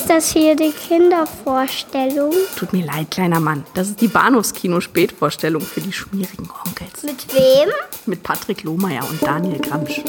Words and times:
Ist 0.00 0.08
das 0.08 0.32
hier 0.32 0.56
die 0.56 0.72
Kindervorstellung? 0.72 2.32
Tut 2.56 2.72
mir 2.72 2.86
leid, 2.86 3.10
kleiner 3.10 3.38
Mann. 3.38 3.66
Das 3.74 3.88
ist 3.88 4.00
die 4.00 4.08
Bahnhofskino-Spätvorstellung 4.08 5.60
für 5.60 5.82
die 5.82 5.92
schmierigen 5.92 6.48
Onkels. 6.64 7.02
Mit 7.02 7.26
wem? 7.34 7.68
Mit 8.06 8.22
Patrick 8.22 8.62
Lohmeier 8.62 9.06
und 9.10 9.22
Daniel 9.22 9.58
Gramsch. 9.58 10.00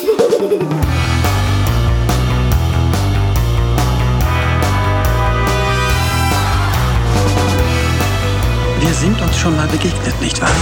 Wir 8.79 8.94
sind 8.94 9.21
uns 9.21 9.37
schon 9.37 9.58
mal 9.58 9.67
begegnet, 9.67 10.21
nicht 10.21 10.42
wahr? 10.42 10.55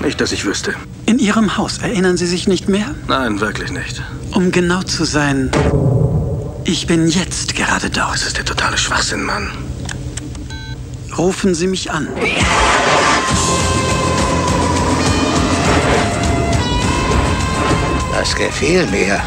Nicht, 0.00 0.20
dass 0.20 0.30
ich 0.30 0.44
wüsste. 0.44 0.74
In 1.06 1.18
Ihrem 1.18 1.56
Haus. 1.56 1.78
Erinnern 1.78 2.18
Sie 2.18 2.26
sich 2.26 2.46
nicht 2.46 2.68
mehr? 2.68 2.94
Nein, 3.08 3.40
wirklich 3.40 3.72
nicht. 3.72 4.02
Um 4.34 4.50
genau 4.50 4.82
zu 4.82 5.04
sein, 5.04 5.50
ich 6.64 6.86
bin 6.86 7.08
jetzt 7.08 7.54
gerade 7.54 7.90
dort. 7.90 8.14
Das 8.14 8.26
ist 8.26 8.36
der 8.36 8.44
totale 8.44 8.76
Schwachsinn, 8.78 9.22
Mann. 9.22 9.50
Rufen 11.16 11.54
Sie 11.54 11.66
mich 11.66 11.90
an. 11.90 12.08
Das 18.12 18.34
gefiel 18.34 18.86
mir. 18.86 19.20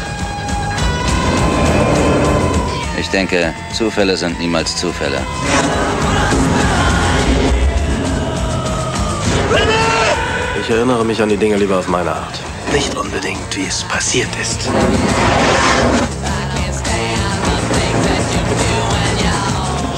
Ich 2.98 3.08
denke, 3.08 3.54
Zufälle 3.72 4.16
sind 4.16 4.38
niemals 4.40 4.76
Zufälle. 4.76 5.24
Ich 10.60 10.70
erinnere 10.70 11.04
mich 11.04 11.22
an 11.22 11.28
die 11.28 11.36
Dinge 11.36 11.56
lieber 11.56 11.78
auf 11.78 11.88
meine 11.88 12.12
Art. 12.12 12.40
Nicht 12.72 12.94
unbedingt, 12.96 13.56
wie 13.56 13.66
es 13.66 13.84
passiert 13.84 14.28
ist. 14.40 14.68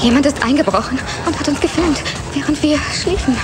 Jemand 0.01 0.25
ist 0.25 0.43
eingebrochen 0.43 0.97
und 1.27 1.39
hat 1.39 1.47
uns 1.47 1.59
gefilmt, 1.59 2.01
während 2.33 2.61
wir 2.63 2.79
schliefen. 2.91 3.37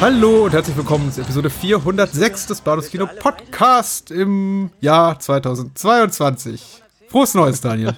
Hallo 0.00 0.46
und 0.46 0.52
herzlich 0.52 0.76
willkommen 0.76 1.12
zu 1.12 1.20
Episode 1.20 1.48
406 1.48 2.46
des 2.46 2.60
Bados 2.60 2.90
Kino 2.90 3.06
Podcast 3.06 4.10
im 4.10 4.70
Jahr 4.80 5.20
2022. 5.20 6.82
Frohes 7.08 7.34
Neues, 7.34 7.60
Daniel. 7.60 7.94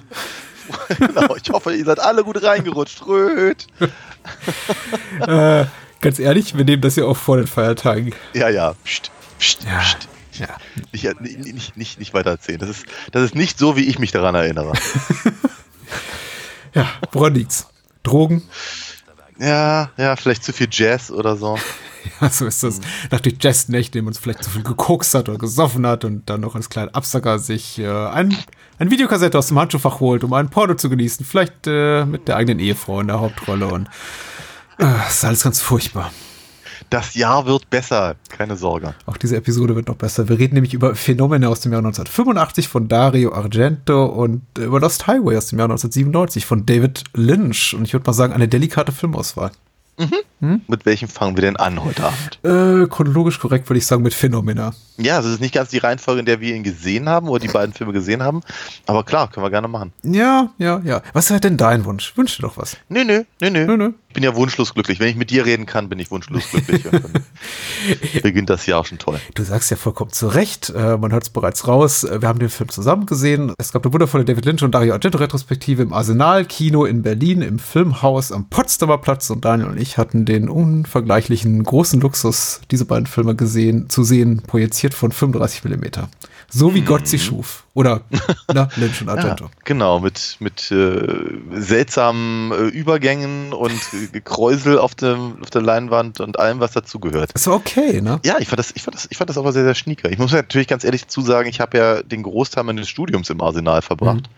genau, 0.99 1.35
ich 1.35 1.49
hoffe, 1.49 1.73
ihr 1.73 1.85
seid 1.85 1.99
alle 1.99 2.23
gut 2.23 2.43
reingerutscht. 2.43 3.07
Röt. 3.07 3.65
äh, 5.27 5.65
ganz 5.99 6.19
ehrlich, 6.19 6.55
wir 6.55 6.65
nehmen 6.65 6.83
das 6.83 6.95
ja 6.95 7.05
auch 7.05 7.17
vor 7.17 7.37
den 7.37 7.47
Feiertagen. 7.47 8.13
Ja, 8.33 8.49
ja. 8.49 8.75
Psst, 8.83 9.09
psst, 9.39 9.63
Ja. 9.63 9.79
psst. 9.79 10.07
Ja. 10.39 10.47
Nicht, 10.91 11.21
nicht, 11.21 11.53
nicht, 11.53 11.77
nicht, 11.77 11.99
nicht 11.99 12.13
weiter 12.13 12.31
erzählen. 12.31 12.59
Das 12.59 12.69
ist, 12.69 12.85
das 13.11 13.23
ist 13.23 13.35
nicht 13.35 13.57
so, 13.57 13.75
wie 13.75 13.85
ich 13.85 13.97
mich 13.97 14.11
daran 14.11 14.35
erinnere. 14.35 14.73
ja, 16.73 16.87
woran 17.11 17.35
liegt's? 17.35 17.67
Drogen? 18.03 18.43
ja, 19.39 19.89
ja, 19.97 20.15
vielleicht 20.15 20.43
zu 20.43 20.53
viel 20.53 20.67
Jazz 20.69 21.11
oder 21.11 21.35
so. 21.35 21.57
Ja, 22.19 22.29
so 22.29 22.45
ist 22.45 22.61
das. 22.63 22.81
Nach 23.11 23.21
den 23.21 23.37
Jazznächten, 23.39 23.99
dem 23.99 24.07
uns 24.07 24.17
vielleicht 24.17 24.43
zu 24.43 24.49
viel 24.49 24.63
gekokst 24.63 25.13
hat 25.13 25.29
oder 25.29 25.37
gesoffen 25.37 25.87
hat 25.87 26.03
und 26.03 26.29
dann 26.29 26.41
noch 26.41 26.53
als 26.53 26.69
kleinen 26.69 26.93
Absacker 26.93 27.39
sich 27.39 27.79
äh, 27.79 27.87
ein, 27.87 28.35
ein 28.77 28.91
Videokassette 28.91 29.37
aus 29.37 29.47
dem 29.47 29.57
Handschuhfach 29.57 30.01
holt, 30.01 30.25
um 30.25 30.33
einen 30.33 30.49
Porno 30.49 30.75
zu 30.75 30.89
genießen. 30.89 31.25
Vielleicht 31.25 31.65
äh, 31.65 32.03
mit 32.03 32.27
der 32.27 32.35
eigenen 32.35 32.59
Ehefrau 32.59 32.99
in 32.99 33.07
der 33.07 33.21
Hauptrolle 33.21 33.67
und 33.67 33.87
äh, 34.79 34.85
das 34.85 35.15
ist 35.15 35.23
alles 35.23 35.43
ganz 35.43 35.61
furchtbar. 35.61 36.11
Das 36.93 37.15
Jahr 37.15 37.47
wird 37.47 37.71
besser, 37.71 38.17
keine 38.29 38.55
Sorge. 38.55 38.93
Auch 39.07 39.17
diese 39.17 39.35
Episode 39.35 39.75
wird 39.75 39.87
noch 39.87 39.95
besser. 39.95 40.29
Wir 40.29 40.37
reden 40.37 40.53
nämlich 40.53 40.75
über 40.75 40.93
Phänomene 40.93 41.49
aus 41.49 41.61
dem 41.61 41.71
Jahr 41.71 41.79
1985 41.79 42.67
von 42.67 42.87
Dario 42.87 43.33
Argento 43.33 44.05
und 44.05 44.43
über 44.59 44.79
Lost 44.79 45.07
Highway 45.07 45.35
aus 45.35 45.47
dem 45.47 45.57
Jahr 45.57 45.65
1997 45.65 46.45
von 46.45 46.67
David 46.67 47.05
Lynch. 47.15 47.73
Und 47.73 47.85
ich 47.85 47.93
würde 47.93 48.05
mal 48.05 48.13
sagen, 48.13 48.31
eine 48.31 48.47
delikate 48.47 48.91
Filmauswahl. 48.91 49.49
Mit 50.39 50.85
welchem 50.85 51.07
fangen 51.07 51.37
wir 51.37 51.41
denn 51.41 51.55
an 51.55 51.83
heute 51.83 52.03
Abend? 52.03 52.39
Äh, 52.43 52.87
chronologisch 52.87 53.39
korrekt 53.39 53.69
würde 53.69 53.77
ich 53.77 53.85
sagen 53.85 54.03
mit 54.03 54.13
Phänomena. 54.13 54.73
Ja, 54.97 55.17
das 55.17 55.25
ist 55.25 55.39
nicht 55.39 55.53
ganz 55.53 55.69
die 55.69 55.77
Reihenfolge, 55.77 56.19
in 56.19 56.25
der 56.25 56.41
wir 56.41 56.53
ihn 56.53 56.63
gesehen 56.63 57.07
haben 57.07 57.29
oder 57.29 57.39
die 57.39 57.47
beiden 57.53 57.73
Filme 57.73 57.93
gesehen 57.93 58.21
haben. 58.21 58.41
Aber 58.85 59.03
klar, 59.03 59.29
können 59.29 59.45
wir 59.45 59.51
gerne 59.51 59.67
machen. 59.67 59.93
Ja, 60.03 60.51
ja, 60.57 60.81
ja. 60.83 61.01
Was 61.13 61.29
wäre 61.29 61.39
denn 61.39 61.57
dein 61.57 61.85
Wunsch? 61.85 62.15
Wünsch 62.17 62.35
dir 62.37 62.43
doch 62.43 62.57
was. 62.57 62.75
Nö, 62.89 63.03
nö, 63.03 63.23
nö, 63.39 63.49
nö. 63.49 63.65
Nö, 63.65 63.77
nö. 63.77 63.91
Ich 64.13 64.15
bin 64.15 64.23
ja 64.23 64.35
wunschlos 64.35 64.75
glücklich. 64.75 64.99
Wenn 64.99 65.07
ich 65.07 65.15
mit 65.15 65.31
dir 65.31 65.43
reden 65.43 65.65
kann, 65.65 65.89
bin 65.89 65.97
ich 65.97 66.11
wunschlos 66.11 66.43
glücklich. 66.51 66.83
Beginnt 68.21 68.47
das 68.47 68.67
Jahr 68.67 68.85
schon 68.85 68.99
toll. 68.99 69.19
Du 69.33 69.41
sagst 69.41 69.71
ja 69.71 69.75
vollkommen 69.75 70.11
zu 70.11 70.27
Recht, 70.27 70.69
äh, 70.69 70.97
man 70.97 71.11
hört 71.11 71.23
es 71.23 71.29
bereits 71.31 71.67
raus, 71.67 72.03
äh, 72.03 72.21
wir 72.21 72.27
haben 72.29 72.37
den 72.37 72.49
Film 72.49 72.69
zusammen 72.69 73.07
gesehen. 73.07 73.55
Es 73.57 73.71
gab 73.71 73.83
eine 73.83 73.91
wundervolle 73.91 74.23
David 74.23 74.45
Lynch 74.45 74.61
und 74.61 74.75
Dario 74.75 74.93
Argento-Retrospektive 74.93 75.81
im 75.81 75.93
Arsenal-Kino 75.93 76.85
in 76.85 77.01
Berlin, 77.01 77.41
im 77.41 77.57
Filmhaus 77.57 78.31
am 78.31 78.49
Potsdamer 78.49 78.99
Platz 78.99 79.31
und 79.31 79.45
Daniel 79.45 79.69
und 79.69 79.81
ich 79.81 79.97
hatten 79.97 80.25
den 80.25 80.47
unvergleichlichen 80.47 81.63
großen 81.63 81.99
Luxus, 81.99 82.61
diese 82.69 82.85
beiden 82.85 83.07
Filme 83.07 83.33
gesehen, 83.33 83.89
zu 83.89 84.03
sehen, 84.03 84.43
projiziert 84.45 84.93
von 84.93 85.11
35 85.11 85.63
Millimeter. 85.63 86.07
So 86.53 86.75
wie 86.75 86.81
Gott 86.81 87.07
sie 87.07 87.17
schuf. 87.17 87.65
Oder 87.73 88.01
na, 88.53 88.69
Lynch 88.75 89.01
und 89.01 89.09
Argento. 89.09 89.45
Ja, 89.45 89.51
genau, 89.63 89.99
mit, 89.99 90.37
mit 90.39 90.71
äh, 90.71 91.07
seltsamen 91.51 92.51
äh, 92.51 92.67
Übergängen 92.67 93.53
und 93.53 93.71
äh, 93.71 94.07
Gekräusel 94.11 94.77
auf, 94.77 94.93
dem, 94.93 95.41
auf 95.41 95.49
der 95.49 95.63
Leinwand 95.63 96.19
und 96.19 96.37
allem, 96.37 96.59
was 96.59 96.73
dazugehört. 96.73 97.31
Ist 97.33 97.47
okay, 97.47 98.01
ne? 98.01 98.19
Ja, 98.23 98.37
ich 98.39 98.47
fand, 98.49 98.59
das, 98.59 98.71
ich, 98.75 98.83
fand 98.83 98.95
das, 98.95 99.07
ich 99.09 99.17
fand 99.17 99.31
das 99.31 99.37
aber 99.39 99.51
sehr, 99.51 99.63
sehr 99.63 99.73
schnieker. 99.73 100.11
Ich 100.11 100.19
muss 100.19 100.31
natürlich 100.31 100.67
ganz 100.67 100.83
ehrlich 100.83 101.03
dazu 101.03 101.21
sagen, 101.21 101.49
ich 101.49 101.59
habe 101.59 101.77
ja 101.77 102.03
den 102.03 102.21
Großteil 102.21 102.63
meines 102.63 102.87
Studiums 102.87 103.31
im 103.31 103.41
Arsenal 103.41 103.81
verbracht. 103.81 104.29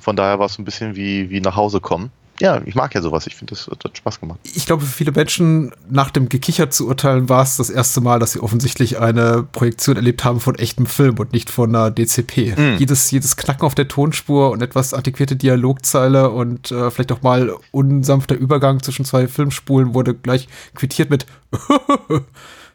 Von 0.00 0.16
daher 0.16 0.38
war 0.38 0.46
es 0.46 0.58
ein 0.58 0.64
bisschen 0.64 0.96
wie, 0.96 1.28
wie 1.28 1.40
nach 1.40 1.56
Hause 1.56 1.80
kommen. 1.80 2.10
Ja, 2.40 2.60
ich 2.64 2.74
mag 2.74 2.94
ja 2.94 3.02
sowas. 3.02 3.26
Ich 3.26 3.36
finde, 3.36 3.54
das, 3.54 3.66
das 3.66 3.78
hat 3.84 3.96
Spaß 3.96 4.20
gemacht. 4.20 4.40
ich 4.42 4.66
glaube, 4.66 4.82
für 4.82 4.92
viele 4.92 5.12
Menschen 5.12 5.72
nach 5.88 6.10
dem 6.10 6.28
Gekicher 6.28 6.70
zu 6.70 6.88
urteilen, 6.88 7.28
war 7.28 7.42
es 7.42 7.56
das 7.56 7.70
erste 7.70 8.00
Mal, 8.00 8.18
dass 8.18 8.32
sie 8.32 8.40
offensichtlich 8.40 8.98
eine 8.98 9.42
Projektion 9.42 9.96
erlebt 9.96 10.24
haben 10.24 10.40
von 10.40 10.54
echtem 10.56 10.86
Film 10.86 11.18
und 11.18 11.32
nicht 11.32 11.50
von 11.50 11.74
einer 11.74 11.90
DCP. 11.90 12.56
Mhm. 12.56 12.76
Jedes, 12.78 13.10
jedes 13.10 13.36
Knacken 13.36 13.64
auf 13.64 13.74
der 13.74 13.88
Tonspur 13.88 14.50
und 14.50 14.62
etwas 14.62 14.94
antiquierte 14.94 15.36
Dialogzeile 15.36 16.30
und 16.30 16.70
äh, 16.70 16.90
vielleicht 16.90 17.12
auch 17.12 17.22
mal 17.22 17.54
unsanfter 17.70 18.34
Übergang 18.34 18.82
zwischen 18.82 19.04
zwei 19.04 19.28
Filmspulen 19.28 19.94
wurde 19.94 20.14
gleich 20.14 20.48
quittiert 20.74 21.10
mit 21.10 21.26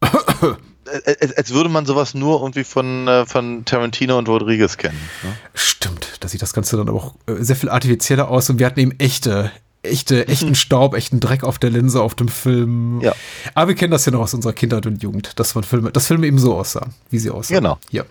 Als, 0.88 1.38
als 1.38 1.54
würde 1.54 1.70
man 1.70 1.86
sowas 1.86 2.14
nur 2.14 2.42
irgendwie 2.42 2.64
von, 2.64 3.08
äh, 3.08 3.26
von 3.26 3.66
Tarantino 3.66 4.18
und 4.18 4.28
Rodriguez 4.28 4.78
kennen. 4.78 5.00
Ne? 5.24 5.38
Stimmt, 5.54 6.18
da 6.20 6.28
sieht 6.28 6.42
das 6.42 6.54
Ganze 6.54 6.78
dann 6.78 6.90
aber 6.90 6.98
auch 6.98 7.16
äh, 7.28 7.44
sehr 7.44 7.56
viel 7.56 7.70
artifizieller 7.70 8.30
aus 8.30 8.50
und 8.50 8.60
wir 8.60 8.66
hatten 8.66 8.80
eben 8.80 8.92
echte, 9.00 9.52
echte, 9.84 10.28
echten 10.28 10.56
Staub, 10.56 10.96
echten 10.96 11.20
Dreck 11.20 11.44
auf 11.44 11.60
der 11.60 11.70
Linse 11.70 12.02
auf 12.02 12.16
dem 12.16 12.28
Film. 12.28 13.02
Ja. 13.02 13.14
Aber 13.54 13.70
wir 13.70 13.76
kennen 13.76 13.92
das 13.92 14.06
ja 14.06 14.12
noch 14.12 14.22
aus 14.22 14.34
unserer 14.34 14.54
Kindheit 14.54 14.86
und 14.86 15.02
Jugend, 15.04 15.40
dass 15.40 15.56
man 15.56 15.64
Filme, 15.64 15.92
dass 15.92 16.08
Filme 16.08 16.28
eben 16.28 16.40
so 16.40 16.56
aussahen, 16.56 16.94
wie 17.10 17.20
sie 17.20 17.30
aussahen. 17.30 17.58
Genau. 17.58 17.78
Ja. 17.92 18.04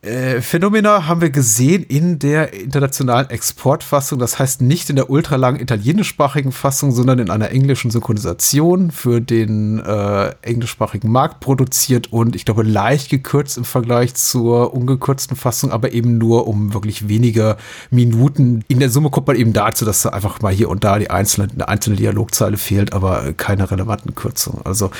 Äh, 0.00 0.42
Phänomena 0.42 1.08
haben 1.08 1.20
wir 1.20 1.30
gesehen 1.30 1.82
in 1.82 2.20
der 2.20 2.52
internationalen 2.52 3.30
Exportfassung, 3.30 4.20
das 4.20 4.38
heißt 4.38 4.62
nicht 4.62 4.88
in 4.90 4.94
der 4.94 5.10
ultralangen 5.10 5.60
italienischsprachigen 5.60 6.52
Fassung, 6.52 6.92
sondern 6.92 7.18
in 7.18 7.30
einer 7.30 7.50
englischen 7.50 7.90
Synchronisation 7.90 8.92
für 8.92 9.20
den 9.20 9.80
äh, 9.80 10.34
englischsprachigen 10.42 11.10
Markt 11.10 11.40
produziert 11.40 12.12
und 12.12 12.36
ich 12.36 12.44
glaube 12.44 12.62
leicht 12.62 13.10
gekürzt 13.10 13.58
im 13.58 13.64
Vergleich 13.64 14.14
zur 14.14 14.72
ungekürzten 14.72 15.36
Fassung, 15.36 15.72
aber 15.72 15.90
eben 15.92 16.16
nur 16.16 16.46
um 16.46 16.74
wirklich 16.74 17.08
wenige 17.08 17.56
Minuten. 17.90 18.62
In 18.68 18.78
der 18.78 18.90
Summe 18.90 19.10
kommt 19.10 19.26
man 19.26 19.34
eben 19.34 19.52
dazu, 19.52 19.84
dass 19.84 20.02
da 20.02 20.10
einfach 20.10 20.40
mal 20.40 20.52
hier 20.52 20.68
und 20.68 20.84
da 20.84 21.00
die 21.00 21.10
einzelne, 21.10 21.48
eine 21.52 21.66
einzelne 21.66 21.96
Dialogzeile 21.96 22.56
fehlt, 22.56 22.92
aber 22.92 23.32
keine 23.32 23.68
relevanten 23.68 24.14
Kürzungen. 24.14 24.64
Also 24.64 24.92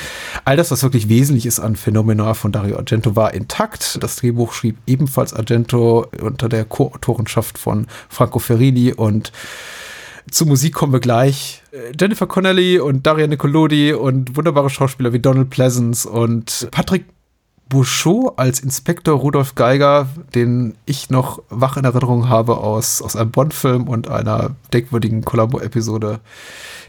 all 0.43 0.57
das, 0.57 0.71
was 0.71 0.83
wirklich 0.83 1.07
wesentlich 1.07 1.45
ist 1.45 1.61
an 1.61 1.77
Phänomena 1.77 2.33
von 2.33 2.51
Dario 2.51 2.75
Argento, 2.75 3.15
war 3.15 3.33
intakt. 3.33 4.03
Das 4.03 4.17
Drehbuch 4.17 4.51
schrieb 4.51 4.75
ebenfalls 4.89 5.33
Argento 5.33 6.07
unter 6.21 6.49
der 6.49 6.65
Co-Autorenschaft 6.65 7.57
von 7.57 7.87
Franco 8.09 8.39
Ferrini 8.39 8.93
und 8.93 9.31
zur 10.31 10.47
Musik 10.47 10.73
kommen 10.73 10.93
wir 10.93 10.99
gleich. 10.99 11.63
Äh, 11.71 11.93
Jennifer 11.99 12.27
Connelly 12.27 12.79
und 12.79 13.05
Daria 13.05 13.27
Nicolodi 13.27 13.93
und 13.93 14.35
wunderbare 14.35 14.69
Schauspieler 14.69 15.13
wie 15.13 15.19
Donald 15.19 15.49
Pleasance 15.49 16.07
und 16.07 16.67
Patrick 16.71 17.05
Bouchot 17.69 18.33
als 18.37 18.59
Inspektor 18.59 19.15
Rudolf 19.15 19.53
Geiger, 19.53 20.09
den 20.33 20.75
ich 20.85 21.11
noch 21.11 21.43
wach 21.49 21.77
in 21.77 21.85
Erinnerung 21.85 22.27
habe 22.27 22.57
aus, 22.57 23.01
aus 23.01 23.15
einem 23.15 23.29
Bond-Film 23.29 23.87
und 23.87 24.07
einer 24.07 24.55
denkwürdigen 24.73 25.23
Columbo-Episode. 25.23 26.19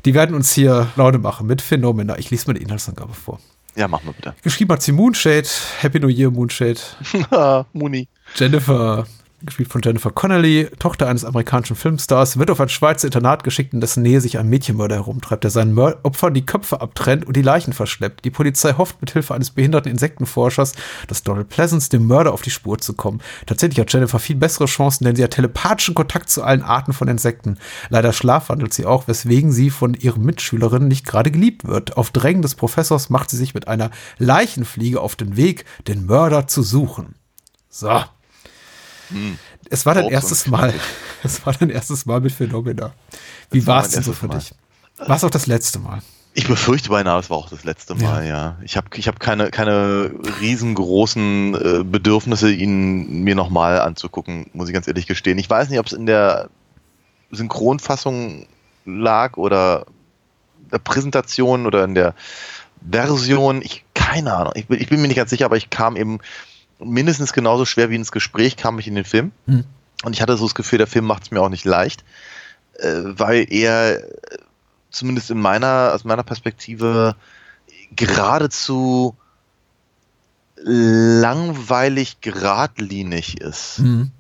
Die 0.07 0.15
werden 0.15 0.35
uns 0.35 0.53
hier 0.53 0.89
Laune 0.97 1.19
machen 1.19 1.47
mit 1.47 1.61
Phänomena. 1.61 2.19
Ich 2.19 2.31
lese 2.31 2.47
mal 2.47 2.55
die 2.55 2.63
Inhaltsangabe 2.63 3.13
vor. 3.13 3.41
Ja, 3.81 3.89
machen 3.89 4.09
wir 4.09 4.13
bitte. 4.13 4.35
Geschrieben 4.43 4.73
hat 4.73 4.83
sie 4.83 4.93
Moonshade. 4.93 5.49
Happy 5.79 6.01
New 6.01 6.09
Year, 6.09 6.31
Moonshade. 6.31 6.79
Muni. 7.73 8.09
Jennifer 8.35 9.07
gespielt 9.45 9.71
von 9.71 9.81
Jennifer 9.83 10.11
Connelly, 10.11 10.69
Tochter 10.79 11.09
eines 11.09 11.25
amerikanischen 11.25 11.77
Filmstars, 11.77 12.39
wird 12.39 12.51
auf 12.51 12.61
ein 12.61 12.69
Schweizer 12.69 13.07
Internat 13.07 13.45
geschickt, 13.45 13.73
in 13.73 13.81
dessen 13.81 14.03
Nähe 14.03 14.21
sich 14.21 14.39
ein 14.39 14.49
Mädchenmörder 14.49 14.97
herumtreibt, 14.97 15.45
der 15.45 15.51
seinen 15.51 15.75
Mör 15.75 15.99
Opfern 16.03 16.35
die 16.35 16.45
Köpfe 16.45 16.81
abtrennt 16.81 17.27
und 17.27 17.37
die 17.37 17.43
Leichen 17.43 17.73
verschleppt. 17.73 18.25
Die 18.25 18.31
Polizei 18.31 18.75
hofft 18.75 19.01
mit 19.01 19.11
Hilfe 19.13 19.35
eines 19.35 19.51
behinderten 19.51 19.91
Insektenforschers, 19.91 20.75
dass 21.09 21.23
Donald 21.23 21.49
Pleasance 21.49 21.91
dem 21.91 22.07
Mörder 22.07 22.33
auf 22.33 22.43
die 22.43 22.51
Spur 22.51 22.79
zu 22.79 22.95
kommen. 22.95 23.21
Tatsächlich 23.47 23.81
hat 23.81 23.93
Jennifer 23.93 24.19
viel 24.19 24.37
bessere 24.37 24.67
Chancen, 24.67 25.05
denn 25.05 25.17
sie 25.17 25.25
hat 25.25 25.33
telepathischen 25.33 25.95
Kontakt 25.95 26.31
zu 26.31 26.43
allen 26.43 26.63
Arten 26.63 26.93
von 26.93 27.09
Insekten. 27.09 27.59
Leider 27.89 28.13
schlafwandelt 28.13 28.75
sie 28.75 28.87
auch, 28.87 29.09
weswegen 29.09 29.53
sie 29.53 29.71
von 29.71 29.95
ihren 29.95 30.25
Mitschülerinnen 30.25 30.89
nicht 30.89 31.07
gerade 31.07 31.31
geliebt 31.31 31.67
wird. 31.67 31.97
Auf 31.97 32.11
Drängen 32.11 32.43
des 32.43 32.55
Professors 32.55 33.11
macht 33.11 33.31
sie 33.31 33.37
sich 33.37 33.55
mit 33.55 33.69
einer 33.69 33.91
Leichenfliege 34.19 35.01
auf 35.01 35.17
den 35.17 35.37
Weg, 35.37 35.65
den 35.89 36.07
Mörder 36.07 36.47
zu 36.47 36.63
suchen. 36.63 37.15
So. 37.69 38.01
Hm. 39.11 39.39
Es 39.69 39.87
war 39.87 39.95
dein 39.95 40.09
erstes 40.09 40.47
Mal. 40.47 40.73
Es 41.23 41.45
war 41.45 41.53
dein 41.53 41.69
erstes 41.69 42.07
Mal 42.07 42.23
mit 42.23 42.33
Phenomena. 42.33 42.95
Wie 43.51 43.67
war 43.67 43.85
es 43.85 43.91
denn 43.91 44.03
so 44.03 44.15
für 44.15 44.27
Mal. 44.27 44.39
dich? 44.39 44.55
War 44.97 45.17
es 45.17 45.25
auch 45.25 45.31
das 45.31 45.47
letzte 45.47 45.79
Mal? 45.79 46.01
Ich 46.33 46.47
befürchte 46.47 46.89
beinahe, 46.89 47.19
es 47.19 47.29
war 47.29 47.37
auch 47.37 47.51
das 47.51 47.65
letzte 47.65 47.95
Mal, 47.95 48.25
ja. 48.25 48.29
ja. 48.29 48.57
Ich 48.63 48.77
habe 48.77 48.87
ich 48.95 49.09
hab 49.09 49.21
keine, 49.21 49.51
keine 49.51 50.13
riesengroßen 50.41 51.55
äh, 51.55 51.85
Bedürfnisse, 51.85 52.51
ihn 52.51 53.23
mir 53.23 53.35
nochmal 53.35 53.81
anzugucken, 53.81 54.47
muss 54.55 54.69
ich 54.69 54.75
ganz 54.75 54.87
ehrlich 54.89 55.07
gestehen. 55.07 55.39
Ich 55.39 55.51
weiß 55.51 55.69
nicht, 55.69 55.81
ob 55.81 55.87
es 55.87 55.93
in 55.93 56.07
der 56.07 56.49
Synchronfassung 57.33 58.47
lag 58.85 59.37
oder 59.37 59.87
der 60.73 60.79
Präsentation 60.79 61.67
oder 61.67 61.85
in 61.85 61.95
der 61.95 62.15
Version. 62.89 63.61
Ich, 63.63 63.85
keine 63.95 64.33
Ahnung. 64.35 64.53
Ich, 64.57 64.71
ich 64.71 64.89
bin 64.89 65.03
mir 65.03 65.09
nicht 65.09 65.17
ganz 65.17 65.31
sicher, 65.31 65.47
aber 65.47 65.57
ich 65.57 65.71
kam 65.71 65.97
eben 65.97 66.21
mindestens 66.83 67.33
genauso 67.33 67.65
schwer 67.65 67.91
wie 67.91 67.97
ins 67.97 68.13
Gespräch 68.13 68.57
kam 68.57 68.79
ich 68.79 68.89
in 68.89 68.95
den 68.95 69.05
Film. 69.05 69.33
Hm. 69.47 69.65
Und 70.05 70.15
ich 70.15 70.23
hatte 70.23 70.37
so 70.37 70.47
das 70.47 70.55
Gefühl, 70.55 70.79
der 70.79 70.87
Film 70.87 71.05
macht 71.05 71.25
es 71.25 71.31
mir 71.31 71.41
auch 71.41 71.49
nicht 71.49 71.65
leicht, 71.65 72.05
äh, 72.79 73.03
weil 73.05 73.47
er 73.51 74.03
zumindest 74.91 75.31
in 75.31 75.41
meiner, 75.41 75.93
aus 75.95 76.05
meiner 76.05 76.23
Perspektive 76.23 77.15
geradezu 77.95 79.17
langweilig 80.63 82.21
geradlinig 82.21 83.41
ist. 83.41 83.81
Mhm. 83.81 84.11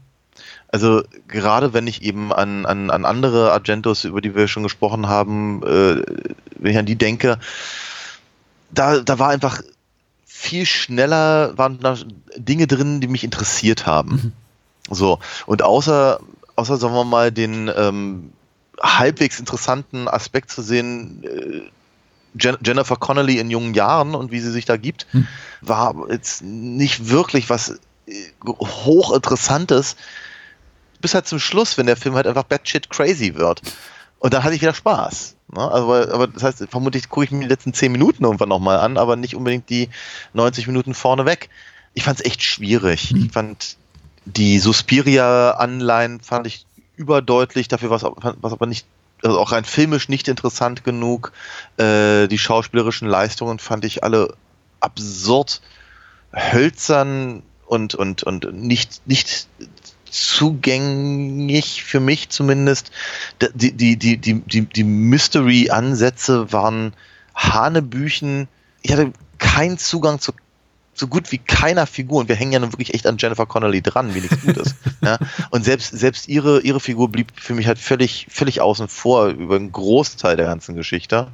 Also 0.69 1.03
gerade 1.27 1.73
wenn 1.73 1.87
ich 1.87 2.03
eben 2.03 2.33
an, 2.33 2.65
an, 2.65 2.91
an 2.91 3.05
andere 3.05 3.53
Argentos, 3.53 4.05
über 4.05 4.21
die 4.21 4.35
wir 4.35 4.49
schon 4.49 4.63
gesprochen 4.63 5.09
haben, 5.09 5.63
äh, 5.65 6.03
wenn 6.57 6.73
ich 6.73 6.79
an 6.79 6.87
die 6.87 6.97
denke, 6.97 7.39
da, 8.71 9.01
da 9.01 9.19
war 9.19 9.31
einfach 9.31 9.63
viel 10.41 10.65
schneller 10.65 11.57
waren 11.59 11.79
da 11.81 11.99
Dinge 12.37 12.67
drin, 12.67 13.01
die 13.01 13.09
mich 13.09 13.25
interessiert 13.25 13.87
haben. 13.87 14.11
Mhm. 14.89 14.95
So, 14.95 15.19
und 15.45 15.63
außer, 15.63 16.19
außer, 16.57 16.79
sagen 16.79 16.95
wir 16.95 17.05
mal, 17.05 17.31
den 17.31 17.71
ähm, 17.77 18.33
halbwegs 18.81 19.39
interessanten 19.39 20.09
Aspekt 20.09 20.51
zu 20.51 20.63
sehen, 20.63 21.23
äh, 21.25 22.57
Jennifer 22.65 22.97
Connelly 22.97 23.39
in 23.39 23.51
jungen 23.51 23.75
Jahren 23.75 24.15
und 24.15 24.31
wie 24.31 24.41
sie 24.41 24.51
sich 24.51 24.65
da 24.65 24.79
gibt, 24.79 25.07
mhm. 25.13 25.27
war 25.61 25.95
jetzt 26.11 26.43
nicht 26.43 27.11
wirklich 27.11 27.51
was 27.51 27.79
äh, 28.07 28.15
hochinteressantes, 28.47 29.97
bis 31.03 31.15
halt 31.15 31.29
zum 31.29 31.39
Schluss, 31.39 31.77
wenn 31.77 31.87
der 31.87 31.97
Film 31.97 32.15
halt 32.15 32.27
einfach 32.27 32.45
batshit 32.45 32.89
crazy 32.89 33.35
wird. 33.35 33.61
Und 34.19 34.33
dann 34.33 34.43
hatte 34.43 34.55
ich 34.55 34.63
wieder 34.63 34.75
Spaß. 34.75 35.37
Ne? 35.55 35.71
Also, 35.71 36.13
aber 36.13 36.27
das 36.29 36.43
heißt, 36.43 36.67
vermutlich 36.71 37.09
gucke 37.09 37.25
ich 37.25 37.31
mir 37.31 37.41
die 37.41 37.49
letzten 37.49 37.73
10 37.73 37.93
Minuten 37.93 38.25
irgendwann 38.25 38.49
nochmal 38.49 38.79
an, 38.79 38.97
aber 38.97 39.17
nicht 39.17 39.35
unbedingt 39.35 39.69
die 39.71 39.89
90 40.33 40.67
Minuten 40.67 40.95
vorne 40.95 41.25
weg. 41.25 41.49
Ich 41.95 42.05
fand 42.05 42.21
es 42.21 42.27
echt 42.27 42.43
schwierig. 42.43 43.13
Mhm. 43.13 43.25
Ich 43.25 43.33
fand 43.33 43.77
die 44.25 44.59
Suspiria-Anleihen 44.59 46.21
fand 46.21 46.47
ich 46.47 46.67
überdeutlich, 46.97 47.69
dafür 47.69 47.91
was, 47.91 48.05
was 48.05 48.53
aber 48.53 48.67
nicht, 48.67 48.87
also 49.23 49.39
auch 49.39 49.53
rein 49.53 49.65
filmisch 49.65 50.09
nicht 50.09 50.29
interessant 50.29 50.85
genug. 50.85 51.33
Äh, 51.79 52.29
die 52.29 52.39
schauspielerischen 52.39 53.09
Leistungen 53.09 53.59
fand 53.59 53.85
ich 53.85 54.05
alle 54.05 54.35
absurd 54.81 55.63
hölzern 56.33 57.43
und, 57.67 57.95
und, 57.95 58.23
und 58.23 58.53
nicht, 58.53 59.07
nicht 59.07 59.49
zugänglich 60.11 61.83
für 61.83 62.01
mich 62.01 62.29
zumindest. 62.29 62.91
Die, 63.55 63.73
die, 63.73 63.97
die, 63.97 64.19
die, 64.19 64.41
die, 64.41 64.67
die 64.67 64.85
Mystery-Ansätze 64.85 66.53
waren 66.53 66.95
Hanebüchen. 67.35 68.49
Ich 68.83 68.93
hatte 68.93 69.13
keinen 69.39 69.79
Zugang 69.79 70.21
zu 70.21 70.33
so 71.01 71.09
gut 71.09 71.33
wie 71.33 71.39
keiner 71.39 71.87
Figur, 71.87 72.21
und 72.21 72.29
wir 72.29 72.37
hängen 72.37 72.53
ja 72.53 72.59
nun 72.59 72.73
wirklich 72.73 72.95
echt 72.95 73.07
an 73.07 73.17
Jennifer 73.19 73.47
Connelly 73.47 73.81
dran, 73.81 74.15
wie 74.15 74.21
nichts 74.21 74.43
Gutes. 74.43 74.75
ja. 75.01 75.19
Und 75.51 75.65
selbst, 75.65 75.99
selbst 75.99 76.29
ihre, 76.29 76.61
ihre 76.61 76.79
Figur 76.79 77.11
blieb 77.11 77.33
für 77.35 77.55
mich 77.55 77.67
halt 77.67 77.79
völlig, 77.79 78.27
völlig 78.31 78.61
außen 78.61 78.87
vor 78.87 79.29
über 79.29 79.57
einen 79.57 79.73
Großteil 79.73 80.37
der 80.37 80.47
ganzen 80.47 80.77
Geschichte. 80.77 81.29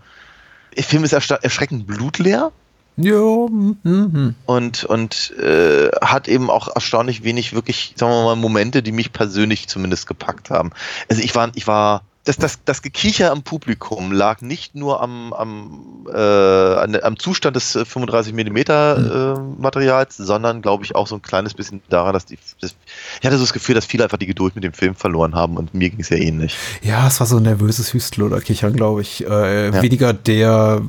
Der 0.76 0.84
Film 0.84 1.04
ist 1.04 1.12
erschreckend 1.12 1.86
blutleer. 1.86 2.52
Ja. 2.96 3.46
Mhm. 3.50 4.34
Und, 4.46 4.84
und 4.84 5.34
äh, 5.38 5.90
hat 6.00 6.28
eben 6.28 6.50
auch 6.50 6.74
erstaunlich 6.74 7.24
wenig 7.24 7.52
wirklich, 7.52 7.94
sagen 7.96 8.12
wir 8.12 8.24
mal, 8.24 8.36
Momente, 8.36 8.82
die 8.82 8.92
mich 8.92 9.12
persönlich 9.12 9.68
zumindest 9.68 10.06
gepackt 10.06 10.50
haben. 10.50 10.70
Also 11.08 11.22
ich 11.22 11.34
war, 11.34 11.50
ich 11.54 11.66
war 11.66 12.02
das, 12.26 12.36
das, 12.38 12.58
das 12.64 12.82
Gekicher 12.82 13.30
am 13.30 13.42
Publikum 13.42 14.10
lag 14.10 14.40
nicht 14.40 14.74
nur 14.74 15.00
am, 15.00 15.32
am, 15.32 16.06
äh, 16.12 17.00
am 17.00 17.18
Zustand 17.18 17.54
des 17.54 17.72
35 17.72 18.34
mm 18.34 18.56
äh, 18.56 19.34
Materials, 19.58 20.16
sondern 20.16 20.60
glaube 20.60 20.84
ich 20.84 20.96
auch 20.96 21.06
so 21.06 21.14
ein 21.14 21.22
kleines 21.22 21.54
bisschen 21.54 21.82
daran, 21.88 22.12
dass 22.12 22.26
die. 22.26 22.36
Das, 22.60 22.74
ich 23.20 23.26
hatte 23.26 23.36
so 23.38 23.44
das 23.44 23.52
Gefühl, 23.52 23.76
dass 23.76 23.86
viele 23.86 24.02
einfach 24.02 24.18
die 24.18 24.26
Geduld 24.26 24.56
mit 24.56 24.64
dem 24.64 24.72
Film 24.72 24.96
verloren 24.96 25.36
haben 25.36 25.56
und 25.56 25.72
mir 25.72 25.88
ging 25.88 26.00
es 26.00 26.08
ja 26.08 26.16
ähnlich. 26.16 26.56
Ja, 26.82 27.06
es 27.06 27.20
war 27.20 27.28
so 27.28 27.36
ein 27.36 27.44
nervöses 27.44 27.94
Hüstel 27.94 28.24
oder 28.24 28.40
Kichern, 28.40 28.72
glaube 28.72 29.02
ich. 29.02 29.24
Äh, 29.24 29.66
ja. 29.66 29.82
Weniger 29.82 30.12
der 30.12 30.82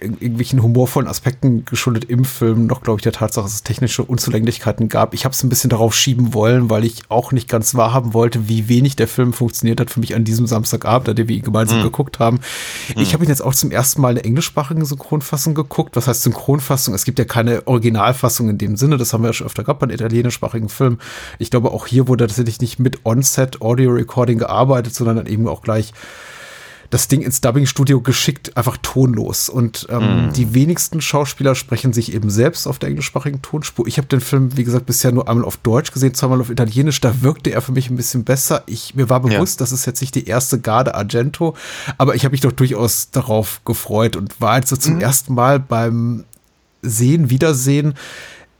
irgendwelchen 0.00 0.62
humorvollen 0.62 1.08
Aspekten 1.08 1.66
geschuldet 1.66 2.04
im 2.04 2.24
Film, 2.24 2.66
noch 2.66 2.82
glaube 2.82 3.00
ich 3.00 3.02
der 3.02 3.12
Tatsache, 3.12 3.44
dass 3.44 3.52
es 3.52 3.62
technische 3.62 4.02
Unzulänglichkeiten 4.04 4.88
gab. 4.88 5.12
Ich 5.12 5.26
habe 5.26 5.34
es 5.34 5.42
ein 5.42 5.50
bisschen 5.50 5.68
darauf 5.68 5.94
schieben 5.94 6.32
wollen, 6.32 6.70
weil 6.70 6.84
ich 6.84 7.02
auch 7.10 7.32
nicht 7.32 7.48
ganz 7.48 7.74
wahrhaben 7.74 8.14
wollte, 8.14 8.48
wie 8.48 8.68
wenig 8.68 8.96
der 8.96 9.08
Film 9.08 9.34
funktioniert 9.34 9.80
hat 9.80 9.90
für 9.90 10.00
mich 10.00 10.14
an 10.14 10.24
diesem 10.24 10.46
Samstag 10.46 10.77
Samstagabend, 10.78 11.08
an 11.08 11.16
dem 11.16 11.28
wir 11.28 11.36
ihn 11.36 11.42
gemeinsam 11.42 11.78
mhm. 11.78 11.84
geguckt 11.84 12.18
haben. 12.18 12.40
Mhm. 12.94 13.02
Ich 13.02 13.12
habe 13.14 13.24
ihn 13.24 13.28
jetzt 13.28 13.42
auch 13.42 13.54
zum 13.54 13.70
ersten 13.70 14.00
Mal 14.00 14.10
in 14.10 14.16
der 14.16 14.24
englischsprachigen 14.24 14.84
Synchronfassung 14.84 15.54
geguckt. 15.54 15.96
Was 15.96 16.08
heißt 16.08 16.22
Synchronfassung? 16.22 16.94
Es 16.94 17.04
gibt 17.04 17.18
ja 17.18 17.24
keine 17.24 17.66
Originalfassung 17.66 18.48
in 18.48 18.58
dem 18.58 18.76
Sinne. 18.76 18.96
Das 18.96 19.12
haben 19.12 19.22
wir 19.22 19.28
ja 19.28 19.32
schon 19.32 19.46
öfter 19.46 19.64
gehabt 19.64 19.80
bei 19.80 19.88
italienischsprachigen 19.88 20.68
Filmen. 20.68 20.98
Ich 21.38 21.50
glaube, 21.50 21.72
auch 21.72 21.86
hier 21.86 22.08
wurde 22.08 22.26
tatsächlich 22.26 22.60
nicht 22.60 22.78
mit 22.78 23.04
On-Set 23.04 23.60
Audio 23.60 23.90
Recording 23.90 24.38
gearbeitet, 24.38 24.94
sondern 24.94 25.16
dann 25.16 25.26
eben 25.26 25.48
auch 25.48 25.62
gleich 25.62 25.92
das 26.90 27.08
Ding 27.08 27.20
ins 27.20 27.40
Dubbing-Studio 27.40 28.00
geschickt, 28.00 28.56
einfach 28.56 28.78
tonlos. 28.80 29.48
Und 29.48 29.86
ähm, 29.90 30.28
mm. 30.28 30.32
die 30.32 30.54
wenigsten 30.54 31.00
Schauspieler 31.00 31.54
sprechen 31.54 31.92
sich 31.92 32.14
eben 32.14 32.30
selbst 32.30 32.66
auf 32.66 32.78
der 32.78 32.88
englischsprachigen 32.88 33.42
Tonspur. 33.42 33.86
Ich 33.86 33.98
habe 33.98 34.08
den 34.08 34.20
Film, 34.20 34.56
wie 34.56 34.64
gesagt, 34.64 34.86
bisher 34.86 35.12
nur 35.12 35.28
einmal 35.28 35.44
auf 35.44 35.58
Deutsch 35.58 35.92
gesehen, 35.92 36.14
zweimal 36.14 36.40
auf 36.40 36.50
Italienisch. 36.50 37.00
Da 37.00 37.20
wirkte 37.20 37.50
er 37.50 37.60
für 37.60 37.72
mich 37.72 37.90
ein 37.90 37.96
bisschen 37.96 38.24
besser. 38.24 38.62
Ich, 38.66 38.94
mir 38.94 39.10
war 39.10 39.20
bewusst, 39.20 39.60
ja. 39.60 39.64
das 39.64 39.72
ist 39.72 39.84
jetzt 39.84 40.00
nicht 40.00 40.14
die 40.14 40.26
erste 40.26 40.60
Garde 40.60 40.94
Argento, 40.94 41.54
aber 41.98 42.14
ich 42.14 42.24
habe 42.24 42.32
mich 42.32 42.40
doch 42.40 42.52
durchaus 42.52 43.10
darauf 43.10 43.60
gefreut 43.64 44.16
und 44.16 44.40
war 44.40 44.56
jetzt 44.56 44.70
so 44.70 44.76
zum 44.76 44.96
mm. 44.96 45.00
ersten 45.00 45.34
Mal 45.34 45.60
beim 45.60 46.24
Sehen, 46.80 47.28
Wiedersehen 47.28 47.94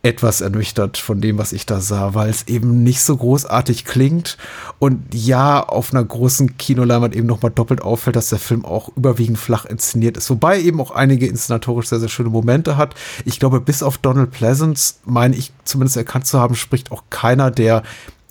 etwas 0.02 0.40
ernüchtert 0.40 0.96
von 0.96 1.20
dem, 1.20 1.38
was 1.38 1.52
ich 1.52 1.66
da 1.66 1.80
sah, 1.80 2.14
weil 2.14 2.30
es 2.30 2.46
eben 2.46 2.84
nicht 2.84 3.00
so 3.00 3.16
großartig 3.16 3.84
klingt. 3.84 4.38
Und 4.78 5.12
ja, 5.12 5.60
auf 5.62 5.92
einer 5.92 6.04
großen 6.04 6.56
Kinoleinwand 6.56 7.16
eben 7.16 7.26
nochmal 7.26 7.50
doppelt 7.50 7.82
auffällt, 7.82 8.14
dass 8.14 8.28
der 8.28 8.38
Film 8.38 8.64
auch 8.64 8.90
überwiegend 8.96 9.38
flach 9.38 9.64
inszeniert 9.64 10.16
ist. 10.16 10.30
Wobei 10.30 10.60
eben 10.60 10.80
auch 10.80 10.92
einige 10.92 11.26
inszenatorisch 11.26 11.88
sehr, 11.88 11.98
sehr 11.98 12.08
schöne 12.08 12.30
Momente 12.30 12.76
hat. 12.76 12.94
Ich 13.24 13.40
glaube, 13.40 13.60
bis 13.60 13.82
auf 13.82 13.98
Donald 13.98 14.30
Pleasance, 14.30 14.94
meine 15.04 15.34
ich 15.34 15.52
zumindest 15.64 15.96
erkannt 15.96 16.26
zu 16.26 16.38
haben, 16.38 16.54
spricht 16.54 16.92
auch 16.92 17.04
keiner 17.10 17.50
der 17.50 17.82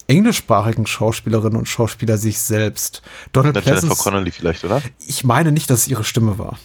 englischsprachigen 0.07 0.87
Schauspielerinnen 0.87 1.57
und 1.57 1.67
Schauspieler 1.67 2.17
sich 2.17 2.39
selbst. 2.39 3.01
Donald 3.33 3.61
Pleasance. 3.61 4.01
Connolly 4.01 4.31
vielleicht, 4.31 4.63
oder? 4.63 4.81
Ich 5.05 5.25
meine 5.25 5.51
nicht, 5.51 5.69
dass 5.69 5.81
es 5.81 5.87
ihre 5.89 6.05
Stimme 6.05 6.39
war 6.39 6.57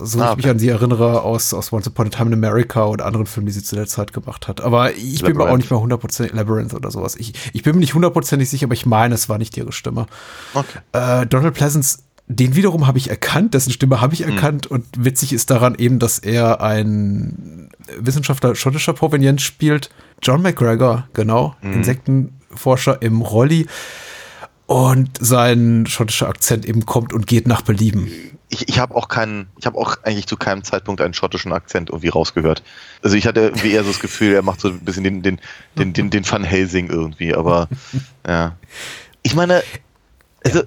so 0.00 0.20
ah, 0.20 0.30
okay. 0.30 0.32
ich 0.32 0.36
mich 0.44 0.50
an 0.50 0.58
sie 0.58 0.68
erinnere 0.68 1.22
aus, 1.22 1.54
aus 1.54 1.72
Once 1.72 1.88
Upon 1.88 2.06
a 2.06 2.10
Time 2.10 2.28
in 2.28 2.34
America 2.34 2.86
oder 2.86 3.06
anderen 3.06 3.26
Filmen, 3.26 3.46
die 3.46 3.52
sie 3.52 3.62
zu 3.62 3.74
der 3.74 3.86
Zeit 3.86 4.12
gemacht 4.12 4.48
hat. 4.48 4.60
Aber 4.60 4.92
ich 4.92 5.20
Labyrinth. 5.20 5.22
bin 5.22 5.36
mir 5.36 5.52
auch 5.52 5.56
nicht 5.56 5.70
mehr 5.70 5.80
100% 5.80 6.34
Labyrinth 6.34 6.74
oder 6.74 6.90
sowas. 6.90 7.16
Ich, 7.16 7.32
ich 7.52 7.62
bin 7.62 7.74
mir 7.74 7.80
nicht 7.80 7.94
hundertprozentig 7.94 8.48
sicher, 8.48 8.66
aber 8.66 8.74
ich 8.74 8.86
meine, 8.86 9.14
es 9.14 9.28
war 9.28 9.38
nicht 9.38 9.56
ihre 9.56 9.72
Stimme. 9.72 10.06
Okay. 10.54 10.78
Äh, 10.92 11.26
Donald 11.26 11.54
Pleasance 11.54 11.98
den 12.30 12.54
wiederum 12.54 12.86
habe 12.86 12.98
ich 12.98 13.08
erkannt, 13.08 13.54
dessen 13.54 13.72
Stimme 13.72 14.02
habe 14.02 14.12
ich 14.12 14.20
hm. 14.20 14.34
erkannt 14.34 14.70
mhm. 14.70 14.76
und 14.76 14.86
witzig 14.98 15.32
ist 15.32 15.48
daran 15.48 15.74
eben, 15.76 15.98
dass 15.98 16.18
er 16.18 16.60
ein 16.60 17.70
Wissenschaftler 17.98 18.54
schottischer 18.54 18.92
Provenienz 18.92 19.40
spielt. 19.40 19.88
John 20.22 20.42
McGregor, 20.42 21.08
genau, 21.14 21.54
mhm. 21.62 21.72
Insektenforscher 21.72 23.00
im 23.00 23.22
Rolli 23.22 23.66
und 24.68 25.08
sein 25.18 25.86
schottischer 25.86 26.28
Akzent 26.28 26.66
eben 26.66 26.84
kommt 26.84 27.14
und 27.14 27.26
geht 27.26 27.48
nach 27.48 27.62
Belieben. 27.62 28.12
ich, 28.50 28.68
ich 28.68 28.78
habe 28.78 28.94
auch 28.94 29.08
keinen, 29.08 29.48
ich 29.58 29.64
habe 29.64 29.78
auch 29.78 29.96
eigentlich 30.02 30.26
zu 30.26 30.36
keinem 30.36 30.62
Zeitpunkt 30.62 31.00
einen 31.00 31.14
schottischen 31.14 31.54
Akzent 31.54 31.88
irgendwie 31.88 32.08
rausgehört. 32.08 32.62
Also 33.02 33.16
ich 33.16 33.26
hatte 33.26 33.40
irgendwie 33.40 33.72
eher 33.72 33.82
so 33.82 33.90
das 33.90 33.98
Gefühl, 33.98 34.34
er 34.34 34.42
macht 34.42 34.60
so 34.60 34.68
ein 34.68 34.80
bisschen 34.80 35.04
den, 35.04 35.22
den, 35.22 35.40
den, 35.78 35.94
den, 35.94 36.10
den 36.10 36.30
Van 36.30 36.44
Helsing 36.44 36.90
irgendwie, 36.90 37.34
aber 37.34 37.68
ja. 38.28 38.56
Ich 39.22 39.34
meine, 39.34 39.62
also 40.44 40.62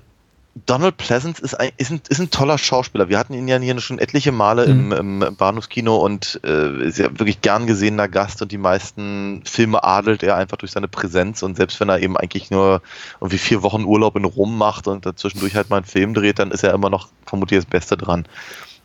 Donald 0.65 0.97
Pleasance 0.97 1.41
ist 1.41 1.53
ein, 1.53 1.71
ist, 1.77 1.91
ein, 1.91 2.01
ist 2.09 2.19
ein 2.19 2.29
toller 2.29 2.57
Schauspieler. 2.57 3.07
Wir 3.07 3.17
hatten 3.17 3.33
ihn 3.33 3.47
ja 3.47 3.57
hier 3.57 3.79
schon 3.79 3.99
etliche 3.99 4.33
Male 4.33 4.67
mhm. 4.67 4.91
im, 4.91 5.21
im, 5.21 5.35
Bahnhofskino 5.37 5.95
und 5.95 6.41
äh, 6.43 6.87
ist 6.87 6.97
ja 6.97 7.05
wirklich 7.05 7.39
gern 7.39 7.67
gesehener 7.67 8.09
Gast 8.09 8.41
und 8.41 8.51
die 8.51 8.57
meisten 8.57 9.43
Filme 9.45 9.83
adelt 9.83 10.23
er 10.23 10.35
einfach 10.35 10.57
durch 10.57 10.73
seine 10.73 10.89
Präsenz 10.89 11.41
und 11.41 11.55
selbst 11.55 11.79
wenn 11.79 11.87
er 11.87 11.99
eben 11.99 12.17
eigentlich 12.17 12.51
nur 12.51 12.81
irgendwie 13.21 13.37
vier 13.37 13.63
Wochen 13.63 13.85
Urlaub 13.85 14.17
in 14.17 14.25
Rom 14.25 14.57
macht 14.57 14.87
und 14.87 15.05
dazwischendurch 15.05 15.55
halt 15.55 15.69
mal 15.69 15.77
einen 15.77 15.85
Film 15.85 16.13
dreht, 16.13 16.39
dann 16.39 16.51
ist 16.51 16.63
er 16.63 16.73
immer 16.73 16.89
noch 16.89 17.07
vermutlich 17.25 17.59
das 17.59 17.69
Beste 17.69 17.95
dran. 17.95 18.25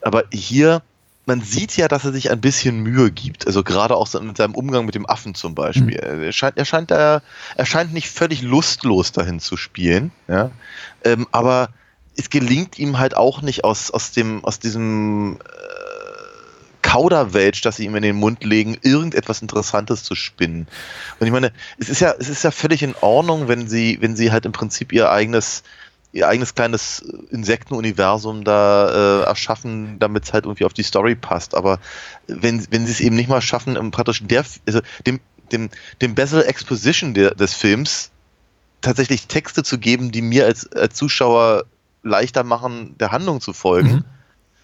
Aber 0.03 0.23
hier 0.33 0.83
man 1.27 1.41
sieht 1.43 1.77
ja, 1.77 1.89
dass 1.89 2.05
er 2.05 2.13
sich 2.13 2.31
ein 2.31 2.41
bisschen 2.41 2.79
Mühe 2.85 3.11
gibt. 3.11 3.49
Also 3.49 3.65
gerade 3.65 3.97
auch 3.97 4.09
mit 4.21 4.37
seinem 4.37 4.55
Umgang 4.55 4.87
mit 4.87 4.95
dem 4.95 5.07
Affen 5.07 5.35
zum 5.35 5.57
Beispiel. 5.57 6.01
Mhm. 6.01 6.23
Er, 6.23 6.33
scheint, 6.33 6.57
er, 6.57 6.65
scheint 6.65 6.93
da, 6.93 7.21
er 7.57 7.67
scheint 7.67 7.93
nicht 7.93 8.09
völlig 8.09 8.43
lustlos 8.43 9.11
dahin 9.11 9.41
zu 9.41 9.57
spielen. 9.57 10.13
Ja? 10.29 10.53
Ähm, 11.05 11.27
aber 11.33 11.71
es 12.17 12.31
gelingt 12.31 12.79
ihm 12.79 12.99
halt 12.99 13.17
auch 13.17 13.43
nicht 13.43 13.65
aus, 13.65 13.91
aus, 13.91 14.13
dem, 14.13 14.45
aus 14.45 14.59
diesem 14.59 15.39
äh, 15.45 15.77
Kauderwelsch, 16.83 17.61
das 17.61 17.77
sie 17.77 17.85
ihm 17.85 17.97
in 17.97 18.03
den 18.03 18.17
Mund 18.17 18.45
legen, 18.45 18.79
irgendetwas 18.83 19.43
Interessantes 19.43 20.03
zu 20.03 20.15
spinnen. 20.15 20.67
Und 21.19 21.27
ich 21.27 21.33
meine, 21.33 21.53
es 21.79 21.89
ist 21.89 22.01
ja, 22.01 22.15
es 22.19 22.29
ist 22.29 22.45
ja 22.45 22.51
völlig 22.51 22.83
in 22.83 22.95
Ordnung, 23.01 23.49
wenn 23.49 23.69
sie, 23.69 23.99
wenn 24.01 24.17
sie 24.17 24.33
halt 24.33 24.47
im 24.47 24.53
Prinzip 24.53 24.93
ihr 24.93 25.11
eigenes 25.11 25.63
ihr 26.13 26.29
eigenes 26.29 26.55
kleines 26.55 27.01
Insektenuniversum 27.31 28.43
da 28.43 28.89
äh, 28.89 29.25
erschaffen, 29.27 29.99
damit 29.99 30.25
es 30.25 30.33
halt 30.33 30.47
irgendwie 30.47 30.65
auf 30.65 30.73
die 30.73 30.83
Story 30.83 31.15
passt. 31.15 31.55
Aber 31.55 31.79
wenn, 32.27 32.67
wenn 32.71 32.87
sie 32.87 32.93
es 32.93 33.01
eben 33.01 33.17
nicht 33.17 33.29
mal 33.29 33.43
schaffen, 33.43 33.91
praktisch 33.91 34.23
der, 34.25 34.45
also 34.67 34.81
dem, 35.07 35.21
dem, 35.53 35.69
dem 36.01 36.15
Bezel 36.15 36.43
Exposition 36.45 37.13
der, 37.13 37.35
des 37.35 37.53
Films 37.53 38.11
tatsächlich 38.81 39.27
Texte 39.27 39.63
zu 39.63 39.79
geben, 39.79 40.13
die 40.13 40.23
mir 40.23 40.47
als, 40.47 40.71
als 40.73 40.95
Zuschauer 40.95 41.65
leichter 42.03 42.45
machen, 42.45 42.95
der 42.99 43.13
Handlung 43.13 43.41
zu 43.41 43.53
folgen, 43.53 43.89
mhm. 43.89 44.05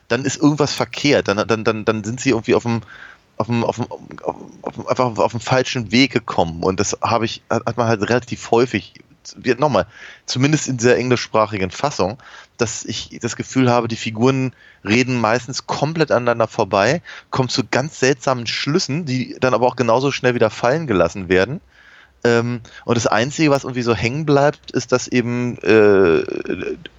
dann 0.09 0.25
ist 0.25 0.41
irgendwas 0.41 0.73
verkehrt. 0.73 1.29
Dann, 1.29 1.47
dann, 1.47 1.65
dann, 1.65 1.85
dann 1.85 2.05
sind 2.05 2.21
sie 2.21 2.31
irgendwie 2.31 2.55
auf 2.55 2.63
dem, 2.63 2.83
auf 3.37 3.47
dem, 3.47 3.65
auf 3.65 3.77
dem, 3.77 3.87
auf, 4.23 4.37
auf, 4.63 4.89
einfach 4.89 5.19
auf 5.19 5.33
dem 5.33 5.41
falschen 5.41 5.91
Weg 5.91 6.13
gekommen. 6.13 6.63
Und 6.63 6.79
das 6.79 6.99
habe 7.03 7.25
ich, 7.25 7.43
hat 7.51 7.77
man 7.77 7.89
halt 7.89 8.09
relativ 8.09 8.51
häufig 8.51 8.95
nochmal, 9.59 9.87
zumindest 10.27 10.69
in 10.69 10.77
dieser 10.79 10.97
englischsprachigen 10.97 11.71
Fassung, 11.71 12.19
dass 12.57 12.85
ich 12.85 13.19
das 13.21 13.37
Gefühl 13.37 13.71
habe, 13.71 13.89
die 13.89 13.97
Figuren 13.97 14.53
reden 14.85 15.21
meistens 15.21 15.67
komplett 15.67 16.11
aneinander 16.11 16.49
vorbei, 16.49 17.03
kommen 17.31 17.49
zu 17.49 17.63
ganz 17.65 18.01
seltsamen 18.01 18.47
Schlüssen, 18.47 19.05
die 19.05 19.37
dann 19.41 19.55
aber 19.55 19.67
auch 19.67 19.77
genauso 19.77 20.11
schnell 20.11 20.35
wieder 20.35 20.51
fallen 20.51 20.87
gelassen 20.87 21.29
werden. 21.29 21.61
Ähm, 22.25 22.61
und 22.85 22.97
das 22.97 23.07
Einzige, 23.07 23.51
was 23.51 23.65
irgendwie 23.65 23.83
so 23.83 23.95
hängen 23.95 24.25
bleibt, 24.25 24.71
ist, 24.71 24.93
dass 24.93 25.09
eben 25.09 25.59
äh, 25.59 26.25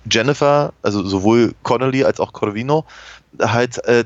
Jennifer, 0.10 0.74
also 0.82 1.06
sowohl 1.06 1.54
Connolly 1.64 2.04
als 2.04 2.20
auch 2.20 2.34
Corvino, 2.34 2.86
halt 3.40 3.84
äh, 3.86 4.04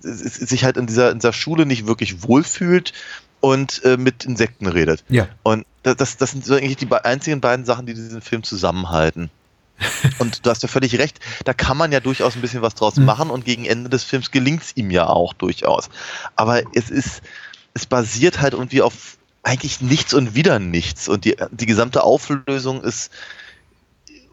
sich 0.00 0.64
halt 0.64 0.76
in 0.76 0.86
dieser, 0.86 1.10
in 1.10 1.18
dieser 1.18 1.32
Schule 1.32 1.66
nicht 1.66 1.86
wirklich 1.86 2.22
wohlfühlt 2.22 2.92
und 3.40 3.84
äh, 3.84 3.96
mit 3.96 4.24
Insekten 4.24 4.66
redet. 4.66 5.04
Ja. 5.08 5.28
Und 5.42 5.66
das, 5.82 6.16
das 6.16 6.30
sind 6.30 6.44
so 6.44 6.54
eigentlich 6.54 6.76
die 6.76 6.92
einzigen 6.92 7.40
beiden 7.40 7.64
Sachen, 7.64 7.86
die 7.86 7.94
diesen 7.94 8.20
Film 8.20 8.42
zusammenhalten. 8.42 9.30
und 10.18 10.44
du 10.44 10.50
hast 10.50 10.62
ja 10.62 10.68
völlig 10.68 10.98
recht, 10.98 11.20
da 11.44 11.54
kann 11.54 11.76
man 11.76 11.90
ja 11.90 12.00
durchaus 12.00 12.36
ein 12.36 12.42
bisschen 12.42 12.60
was 12.60 12.74
draus 12.74 12.96
mhm. 12.96 13.06
machen 13.06 13.30
und 13.30 13.46
gegen 13.46 13.64
Ende 13.64 13.88
des 13.88 14.04
Films 14.04 14.30
gelingt 14.30 14.62
es 14.62 14.76
ihm 14.76 14.90
ja 14.90 15.06
auch 15.06 15.32
durchaus. 15.32 15.88
Aber 16.36 16.62
es 16.74 16.90
ist, 16.90 17.22
es 17.72 17.86
basiert 17.86 18.40
halt 18.40 18.52
irgendwie 18.52 18.82
auf 18.82 19.16
eigentlich 19.42 19.80
nichts 19.80 20.14
und 20.14 20.34
wieder 20.34 20.58
nichts. 20.58 21.08
Und 21.08 21.24
die, 21.24 21.36
die 21.50 21.66
gesamte 21.66 22.02
Auflösung 22.02 22.82
ist 22.82 23.10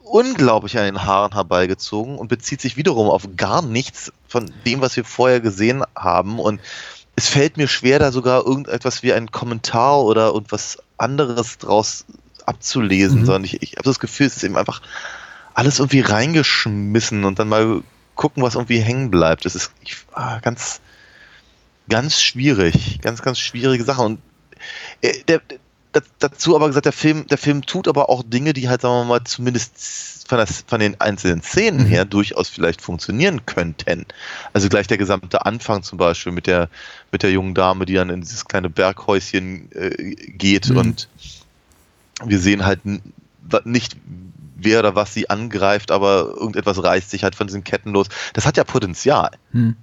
unglaublich 0.03 0.77
an 0.77 0.85
den 0.85 1.03
Haaren 1.03 1.33
herbeigezogen 1.33 2.17
und 2.17 2.27
bezieht 2.27 2.61
sich 2.61 2.77
wiederum 2.77 3.09
auf 3.09 3.27
gar 3.35 3.61
nichts 3.61 4.11
von 4.27 4.51
dem, 4.65 4.81
was 4.81 4.95
wir 4.95 5.03
vorher 5.03 5.41
gesehen 5.41 5.83
haben. 5.95 6.39
Und 6.39 6.61
es 7.15 7.27
fällt 7.27 7.57
mir 7.57 7.67
schwer, 7.67 7.99
da 7.99 8.11
sogar 8.11 8.45
irgendetwas 8.45 9.03
wie 9.03 9.13
ein 9.13 9.31
Kommentar 9.31 10.03
oder 10.03 10.27
irgendwas 10.27 10.77
anderes 10.97 11.57
draus 11.57 12.05
abzulesen, 12.45 13.21
mhm. 13.21 13.25
sondern 13.25 13.43
ich, 13.43 13.61
ich 13.61 13.73
habe 13.73 13.83
das 13.83 13.99
Gefühl, 13.99 14.27
es 14.27 14.37
ist 14.37 14.43
eben 14.43 14.57
einfach 14.57 14.81
alles 15.53 15.79
irgendwie 15.79 16.01
reingeschmissen 16.01 17.25
und 17.25 17.39
dann 17.39 17.49
mal 17.49 17.81
gucken, 18.15 18.43
was 18.43 18.55
irgendwie 18.55 18.79
hängen 18.79 19.09
bleibt. 19.09 19.45
Das 19.45 19.55
ist 19.55 19.71
ich, 19.81 19.97
ah, 20.13 20.39
ganz, 20.39 20.79
ganz 21.89 22.21
schwierig, 22.21 22.99
ganz, 23.01 23.21
ganz 23.21 23.39
schwierige 23.39 23.83
Sache. 23.83 24.01
Und 24.01 24.19
der, 25.27 25.41
der, 25.91 26.03
dazu 26.19 26.55
aber 26.55 26.67
gesagt, 26.67 26.85
der 26.85 26.93
Film, 26.93 27.27
der 27.27 27.37
Film 27.37 27.65
tut 27.65 27.87
aber 27.87 28.09
auch 28.09 28.23
Dinge, 28.23 28.53
die 28.53 28.69
halt, 28.69 28.81
sagen 28.81 28.95
wir 28.95 29.05
mal, 29.05 29.23
zumindest 29.23 30.25
von, 30.27 30.37
das, 30.37 30.63
von 30.67 30.79
den 30.79 30.99
einzelnen 30.99 31.41
Szenen 31.41 31.81
mhm. 31.81 31.85
her 31.85 32.05
durchaus 32.05 32.49
vielleicht 32.49 32.81
funktionieren 32.81 33.45
könnten. 33.45 34.05
Also 34.53 34.69
gleich 34.69 34.87
der 34.87 34.97
gesamte 34.97 35.45
Anfang 35.45 35.83
zum 35.83 35.97
Beispiel 35.97 36.31
mit 36.31 36.47
der, 36.47 36.69
mit 37.11 37.23
der 37.23 37.31
jungen 37.31 37.53
Dame, 37.53 37.85
die 37.85 37.93
dann 37.93 38.09
in 38.09 38.21
dieses 38.21 38.45
kleine 38.45 38.69
Berghäuschen 38.69 39.71
äh, 39.71 40.15
geht 40.15 40.69
mhm. 40.69 40.77
und 40.77 41.09
wir 42.25 42.39
sehen 42.39 42.65
halt 42.65 42.81
nicht, 43.63 43.95
wer 44.55 44.79
oder 44.79 44.95
was 44.95 45.13
sie 45.13 45.29
angreift, 45.29 45.91
aber 45.91 46.33
irgendetwas 46.35 46.83
reißt 46.83 47.11
sich 47.11 47.23
halt 47.23 47.35
von 47.35 47.47
diesen 47.47 47.63
Ketten 47.63 47.91
los. 47.91 48.07
Das 48.33 48.45
hat 48.45 48.57
ja 48.57 48.63
Potenzial. 48.63 49.31
Mhm. 49.51 49.75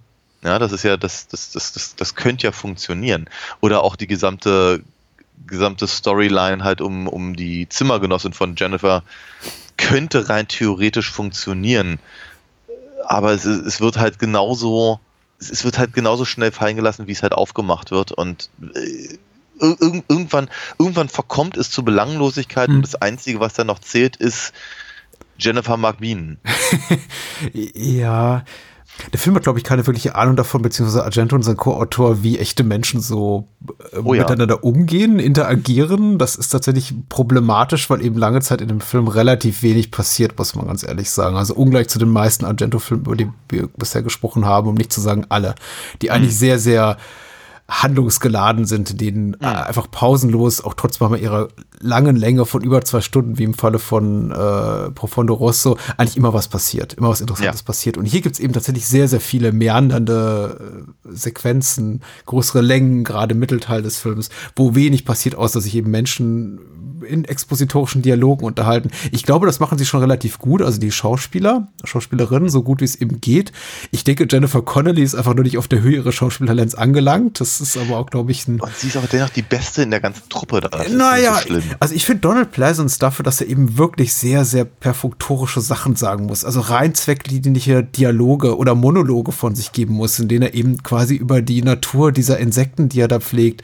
Ja, 0.45 0.59
das 0.59 0.73
ist 0.73 0.83
ja, 0.83 0.99
das, 0.99 1.27
das, 1.27 1.53
das, 1.53 1.73
das, 1.73 1.97
das 1.97 2.15
könnte 2.15 2.47
ja 2.47 2.53
funktionieren. 2.53 3.29
Oder 3.63 3.83
auch 3.83 3.97
die 3.97 4.07
gesamte, 4.07 4.83
gesamte 5.47 5.87
Storyline 5.87 6.63
halt 6.63 6.83
um, 6.83 7.09
um 7.09 7.35
die 7.35 7.67
Zimmergenossin 7.69 8.35
von 8.35 8.55
Jennifer, 8.55 9.03
könnte 9.79 10.29
rein 10.29 10.47
theoretisch 10.47 11.11
funktionieren. 11.11 11.99
Aber 13.07 13.33
es, 13.33 13.47
es 13.47 13.81
wird 13.81 13.97
halt 13.97 14.19
genauso, 14.19 15.01
es 15.39 15.65
wird 15.65 15.79
halt 15.79 15.95
genauso 15.95 16.27
schnell 16.27 16.53
fallen 16.53 16.77
gelassen, 16.77 17.07
wie 17.07 17.13
es 17.13 17.23
halt 17.23 17.33
aufgemacht 17.33 17.91
wird. 17.91 18.13
Und 18.13 18.51
äh, 18.75 19.17
irgendwann, 19.59 20.51
irgendwann 20.79 21.09
verkommt 21.09 21.57
es 21.57 21.71
zu 21.71 21.85
Belanglosigkeit 21.85 22.69
hm. 22.69 22.77
und 22.77 22.83
das 22.83 22.97
Einzige, 22.97 23.41
was 23.41 23.55
dann 23.55 23.69
noch 23.69 23.79
zählt, 23.79 24.17
ist 24.17 24.53
Jennifer 25.39 25.79
McBean. 25.79 26.39
ja, 27.53 28.45
der 29.13 29.19
Film 29.19 29.35
hat, 29.37 29.43
glaube 29.43 29.59
ich, 29.59 29.65
keine 29.65 29.87
wirkliche 29.87 30.15
Ahnung 30.15 30.37
davon, 30.37 30.63
beziehungsweise 30.63 31.05
Argento 31.05 31.35
und 31.35 31.43
sein 31.43 31.57
Co-Autor, 31.57 32.23
wie 32.23 32.39
echte 32.39 32.63
Menschen 32.63 33.01
so 33.01 33.49
äh, 33.93 33.99
oh 33.99 34.15
ja. 34.15 34.23
miteinander 34.23 34.63
umgehen, 34.63 35.19
interagieren. 35.19 36.19
Das 36.19 36.37
ist 36.37 36.51
tatsächlich 36.51 36.95
problematisch, 37.09 37.91
weil 37.91 38.05
eben 38.05 38.17
lange 38.17 38.41
Zeit 38.41 38.61
in 38.61 38.69
dem 38.69 38.81
Film 38.81 39.09
relativ 39.09 39.63
wenig 39.63 39.91
passiert, 39.91 40.39
muss 40.39 40.55
man 40.55 40.67
ganz 40.67 40.85
ehrlich 40.85 41.11
sagen. 41.11 41.37
Also 41.37 41.55
ungleich 41.55 41.89
zu 41.89 41.99
den 41.99 42.11
meisten 42.11 42.45
Argento-Filmen, 42.45 43.05
über 43.05 43.17
die 43.17 43.29
wir 43.49 43.69
bisher 43.77 44.03
gesprochen 44.03 44.45
haben, 44.45 44.69
um 44.69 44.75
nicht 44.75 44.93
zu 44.93 45.01
sagen 45.01 45.27
alle, 45.29 45.55
die 46.01 46.11
eigentlich 46.11 46.35
mhm. 46.35 46.39
sehr, 46.39 46.59
sehr 46.59 46.97
handlungsgeladen 47.83 48.65
sind, 48.67 49.01
denen 49.01 49.37
ja. 49.41 49.53
Äh, 49.53 49.65
einfach 49.65 49.91
pausenlos, 49.91 50.63
auch 50.63 50.75
trotz 50.75 51.01
manchmal 51.01 51.21
ihrer 51.21 51.49
langen 51.81 52.17
Länge 52.17 52.47
von 52.47 52.63
über 52.63 52.83
zwei 52.83 53.01
Stunden, 53.01 53.39
wie 53.39 53.45
im 53.45 53.55
Falle 53.55 53.79
von 53.79 54.31
äh, 54.31 54.91
Profondo 54.91 55.35
Rosso, 55.35 55.77
eigentlich 55.97 56.17
immer 56.17 56.33
was 56.33 56.49
passiert, 56.49 56.95
immer 56.95 57.09
was 57.09 57.21
Interessantes 57.21 57.61
ja. 57.61 57.67
passiert. 57.67 57.97
Und 57.97 58.07
hier 58.07 58.21
gibt 58.21 58.35
es 58.35 58.41
eben 58.41 58.53
tatsächlich 58.53 58.87
sehr, 58.87 59.09
sehr 59.09 59.21
viele 59.21 59.53
meandernde 59.53 60.85
äh, 61.05 61.09
Sequenzen, 61.13 62.03
größere 62.27 62.61
Längen, 62.61 63.05
gerade 63.05 63.35
im 63.35 63.41
Mittelteil 63.41 63.83
des 63.83 63.99
Films, 63.99 64.31
wo 64.57 64.75
wenig 64.75 65.05
passiert, 65.05 65.35
außer 65.35 65.61
sich 65.61 65.75
eben 65.75 65.91
Menschen 65.91 66.61
in 67.05 67.25
expositorischen 67.25 68.03
Dialogen 68.03 68.45
unterhalten. 68.45 68.91
Ich 69.13 69.25
glaube, 69.25 69.47
das 69.47 69.61
machen 69.61 69.79
sie 69.79 69.87
schon 69.87 70.01
relativ 70.01 70.39
gut. 70.39 70.63
Also 70.63 70.81
die 70.81 70.93
Schauspieler, 70.93 71.69
Schauspielerinnen, 71.85 72.49
so 72.49 72.63
gut 72.63 72.81
wie 72.81 72.85
es 72.85 72.97
eben 72.97 73.21
geht. 73.21 73.53
Ich 73.91 74.05
denke, 74.05 74.27
Jennifer 74.31 74.63
Connelly 74.63 75.03
ist 75.03 75.15
einfach 75.15 75.35
nur 75.35 75.45
nicht 75.45 75.59
auf 75.59 75.69
der 75.69 75.81
Höhe 75.81 75.97
ihres 75.97 76.15
Schauspieltalents 76.15 76.75
angelangt. 76.75 77.41
Das 77.41 77.61
ist 77.61 77.77
aber 77.77 77.99
auch, 77.99 78.07
glaube 78.07 78.33
ich, 78.33 78.47
ein. 78.49 78.61
Und 78.61 78.77
sie 78.77 78.89
ist 78.89 78.97
aber 78.97 79.07
dennoch 79.07 79.31
die 79.31 79.43
Beste 79.43 79.83
in 79.83 79.91
der 79.91 80.01
ganzen 80.01 80.29
Truppe. 80.29 80.61
Da. 80.61 80.71
naja, 80.89 81.41
so 81.47 81.55
also 81.81 81.95
ich 81.95 82.07
finde 82.07 82.21
Donald 82.21 82.53
Pleasance 82.53 82.99
dafür, 82.99 83.23
dass 83.23 83.41
er 83.41 83.49
eben 83.49 83.79
wirklich 83.79 84.15
sehr, 84.15 84.45
sehr 84.45 84.65
perfunktorische 84.65 85.61
Sachen 85.61 85.97
sagen 85.97 86.27
muss. 86.27 86.45
Also 86.45 86.61
rein 86.61 86.95
zwecklinige 86.95 87.83
Dialoge 87.85 88.57
oder 88.57 88.75
Monologe 88.75 89.33
von 89.33 89.55
sich 89.55 89.73
geben 89.73 89.95
muss, 89.95 90.19
in 90.19 90.29
denen 90.29 90.43
er 90.43 90.55
eben 90.55 90.83
quasi 90.83 91.17
über 91.17 91.43
die 91.43 91.63
Natur 91.63 92.13
dieser 92.13 92.39
Insekten, 92.39 92.89
die 92.89 93.01
er 93.01 93.09
da 93.09 93.21
pflegt, 93.21 93.63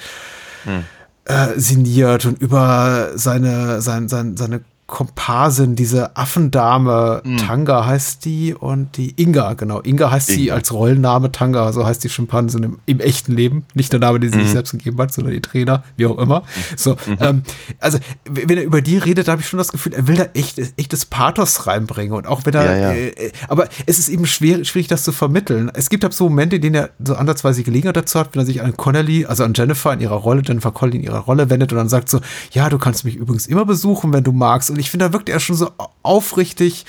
hm 0.65 0.85
äh, 1.25 1.59
sinniert 1.59 2.25
und 2.27 2.41
über 2.41 3.11
seine, 3.15 3.81
sein, 3.83 4.09
sein, 4.09 4.37
seine 4.37 4.63
Komparsin, 4.91 5.77
diese 5.77 6.17
Affendame, 6.17 7.23
Hm. 7.25 7.37
Tanga 7.39 7.87
heißt 7.87 8.25
die 8.25 8.55
und 8.55 8.97
die 8.97 9.15
Inga, 9.21 9.55
genau. 9.55 9.81
Inga 9.81 10.11
heißt 10.11 10.29
sie 10.29 10.51
als 10.53 10.73
Rollenname, 10.73 11.33
Tanga, 11.33 11.73
so 11.73 11.87
heißt 11.87 12.03
die 12.05 12.09
Schimpansin 12.09 12.63
im, 12.63 12.79
im 12.87 13.01
echten 13.01 13.33
Leben. 13.33 13.65
Nicht 13.75 13.93
der 13.93 14.01
Name, 14.01 14.21
den 14.21 14.31
sie 14.33 14.39
Mhm. 14.39 14.43
sich 14.43 14.51
selbst 14.53 14.73
gegeben 14.73 14.99
hat, 14.99 15.13
sondern 15.13 15.33
die 15.33 15.41
Trainer, 15.41 15.85
wie 15.97 16.07
auch 16.07 16.19
immer. 16.19 16.43
So, 16.77 16.97
ähm, 17.21 17.43
also, 17.79 17.99
wenn 18.29 18.57
er 18.59 18.65
über 18.65 18.83
die 18.83 18.99
redet, 18.99 19.29
da 19.29 19.33
habe 19.33 19.43
ich 19.43 19.49
schon 19.49 19.59
das 19.59 19.73
Gefühl, 19.73 19.95
er 19.95 20.07
will 20.09 20.17
da 20.17 20.27
echt, 20.35 20.59
echtes 20.77 21.05
Pathos 21.07 21.67
reinbringen. 21.67 22.13
Und 22.15 22.27
auch 22.27 22.45
wenn 22.45 22.55
er, 22.55 22.65
Ja, 22.65 22.77
ja. 22.77 22.91
Äh, 22.93 23.09
äh, 23.09 23.33
aber 23.49 23.69
es 23.87 23.99
ist 23.99 24.09
eben 24.09 24.27
schwer, 24.27 24.65
schwierig, 24.65 24.89
das 24.89 25.05
zu 25.05 25.13
vermitteln. 25.13 25.71
Es 25.75 25.89
gibt 25.89 26.03
halt 26.05 26.13
so 26.15 26.25
Momente, 26.29 26.57
in 26.57 26.63
denen 26.63 26.75
er 26.75 26.91
so 27.03 27.15
ansatzweise 27.15 27.63
Gelegenheit 27.63 27.97
dazu 27.97 28.19
hat, 28.19 28.35
wenn 28.35 28.43
er 28.43 28.47
sich 28.47 28.61
an 28.63 28.77
Connelly, 28.77 29.27
also 29.27 29.45
an 29.45 29.53
Jennifer 29.55 29.93
in 29.93 30.01
ihrer 30.01 30.17
Rolle, 30.17 30.43
Jennifer 30.45 30.73
Connelly 30.73 30.99
in 30.99 31.05
ihrer 31.05 31.21
Rolle 31.21 31.49
wendet 31.51 31.73
und 31.73 31.79
dann 31.79 31.89
sagt 31.89 32.09
so, 32.09 32.21
ja, 32.53 32.69
du 32.69 32.79
kannst 32.79 33.05
mich 33.05 33.17
übrigens 33.17 33.47
immer 33.47 33.65
besuchen, 33.65 34.13
wenn 34.13 34.25
du 34.25 34.33
magst. 34.33 34.71
Und 34.71 34.79
ich 34.81 34.91
finde, 34.91 35.07
da 35.07 35.13
wirkt 35.13 35.29
er 35.29 35.41
schon 35.41 35.57
so 35.57 35.71
aufrichtig, 36.03 36.87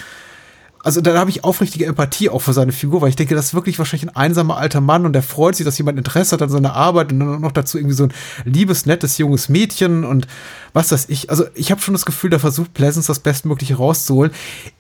also 0.84 1.02
da 1.02 1.18
habe 1.18 1.30
ich 1.30 1.44
aufrichtige 1.44 1.86
Empathie 1.86 2.30
auch 2.30 2.40
für 2.40 2.54
seine 2.54 2.72
Figur, 2.72 3.02
weil 3.02 3.10
ich 3.10 3.16
denke, 3.16 3.36
das 3.36 3.48
ist 3.48 3.54
wirklich 3.54 3.78
wahrscheinlich 3.80 4.10
ein 4.10 4.16
einsamer 4.16 4.58
alter 4.58 4.82
Mann 4.82 5.06
und 5.06 5.14
der 5.14 5.24
freut 5.24 5.56
sich, 5.56 5.66
dass 5.66 5.78
jemand 5.78 5.98
Interesse 5.98 6.34
hat 6.34 6.42
an 6.42 6.50
seiner 6.50 6.74
Arbeit 6.74 7.12
und 7.12 7.20
dann 7.20 7.42
noch 7.42 7.52
dazu 7.52 7.78
irgendwie 7.78 7.96
so 7.96 8.06
ein 8.06 8.14
liebes, 8.46 8.86
nettes, 8.86 9.18
junges 9.18 9.50
Mädchen 9.50 10.04
und 10.04 10.28
was 10.74 10.92
weiß 10.92 11.10
ich. 11.10 11.30
Also 11.30 11.46
ich 11.54 11.72
habe 11.72 11.82
schon 11.82 11.94
das 11.94 12.06
Gefühl, 12.06 12.30
der 12.30 12.40
versucht 12.40 12.74
Pleasance 12.74 13.08
das 13.08 13.20
Bestmögliche 13.20 13.76
rauszuholen, 13.76 14.32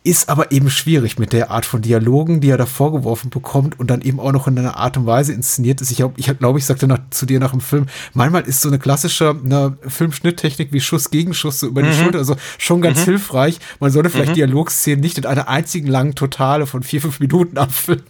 ist 0.03 0.29
aber 0.29 0.51
eben 0.51 0.69
schwierig 0.69 1.19
mit 1.19 1.33
der 1.33 1.51
Art 1.51 1.65
von 1.65 1.81
Dialogen, 1.81 2.41
die 2.41 2.49
er 2.49 2.57
da 2.57 2.65
vorgeworfen 2.65 3.29
bekommt 3.29 3.79
und 3.79 3.91
dann 3.91 4.01
eben 4.01 4.19
auch 4.19 4.31
noch 4.31 4.47
in 4.47 4.57
einer 4.57 4.77
Art 4.77 4.97
und 4.97 5.05
Weise 5.05 5.33
inszeniert 5.33 5.81
ist. 5.81 5.91
Ich 5.91 5.97
glaube, 5.97 6.13
ich, 6.17 6.25
glaub, 6.39 6.57
ich 6.57 6.65
sagte 6.65 6.87
nach, 6.87 6.99
zu 7.09 7.25
dir 7.25 7.39
nach 7.39 7.51
dem 7.51 7.61
Film, 7.61 7.87
manchmal 8.13 8.43
ist 8.43 8.61
so 8.61 8.69
eine 8.69 8.79
klassische 8.79 9.35
eine 9.43 9.77
Filmschnitttechnik 9.85 10.71
wie 10.71 10.81
Schuss 10.81 11.11
gegen 11.11 11.33
Schuss 11.33 11.59
so 11.59 11.67
über 11.67 11.83
die 11.83 11.93
Schulter, 11.93 12.19
also 12.19 12.35
schon 12.57 12.81
ganz 12.81 13.01
hilfreich. 13.01 13.59
Man 13.79 13.91
sollte 13.91 14.09
vielleicht 14.09 14.35
Dialogszenen 14.35 15.01
nicht 15.01 15.17
in 15.17 15.25
einer 15.25 15.47
einzigen 15.47 15.87
langen 15.91 16.15
Totale 16.15 16.65
von 16.65 16.83
vier, 16.83 17.01
fünf 17.01 17.19
Minuten 17.19 17.57
abfilmen. 17.57 18.05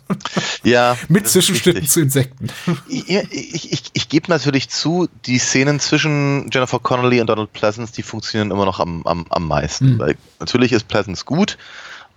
Ja. 0.64 0.98
Mit 1.10 1.28
Zwischenschnitten 1.28 1.86
zu 1.86 2.02
Insekten. 2.02 2.48
Ich, 2.88 3.10
ich, 3.10 3.72
ich, 3.72 3.84
ich 3.94 4.10
gebe 4.10 4.30
natürlich 4.30 4.70
zu, 4.70 5.10
die 5.26 5.40
Szenen 5.40 5.80
zwischen 5.80 6.50
Jennifer 6.52 6.80
Connelly 6.80 7.20
und 7.20 7.28
Donald 7.28 7.52
Pleasance, 7.54 7.94
die 7.94 8.04
funktionieren 8.04 8.52
immer 8.52 8.66
noch 8.66 8.80
am, 8.80 9.06
am, 9.06 9.26
am 9.30 9.48
meisten. 9.48 9.96
Mhm. 9.96 10.00
Weil 10.00 10.18
natürlich 10.40 10.72
ist 10.72 10.88
Pleasance 10.88 11.26
gut 11.26 11.58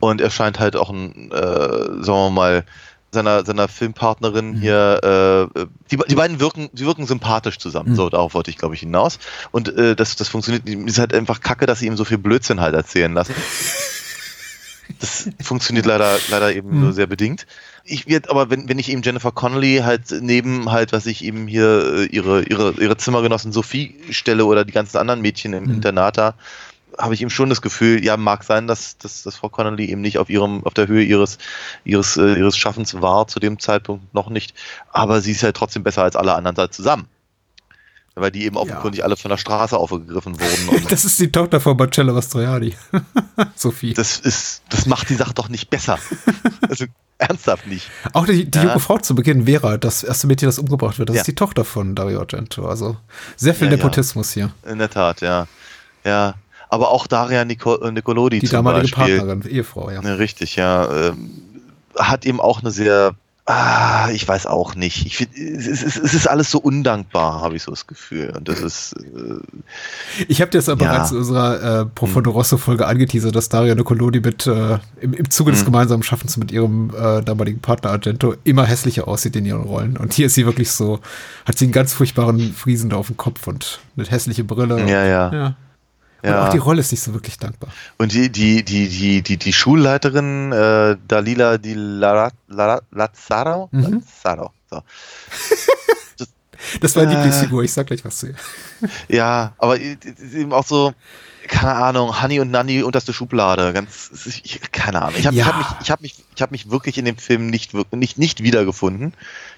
und 0.00 0.21
er 0.21 0.30
scheint 0.30 0.61
halt 0.61 0.76
auch 0.76 0.90
ein, 0.90 1.33
äh, 1.33 1.37
sagen 1.37 2.06
wir 2.06 2.30
mal, 2.30 2.64
seiner, 3.14 3.44
seiner 3.47 3.68
Filmpartnerin 3.68 4.54
hier, 4.54 5.49
äh, 5.54 5.64
die, 5.90 5.97
die 5.97 6.14
beiden 6.14 6.40
wirken, 6.40 6.68
die 6.73 6.85
wirken 6.85 7.06
sympathisch 7.06 7.59
zusammen. 7.59 7.90
Mhm. 7.90 7.94
So, 7.94 8.11
darauf 8.11 8.35
wollte 8.35 8.50
ich, 8.50 8.59
glaube 8.59 8.75
ich, 8.75 8.80
hinaus. 8.80 9.18
Und 9.52 9.75
äh, 9.75 9.97
das, 9.97 10.16
das 10.16 10.28
funktioniert, 10.28 10.68
ist 10.68 10.99
halt 10.99 11.14
einfach 11.14 11.40
kacke, 11.40 11.64
dass 11.64 11.78
sie 11.78 11.87
ihm 11.87 11.97
so 11.97 12.04
viel 12.04 12.18
Blödsinn 12.18 12.61
halt 12.61 12.75
erzählen 12.75 13.14
lassen. 13.14 13.35
Das 15.04 15.46
funktioniert 15.46 15.87
leider, 15.87 16.18
leider 16.30 16.54
eben 16.54 16.80
nur 16.80 16.92
sehr 16.92 17.06
bedingt. 17.06 17.46
Ich 17.84 18.06
wird 18.06 18.30
aber, 18.30 18.49
wenn, 18.49 18.68
wenn 18.68 18.78
ich 18.78 18.90
eben 18.90 19.02
Jennifer 19.02 19.32
Connelly 19.32 19.82
halt 19.84 20.02
neben 20.20 20.70
halt, 20.73 20.92
was 20.92 21.04
ich 21.04 21.23
eben 21.23 21.46
hier 21.46 21.94
äh, 21.94 22.04
ihre, 22.06 22.42
ihre, 22.44 22.73
ihre 22.80 22.96
Zimmergenossin 22.96 23.52
Sophie 23.52 23.96
stelle 24.11 24.46
oder 24.46 24.64
die 24.64 24.73
ganzen 24.73 24.96
anderen 24.96 25.20
Mädchen 25.20 25.52
im 25.52 25.64
Internat 25.64 26.16
da, 26.16 26.34
habe 26.99 27.14
ich 27.14 27.20
eben 27.20 27.30
schon 27.30 27.49
das 27.50 27.61
Gefühl, 27.61 28.04
ja, 28.04 28.16
mag 28.16 28.44
sein, 28.44 28.66
dass, 28.66 28.96
dass, 28.99 29.23
dass 29.23 29.37
Frau 29.37 29.49
Connelly 29.49 29.87
eben 29.87 30.00
nicht 30.00 30.18
auf 30.18 30.30
ihrem, 30.30 30.64
auf 30.64 30.75
der 30.75 30.87
Höhe 30.87 31.02
ihres, 31.02 31.38
ihres, 31.84 32.16
äh, 32.16 32.34
ihres 32.34 32.56
Schaffens 32.56 33.00
war, 33.00 33.26
zu 33.26 33.40
dem 33.40 33.58
Zeitpunkt 33.58 34.14
noch 34.14 34.30
nicht. 34.30 34.54
Aber 34.92 35.20
sie 35.20 35.32
ist 35.32 35.42
halt 35.42 35.56
trotzdem 35.56 35.82
besser 35.82 36.02
als 36.02 36.16
alle 36.16 36.34
anderen 36.34 36.54
da 36.54 36.70
zusammen. 36.70 37.08
Weil 38.16 38.30
die 38.30 38.44
eben 38.44 38.56
offenkundig 38.56 39.02
alle 39.02 39.16
von 39.16 39.28
der 39.30 39.38
Straße 39.38 39.76
aufgegriffen 39.76 40.38
wurden. 40.38 40.87
Das 40.88 41.04
ist 41.04 41.18
die 41.18 41.33
Tochter 41.33 41.59
von 41.61 41.76
Marcello 41.76 42.12
Mastroianni. 42.14 42.75
Sophie. 43.56 43.92
das 43.92 44.18
ist, 44.21 44.62
das 44.68 44.87
macht 44.87 45.09
die 45.11 45.16
Sache 45.16 45.35
doch 45.35 45.49
nicht 45.49 45.68
besser. 45.68 45.99
also 46.68 46.85
ernsthaft 47.18 47.66
nicht. 47.66 47.90
Auch 48.12 48.26
die, 48.26 48.49
die 48.49 48.56
Ja. 48.59 48.64
junge 48.66 48.78
Frau 48.80 48.99
zu 48.99 49.16
Beginn, 49.16 49.47
Vera, 49.47 49.78
das 49.78 50.04
erste 50.04 50.28
Mädchen, 50.28 50.47
das 50.47 50.61
umgebracht 50.61 50.99
wird, 51.00 51.09
das 51.09 51.16
Ja. 51.16 51.23
ist 51.23 51.26
die 51.26 51.35
Tochter 51.35 51.64
von 51.64 51.97
Dario 51.97 52.21
Argento. 52.21 52.68
Also 52.68 52.97
sehr 53.37 53.54
viel 53.54 53.66
Ja, 53.66 53.73
ja. 53.73 53.76
Nepotismus 53.78 54.30
hier. 54.33 54.52
In 54.64 54.78
der 54.78 54.90
Tat, 54.90 55.21
ja. 55.21 55.49
Ja. 56.04 56.35
Aber 56.68 56.90
auch 56.90 57.09
Daria 57.09 57.44
Nico 57.44 57.76
äh, 57.83 57.90
Nicolodi 57.90 58.38
Die 58.38 58.49
damalige 58.49 58.94
Beispiel. 58.94 59.18
Partnerin, 59.18 59.42
Ehefrau, 59.50 59.90
ja. 59.90 60.00
Ja, 60.02 60.14
richtig, 60.14 60.54
ja. 60.56 61.09
Ähm, 61.09 61.30
hat 61.99 62.25
eben 62.26 62.40
auch 62.40 62.61
eine 62.61 62.71
sehr, 62.71 63.14
ah, 63.47 64.09
ich 64.13 64.27
weiß 64.27 64.47
auch 64.47 64.75
nicht. 64.75 65.05
Ich 65.07 65.17
find, 65.19 65.37
es, 65.37 65.67
ist, 65.67 65.97
es 65.97 66.15
ist 66.15 66.27
alles 66.29 66.51
so 66.51 66.59
undankbar, 66.59 67.43
habe 67.43 67.57
ich 67.57 67.63
so 67.63 67.71
das 67.71 67.87
Gefühl. 67.87 68.31
Und 68.37 68.49
das 68.49 68.61
ist, 68.61 68.95
äh, 68.95 70.25
Ich 70.29 70.41
habe 70.41 70.51
dir 70.51 70.59
das 70.59 70.69
aber 70.69 70.85
Ja. 70.85 70.93
bereits 70.93 71.11
in 71.11 71.19
unserer 71.19 71.81
äh, 71.83 71.87
Profondo 71.87 72.31
Rosso-Folge 72.31 72.87
angeteasert, 72.87 73.35
dass 73.37 73.49
Daria 73.49 73.75
Nicolodi 73.75 74.21
mit, 74.21 74.47
äh, 74.47 74.79
im, 75.01 75.13
im 75.13 75.31
Zuge 75.31 75.51
des 75.53 75.61
Mhm. 75.61 75.67
gemeinsamen 75.67 76.03
Schaffens 76.03 76.37
mit 76.37 76.53
ihrem 76.53 76.91
äh, 76.91 77.23
damaligen 77.23 77.61
Partner 77.61 77.91
Argento 77.91 78.35
immer 78.45 78.65
hässlicher 78.65 79.07
aussieht 79.09 79.37
in 79.37 79.45
ihren 79.45 79.63
Rollen. 79.65 79.97
Und 79.97 80.15
hier 80.15 80.27
ist 80.27 80.35
sie 80.35 80.47
wirklich 80.47 80.71
so, 80.71 81.01
hat 81.45 81.59
sie 81.59 81.67
einen 81.67 81.73
ganz 81.73 81.93
furchtbaren 81.93 82.53
Friesen 82.55 82.91
da 82.91 82.97
auf 82.97 83.09
dem 83.09 83.17
Kopf 83.17 83.47
und 83.47 83.81
eine 83.97 84.07
hässliche 84.07 84.45
Brille. 84.45 84.81
Ja, 84.89 85.05
ja. 85.05 85.33
ja. 85.33 85.55
Und 86.25 86.31
Ja. 86.31 86.47
auch 86.47 86.52
die 86.52 86.59
Rolle 86.59 86.81
ist 86.81 86.90
nicht 86.90 87.02
so 87.02 87.12
wirklich 87.12 87.38
dankbar. 87.38 87.71
und 87.99 88.12
die, 88.12 88.31
die, 88.33 88.64
die, 88.64 88.88
die, 88.88 89.23
die, 89.23 89.37
die 89.37 89.52
Schulleiterin, 89.52 90.52
äh, 90.52 90.97
Dalila 91.07 91.59
Di 91.59 91.75
Lazzaro? 91.75 93.69
Mhm. 93.71 93.82
Lazzaro. 94.00 94.50
So. 94.71 94.80
Das 96.81 96.97
war 96.97 97.05
Äh. 97.05 97.07
Lieblingsfigur, 97.07 97.63
ich 97.63 97.73
sag 97.73 97.87
gleich 97.87 98.05
was 98.05 98.19
zu 98.19 98.29
ihr. 98.29 98.35
Ja, 99.09 99.53
aber 99.59 99.79
eben 99.81 100.53
auch 100.53 100.67
so, 100.67 100.93
keine 101.47 101.75
Ahnung, 101.75 102.23
Honey 102.23 102.41
und 102.41 102.50
Nanny 102.50 102.83
unterste 102.83 103.13
Schublade. 103.13 103.73
Ganz, 103.73 104.11
ich, 104.45 104.61
keine 104.73 105.03
Ahnung. 105.03 105.15
Ich 105.19 105.27
habe 105.27 105.37
Ja. 105.37 105.47
hab 105.47 105.59
mich, 105.59 105.67
ich 105.83 105.91
hab 105.91 106.00
mich, 106.00 106.15
ich 106.35 106.43
hab 106.43 106.50
mich 106.50 106.71
wirklich 106.71 106.97
in 106.99 107.05
dem 107.05 107.17
Film 107.19 107.47
nicht, 107.49 107.73
nicht, 107.93 108.19
nicht 108.19 108.43
wiedergefunden. 108.43 109.13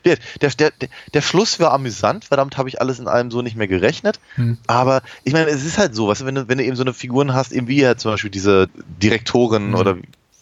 Der, 0.04 0.16
der, 0.40 0.50
der, 0.50 0.72
der 1.14 1.22
Schluss 1.22 1.58
war 1.60 1.72
amüsant, 1.72 2.30
weil 2.30 2.36
damit 2.36 2.56
habe 2.56 2.68
ich 2.68 2.80
alles 2.80 2.98
in 2.98 3.06
allem 3.08 3.30
so 3.30 3.40
nicht 3.42 3.56
mehr 3.56 3.68
gerechnet. 3.68 4.18
Hm. 4.34 4.58
Aber 4.66 5.02
ich 5.24 5.32
meine, 5.32 5.48
es 5.50 5.64
ist 5.64 5.78
halt 5.78 5.94
so, 5.94 6.08
weißt 6.08 6.22
du, 6.22 6.26
wenn 6.26 6.34
du, 6.34 6.48
wenn 6.48 6.58
du 6.58 6.64
eben 6.64 6.76
so 6.76 6.82
eine 6.82 6.92
Figuren 6.94 7.34
hast, 7.34 7.52
eben 7.52 7.68
wie 7.68 7.80
ja 7.80 7.96
zum 7.96 8.12
Beispiel 8.12 8.30
diese 8.30 8.68
Direktorin 9.02 9.68
Mhm. 9.68 9.74
oder 9.76 9.96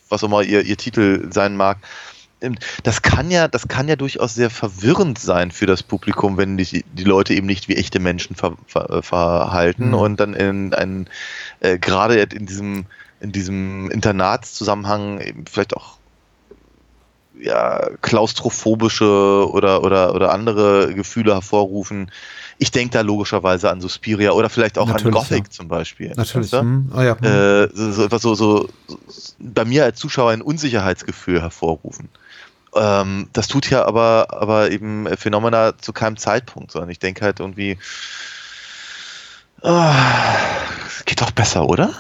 was 0.09 0.22
auch 0.22 0.29
immer 0.29 0.42
ihr, 0.42 0.62
ihr 0.64 0.77
Titel 0.77 1.29
sein 1.33 1.57
mag, 1.57 1.79
das 2.83 3.02
kann 3.02 3.30
ja, 3.30 3.48
das 3.48 3.68
kann 3.68 3.88
ja 3.88 3.96
durchaus 3.96 4.35
sehr 4.35 4.50
verwirrend 4.50 5.18
sein 5.18 5.50
für 5.50 5.66
das 5.66 5.83
Publikum, 5.83 6.37
wenn 6.37 6.57
die, 6.57 6.85
die 6.92 7.04
Leute 7.04 7.35
eben 7.35 7.46
nicht 7.46 7.68
wie 7.68 7.76
echte 7.76 8.00
Menschen 8.00 8.37
ver, 8.37 8.57
ver, 8.66 8.90
äh, 8.90 9.02
verhalten 9.02 9.88
Mhm. 9.88 9.94
und 9.94 10.20
dann 10.20 10.35
in 10.35 10.74
einen, 10.74 11.09
äh, 11.61 11.78
gerade 11.78 12.20
in 12.20 12.46
diesem, 12.46 12.87
in 13.20 13.33
diesem 13.33 13.90
Internatszusammenhang 13.90 15.20
vielleicht 15.50 15.76
auch 15.76 15.98
ja, 17.40 17.90
klaustrophobische 18.00 19.48
oder, 19.50 19.83
oder, 19.83 20.14
oder 20.14 20.33
andere 20.33 20.94
Gefühle 20.94 21.35
hervorrufen. 21.35 22.11
Ich 22.59 22.70
denke 22.70 22.92
da 22.92 23.00
logischerweise 23.00 23.70
an 23.70 23.80
Suspiria 23.80 24.30
oder 24.30 24.48
vielleicht 24.48 24.78
auch 24.78 24.87
Natürlich, 24.87 25.07
an 25.07 25.22
Gothic 25.22 25.44
ja. 25.44 25.50
zum 25.50 25.68
Beispiel. 25.68 26.12
Natürlich. 26.14 26.52
weißt 26.52 26.62
du? 26.62 26.85
Oh 26.96 27.02
ja. 27.02 27.18
hm. 27.18 27.24
äh, 27.24 27.68
so, 27.74 28.09
so, 28.09 28.35
so, 28.35 28.35
so 28.35 28.68
bei 29.40 29.64
mir 29.64 29.85
als 29.85 29.98
Zuschauer 29.98 30.30
ein 30.30 30.42
Unsicherheitsgefühl 30.42 31.40
hervorrufen. 31.42 32.09
Ähm, 32.76 33.28
das 33.32 33.48
tut 33.48 33.70
ja 33.70 33.84
aber, 33.87 34.28
aber 34.30 34.70
eben 34.70 35.06
Phenomena 35.16 35.78
zu 35.78 35.92
keinem 35.92 36.16
Zeitpunkt, 36.16 36.72
sondern 36.72 36.90
ich 36.90 36.98
denke 36.98 37.24
halt 37.24 37.40
irgendwie, 37.40 37.78
ah, 39.62 39.94
geht 41.04 41.20
doch 41.20 41.30
besser, 41.30 41.68
oder? 41.68 41.92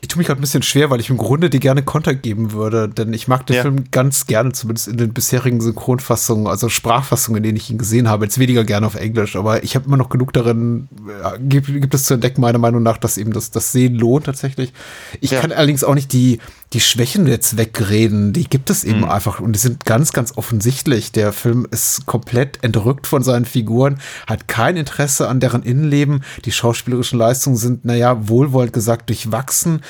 Ich 0.00 0.06
tue 0.06 0.18
mich 0.18 0.28
gerade 0.28 0.40
ein 0.40 0.42
bisschen 0.42 0.62
schwer, 0.62 0.90
weil 0.90 1.00
ich 1.00 1.10
im 1.10 1.16
Grunde 1.16 1.50
dir 1.50 1.58
gerne 1.58 1.82
Konter 1.82 2.14
geben 2.14 2.52
würde, 2.52 2.88
denn 2.88 3.12
ich 3.12 3.26
mag 3.26 3.46
den 3.46 3.56
Ja. 3.56 3.62
Film 3.62 3.90
ganz 3.90 4.26
gerne, 4.28 4.52
zumindest 4.52 4.86
in 4.86 4.96
den 4.96 5.12
bisherigen 5.12 5.60
Synchronfassungen, 5.60 6.46
also 6.46 6.68
Sprachfassungen, 6.68 7.38
in 7.38 7.42
denen 7.42 7.56
ich 7.56 7.68
ihn 7.68 7.78
gesehen 7.78 8.08
habe. 8.08 8.24
Jetzt 8.24 8.38
weniger 8.38 8.62
gerne 8.62 8.86
auf 8.86 8.94
Englisch, 8.94 9.34
aber 9.34 9.64
ich 9.64 9.74
habe 9.74 9.86
immer 9.86 9.96
noch 9.96 10.08
genug 10.08 10.32
darin, 10.32 10.88
äh, 11.24 11.38
gibt, 11.40 11.66
gibt 11.66 11.94
es 11.94 12.04
zu 12.04 12.14
entdecken, 12.14 12.40
meiner 12.40 12.58
Meinung 12.58 12.82
nach, 12.84 12.96
dass 12.96 13.18
eben 13.18 13.32
das, 13.32 13.50
das 13.50 13.72
Sehen 13.72 13.96
lohnt 13.96 14.26
tatsächlich. 14.26 14.72
Ich 15.20 15.32
Ja. 15.32 15.40
kann 15.40 15.50
allerdings 15.50 15.82
auch 15.82 15.94
nicht 15.96 16.12
die, 16.12 16.38
die 16.74 16.80
Schwächen 16.80 17.26
jetzt 17.26 17.56
wegreden, 17.56 18.32
die 18.34 18.44
gibt 18.44 18.68
es 18.68 18.84
eben 18.84 18.98
Mhm. 19.00 19.04
einfach 19.08 19.40
und 19.40 19.52
die 19.54 19.58
sind 19.58 19.86
ganz, 19.86 20.12
ganz 20.12 20.36
offensichtlich. 20.36 21.12
Der 21.12 21.32
Film 21.32 21.66
ist 21.70 22.04
komplett 22.04 22.62
entrückt 22.62 23.06
von 23.06 23.22
seinen 23.22 23.46
Figuren, 23.46 23.98
hat 24.26 24.48
kein 24.48 24.76
Interesse 24.76 25.28
an 25.28 25.40
deren 25.40 25.62
Innenleben. 25.62 26.22
Die 26.44 26.52
schauspielerischen 26.52 27.18
Leistungen 27.18 27.56
sind, 27.56 27.84
naja, 27.86 28.28
wohlwollend 28.28 28.74
gesagt, 28.74 29.08
durchwachsen. 29.08 29.80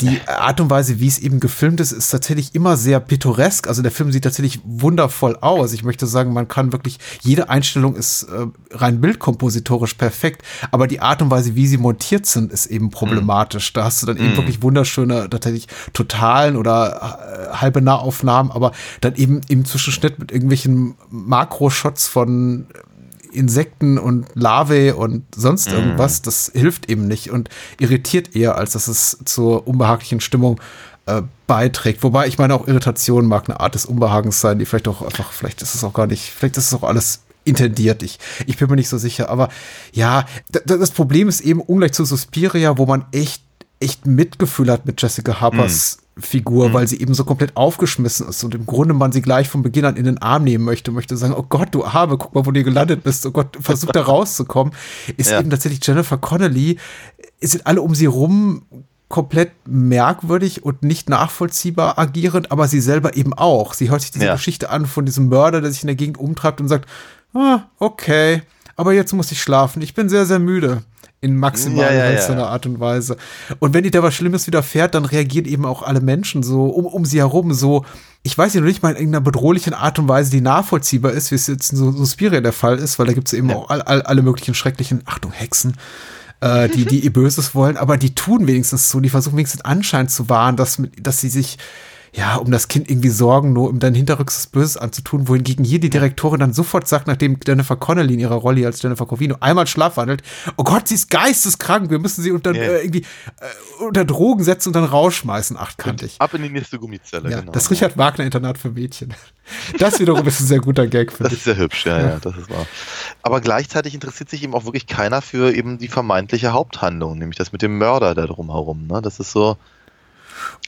Die 0.00 0.20
Art 0.26 0.60
und 0.60 0.70
Weise, 0.70 0.98
wie 1.00 1.06
es 1.06 1.18
eben 1.18 1.38
gefilmt 1.38 1.80
ist, 1.80 1.92
ist 1.92 2.08
tatsächlich 2.10 2.54
immer 2.54 2.76
sehr 2.76 2.98
pittoresk. 2.98 3.68
Also 3.68 3.82
der 3.82 3.92
Film 3.92 4.10
sieht 4.10 4.24
tatsächlich 4.24 4.60
wundervoll 4.64 5.36
aus. 5.40 5.72
Ich 5.74 5.84
möchte 5.84 6.06
sagen, 6.06 6.32
man 6.32 6.48
kann 6.48 6.72
wirklich, 6.72 6.98
jede 7.20 7.50
Einstellung 7.50 7.94
ist 7.94 8.22
äh, 8.24 8.46
rein 8.72 9.00
bildkompositorisch 9.00 9.94
perfekt, 9.94 10.42
aber 10.70 10.86
die 10.86 11.00
Art 11.00 11.20
und 11.22 11.30
Weise, 11.30 11.54
wie 11.54 11.66
sie 11.66 11.78
montiert 11.78 12.26
sind, 12.26 12.52
ist 12.52 12.66
eben 12.66 12.90
problematisch. 12.90 13.72
Da 13.74 13.84
hast 13.84 14.02
du 14.02 14.06
dann 14.06 14.16
eben 14.16 14.32
Mhm. 14.32 14.36
wirklich 14.36 14.62
wunderschöne, 14.62 15.28
tatsächlich 15.30 15.66
totalen 16.22 16.56
oder 16.56 17.50
äh, 17.52 17.56
halbe 17.56 17.82
Nahaufnahmen, 17.82 18.52
aber 18.52 18.72
dann 19.00 19.14
eben 19.16 19.40
im 19.48 19.64
Zwischenschnitt 19.64 20.18
mit 20.18 20.32
irgendwelchen 20.32 20.94
Makroshots 21.10 22.06
von 22.06 22.66
Insekten 23.32 23.98
und 23.98 24.26
Larve 24.34 24.94
und 24.94 25.24
sonst 25.34 25.68
Mhm. 25.68 25.74
irgendwas, 25.78 26.22
das 26.22 26.50
hilft 26.54 26.90
eben 26.90 27.08
nicht 27.08 27.30
und 27.30 27.48
irritiert 27.80 28.36
eher, 28.36 28.56
als 28.56 28.72
dass 28.72 28.88
es 28.88 29.18
zur 29.24 29.66
unbehaglichen 29.66 30.20
Stimmung 30.20 30.60
äh, 31.06 31.22
beiträgt. 31.46 32.02
Wobei 32.02 32.26
ich 32.28 32.38
meine, 32.38 32.54
auch 32.54 32.68
Irritation 32.68 33.26
mag 33.26 33.48
eine 33.48 33.58
Art 33.58 33.74
des 33.74 33.86
Unbehagens 33.86 34.40
sein, 34.40 34.58
die 34.58 34.66
vielleicht 34.66 34.86
auch 34.86 35.02
einfach, 35.02 35.32
vielleicht 35.32 35.62
ist 35.62 35.74
es 35.74 35.82
auch 35.82 35.94
gar 35.94 36.06
nicht, 36.06 36.30
vielleicht 36.30 36.56
ist 36.58 36.66
es 36.66 36.74
auch 36.74 36.84
alles 36.84 37.22
intendiert. 37.44 38.02
Ich, 38.04 38.18
ich 38.46 38.56
bin 38.58 38.68
mir 38.68 38.76
nicht 38.76 38.88
so 38.88 38.98
sicher. 38.98 39.28
Aber 39.30 39.48
ja, 39.92 40.26
das 40.64 40.90
Problem 40.92 41.28
ist 41.28 41.40
eben 41.40 41.60
ungleich 41.60 41.92
zu 41.92 42.04
Suspiria, 42.04 42.78
wo 42.78 42.86
man 42.86 43.06
echt, 43.10 43.42
echt 43.80 44.06
Mitgefühl 44.06 44.70
hat 44.70 44.86
mit 44.86 45.02
Jessica 45.02 45.40
Harpers 45.40 45.98
Figur, 46.18 46.74
weil 46.74 46.86
sie 46.86 47.00
eben 47.00 47.14
so 47.14 47.24
komplett 47.24 47.56
aufgeschmissen 47.56 48.28
ist 48.28 48.44
und 48.44 48.54
im 48.54 48.66
Grunde 48.66 48.92
man 48.92 49.12
sie 49.12 49.22
gleich 49.22 49.48
von 49.48 49.62
Beginn 49.62 49.86
an 49.86 49.96
in 49.96 50.04
den 50.04 50.18
Arm 50.18 50.44
nehmen 50.44 50.64
möchte, 50.64 50.90
möchte 50.90 51.16
sagen, 51.16 51.32
oh 51.34 51.44
Gott, 51.48 51.68
du 51.74 51.84
Arme, 51.84 52.18
guck 52.18 52.34
mal, 52.34 52.44
wo 52.44 52.50
du 52.50 52.62
gelandet 52.62 53.02
bist, 53.02 53.24
oh 53.24 53.30
Gott, 53.30 53.56
versuch 53.60 53.90
da 53.92 54.02
rauszukommen, 54.04 54.74
ist 55.16 55.30
Ja. 55.30 55.40
eben 55.40 55.48
tatsächlich 55.48 55.80
Jennifer 55.86 56.18
Connelly, 56.18 56.78
sind 57.40 57.66
alle 57.66 57.80
um 57.80 57.94
sie 57.94 58.06
rum 58.06 58.62
komplett 59.08 59.52
merkwürdig 59.66 60.64
und 60.64 60.82
nicht 60.82 61.08
nachvollziehbar 61.08 61.98
agierend, 61.98 62.50
aber 62.52 62.68
sie 62.68 62.80
selber 62.80 63.16
eben 63.16 63.32
auch. 63.34 63.74
Sie 63.74 63.90
hört 63.90 64.00
sich 64.02 64.10
diese 64.10 64.24
Ja. 64.26 64.32
Geschichte 64.34 64.70
an 64.70 64.86
von 64.86 65.04
diesem 65.04 65.28
Mörder, 65.28 65.60
der 65.60 65.70
sich 65.70 65.82
in 65.82 65.86
der 65.88 65.96
Gegend 65.96 66.18
umtreibt 66.18 66.60
und 66.60 66.68
sagt, 66.68 66.88
ah, 67.34 67.60
okay, 67.78 68.42
aber 68.76 68.92
jetzt 68.92 69.12
muss 69.12 69.30
ich 69.32 69.40
schlafen, 69.42 69.82
ich 69.82 69.94
bin 69.94 70.08
sehr, 70.08 70.24
sehr 70.26 70.38
müde. 70.38 70.82
In 71.22 71.36
maximal 71.36 71.84
Ja, 71.94 72.10
ja, 72.10 72.34
ja. 72.34 72.46
Art 72.46 72.66
und 72.66 72.80
Weise. 72.80 73.16
Und 73.60 73.74
wenn 73.74 73.84
ihr 73.84 73.92
da 73.92 74.02
was 74.02 74.12
Schlimmes 74.12 74.48
widerfährt, 74.48 74.96
dann 74.96 75.04
reagieren 75.04 75.46
eben 75.46 75.64
auch 75.64 75.82
alle 75.82 76.00
Menschen 76.00 76.42
so 76.42 76.64
um, 76.64 76.84
um 76.84 77.04
sie 77.04 77.18
herum 77.18 77.54
so, 77.54 77.84
ich 78.24 78.36
weiß 78.36 78.54
ja 78.54 78.60
noch 78.60 78.66
nicht 78.66 78.82
mal 78.82 78.90
in 78.90 78.96
irgendeiner 78.96 79.22
bedrohlichen 79.22 79.72
Art 79.72 80.00
und 80.00 80.08
Weise, 80.08 80.32
die 80.32 80.40
nachvollziehbar 80.40 81.12
ist, 81.12 81.30
wie 81.30 81.36
es 81.36 81.46
jetzt 81.46 81.70
in 81.72 81.78
so 81.78 81.92
Suspiria 81.92 82.40
der 82.40 82.52
Fall 82.52 82.76
ist, 82.76 82.98
weil 82.98 83.06
da 83.06 83.12
gibt 83.12 83.28
es 83.28 83.34
eben 83.34 83.52
auch 83.52 83.70
all, 83.70 83.82
all, 83.82 84.02
alle 84.02 84.22
möglichen 84.22 84.54
schrecklichen, 84.54 85.02
Achtung, 85.04 85.30
Hexen, 85.30 85.76
äh, 86.40 86.68
die, 86.68 86.86
die 86.86 87.00
ihr 87.00 87.12
Böses 87.12 87.54
wollen, 87.54 87.76
aber 87.76 87.96
die 87.98 88.16
tun 88.16 88.48
wenigstens 88.48 88.90
so, 88.90 88.98
die 88.98 89.08
versuchen 89.08 89.36
wenigstens 89.36 89.62
den 89.62 89.66
Anschein 89.66 90.08
zu 90.08 90.28
wahren, 90.28 90.56
dass, 90.56 90.82
dass 91.00 91.20
sie 91.20 91.28
sich 91.28 91.58
ja, 92.14 92.36
um 92.36 92.50
das 92.50 92.68
Kind 92.68 92.90
irgendwie 92.90 93.08
sorgen, 93.08 93.54
nur 93.54 93.70
um 93.70 93.78
dann 93.78 93.94
hinterrücks 93.94 94.46
Böses 94.46 94.76
anzutun, 94.76 95.28
wohingegen 95.28 95.64
hier 95.64 95.80
die 95.80 95.88
Direktorin 95.88 96.40
dann 96.40 96.52
sofort 96.52 96.86
sagt, 96.86 97.06
nachdem 97.06 97.38
Jennifer 97.46 97.74
Connelly 97.76 98.12
in 98.14 98.20
ihrer 98.20 98.34
Rolle 98.34 98.66
als 98.66 98.82
Jennifer 98.82 99.06
Corvino 99.06 99.36
einmal 99.40 99.66
schlafwandelt, 99.66 100.22
oh 100.58 100.64
Gott, 100.64 100.88
sie 100.88 100.96
ist 100.96 101.08
geisteskrank, 101.10 101.88
wir 101.90 101.98
müssen 101.98 102.22
sie 102.22 102.30
unter, 102.30 102.54
Ja. 102.54 102.62
äh, 102.64 102.82
irgendwie 102.82 103.00
äh, 103.00 103.84
unter 103.84 104.04
Drogen 104.04 104.44
setzen 104.44 104.68
und 104.68 104.72
dann 104.74 104.84
rausschmeißen, 104.84 105.56
achtkantig. 105.56 106.16
Ab 106.18 106.34
in 106.34 106.42
die 106.42 106.50
nächste 106.50 106.78
Gummizelle, 106.78 107.30
Ja, 107.30 107.40
genau. 107.40 107.52
das 107.52 107.70
Richard 107.70 107.96
Wagner 107.96 108.24
Internat 108.26 108.58
für 108.58 108.70
Mädchen. 108.70 109.14
Das 109.78 109.98
wiederum 109.98 110.26
ist 110.28 110.40
ein 110.40 110.46
sehr 110.46 110.60
guter 110.60 110.86
Gag, 110.86 111.10
finde 111.12 111.24
Das 111.24 111.32
ich. 111.32 111.38
ist 111.40 111.44
sehr 111.44 111.56
hübsch, 111.56 111.84
ja, 111.84 111.98
ja, 112.00 112.18
das 112.20 112.36
ist 112.36 112.48
wahr. 112.48 112.64
Aber 113.22 113.40
gleichzeitig 113.40 113.92
interessiert 113.92 114.30
sich 114.30 114.42
eben 114.44 114.54
auch 114.54 114.64
wirklich 114.66 114.86
keiner 114.86 115.20
für 115.20 115.52
eben 115.52 115.78
die 115.78 115.88
vermeintliche 115.88 116.52
Haupthandlung, 116.52 117.18
nämlich 117.18 117.38
das 117.38 117.50
mit 117.52 117.60
dem 117.60 117.76
Mörder 117.76 118.14
da 118.14 118.26
drumherum. 118.26 118.86
Ne? 118.86 119.02
Das 119.02 119.18
ist 119.18 119.32
so. 119.32 119.56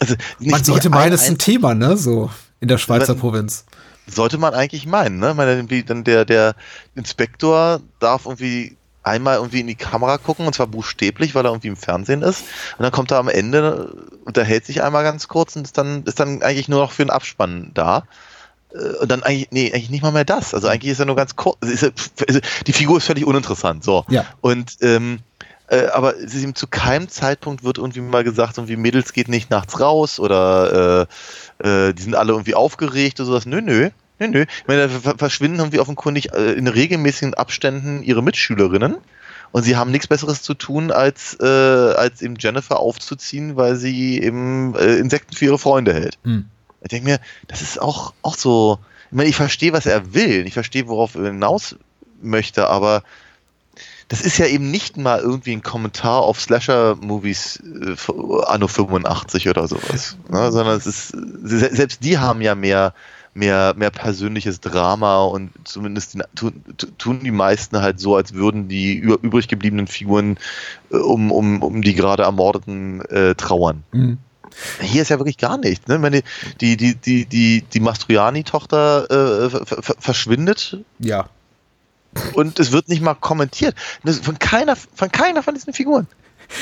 Also 0.00 0.14
nicht, 0.38 0.50
Man 0.50 0.64
sollte 0.64 0.90
meinen, 0.90 1.08
ein- 1.08 1.12
es 1.12 1.22
ist 1.22 1.30
ein 1.30 1.38
Thema, 1.38 1.74
ne, 1.74 1.96
so 1.96 2.30
in 2.60 2.68
der 2.68 2.78
Schweizer 2.78 3.08
Wenn- 3.14 3.18
Provinz. 3.20 3.64
sollte 4.06 4.38
man 4.38 4.54
eigentlich 4.54 4.86
meinen, 4.86 5.18
ne? 5.18 5.34
Meine, 5.34 5.52
irgendwie 5.54 5.82
dann 5.82 6.04
der, 6.04 6.24
der 6.24 6.54
Inspektor 6.94 7.80
darf 8.00 8.26
irgendwie 8.26 8.76
einmal 9.02 9.36
irgendwie 9.36 9.60
in 9.60 9.66
die 9.66 9.74
Kamera 9.74 10.16
gucken, 10.18 10.46
und 10.46 10.54
zwar 10.54 10.66
buchstäblich, 10.66 11.34
weil 11.34 11.44
er 11.44 11.50
irgendwie 11.50 11.68
im 11.68 11.76
Fernsehen 11.76 12.22
ist. 12.22 12.40
Und 12.78 12.82
dann 12.84 12.92
kommt 12.92 13.10
er 13.10 13.18
am 13.18 13.28
Ende, 13.28 13.94
unterhält 14.24 14.64
sich 14.64 14.82
einmal 14.82 15.04
ganz 15.04 15.28
kurz 15.28 15.56
und 15.56 15.64
ist 15.66 15.76
dann, 15.76 16.04
ist 16.04 16.18
dann 16.20 16.42
eigentlich 16.42 16.68
nur 16.68 16.80
noch 16.80 16.92
für 16.92 17.04
den 17.04 17.10
Abspann 17.10 17.70
da. 17.74 18.04
Äh, 18.74 18.78
Und 19.02 19.10
dann 19.10 19.22
eigentlich, 19.22 19.48
nee, 19.50 19.72
eigentlich 19.74 19.90
nicht 19.90 20.02
mal 20.02 20.12
mehr 20.12 20.24
das. 20.24 20.54
Also 20.54 20.68
eigentlich 20.68 20.90
ist 20.92 21.00
er 21.00 21.04
nur 21.06 21.16
ganz 21.16 21.36
kurz. 21.36 21.58
ist 21.60 21.82
er- 21.82 21.92
also 22.26 22.40
Die 22.66 22.72
Figur 22.72 22.96
ist 22.96 23.04
völlig 23.04 23.26
uninteressant. 23.26 23.84
So. 23.84 24.04
Ja. 24.08 24.24
Und 24.40 24.78
ähm, 24.80 25.18
äh, 25.68 25.86
aber 25.86 26.18
ihm 26.18 26.54
zu 26.54 26.66
keinem 26.66 27.08
Zeitpunkt 27.08 27.64
wird 27.64 27.78
irgendwie 27.78 28.00
mal 28.00 28.24
gesagt, 28.24 28.58
irgendwie 28.58 28.76
Mädels 28.76 29.12
geht 29.12 29.28
nicht 29.28 29.50
nachts 29.50 29.80
raus 29.80 30.20
oder 30.20 31.06
äh, 31.62 31.88
äh, 31.88 31.92
die 31.94 32.02
sind 32.02 32.14
alle 32.14 32.32
irgendwie 32.32 32.54
aufgeregt 32.54 33.20
oder 33.20 33.28
sowas. 33.28 33.46
Nö, 33.46 33.60
nö. 33.60 33.90
Nö, 34.18 34.28
nö. 34.28 34.42
Ich 34.42 34.68
meine, 34.68 34.82
da 34.82 34.88
ver- 34.88 35.18
verschwinden 35.18 35.58
irgendwie 35.58 35.80
offenkundig 35.80 36.32
äh, 36.32 36.52
in 36.52 36.68
regelmäßigen 36.68 37.34
Abständen 37.34 38.02
ihre 38.02 38.22
Mitschülerinnen 38.22 38.96
und 39.50 39.62
sie 39.62 39.76
haben 39.76 39.90
nichts 39.90 40.06
Besseres 40.06 40.42
zu 40.42 40.54
tun, 40.54 40.92
als, 40.92 41.36
äh, 41.40 41.46
als 41.46 42.22
eben 42.22 42.36
Jennifer 42.38 42.78
aufzuziehen, 42.78 43.56
weil 43.56 43.76
sie 43.76 44.22
eben 44.22 44.74
äh, 44.76 44.96
Insekten 44.96 45.34
für 45.34 45.46
ihre 45.46 45.58
Freunde 45.58 45.94
hält. 45.94 46.18
Hm. 46.24 46.46
Ich 46.82 46.88
denke 46.88 47.08
mir, 47.08 47.18
das 47.48 47.62
ist 47.62 47.80
auch, 47.80 48.14
auch 48.22 48.36
so. 48.36 48.78
Ich 49.10 49.16
meine, 49.16 49.28
ich 49.28 49.36
verstehe, 49.36 49.72
was 49.72 49.86
er 49.86 50.12
will. 50.12 50.46
Ich 50.46 50.54
verstehe, 50.54 50.86
worauf 50.86 51.14
er 51.14 51.24
hinaus 51.24 51.76
möchte, 52.20 52.68
aber 52.68 53.02
das 54.08 54.20
ist 54.20 54.38
ja 54.38 54.46
eben 54.46 54.70
nicht 54.70 54.96
mal 54.96 55.20
irgendwie 55.20 55.52
ein 55.52 55.62
Kommentar 55.62 56.20
auf 56.22 56.40
Slasher-Movies 56.40 57.62
äh, 57.62 57.94
anno 58.46 58.68
85 58.68 59.48
oder 59.48 59.66
sowas. 59.68 60.16
Ne? 60.28 60.52
Sondern 60.52 60.76
es 60.76 60.86
ist, 60.86 61.08
se- 61.42 61.74
selbst 61.74 62.04
die 62.04 62.18
haben 62.18 62.40
ja 62.40 62.54
mehr, 62.54 62.92
mehr, 63.34 63.74
mehr 63.76 63.90
persönliches 63.90 64.60
Drama 64.60 65.22
und 65.24 65.50
zumindest 65.64 66.18
tun, 66.34 66.62
tun 66.98 67.20
die 67.24 67.30
meisten 67.30 67.80
halt 67.80 67.98
so, 67.98 68.14
als 68.16 68.34
würden 68.34 68.68
die 68.68 68.96
übrig 68.96 69.48
gebliebenen 69.48 69.86
Figuren 69.86 70.38
äh, 70.92 70.96
um, 70.96 71.32
um, 71.32 71.62
um 71.62 71.82
die 71.82 71.94
gerade 71.94 72.24
Ermordeten 72.24 73.00
äh, 73.06 73.34
trauern. 73.34 73.84
Mhm. 73.92 74.18
Hier 74.80 75.02
ist 75.02 75.08
ja 75.08 75.18
wirklich 75.18 75.38
gar 75.38 75.58
nichts. 75.58 75.88
Ne? 75.88 76.00
Wenn 76.00 76.12
die, 76.12 76.22
die, 76.60 76.76
die, 76.76 76.94
die, 77.26 77.26
die, 77.26 77.80
Mastroianni-Tochter 77.80 79.10
äh, 79.46 79.50
ver- 79.50 79.66
ver- 79.66 79.96
verschwindet 79.98 80.78
Ja. 81.00 81.26
Und 82.34 82.60
es 82.60 82.72
wird 82.72 82.88
nicht 82.88 83.02
mal 83.02 83.14
kommentiert. 83.14 83.74
Von 84.22 84.38
keiner, 84.38 84.76
von 84.76 85.10
keiner 85.10 85.42
von 85.42 85.54
diesen 85.54 85.72
Figuren. 85.72 86.06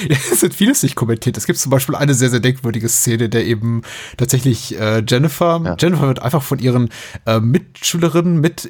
Ja, 0.08 0.16
es 0.32 0.42
wird 0.42 0.54
vieles 0.54 0.82
nicht 0.82 0.94
kommentiert. 0.94 1.36
Es 1.36 1.46
gibt 1.46 1.58
zum 1.58 1.70
Beispiel 1.70 1.94
eine 1.94 2.14
sehr, 2.14 2.30
sehr 2.30 2.40
denkwürdige 2.40 2.88
Szene, 2.88 3.28
der 3.28 3.46
eben 3.46 3.82
tatsächlich 4.16 4.78
äh, 4.78 5.02
Jennifer, 5.06 5.60
Ja. 5.64 5.76
Jennifer 5.78 6.08
wird 6.08 6.22
einfach 6.22 6.42
von 6.42 6.58
ihren 6.58 6.90
äh, 7.26 7.40
Mitschülerinnen, 7.40 8.40
mit 8.40 8.64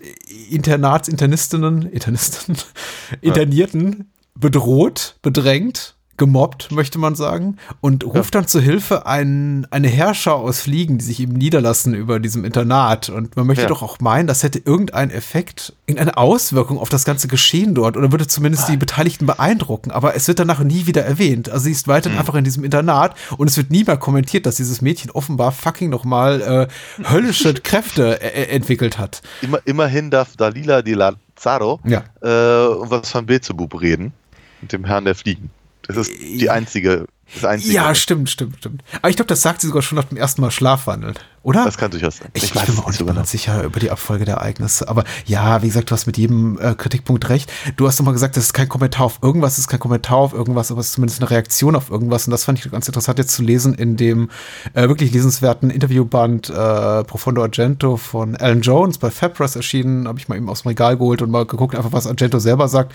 Internats, 0.50 1.08
Internistinnen, 1.08 1.82
Internisten, 1.82 2.56
Internierten 3.20 4.10
bedroht, 4.34 5.16
bedrängt, 5.22 5.94
gemobbt, 6.16 6.70
möchte 6.70 6.98
man 6.98 7.14
sagen, 7.14 7.56
und 7.80 8.04
ruft 8.04 8.34
dann 8.34 8.46
zur 8.46 8.60
Hilfe 8.60 9.06
ein, 9.06 9.66
eine 9.70 9.88
Herrscher 9.88 10.34
aus 10.34 10.60
Fliegen, 10.60 10.98
die 10.98 11.04
sich 11.04 11.20
eben 11.20 11.32
niederlassen 11.32 11.94
über 11.94 12.20
diesem 12.20 12.44
Internat. 12.44 13.08
Und 13.08 13.34
man 13.36 13.46
möchte 13.46 13.62
Ja. 13.62 13.68
doch 13.68 13.82
auch 13.82 13.98
meinen, 14.00 14.26
das 14.26 14.42
hätte 14.42 14.58
irgendeinen 14.64 15.10
Effekt, 15.10 15.72
irgendeine 15.86 16.16
Auswirkung 16.16 16.78
auf 16.78 16.88
das 16.90 17.04
ganze 17.04 17.28
Geschehen 17.28 17.74
dort 17.74 17.96
oder 17.96 18.12
würde 18.12 18.26
zumindest 18.26 18.68
die 18.68 18.76
Beteiligten 18.76 19.26
beeindrucken. 19.26 19.90
Aber 19.90 20.14
es 20.14 20.28
wird 20.28 20.38
danach 20.38 20.60
nie 20.60 20.86
wieder 20.86 21.04
erwähnt. 21.04 21.48
Also 21.48 21.64
sie 21.64 21.72
ist 21.72 21.88
weiterhin 21.88 22.18
einfach 22.18 22.34
in 22.34 22.44
diesem 22.44 22.62
Internat 22.64 23.14
und 23.38 23.48
es 23.48 23.56
wird 23.56 23.70
nie 23.70 23.84
mehr 23.84 23.96
kommentiert, 23.96 24.46
dass 24.46 24.56
dieses 24.56 24.80
Mädchen 24.82 25.10
offenbar 25.10 25.50
fucking 25.52 25.90
nochmal 25.90 26.68
äh, 27.00 27.04
höllische 27.10 27.54
Kräfte 27.62 28.20
äh, 28.20 28.48
entwickelt 28.54 28.98
hat. 28.98 29.22
Immer, 29.40 29.58
immerhin 29.64 30.10
darf 30.10 30.36
Dalila 30.36 30.82
Di 30.82 30.92
Lazzaro 30.94 31.80
Ja. 31.84 32.04
äh, 32.22 32.28
was 32.28 33.10
von 33.10 33.26
Beelzebub 33.26 33.80
reden. 33.80 34.12
Mit 34.60 34.72
dem 34.72 34.84
Herrn 34.84 35.04
der 35.04 35.14
Fliegen. 35.16 35.50
Das 35.82 35.96
ist 35.96 36.12
die 36.20 36.50
einzige, 36.50 37.06
das 37.34 37.44
einzige. 37.44 37.72
Ja, 37.74 37.94
stimmt, 37.94 38.30
stimmt, 38.30 38.56
stimmt. 38.58 38.82
Aber 39.00 39.10
ich 39.10 39.16
glaube, 39.16 39.28
das 39.28 39.42
sagt 39.42 39.60
sie 39.60 39.68
sogar 39.68 39.82
schon 39.82 39.96
nach 39.96 40.04
dem 40.04 40.18
ersten 40.18 40.40
Mal 40.40 40.50
Schlafwandeln, 40.50 41.14
oder? 41.42 41.64
Das 41.64 41.76
kann 41.76 41.90
durchaus 41.90 42.18
sein. 42.18 42.28
Ich, 42.34 42.44
Ich 42.44 42.54
weiß 42.54 42.66
bin 42.66 42.76
mir 42.76 42.82
auch 42.82 42.88
nicht 42.88 42.98
so 42.98 43.04
genau. 43.04 43.16
ganz 43.16 43.30
sicher 43.30 43.62
über 43.64 43.80
die 43.80 43.90
Abfolge 43.90 44.24
der 44.24 44.36
Ereignisse. 44.36 44.88
Aber 44.88 45.04
ja, 45.26 45.62
wie 45.62 45.66
gesagt, 45.66 45.90
du 45.90 45.94
hast 45.94 46.06
mit 46.06 46.16
jedem 46.18 46.58
äh, 46.60 46.74
Kritikpunkt 46.74 47.28
recht. 47.28 47.50
Du 47.76 47.86
hast 47.86 47.98
nochmal 47.98 48.14
gesagt, 48.14 48.36
das 48.36 48.44
ist 48.44 48.52
kein 48.52 48.68
Kommentar 48.68 49.06
auf 49.06 49.18
irgendwas, 49.22 49.52
das 49.52 49.60
ist 49.60 49.68
kein 49.68 49.80
Kommentar 49.80 50.18
auf 50.18 50.32
irgendwas, 50.32 50.70
aber 50.70 50.80
es 50.80 50.88
ist 50.88 50.92
zumindest 50.94 51.20
eine 51.20 51.30
Reaktion 51.30 51.74
auf 51.74 51.90
irgendwas. 51.90 52.26
Und 52.26 52.30
das 52.30 52.44
fand 52.44 52.58
ich 52.58 52.70
ganz 52.70 52.86
interessant 52.86 53.18
jetzt 53.18 53.34
zu 53.34 53.42
lesen 53.42 53.74
in 53.74 53.96
dem 53.96 54.30
äh, 54.74 54.88
wirklich 54.88 55.12
lesenswerten 55.12 55.70
Interviewband 55.70 56.50
äh, 56.50 57.04
Profondo 57.04 57.42
Argento 57.42 57.96
von 57.96 58.36
Alan 58.36 58.60
Jones 58.60 58.98
bei 58.98 59.10
Fabpress 59.10 59.56
erschienen. 59.56 60.06
Habe 60.06 60.18
ich 60.18 60.28
mal 60.28 60.36
eben 60.36 60.48
aus 60.48 60.62
dem 60.62 60.68
Regal 60.68 60.96
geholt 60.96 61.22
und 61.22 61.30
mal 61.30 61.46
geguckt, 61.46 61.74
einfach 61.74 61.92
was 61.92 62.06
Argento 62.06 62.38
selber 62.38 62.68
sagt. 62.68 62.92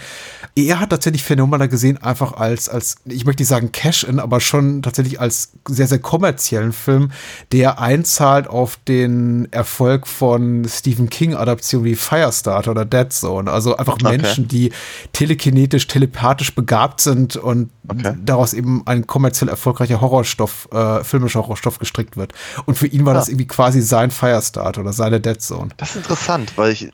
Er 0.56 0.80
hat 0.80 0.90
tatsächlich 0.90 1.24
Phänomena 1.24 1.68
gesehen, 1.68 1.98
einfach 1.98 2.34
als, 2.34 2.70
als 2.70 2.96
ich 3.06 3.26
möchte 3.26 3.42
nicht 3.42 3.50
sagen 3.50 3.72
Cash-In, 3.72 4.20
aber 4.28 4.42
schon 4.42 4.82
tatsächlich 4.82 5.20
als 5.22 5.54
sehr, 5.68 5.88
sehr 5.88 6.00
kommerziellen 6.00 6.74
Film, 6.74 7.12
der 7.54 7.80
einzahlt 7.80 8.48
auf 8.48 8.78
den 8.88 9.48
Erfolg 9.52 10.06
von 10.06 10.66
Stephen 10.70 11.10
King-Adaptionen 11.10 11.86
wie 11.86 11.96
Firestarter 11.96 12.72
oder 12.72 12.84
Dead 12.86 13.12
Zone. 13.12 13.50
Also 13.50 13.78
einfach 13.78 13.94
Okay. 13.94 14.18
Menschen, 14.18 14.48
die 14.50 14.72
telekinetisch, 15.14 15.88
telepathisch 15.88 16.54
begabt 16.54 17.02
sind 17.02 17.36
und 17.38 17.70
Okay. 17.90 18.16
daraus 18.22 18.52
eben 18.54 18.84
ein 18.86 19.08
kommerziell 19.08 19.48
erfolgreicher 19.50 20.02
Horrorstoff, 20.02 20.68
äh, 20.74 21.06
filmischer 21.06 21.40
Horrorstoff 21.40 21.80
gestrickt 21.80 22.18
wird. 22.18 22.34
Und 22.66 22.78
für 22.78 22.88
ihn 22.88 23.06
war 23.06 23.14
Ah. 23.14 23.20
das 23.20 23.30
irgendwie 23.30 23.48
quasi 23.48 23.82
sein 23.82 24.12
Firestarter 24.12 24.82
oder 24.82 24.92
seine 24.92 25.22
Dead 25.22 25.42
Zone. 25.42 25.70
Das 25.78 25.92
ist 25.92 25.96
interessant, 25.98 26.52
weil 26.58 26.74
ich 26.74 26.90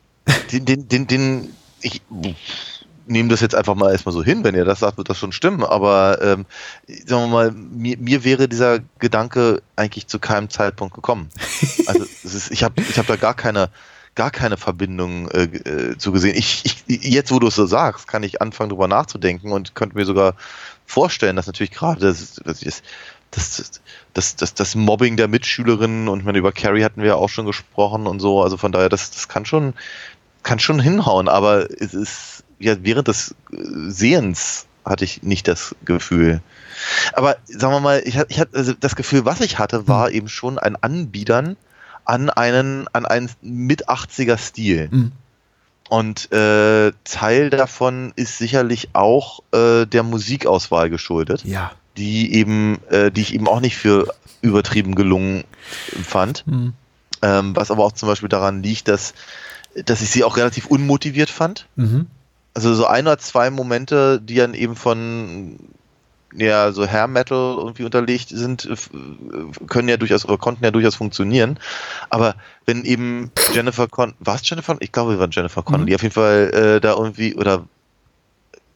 den, 0.52 0.66
den, 0.66 0.88
den, 0.88 1.08
den 1.08 1.50
ich 1.82 2.02
nehme 3.06 3.30
das 3.30 3.42
jetzt 3.42 3.56
einfach 3.56 3.76
mal 3.76 3.92
erstmal 3.92 4.14
so 4.14 4.24
hin, 4.24 4.44
wenn 4.44 4.56
ihr 4.56 4.66
das 4.66 4.80
sagt, 4.80 4.98
wird 4.98 5.10
das 5.10 5.18
schon 5.18 5.32
stimmen, 5.32 5.64
aber 5.64 6.22
ähm, 6.22 6.46
sagen 6.88 7.24
wir 7.24 7.28
mal, 7.28 7.52
mir, 7.52 7.98
mir 7.98 8.24
wäre 8.24 8.48
dieser 8.48 8.80
Gedanke 9.00 9.62
eigentlich 9.76 10.08
zu 10.08 10.20
keinem 10.20 10.50
Zeitpunkt 10.50 10.94
gekommen. 10.96 11.30
Also 11.86 12.06
es 12.24 12.34
ist, 12.34 12.52
ich 12.52 12.64
habe 12.64 12.82
ich 12.82 12.98
hab 12.98 13.08
da 13.08 13.18
gar 13.18 13.34
keine, 13.34 13.70
gar 14.16 14.32
keine 14.32 14.56
Verbindung 14.56 15.28
äh, 15.32 15.44
äh, 15.44 15.98
zu 15.98 16.14
gesehen. 16.14 16.36
Ich, 16.38 16.64
ich, 16.88 17.04
jetzt, 17.04 17.32
wo 17.32 17.40
du 17.40 17.48
es 17.48 17.56
so 17.56 17.66
sagst, 17.66 18.08
kann 18.08 18.24
ich 18.24 18.42
anfangen, 18.42 18.70
darüber 18.70 18.88
nachzudenken 18.88 19.52
und 19.52 19.76
könnte 19.76 19.98
mir 19.98 20.06
sogar 20.06 20.36
vorstellen, 20.86 21.36
dass 21.36 21.48
natürlich 21.48 21.72
gerade 21.72 22.00
das, 22.00 22.36
das, 22.46 22.62
das, 23.32 23.82
das, 24.14 24.36
das, 24.36 24.54
das 24.54 24.76
Mobbing 24.76 25.18
der 25.18 25.28
Mitschülerinnen 25.28 26.08
und 26.08 26.24
meine, 26.24 26.38
über 26.38 26.52
Carrie 26.52 26.84
hatten 26.84 27.02
wir 27.02 27.10
ja 27.10 27.16
auch 27.16 27.30
schon 27.30 27.46
gesprochen 27.46 28.08
und 28.08 28.20
so, 28.20 28.42
also 28.42 28.58
von 28.58 28.72
daher, 28.72 28.90
das, 28.90 29.12
das 29.12 29.28
kann 29.28 29.46
schon, 29.46 29.74
kann 30.44 30.60
schon 30.60 30.80
hinhauen, 30.80 31.28
aber 31.28 31.70
es 31.82 31.94
ist, 31.94 32.43
ja, 32.64 32.76
während 32.82 33.08
des 33.08 33.36
Sehens 33.52 34.66
hatte 34.86 35.06
ich 35.06 35.24
nicht 35.24 35.48
das 35.48 35.76
Gefühl. 35.86 36.42
Aber 37.14 37.38
sagen 37.46 37.74
wir 37.74 37.80
mal, 37.80 38.02
ich, 38.06 38.18
ich 38.28 38.40
hatte 38.40 38.58
also 38.58 38.74
das 38.74 38.96
Gefühl, 38.96 39.26
was 39.26 39.42
ich 39.42 39.60
hatte, 39.60 39.88
war 39.88 40.12
eben 40.12 40.28
schon 40.28 40.60
ein 40.60 40.76
Anbiedern 40.76 41.56
an 42.06 42.30
einen, 42.30 42.88
an 42.92 43.06
einen 43.06 43.30
mit 43.42 43.88
80er 43.88 44.38
Stil. 44.38 44.90
Mhm. 44.92 45.12
Und 45.90 46.32
äh, 46.32 46.92
Teil 47.04 47.50
davon 47.50 48.14
ist 48.16 48.38
sicherlich 48.38 48.90
auch 48.94 49.42
äh, 49.54 49.86
der 49.86 50.04
Musikauswahl 50.04 50.90
geschuldet, 50.90 51.44
Ja. 51.46 51.72
die 51.98 52.34
eben, 52.34 52.80
äh, 52.90 53.12
die 53.12 53.22
ich 53.22 53.34
eben 53.34 53.48
auch 53.48 53.60
nicht 53.60 53.78
für 53.78 54.14
übertrieben 54.42 54.96
gelungen 54.96 55.44
fand. 56.04 56.46
Mhm. 56.48 56.74
Ähm, 57.22 57.56
was 57.56 57.72
aber 57.72 57.86
auch 57.86 57.94
zum 57.94 58.10
Beispiel 58.10 58.28
daran 58.30 58.64
liegt, 58.64 58.88
dass, 58.88 59.14
dass 59.86 60.02
ich 60.02 60.10
sie 60.10 60.24
auch 60.24 60.36
relativ 60.36 60.66
unmotiviert 60.66 61.30
fand. 61.30 61.68
Mhm. 61.76 62.08
Also 62.54 62.74
so 62.74 62.86
ein 62.86 63.08
oder 63.08 63.18
zwei 63.18 63.50
Momente, 63.50 64.22
die 64.22 64.36
dann 64.36 64.54
eben 64.54 64.76
von 64.76 65.58
ja, 66.36 66.72
so 66.72 66.88
Hair 66.88 67.08
Metal 67.08 67.56
irgendwie 67.58 67.84
unterlegt 67.84 68.30
sind, 68.30 68.68
können 69.68 69.88
ja 69.88 69.98
durchaus 69.98 70.26
oder 70.26 70.38
konnten 70.38 70.64
ja 70.64 70.72
durchaus 70.72 70.96
funktionieren. 70.96 71.60
Aber 72.10 72.36
wenn 72.66 72.86
eben 72.86 73.32
Jennifer 73.54 73.88
Con 73.88 74.16
war 74.20 74.36
es 74.36 74.50
Jennifer? 74.50 74.76
Ich 74.80 74.92
glaube, 74.92 75.12
wir 75.12 75.20
waren 75.20 75.30
Jennifer 75.32 75.62
Connelly. 75.62 75.94
Auf 75.94 76.02
jeden 76.02 76.14
Fall 76.14 76.52
äh, 76.54 76.82
da 76.82 76.94
irgendwie 76.94 77.36
oder 77.36 77.66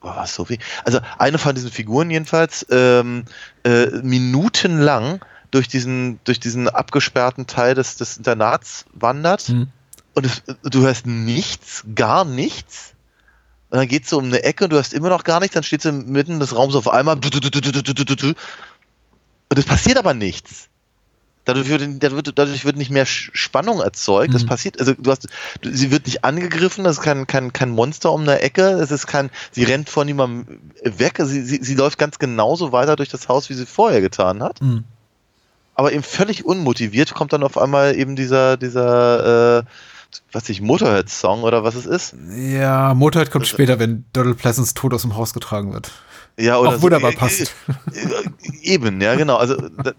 war 0.01 0.23
es 0.23 0.35
Sophie? 0.35 0.59
Also 0.85 0.99
eine 1.17 1.39
von 1.39 1.55
diesen 1.55 1.71
Figuren 1.71 2.11
jedenfalls 2.11 2.65
ähm, 2.69 3.25
äh, 3.63 3.87
minutenlang 4.03 5.25
durch 5.49 5.67
diesen 5.67 6.19
durch 6.25 6.39
diesen 6.39 6.69
abgesperrten 6.69 7.47
Teil 7.47 7.73
des, 7.73 7.95
des 7.95 8.17
Internats 8.17 8.85
wandert 8.93 9.49
Mhm. 9.49 9.67
und 10.13 10.25
es, 10.25 10.43
du 10.63 10.81
hörst 10.81 11.07
nichts, 11.07 11.83
gar 11.95 12.23
nichts. 12.23 12.93
Und 13.69 13.79
dann 13.79 13.87
geht 13.87 14.07
sie 14.07 14.15
um 14.15 14.25
eine 14.25 14.43
Ecke 14.43 14.65
und 14.65 14.69
du 14.71 14.77
hast 14.77 14.93
immer 14.93 15.09
noch 15.09 15.23
gar 15.23 15.39
nichts, 15.39 15.53
dann 15.53 15.63
steht 15.63 15.81
sie 15.81 15.91
mitten 15.91 16.39
des 16.39 16.55
Raums 16.55 16.75
auf 16.75 16.87
einmal. 16.87 17.17
Und 19.49 19.57
es 19.57 19.65
passiert 19.65 19.97
aber 19.97 20.13
nichts. 20.13 20.69
Dadurch 21.45 21.69
wird, 21.69 22.03
dadurch, 22.03 22.23
dadurch 22.35 22.65
wird 22.65 22.75
nicht 22.75 22.91
mehr 22.91 23.05
Spannung 23.05 23.79
erzeugt. 23.79 24.33
Das 24.33 24.43
Mhm. 24.43 24.47
passiert, 24.47 24.79
also 24.81 24.93
du 24.93 25.09
hast, 25.09 25.27
sie 25.63 25.91
wird 25.91 26.05
nicht 26.05 26.25
angegriffen, 26.25 26.83
das 26.83 26.97
ist 26.97 27.03
kein, 27.03 27.25
kein, 27.25 27.53
kein 27.53 27.69
Monster 27.69 28.11
um 28.11 28.21
eine 28.23 28.41
Ecke, 28.41 28.63
es 28.63 28.91
ist 28.91 29.07
kein, 29.07 29.29
sie 29.51 29.63
rennt 29.63 29.89
vor 29.89 30.03
niemandem 30.03 30.59
weg, 30.83 31.19
sie, 31.23 31.41
sie, 31.43 31.59
sie 31.61 31.75
läuft 31.75 31.97
ganz 31.99 32.19
genauso 32.19 32.73
weiter 32.73 32.97
durch 32.97 33.07
das 33.07 33.29
Haus, 33.29 33.49
wie 33.49 33.53
sie 33.53 33.65
vorher 33.65 34.01
getan 34.01 34.43
hat. 34.43 34.61
Mhm. 34.61 34.83
Aber 35.73 35.93
eben 35.93 36.03
völlig 36.03 36.43
unmotiviert 36.43 37.13
kommt 37.13 37.31
dann 37.31 37.43
auf 37.43 37.57
einmal 37.57 37.95
eben 37.95 38.17
dieser, 38.17 38.57
dieser, 38.57 39.59
äh, 39.59 39.63
was 40.31 40.49
ich, 40.49 40.61
Motorhead-Song 40.61 41.43
oder 41.43 41.63
was 41.63 41.75
es 41.75 41.85
ist. 41.85 42.15
Ja, 42.35 42.93
Motorhead 42.93 43.31
kommt 43.31 43.47
später, 43.47 43.79
wenn 43.79 44.05
Donald 44.13 44.37
Pleasants 44.37 44.73
Tod 44.73 44.93
aus 44.93 45.01
dem 45.01 45.15
Haus 45.15 45.33
getragen 45.33 45.73
wird. 45.73 45.91
Ja, 46.37 46.57
oder 46.57 46.75
Auch 46.75 46.81
wunderbar 46.81 47.11
so, 47.13 47.17
passt. 47.17 47.41
Äh, 47.41 47.47
eben, 48.61 49.01
ja, 49.01 49.15
genau. 49.15 49.37
Also 49.37 49.55
da, 49.83 49.93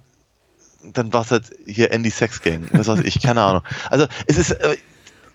dann 0.92 1.12
war 1.12 1.22
es 1.22 1.30
halt 1.30 1.50
hier 1.66 1.90
Andy 1.90 2.10
Sex 2.10 2.42
Gang, 2.42 2.68
was 2.72 2.86
weiß 2.86 3.00
ich, 3.00 3.20
keine 3.20 3.42
Ahnung. 3.42 3.62
Also 3.90 4.06
es 4.26 4.38
ist, 4.38 4.52
äh, 4.52 4.76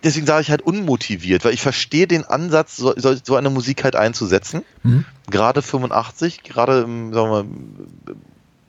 deswegen 0.04 0.26
sage 0.26 0.42
ich 0.42 0.50
halt 0.50 0.62
unmotiviert, 0.62 1.44
weil 1.46 1.54
ich 1.54 1.62
verstehe 1.62 2.08
den 2.08 2.24
Ansatz, 2.24 2.78
so, 2.78 2.94
so, 2.98 3.36
eine 3.36 3.50
Musik 3.50 3.84
halt 3.84 3.96
einzusetzen. 3.96 4.64
Mhm. 4.84 5.06
Gerade 5.30 5.62
85, 5.62 6.44
gerade 6.44 6.82
im, 6.82 7.14
sagen 7.14 7.30
wir 7.30 7.44
mal, 7.44 7.46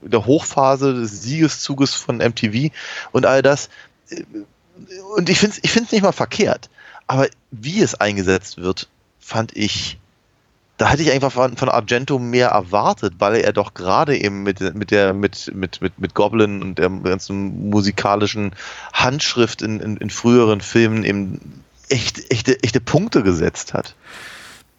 in 0.02 0.10
der 0.10 0.26
Hochphase 0.26 0.94
des 0.94 1.22
Siegeszuges 1.22 1.94
von 1.94 2.18
MTV 2.18 2.72
und 3.12 3.26
all 3.26 3.42
das. 3.42 3.70
Und 5.16 5.28
ich 5.28 5.38
finde 5.38 5.56
es 5.56 5.64
ich 5.64 5.70
find's 5.70 5.92
nicht 5.92 6.02
mal 6.02 6.12
verkehrt. 6.12 6.70
Aber 7.06 7.28
wie 7.50 7.80
es 7.80 7.94
eingesetzt 7.94 8.58
wird, 8.58 8.88
fand 9.20 9.56
ich 9.56 9.98
da 10.76 10.90
hätte 10.90 11.02
ich 11.02 11.12
einfach 11.12 11.32
von, 11.32 11.56
von 11.56 11.68
Argento 11.68 12.18
mehr 12.18 12.48
erwartet, 12.48 13.14
weil 13.18 13.36
er 13.36 13.52
doch 13.52 13.74
gerade 13.74 14.16
eben 14.16 14.42
mit, 14.42 14.60
mit 14.74 14.90
der 14.90 15.14
mit, 15.14 15.52
mit, 15.54 15.80
mit, 15.80 15.98
mit 16.00 16.14
Goblin 16.14 16.62
und 16.62 16.78
der 16.78 16.90
ganzen 16.90 17.70
musikalischen 17.70 18.52
Handschrift 18.92 19.62
in, 19.62 19.78
in, 19.78 19.96
in 19.98 20.10
früheren 20.10 20.60
Filmen 20.60 21.04
eben 21.04 21.62
echt, 21.88 22.30
echte, 22.30 22.60
echte 22.62 22.80
Punkte 22.80 23.22
gesetzt 23.22 23.72
hat. 23.72 23.94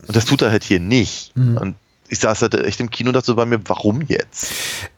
Und 0.05 0.15
das 0.15 0.25
tut 0.25 0.41
er 0.41 0.51
halt 0.51 0.63
hier 0.63 0.81
nicht. 0.81 1.35
Mhm. 1.37 1.57
Und 1.57 1.75
ich 2.09 2.19
saß 2.19 2.41
halt 2.41 2.53
echt 2.55 2.79
im 2.81 2.89
Kino 2.89 3.09
und 3.09 3.13
dachte 3.13 3.27
so 3.27 3.35
bei 3.35 3.45
mir, 3.45 3.61
warum 3.65 4.01
jetzt? 4.01 4.47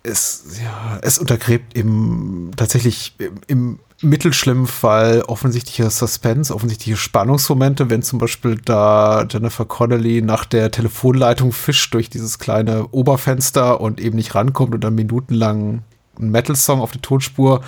Es, 0.01 0.45
ja, 0.61 0.99
es 1.03 1.19
untergräbt 1.19 1.77
eben 1.77 2.51
tatsächlich 2.55 3.13
im, 3.19 3.39
im 3.47 3.79
mittelschlimmen 4.01 4.67
Fall 4.67 5.23
offensichtliche 5.23 5.89
Suspense, 5.89 6.53
offensichtliche 6.53 6.97
Spannungsmomente, 6.97 7.89
wenn 7.89 8.03
zum 8.03 8.19
Beispiel 8.19 8.55
da 8.63 9.25
Jennifer 9.29 9.65
Connelly 9.65 10.21
nach 10.21 10.45
der 10.45 10.71
Telefonleitung 10.71 11.51
fischt 11.51 11.93
durch 11.93 12.09
dieses 12.09 12.37
kleine 12.37 12.87
Oberfenster 12.89 13.81
und 13.81 13.99
eben 13.99 14.15
nicht 14.15 14.35
rankommt 14.35 14.75
und 14.75 14.83
dann 14.83 14.95
minutenlang 14.95 15.83
ein 16.19 16.29
Metal-Song 16.29 16.81
auf 16.81 16.91
die 16.91 17.01
Tonspur 17.01 17.61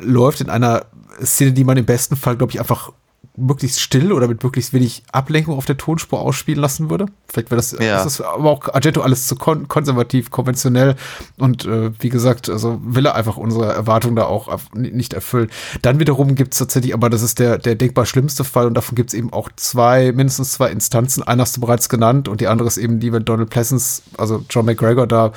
läuft 0.00 0.40
in 0.40 0.50
einer 0.50 0.86
Szene, 1.22 1.52
die 1.52 1.64
man 1.64 1.76
im 1.76 1.86
besten 1.86 2.16
Fall, 2.16 2.36
glaube 2.36 2.52
ich, 2.52 2.60
einfach 2.60 2.92
möglichst 3.36 3.80
still 3.80 4.12
oder 4.12 4.28
mit 4.28 4.44
möglichst 4.44 4.72
wenig 4.72 5.02
Ablenkung 5.10 5.56
auf 5.56 5.64
der 5.64 5.76
Tonspur 5.76 6.20
ausspielen 6.20 6.60
lassen 6.60 6.88
würde. 6.88 7.06
Vielleicht 7.26 7.50
wäre 7.50 7.56
das, 7.56 7.72
Ja. 7.72 7.96
das 7.96 8.06
ist 8.06 8.20
aber 8.20 8.48
auch 8.48 8.72
Argento 8.72 9.00
alles 9.02 9.26
zu 9.26 9.34
kon 9.34 9.66
konservativ, 9.66 10.30
konventionell 10.30 10.94
und 11.38 11.64
äh, 11.64 11.90
wie 11.98 12.10
gesagt, 12.10 12.48
also 12.48 12.80
will 12.84 13.06
er 13.06 13.16
einfach 13.16 13.36
unsere 13.36 13.72
Erwartungen 13.72 14.14
da 14.14 14.26
auch 14.26 14.56
nicht 14.74 15.14
erfüllen. 15.14 15.50
Dann 15.82 15.98
wiederum 15.98 16.36
gibt 16.36 16.52
es 16.52 16.60
tatsächlich, 16.60 16.94
aber 16.94 17.10
das 17.10 17.22
ist 17.22 17.40
der, 17.40 17.58
der 17.58 17.74
denkbar 17.74 18.06
schlimmste 18.06 18.44
Fall 18.44 18.66
und 18.66 18.74
davon 18.74 18.94
gibt 18.94 19.10
es 19.10 19.14
eben 19.14 19.32
auch 19.32 19.48
zwei, 19.56 20.12
mindestens 20.12 20.52
zwei 20.52 20.70
Instanzen. 20.70 21.24
Einer 21.24 21.42
hast 21.42 21.56
du 21.56 21.60
bereits 21.60 21.88
genannt 21.88 22.28
und 22.28 22.40
die 22.40 22.46
andere 22.46 22.68
ist 22.68 22.76
eben 22.76 23.00
die, 23.00 23.12
wenn 23.12 23.24
Donald 23.24 23.50
Pleasance, 23.50 24.02
also 24.16 24.44
John 24.48 24.66
McGregor 24.66 25.08
da 25.08 25.32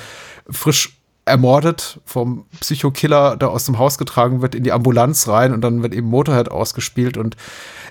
frisch 0.48 0.94
ermordet 1.24 2.00
vom 2.06 2.46
Psychokiller 2.60 3.36
da 3.36 3.48
aus 3.48 3.66
dem 3.66 3.78
Haus 3.78 3.98
getragen 3.98 4.40
wird 4.40 4.54
in 4.54 4.64
die 4.64 4.72
Ambulanz 4.72 5.28
rein 5.28 5.52
und 5.52 5.60
dann 5.60 5.82
wird 5.82 5.92
eben 5.94 6.08
Motorhead 6.08 6.50
ausgespielt 6.50 7.16
und 7.18 7.36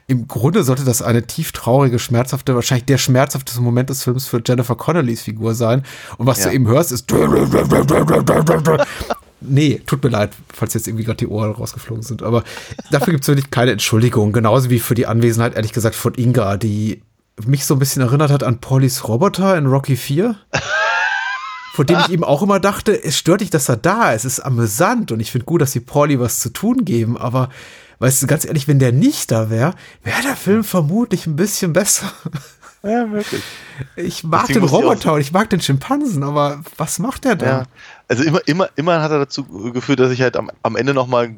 im 0.09 0.27
Grunde 0.27 0.63
sollte 0.63 0.85
das 0.85 1.01
eine 1.01 1.27
tief 1.27 1.51
traurige, 1.51 1.99
schmerzhafte, 1.99 2.55
wahrscheinlich 2.55 2.85
der 2.85 2.97
schmerzhafteste 2.97 3.61
Moment 3.61 3.89
des 3.89 4.03
Films 4.03 4.25
für 4.25 4.41
Jennifer 4.45 4.75
Connellys 4.75 5.21
Figur 5.21 5.53
sein. 5.53 5.83
Und 6.17 6.25
was 6.27 6.39
Ja. 6.39 6.45
du 6.45 6.53
eben 6.55 6.67
hörst, 6.67 6.93
ist 6.93 7.11
Nee, 9.39 9.81
tut 9.85 10.03
mir 10.03 10.09
leid, 10.09 10.31
falls 10.53 10.73
jetzt 10.73 10.87
irgendwie 10.87 11.03
gerade 11.03 11.17
die 11.17 11.27
Ohren 11.27 11.51
rausgeflogen 11.51 12.03
sind. 12.03 12.23
Aber 12.23 12.43
dafür 12.89 13.11
gibt 13.13 13.23
es 13.23 13.27
wirklich 13.27 13.51
keine 13.51 13.71
Entschuldigung. 13.71 14.31
Genauso 14.33 14.69
wie 14.69 14.79
für 14.79 14.95
die 14.95 15.05
Anwesenheit, 15.05 15.55
ehrlich 15.55 15.73
gesagt, 15.73 15.93
von 15.95 16.15
Inga, 16.15 16.57
die 16.57 17.03
mich 17.45 17.65
so 17.65 17.75
ein 17.75 17.79
bisschen 17.79 18.01
erinnert 18.01 18.31
hat 18.31 18.43
an 18.43 18.59
Pollys 18.59 19.07
Roboter 19.07 19.57
in 19.57 19.67
Rocky 19.67 19.95
4. 19.95 20.35
Von 21.75 21.85
dem 21.85 21.99
ich 21.99 22.09
eben 22.09 22.23
auch 22.23 22.41
immer 22.41 22.59
dachte, 22.59 23.03
es 23.03 23.15
stört 23.17 23.41
dich, 23.41 23.51
dass 23.51 23.69
er 23.69 23.77
da 23.77 24.11
ist. 24.13 24.25
Es 24.25 24.39
ist 24.39 24.39
amüsant 24.39 25.11
und 25.11 25.19
ich 25.19 25.31
finde 25.31 25.45
gut, 25.45 25.61
dass 25.61 25.71
sie 25.73 25.81
Pauli 25.81 26.19
was 26.19 26.39
zu 26.39 26.49
tun 26.49 26.83
geben. 26.85 27.15
Aber 27.17 27.49
weißt 27.99 28.23
du, 28.23 28.27
ganz 28.27 28.45
ehrlich, 28.45 28.67
wenn 28.67 28.79
der 28.79 28.91
nicht 28.91 29.31
da 29.31 29.49
wäre, 29.49 29.73
wäre 30.03 30.21
der 30.21 30.35
Film 30.35 30.63
vermutlich 30.63 31.27
ein 31.27 31.35
bisschen 31.35 31.73
besser. 31.73 32.11
Ja, 32.83 33.11
wirklich. 33.11 33.41
Ich 33.95 34.23
mag 34.23 34.47
Deswegen 34.47 34.65
den 34.65 34.69
Roboter 34.69 35.13
und 35.13 35.21
ich 35.21 35.31
mag 35.31 35.49
den 35.49 35.59
Schimpansen, 35.59 36.23
aber 36.23 36.61
was 36.77 36.99
macht 36.99 37.25
der 37.25 37.35
da? 37.35 37.45
Ja. 37.45 37.63
Also 38.07 38.23
immer, 38.23 38.39
immer, 38.47 38.69
immer 38.75 39.01
hat 39.01 39.11
er 39.11 39.19
dazu 39.19 39.43
geführt, 39.73 39.99
dass 39.99 40.11
ich 40.11 40.21
halt 40.21 40.37
am, 40.37 40.51
am 40.63 40.75
Ende 40.75 40.93
nochmal 40.93 41.35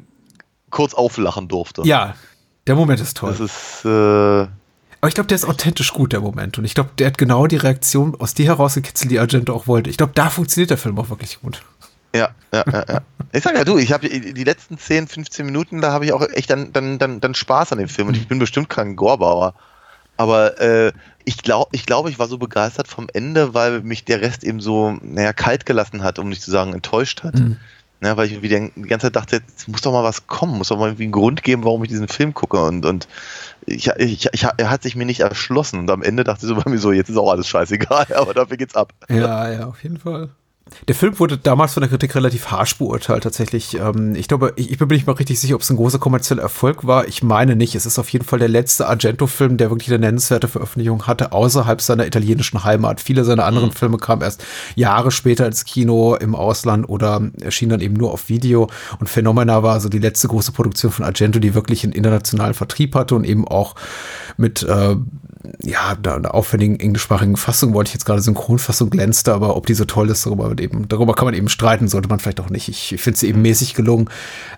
kurz 0.70 0.94
auflachen 0.94 1.48
durfte. 1.48 1.82
Ja, 1.84 2.14
der 2.66 2.76
Moment 2.76 3.00
ist 3.00 3.16
toll. 3.16 3.30
Das 3.30 3.40
ist, 3.40 3.84
äh, 3.84 3.88
Aber 3.88 5.08
ich 5.08 5.14
glaube, 5.14 5.28
der 5.28 5.36
ist 5.36 5.44
authentisch 5.46 5.92
gut, 5.92 6.12
der 6.12 6.20
Moment. 6.20 6.58
Und 6.58 6.64
ich 6.64 6.74
glaube, 6.74 6.90
der 6.98 7.08
hat 7.08 7.18
genau 7.18 7.46
die 7.46 7.56
Reaktion 7.56 8.14
aus 8.20 8.34
dir 8.34 8.46
herausgekitzelt, 8.46 9.10
die 9.10 9.18
Argento 9.18 9.54
auch 9.54 9.66
wollte. 9.66 9.90
Ich 9.90 9.96
glaube, 9.96 10.12
da 10.14 10.30
funktioniert 10.30 10.70
der 10.70 10.78
Film 10.78 10.98
auch 10.98 11.10
wirklich 11.10 11.40
gut. 11.40 11.62
Ja, 12.14 12.30
ja, 12.52 12.64
ja, 12.72 12.84
ja. 12.88 13.00
Ich 13.32 13.44
sag 13.44 13.54
ja, 13.54 13.64
du, 13.64 13.78
ich 13.78 13.92
habe 13.92 14.08
die 14.08 14.44
letzten 14.44 14.76
10, 14.76 15.06
15 15.06 15.46
Minuten, 15.46 15.80
da 15.80 15.92
habe 15.92 16.04
ich 16.04 16.12
auch 16.12 16.22
echt 16.32 16.50
dann, 16.50 16.72
dann, 16.72 16.98
dann, 16.98 17.20
dann 17.20 17.34
Spaß 17.34 17.72
an 17.72 17.78
dem 17.78 17.88
Film 17.88 18.08
und 18.08 18.16
ich 18.16 18.26
bin 18.26 18.40
bestimmt 18.40 18.68
kein 18.68 18.96
Gorbauer. 18.96 19.54
Aber 20.16 20.60
äh, 20.60 20.92
ich 21.24 21.38
glaube, 21.38 21.70
ich, 21.72 21.86
glaub, 21.86 22.08
ich 22.08 22.18
war 22.18 22.26
so 22.26 22.38
begeistert 22.38 22.88
vom 22.88 23.06
Ende, 23.12 23.54
weil 23.54 23.82
mich 23.82 24.04
der 24.04 24.20
Rest 24.20 24.42
eben 24.42 24.60
so, 24.60 24.98
naja, 25.00 25.32
kalt 25.32 25.64
gelassen 25.64 26.02
hat, 26.02 26.18
um 26.18 26.28
nicht 26.28 26.42
zu 26.42 26.50
sagen 26.50 26.74
enttäuscht 26.74 27.22
hat. 27.22 27.36
Mhm. 27.36 27.56
Ja, 28.02 28.16
weil 28.16 28.26
ich 28.26 28.40
wieder 28.40 28.58
die 28.58 28.82
ganze 28.82 29.06
Zeit 29.06 29.16
dachte, 29.16 29.36
jetzt 29.36 29.68
muss 29.68 29.82
doch 29.82 29.92
mal 29.92 30.02
was 30.02 30.26
kommen, 30.26 30.56
muss 30.56 30.68
doch 30.68 30.78
mal 30.78 30.88
irgendwie 30.88 31.04
einen 31.04 31.12
Grund 31.12 31.42
geben, 31.42 31.64
warum 31.64 31.84
ich 31.84 31.90
diesen 31.90 32.08
Film 32.08 32.32
gucke. 32.32 32.62
Und, 32.62 32.86
und 32.86 33.06
ich, 33.66 33.88
ich, 33.88 34.28
ich, 34.32 34.44
er 34.56 34.70
hat 34.70 34.82
sich 34.82 34.96
mir 34.96 35.04
nicht 35.04 35.20
erschlossen. 35.20 35.80
Und 35.80 35.90
am 35.90 36.02
Ende 36.02 36.24
dachte 36.24 36.46
ich 36.46 36.48
so 36.48 36.56
bei 36.56 36.68
mir 36.68 36.78
so, 36.78 36.92
jetzt 36.92 37.10
ist 37.10 37.18
auch 37.18 37.30
alles 37.30 37.46
scheißegal, 37.46 38.06
aber 38.14 38.32
dafür 38.32 38.56
geht's 38.56 38.74
ab. 38.74 38.92
Ja, 39.08 39.50
ja, 39.50 39.66
auf 39.66 39.82
jeden 39.82 39.98
Fall. 39.98 40.30
Der 40.88 40.94
Film 40.94 41.18
wurde 41.18 41.36
damals 41.36 41.74
von 41.74 41.82
der 41.82 41.90
Kritik 41.90 42.14
relativ 42.14 42.50
harsch 42.50 42.78
beurteilt, 42.78 43.22
tatsächlich. 43.22 43.74
Ähm, 43.78 44.14
ich 44.14 44.28
glaube, 44.28 44.52
ich, 44.56 44.70
ich 44.70 44.78
bin 44.78 44.88
nicht 44.88 45.06
mal 45.06 45.14
richtig 45.14 45.38
sicher, 45.40 45.54
ob 45.54 45.62
es 45.62 45.70
ein 45.70 45.76
großer 45.76 45.98
kommerzieller 45.98 46.42
Erfolg 46.42 46.86
war. 46.86 47.06
Ich 47.08 47.22
meine 47.22 47.56
nicht. 47.56 47.74
Es 47.74 47.86
ist 47.86 47.98
auf 47.98 48.08
jeden 48.08 48.24
Fall 48.24 48.38
der 48.38 48.48
letzte 48.48 48.88
Argento-Film, 48.88 49.56
der 49.56 49.70
wirklich 49.70 49.90
eine 49.90 49.98
nennenswerte 49.98 50.48
Veröffentlichung 50.48 51.06
hatte, 51.06 51.32
außerhalb 51.32 51.80
seiner 51.80 52.06
italienischen 52.06 52.64
Heimat. 52.64 53.00
Viele 53.00 53.24
seiner 53.24 53.44
anderen 53.44 53.68
mhm. 53.68 53.74
Filme 53.74 53.98
kamen 53.98 54.22
erst 54.22 54.44
Jahre 54.74 55.10
später 55.10 55.46
ins 55.46 55.64
Kino 55.64 56.14
im 56.14 56.34
Ausland 56.34 56.88
oder 56.88 57.30
erschienen 57.40 57.70
dann 57.70 57.80
eben 57.80 57.94
nur 57.94 58.12
auf 58.12 58.28
Video. 58.28 58.68
Und 58.98 59.08
Phenomena 59.08 59.62
war 59.62 59.74
also 59.74 59.88
die 59.88 59.98
letzte 59.98 60.28
große 60.28 60.52
Produktion 60.52 60.92
von 60.92 61.04
Argento, 61.04 61.38
die 61.38 61.54
wirklich 61.54 61.84
einen 61.84 61.92
internationalen 61.92 62.54
Vertrieb 62.54 62.94
hatte 62.94 63.14
und 63.14 63.24
eben 63.24 63.46
auch 63.46 63.74
mit 64.36 64.62
äh, 64.62 64.96
ja, 65.62 65.96
einer 66.02 66.34
aufwendigen 66.34 66.78
englischsprachigen 66.78 67.36
Fassung, 67.36 67.72
wollte 67.72 67.88
ich 67.88 67.94
jetzt 67.94 68.04
gerade 68.04 68.20
Synchronfassung 68.20 68.90
glänzte, 68.90 69.32
aber 69.32 69.56
ob 69.56 69.66
die 69.66 69.74
so 69.74 69.84
toll 69.84 70.10
ist, 70.10 70.26
darüber, 70.26 70.49
eben, 70.58 70.88
darüber 70.88 71.14
kann 71.14 71.26
man 71.26 71.34
eben 71.34 71.48
streiten, 71.48 71.86
sollte 71.86 72.08
man 72.08 72.18
vielleicht 72.18 72.40
auch 72.40 72.50
nicht. 72.50 72.68
Ich, 72.68 73.00
finde 73.00 73.18
sie 73.18 73.28
eben 73.28 73.42
mäßig 73.42 73.74
gelungen. 73.74 74.08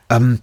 Ähm, 0.09 0.41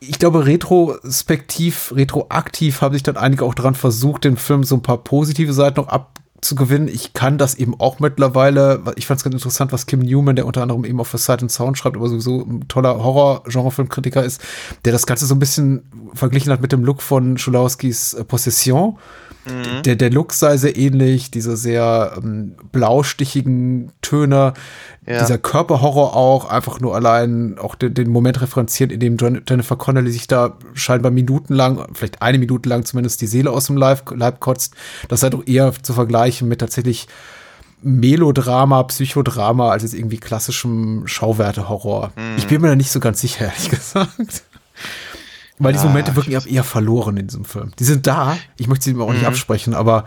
ich 0.00 0.18
glaube, 0.18 0.46
retrospektiv, 0.46 1.92
retroaktiv 1.94 2.80
haben 2.80 2.94
sich 2.94 3.02
dann 3.02 3.16
einige 3.16 3.44
auch 3.44 3.54
daran 3.54 3.74
versucht, 3.74 4.24
den 4.24 4.36
Film 4.36 4.64
so 4.64 4.76
ein 4.76 4.82
paar 4.82 4.98
positive 4.98 5.52
Seiten 5.52 5.80
noch 5.80 5.88
ab 5.88 6.20
zu 6.44 6.54
gewinnen. 6.54 6.88
Ich 6.88 7.14
kann 7.14 7.38
das 7.38 7.54
eben 7.56 7.78
auch 7.80 7.98
mittlerweile. 7.98 8.82
Ich 8.96 9.06
fand 9.06 9.18
es 9.18 9.24
ganz 9.24 9.34
interessant, 9.34 9.72
was 9.72 9.86
Kim 9.86 10.00
Newman, 10.00 10.36
der 10.36 10.46
unter 10.46 10.62
anderem 10.62 10.84
eben 10.84 11.00
auf 11.00 11.10
The 11.10 11.18
Sight 11.18 11.42
and 11.42 11.50
Sound 11.50 11.78
schreibt, 11.78 11.96
aber 11.96 12.08
sowieso 12.08 12.42
ein 12.42 12.68
toller 12.68 13.02
Horror-Genre-Filmkritiker 13.02 14.22
ist, 14.22 14.40
der 14.84 14.92
das 14.92 15.06
Ganze 15.06 15.26
so 15.26 15.34
ein 15.34 15.38
bisschen 15.38 15.90
verglichen 16.12 16.52
hat 16.52 16.60
mit 16.60 16.70
dem 16.70 16.84
Look 16.84 17.02
von 17.02 17.38
Schulowskis 17.38 18.14
äh, 18.14 18.24
Possession. 18.24 18.98
Mhm. 19.46 19.82
Der, 19.82 19.96
der 19.96 20.10
Look 20.10 20.32
sei 20.32 20.56
sehr 20.56 20.76
ähnlich, 20.76 21.30
diese 21.30 21.56
sehr 21.56 22.14
ähm, 22.16 22.54
blaustichigen 22.72 23.92
Töne, 24.00 24.54
ja. 25.06 25.18
dieser 25.20 25.38
Körperhorror 25.38 26.16
auch, 26.16 26.46
einfach 26.46 26.80
nur 26.80 26.94
allein 26.94 27.58
auch 27.58 27.74
den, 27.74 27.94
den 27.94 28.10
Moment 28.10 28.40
referenziert, 28.40 28.90
in 28.90 29.00
dem 29.00 29.16
Jennifer 29.18 29.76
Connelly 29.76 30.10
sich 30.10 30.26
da 30.26 30.56
scheinbar 30.72 31.10
minutenlang, 31.10 31.86
vielleicht 31.92 32.22
eine 32.22 32.38
Minute 32.38 32.68
lang 32.68 32.84
zumindest 32.84 33.20
die 33.20 33.26
Seele 33.26 33.50
aus 33.50 33.66
dem 33.66 33.76
Leib, 33.76 34.10
Leib 34.16 34.40
kotzt. 34.40 34.74
Das 35.08 35.20
sei 35.20 35.30
doch 35.30 35.46
eher 35.46 35.72
zu 35.82 35.92
vergleichen 35.92 36.48
mit 36.48 36.60
tatsächlich 36.60 37.06
Melodrama, 37.82 38.82
Psychodrama, 38.84 39.70
als 39.70 39.82
jetzt 39.82 39.94
irgendwie 39.94 40.16
klassischem 40.16 41.06
Schauwerte-Horror. 41.06 42.12
Mhm. 42.16 42.36
Ich 42.38 42.46
bin 42.46 42.62
mir 42.62 42.68
da 42.68 42.76
nicht 42.76 42.90
so 42.90 42.98
ganz 42.98 43.20
sicher, 43.20 43.46
ehrlich 43.46 43.68
gesagt. 43.70 44.44
Weil 45.58 45.72
diese 45.72 45.86
Momente 45.86 46.16
wirken 46.16 46.32
eher 46.32 46.64
verloren 46.64 47.16
in 47.16 47.28
diesem 47.28 47.44
Film. 47.44 47.72
Die 47.78 47.84
sind 47.84 48.06
da, 48.06 48.36
ich 48.58 48.66
möchte 48.66 48.84
sie 48.84 48.94
mir 48.94 49.04
auch 49.04 49.12
nicht 49.12 49.22
mhm. 49.22 49.28
absprechen, 49.28 49.74
aber 49.74 50.04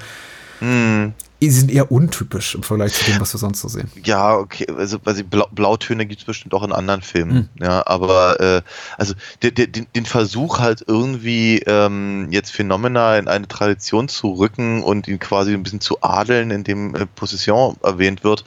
sie 1.39 1.51
sind 1.51 1.71
eher 1.71 1.91
untypisch 1.91 2.55
im 2.55 2.63
Vergleich 2.63 2.93
zu 2.93 3.05
dem, 3.05 3.21
was 3.21 3.33
wir 3.33 3.39
sonst 3.39 3.61
so 3.61 3.67
sehen. 3.67 3.91
Ja, 4.03 4.35
okay, 4.35 4.65
also, 4.75 4.97
also 5.05 5.23
Blau 5.23 5.47
Blautöne 5.51 6.05
gibt 6.05 6.21
es 6.21 6.25
bestimmt 6.25 6.53
auch 6.53 6.63
in 6.63 6.71
anderen 6.71 7.01
Filmen, 7.01 7.49
mhm. 7.53 7.63
ja, 7.63 7.85
aber 7.85 8.39
äh, 8.39 8.61
also 8.97 9.13
de, 9.43 9.51
de, 9.51 9.67
den, 9.67 9.85
den 9.95 10.05
Versuch 10.05 10.59
halt 10.59 10.83
irgendwie 10.87 11.59
ähm, 11.67 12.29
jetzt 12.31 12.51
Phänomena 12.51 13.17
in 13.17 13.27
eine 13.27 13.47
Tradition 13.47 14.07
zu 14.07 14.33
rücken 14.33 14.83
und 14.83 15.07
ihn 15.07 15.19
quasi 15.19 15.53
ein 15.53 15.63
bisschen 15.63 15.81
zu 15.81 16.01
adeln, 16.01 16.49
in 16.49 16.63
dem 16.63 16.95
äh, 16.95 17.05
Position 17.05 17.77
erwähnt 17.83 18.23
wird, 18.23 18.43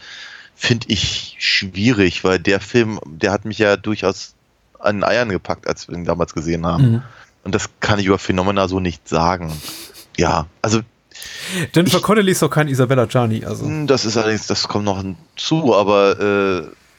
finde 0.56 0.88
ich 0.88 1.36
schwierig, 1.38 2.24
weil 2.24 2.40
der 2.40 2.60
Film, 2.60 2.98
der 3.06 3.30
hat 3.30 3.44
mich 3.44 3.58
ja 3.58 3.76
durchaus 3.76 4.34
an 4.80 5.04
Eiern 5.04 5.28
gepackt, 5.28 5.66
als 5.66 5.88
wir 5.88 5.94
ihn 5.94 6.04
damals 6.04 6.34
gesehen 6.34 6.66
haben. 6.66 6.92
Mhm. 6.92 7.02
Und 7.44 7.54
das 7.54 7.70
kann 7.80 7.98
ich 7.98 8.06
über 8.06 8.18
Phenomena 8.18 8.68
so 8.68 8.80
nicht 8.80 9.08
sagen. 9.08 9.52
Ja, 10.16 10.46
also. 10.62 10.80
Jennifer 11.74 11.98
ich, 11.98 12.02
Connelly 12.02 12.32
ist 12.32 12.42
doch 12.42 12.50
kein 12.50 12.68
Isabella 12.68 13.06
Gianni, 13.06 13.44
also. 13.44 13.64
Hm, 13.64 13.86
das 13.86 14.04
ist 14.04 14.16
allerdings, 14.16 14.46
das 14.46 14.68
kommt 14.68 14.84
noch 14.84 14.98
hinzu, 14.98 15.74
aber 15.74 16.20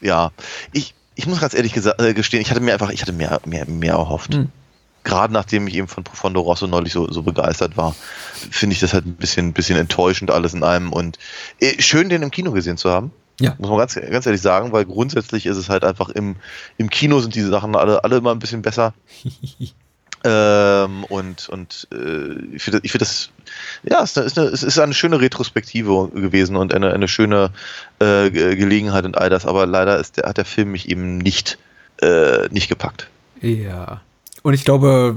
äh, 0.02 0.06
ja. 0.06 0.32
Ich, 0.74 0.94
ich 1.16 1.28
muss 1.28 1.40
ganz 1.40 1.54
ehrlich 1.54 1.76
äh, 1.76 2.14
gestehen, 2.14 2.42
ich 2.42 2.50
hatte 2.50 2.62
mir 2.62 2.74
einfach, 2.74 2.90
ich 2.90 3.02
hatte 3.02 3.14
mehr, 3.14 3.40
mehr, 3.46 3.66
mehr 3.66 3.94
erhofft. 3.94 4.34
Mhm. 4.34 4.50
Gerade 5.04 5.34
nachdem 5.34 5.68
ich 5.68 5.76
eben 5.76 5.88
von 5.88 6.04
Profondo 6.04 6.42
Rosso 6.42 6.68
neulich 6.68 6.94
so, 6.94 7.12
so 7.12 7.24
begeistert 7.24 7.76
war, 7.76 7.96
finde 8.52 8.76
ich 8.76 8.80
das 8.80 8.94
halt 8.94 9.06
ein 9.06 9.16
bisschen, 9.16 9.52
bisschen 9.54 9.78
enttäuschend 9.78 10.30
alles 10.30 10.54
in 10.54 10.64
einem 10.64 10.94
und 10.94 11.18
äh, 11.60 11.82
schön, 11.82 12.10
den 12.10 12.22
im 12.22 12.30
Kino 12.30 12.52
gesehen 12.52 12.78
zu 12.78 12.92
haben. 12.92 13.12
Ja. 13.42 13.56
Muss 13.58 13.70
man 13.70 13.80
ganz, 13.80 13.96
ganz 13.96 14.26
ehrlich 14.26 14.42
sagen, 14.42 14.72
weil 14.72 14.86
grundsätzlich 14.86 15.46
ist 15.46 15.58
es 15.58 15.70
halt 15.70 15.84
einfach 15.84 16.10
im, 16.10 16.36
im 16.78 16.90
Kino 16.90 17.20
sind 17.20 17.36
diese 17.36 17.50
Sachen 17.50 17.76
alle, 17.76 18.04
alle 18.04 18.18
immer 18.18 18.32
ein 18.32 18.40
bisschen 18.40 18.62
besser. 18.62 18.94
ähm, 20.24 21.04
und 21.06 21.50
und 21.50 21.88
äh, 21.92 22.56
ich 22.56 22.64
finde 22.64 22.80
ich 22.84 22.92
find 22.92 23.02
das, 23.02 23.30
ja, 23.84 24.04
es 24.04 24.16
ist, 24.16 24.38
eine, 24.38 24.48
es 24.50 24.64
ist 24.64 24.78
eine 24.80 24.94
schöne 24.94 25.20
Retrospektive 25.20 26.10
gewesen 26.14 26.56
und 26.56 26.74
eine, 26.74 26.94
eine 26.94 27.08
schöne 27.08 27.52
äh, 28.00 28.30
Gelegenheit 28.30 29.06
und 29.06 29.18
all 29.18 29.30
das, 29.30 29.46
aber 29.46 29.66
leider 29.66 29.98
ist 29.98 30.18
der, 30.18 30.30
hat 30.30 30.38
der 30.38 30.46
Film 30.46 30.72
mich 30.72 30.90
eben 30.90 31.18
nicht, 31.18 31.58
äh, 32.02 32.48
nicht 32.50 32.70
gepackt. 32.70 33.10
Ja. 33.42 34.02
Und 34.44 34.54
ich 34.54 34.66
glaube, 34.66 35.16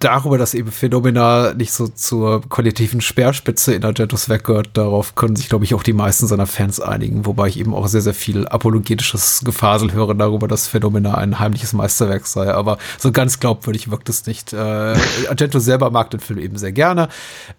darüber, 0.00 0.36
dass 0.36 0.54
eben 0.54 0.72
Phänomena 0.72 1.54
nicht 1.54 1.72
so 1.72 1.88
zur 1.88 2.42
kollektiven 2.48 3.00
Speerspitze 3.00 3.74
in 3.74 3.84
Argentos 3.84 4.28
weggehört, 4.28 4.70
darauf 4.74 5.14
können 5.14 5.36
sich, 5.36 5.48
glaube 5.48 5.64
ich, 5.64 5.74
auch 5.74 5.82
die 5.82 5.92
meisten 5.92 6.26
seiner 6.26 6.46
Fans 6.46 6.80
einigen, 6.80 7.24
wobei 7.24 7.48
ich 7.48 7.58
eben 7.58 7.74
auch 7.74 7.86
sehr, 7.86 8.00
sehr 8.00 8.14
viel 8.14 8.46
apologetisches 8.46 9.42
Gefasel 9.44 9.92
höre 9.92 10.14
darüber, 10.14 10.48
dass 10.48 10.66
Phänomena 10.66 11.14
ein 11.14 11.38
heimliches 11.38 11.72
Meisterwerk 11.72 12.26
sei, 12.26 12.52
aber 12.52 12.78
so 12.98 13.12
ganz 13.12 13.38
glaubwürdig 13.38 13.90
wirkt 13.90 14.08
es 14.08 14.26
nicht. 14.26 14.52
Äh, 14.52 14.56
Argento 15.28 15.58
selber 15.60 15.90
mag 15.90 16.10
den 16.10 16.20
Film 16.20 16.40
eben 16.40 16.58
sehr 16.58 16.72
gerne, 16.72 17.08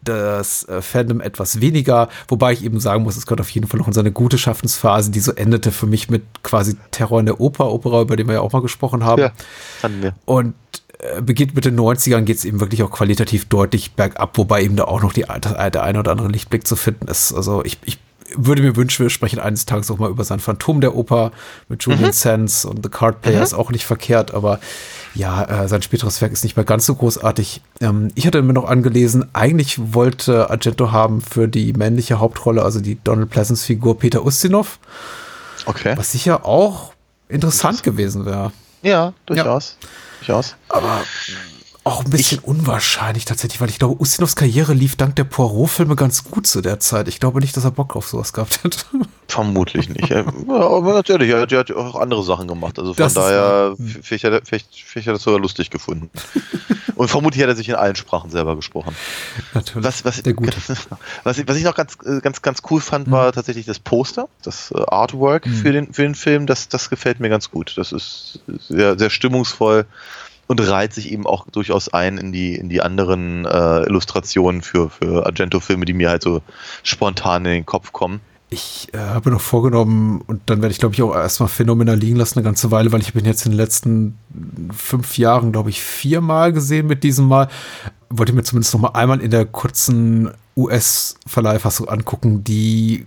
das 0.03 0.63
äh, 0.65 0.81
Fandom 0.81 1.21
etwas 1.21 1.61
weniger, 1.61 2.09
wobei 2.27 2.53
ich 2.53 2.63
eben 2.63 2.79
sagen 2.79 3.03
muss, 3.03 3.15
es 3.15 3.25
gehört 3.25 3.41
auf 3.41 3.49
jeden 3.49 3.67
Fall 3.67 3.79
noch 3.79 3.87
in 3.87 3.93
seine 3.93 4.11
gute 4.11 4.37
Schaffensphase, 4.37 5.11
die 5.11 5.21
so 5.21 5.31
endete 5.31 5.71
für 5.71 5.87
mich 5.87 6.09
mit 6.09 6.23
quasi 6.43 6.75
Terror 6.91 7.19
in 7.19 7.25
der 7.25 7.39
Oper, 7.39 7.71
Opera, 7.71 8.01
über 8.01 8.15
den 8.15 8.27
wir 8.27 8.35
ja 8.35 8.41
auch 8.41 8.51
mal 8.51 8.61
gesprochen 8.61 9.05
haben. 9.05 9.21
Ja, 9.21 9.31
hatten 9.81 10.01
wir. 10.01 10.13
Und 10.25 10.55
beginnt 11.21 11.55
mit 11.55 11.65
den 11.65 11.79
90ern, 11.79 12.21
geht 12.21 12.38
es 12.38 12.45
eben 12.45 12.60
wirklich 12.60 12.81
auch 12.81 12.91
qualitativ 12.91 13.45
deutlich 13.45 13.93
bergab, 13.93 14.38
wobei 14.38 14.63
eben 14.63 14.75
da 14.75 14.86
auch 14.86 15.01
noch 15.01 15.13
die, 15.13 15.21
der 15.23 15.83
eine 15.83 15.99
oder 15.99 16.12
andere 16.12 16.27
Lichtblick 16.27 16.65
zu 16.65 16.75
finden 16.75 17.07
ist. 17.07 17.33
Also 17.33 17.63
ich, 17.63 17.77
ich 17.86 17.99
würde 18.36 18.62
mir 18.62 18.75
wünschen, 18.75 19.03
wir 19.03 19.10
sprechen 19.10 19.39
eines 19.39 19.65
Tages 19.65 19.91
auch 19.91 19.99
mal 19.99 20.10
über 20.10 20.23
sein 20.23 20.39
Phantom 20.39 20.81
der 20.81 20.95
Oper 20.95 21.31
mit 21.69 21.83
Julian 21.83 22.10
mhm. 22.10 22.13
Sands 22.13 22.65
und 22.65 22.83
The 22.83 22.89
Card 22.89 23.21
Player 23.21 23.38
mhm. 23.38 23.43
ist 23.43 23.53
auch 23.53 23.71
nicht 23.71 23.86
verkehrt, 23.86 24.33
aber 24.33 24.60
ja, 25.13 25.63
äh, 25.63 25.67
sein 25.67 25.81
späteres 25.81 26.19
Werk 26.21 26.31
ist 26.31 26.43
nicht 26.43 26.55
mehr 26.55 26.65
ganz 26.65 26.86
so 26.86 26.95
großartig. 26.95 27.62
Ähm, 27.79 28.10
ich 28.15 28.25
hatte 28.25 28.41
mir 28.41 28.53
noch 28.53 28.67
angelesen, 28.67 29.29
eigentlich 29.33 29.93
wollte 29.93 30.49
Argento 30.49 30.91
haben 30.91 31.21
für 31.21 31.47
die 31.47 31.73
männliche 31.73 32.19
Hauptrolle, 32.19 32.63
also 32.63 32.79
die 32.79 32.97
Donald 33.03 33.29
Pleasance 33.29 33.65
Figur 33.65 33.97
Peter 33.99 34.25
Ustinov. 34.25 34.79
Okay. 35.65 35.93
Was 35.95 36.12
sicher 36.12 36.45
auch 36.45 36.93
interessant 37.29 37.83
gewesen 37.83 38.25
wäre. 38.25 38.51
Ja, 38.81 39.13
durchaus. 39.25 39.77
Ja 39.81 39.88
durchaus. 40.19 40.56
Aber 40.69 41.03
auch 41.88 42.06
ein 42.06 42.12
bisschen 42.12 42.39
ich, 42.39 42.45
unwahrscheinlich 42.45 43.26
tatsächlich, 43.26 43.62
weil 43.62 43.69
ich 43.69 43.80
glaube, 43.80 44.02
Ustinovs 44.02 44.36
Karriere 44.36 44.73
lief 44.73 44.95
dank 44.95 45.15
der 45.15 45.23
Poirot-Filme 45.23 45.95
ganz 45.95 46.23
gut 46.23 46.45
zu 46.47 46.62
der 46.62 46.80
Zeit. 46.80 47.08
Ich 47.08 47.19
glaube 47.19 47.39
nicht, 47.39 47.56
dass 47.56 47.63
er 47.63 47.71
Bock 47.71 47.95
auf 47.95 48.08
sowas 48.08 48.34
gehabt 48.34 48.63
hätte. 48.63 48.80
Vermutlich 49.28 49.89
nicht. 49.89 50.10
ja, 50.10 50.26
aber 50.47 50.93
natürlich, 50.93 51.30
er, 51.32 51.41
hat 51.41 51.71
auch 51.71 51.95
andere 51.95 52.23
Sachen 52.23 52.47
gemacht. 52.47 52.80
Also 52.80 52.93
von 52.93 53.04
das 53.04 53.13
daher, 53.13 53.76
vielleicht 54.02 54.23
hat, 54.23 54.34
er, 54.34 54.41
vielleicht, 54.43 54.67
vielleicht 54.73 55.08
hat 55.08 55.12
er 55.12 55.13
das 55.13 55.23
sogar 55.23 55.39
lustig 55.39 55.69
gefunden. 55.69 56.10
Und 56.95 57.10
vermutlich 57.10 57.43
hat 57.43 57.50
er 57.50 57.56
sich 57.56 57.69
in 57.69 57.76
allen 57.76 57.95
Sprachen 57.95 58.32
selber 58.32 58.56
gesprochen. 58.56 58.95
Natürlich. 59.54 59.86
Was, 59.86 60.04
was. 60.04 60.17
Was, 61.23 61.47
was 61.47 61.58
ich 61.58 61.63
noch 61.63 61.76
ganz, 61.76 61.97
ganz, 61.97 62.41
ganz 62.41 62.62
cool 62.69 62.82
fand, 62.82 63.12
war 63.12 63.28
mhm. 63.28 63.32
tatsächlich 63.34 63.65
das 63.65 63.80
Poster, 63.80 64.28
das 64.41 64.71
äh, 64.71 64.82
Artwork 64.88 65.45
mhm. 65.45 65.54
für, 65.54 65.71
den, 65.71 65.93
für 65.93 66.04
den 66.04 66.15
Film. 66.15 66.47
Das, 66.47 66.69
das 66.69 66.89
gefällt 66.89 67.19
mir 67.19 67.30
ganz 67.30 67.52
gut. 67.52 67.78
Das 67.78 67.91
ist 67.91 68.39
sehr, 68.67 68.97
sehr 68.97 69.10
stimmungsvoll 69.10 69.86
und 70.47 70.60
reiht 70.60 70.93
sich 70.93 71.12
eben 71.12 71.25
auch 71.25 71.45
durchaus 71.49 71.89
ein 71.89 72.17
in 72.17 72.31
die, 72.31 72.55
in 72.55 72.69
die 72.69 72.81
anderen 72.81 73.45
äh, 73.45 73.83
Illustrationen 73.83 74.62
für, 74.62 74.89
für 74.89 75.25
Argento-Filme, 75.25 75.86
die 75.86 75.93
mir 75.93 76.10
halt 76.10 76.23
so 76.23 76.41
spontan 76.83 77.45
in 77.45 77.51
den 77.51 77.65
Kopf 77.65 77.91
kommen. 77.91 78.21
Ich 78.49 78.88
äh, 78.93 78.97
habe 78.97 79.29
mir 79.29 79.36
noch 79.36 79.41
vorgenommen, 79.41 80.21
und 80.25 80.41
dann 80.45 80.62
werde 80.62 80.71
ich, 80.71 80.79
glaube 80.79 80.95
ich, 80.95 81.01
auch 81.01 81.13
erstmal 81.13 81.49
phänomenal 81.49 81.97
liegen 81.97 82.15
lassen, 82.15 82.39
eine 82.39 82.45
ganze 82.45 82.71
Weile, 82.71 82.93
weil 82.93 83.01
ich 83.01 83.13
bin 83.13 83.25
jetzt 83.25 83.45
in 83.45 83.51
den 83.51 83.57
letzten 83.57 84.17
fünf 84.73 85.17
Jahren, 85.17 85.51
glaube 85.51 85.69
ich, 85.69 85.81
viermal 85.81 86.53
gesehen 86.53 86.88
mit 86.88 87.03
diesem 87.03 87.27
Mal. 87.27 87.49
Wollte 88.10 88.31
mir 88.31 88.43
zumindest 88.43 88.73
noch 88.73 88.79
mal 88.79 88.91
einmal 88.91 89.19
in 89.19 89.31
der 89.31 89.45
kurzen 89.45 90.31
US-Verleihfassung 90.55 91.89
angucken, 91.89 92.45
die 92.45 93.05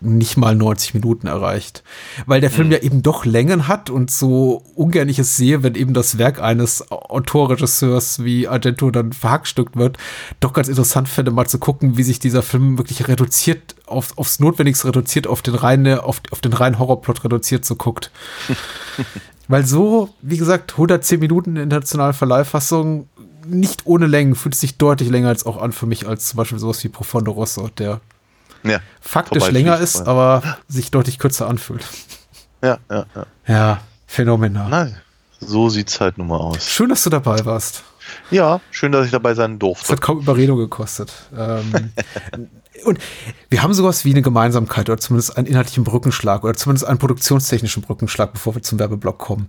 nicht 0.00 0.36
mal 0.36 0.54
90 0.54 0.94
Minuten 0.94 1.26
erreicht. 1.26 1.82
Weil 2.26 2.40
der 2.40 2.50
Film 2.50 2.68
mhm. 2.68 2.72
ja 2.72 2.78
eben 2.80 3.02
doch 3.02 3.24
Längen 3.24 3.68
hat 3.68 3.90
und 3.90 4.10
so 4.10 4.62
ungern 4.74 5.08
ich 5.08 5.18
es 5.18 5.36
sehe, 5.36 5.62
wenn 5.62 5.74
eben 5.74 5.94
das 5.94 6.18
Werk 6.18 6.40
eines 6.40 6.90
Autorregisseurs 6.90 8.22
wie 8.22 8.46
Argento 8.46 8.90
dann 8.90 9.12
verhackstückt 9.12 9.76
wird, 9.76 9.98
doch 10.40 10.52
ganz 10.52 10.68
interessant 10.68 11.08
fände, 11.08 11.30
mal 11.30 11.46
zu 11.46 11.58
gucken, 11.58 11.96
wie 11.96 12.02
sich 12.02 12.18
dieser 12.18 12.42
Film 12.42 12.78
wirklich 12.78 13.08
reduziert, 13.08 13.74
auf, 13.86 14.16
aufs 14.16 14.40
Notwendigste 14.40 14.88
reduziert, 14.88 15.26
auf 15.26 15.42
den 15.42 15.54
reinen, 15.54 15.98
auf, 15.98 16.20
auf 16.30 16.40
den 16.40 16.52
reinen 16.52 16.78
Horrorplot 16.78 17.24
reduziert 17.24 17.64
so 17.64 17.74
guckt. 17.76 18.10
Weil 19.48 19.66
so, 19.66 20.10
wie 20.20 20.36
gesagt, 20.36 20.72
110 20.72 21.20
Minuten 21.20 21.56
internationale 21.56 22.12
Verleihfassung, 22.12 23.08
nicht 23.46 23.86
ohne 23.86 24.06
Längen, 24.06 24.34
fühlt 24.34 24.54
sich 24.54 24.76
deutlich 24.76 25.08
länger 25.08 25.28
als 25.28 25.46
auch 25.46 25.60
an 25.60 25.72
für 25.72 25.86
mich 25.86 26.06
als 26.06 26.28
zum 26.28 26.36
Beispiel 26.36 26.58
sowas 26.58 26.84
wie 26.84 26.88
Profondo 26.88 27.30
Rosso, 27.32 27.68
der 27.68 28.02
Ja, 28.64 28.80
faktisch 29.00 29.50
länger 29.50 29.78
ist, 29.78 29.96
vorher. 29.96 30.08
aber 30.12 30.58
sich 30.68 30.90
deutlich 30.90 31.18
kürzer 31.18 31.48
anfühlt. 31.48 31.84
Ja, 32.62 32.78
ja, 32.90 33.06
ja. 33.14 33.26
Ja, 33.46 33.80
phänomenal. 34.06 34.68
Nein, 34.68 34.96
so 35.40 35.68
sieht's 35.68 36.00
halt 36.00 36.18
nun 36.18 36.26
mal 36.28 36.38
aus. 36.38 36.68
Schön, 36.68 36.88
dass 36.88 37.04
du 37.04 37.10
dabei 37.10 37.44
warst. 37.44 37.84
Ja, 38.30 38.60
schön, 38.70 38.92
dass 38.92 39.04
ich 39.06 39.12
dabei 39.12 39.34
sein 39.34 39.54
Es 39.54 39.58
durfte. 39.58 39.92
hat 39.92 40.00
kaum 40.00 40.20
Überredung 40.20 40.58
gekostet. 40.58 41.12
Ähm, 41.36 41.92
und 42.84 42.98
wir 43.50 43.62
haben 43.62 43.74
sowas 43.74 44.04
wie 44.04 44.10
eine 44.12 44.22
Gemeinsamkeit 44.22 44.88
oder 44.88 44.98
zumindest 44.98 45.36
einen 45.36 45.46
inhaltlichen 45.46 45.84
Brückenschlag 45.84 46.42
oder 46.42 46.54
zumindest 46.54 46.86
einen 46.86 46.98
produktionstechnischen 46.98 47.82
Brückenschlag, 47.82 48.32
bevor 48.32 48.54
wir 48.54 48.62
zum 48.62 48.78
Werbeblock 48.78 49.18
kommen. 49.18 49.48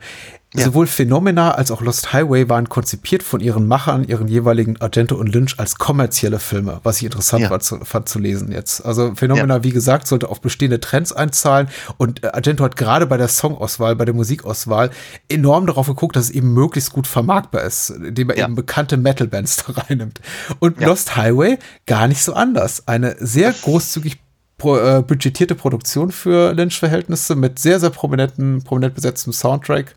Ja. 0.55 0.65
Sowohl 0.65 0.87
Phenomena 0.87 1.51
als 1.51 1.69
auch 1.69 1.79
Lost 1.81 2.11
Highway 2.11 2.49
waren 2.49 2.69
konzipiert 2.69 3.21
von 3.21 3.39
ihren 3.39 3.67
Machern, 3.67 4.03
ihren 4.03 4.27
jeweiligen 4.27 4.81
Argento 4.81 5.13
und 5.15 5.27
Lynch 5.31 5.59
als 5.59 5.75
kommerzielle 5.75 6.39
Filme, 6.39 6.79
was 6.81 6.97
ich 6.97 7.03
interessant 7.03 7.43
Ja. 7.43 7.49
war 7.51 7.59
zu, 7.59 7.77
fand 7.85 8.09
zu 8.09 8.17
lesen 8.17 8.51
jetzt. 8.51 8.83
Also 8.83 9.13
Phenomena, 9.13 9.63
wie 9.63 9.69
gesagt, 9.69 10.07
sollte 10.07 10.27
auf 10.27 10.41
bestehende 10.41 10.79
Trends 10.79 11.11
einzahlen 11.13 11.69
und 11.97 12.23
äh, 12.23 12.29
Argento 12.29 12.63
hat 12.63 12.77
gerade 12.77 13.05
bei 13.05 13.17
der 13.17 13.27
Songauswahl, 13.27 13.95
bei 13.95 14.05
der 14.05 14.15
Musikauswahl 14.15 14.89
enorm 15.27 15.67
darauf 15.67 15.85
geguckt, 15.85 16.15
dass 16.15 16.25
es 16.25 16.31
eben 16.31 16.51
möglichst 16.51 16.93
gut 16.93 17.05
vermarktbar 17.05 17.61
ist, 17.63 17.91
indem 17.91 18.31
er 18.31 18.37
Ja. 18.39 18.45
eben 18.45 18.55
bekannte 18.55 18.97
Metal-Bands 18.97 19.57
da 19.67 19.73
reinnimmt. 19.83 20.19
Und 20.57 20.81
Ja. 20.81 20.87
Lost 20.87 21.15
Highway 21.15 21.59
gar 21.85 22.07
nicht 22.07 22.23
so 22.23 22.33
anders. 22.33 22.87
Eine 22.87 23.15
sehr 23.19 23.53
großzügig 23.53 24.17
pro, 24.59 24.77
äh, 24.77 25.01
budgetierte 25.01 25.55
Produktion 25.55 26.11
für 26.11 26.53
Lynch-Verhältnisse 26.53 27.35
mit 27.35 27.57
sehr, 27.57 27.79
sehr 27.79 27.89
prominenten, 27.89 28.63
prominent 28.63 28.93
besetztem 28.93 29.33
Soundtrack. 29.33 29.95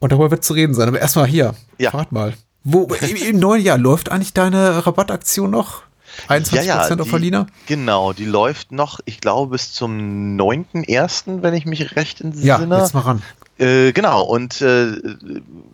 Und 0.00 0.10
darüber 0.10 0.32
wird 0.32 0.42
zu 0.42 0.54
reden 0.54 0.74
sein. 0.74 0.88
Aber 0.88 0.98
erstmal 1.00 1.26
hier, 1.28 1.54
Ja. 1.78 1.92
fragt 1.92 2.10
mal. 2.10 2.34
Wo, 2.64 2.88
im, 3.28 3.38
neuen 3.38 3.62
Jahr 3.62 3.78
läuft 3.78 4.10
eigentlich 4.10 4.32
deine 4.34 4.84
Rabattaktion 4.84 5.50
noch? 5.50 5.82
21% 6.28 7.00
auf 7.00 7.04
die- 7.06 7.10
Verliener? 7.10 7.46
Genau, 7.66 8.12
die 8.12 8.24
läuft 8.26 8.72
noch, 8.72 9.00
ich 9.06 9.20
glaube, 9.20 9.52
bis 9.52 9.72
zum 9.72 10.36
9.1., 10.36 11.42
wenn 11.42 11.54
ich 11.54 11.64
mich 11.64 11.96
recht 11.96 12.20
Ja, 12.20 12.56
entsinne. 12.56 12.78
jetzt 12.78 12.94
mal 12.94 13.00
ran. 13.00 13.22
Äh, 13.58 13.92
genau, 13.92 14.22
und 14.24 14.60
äh, 14.60 14.92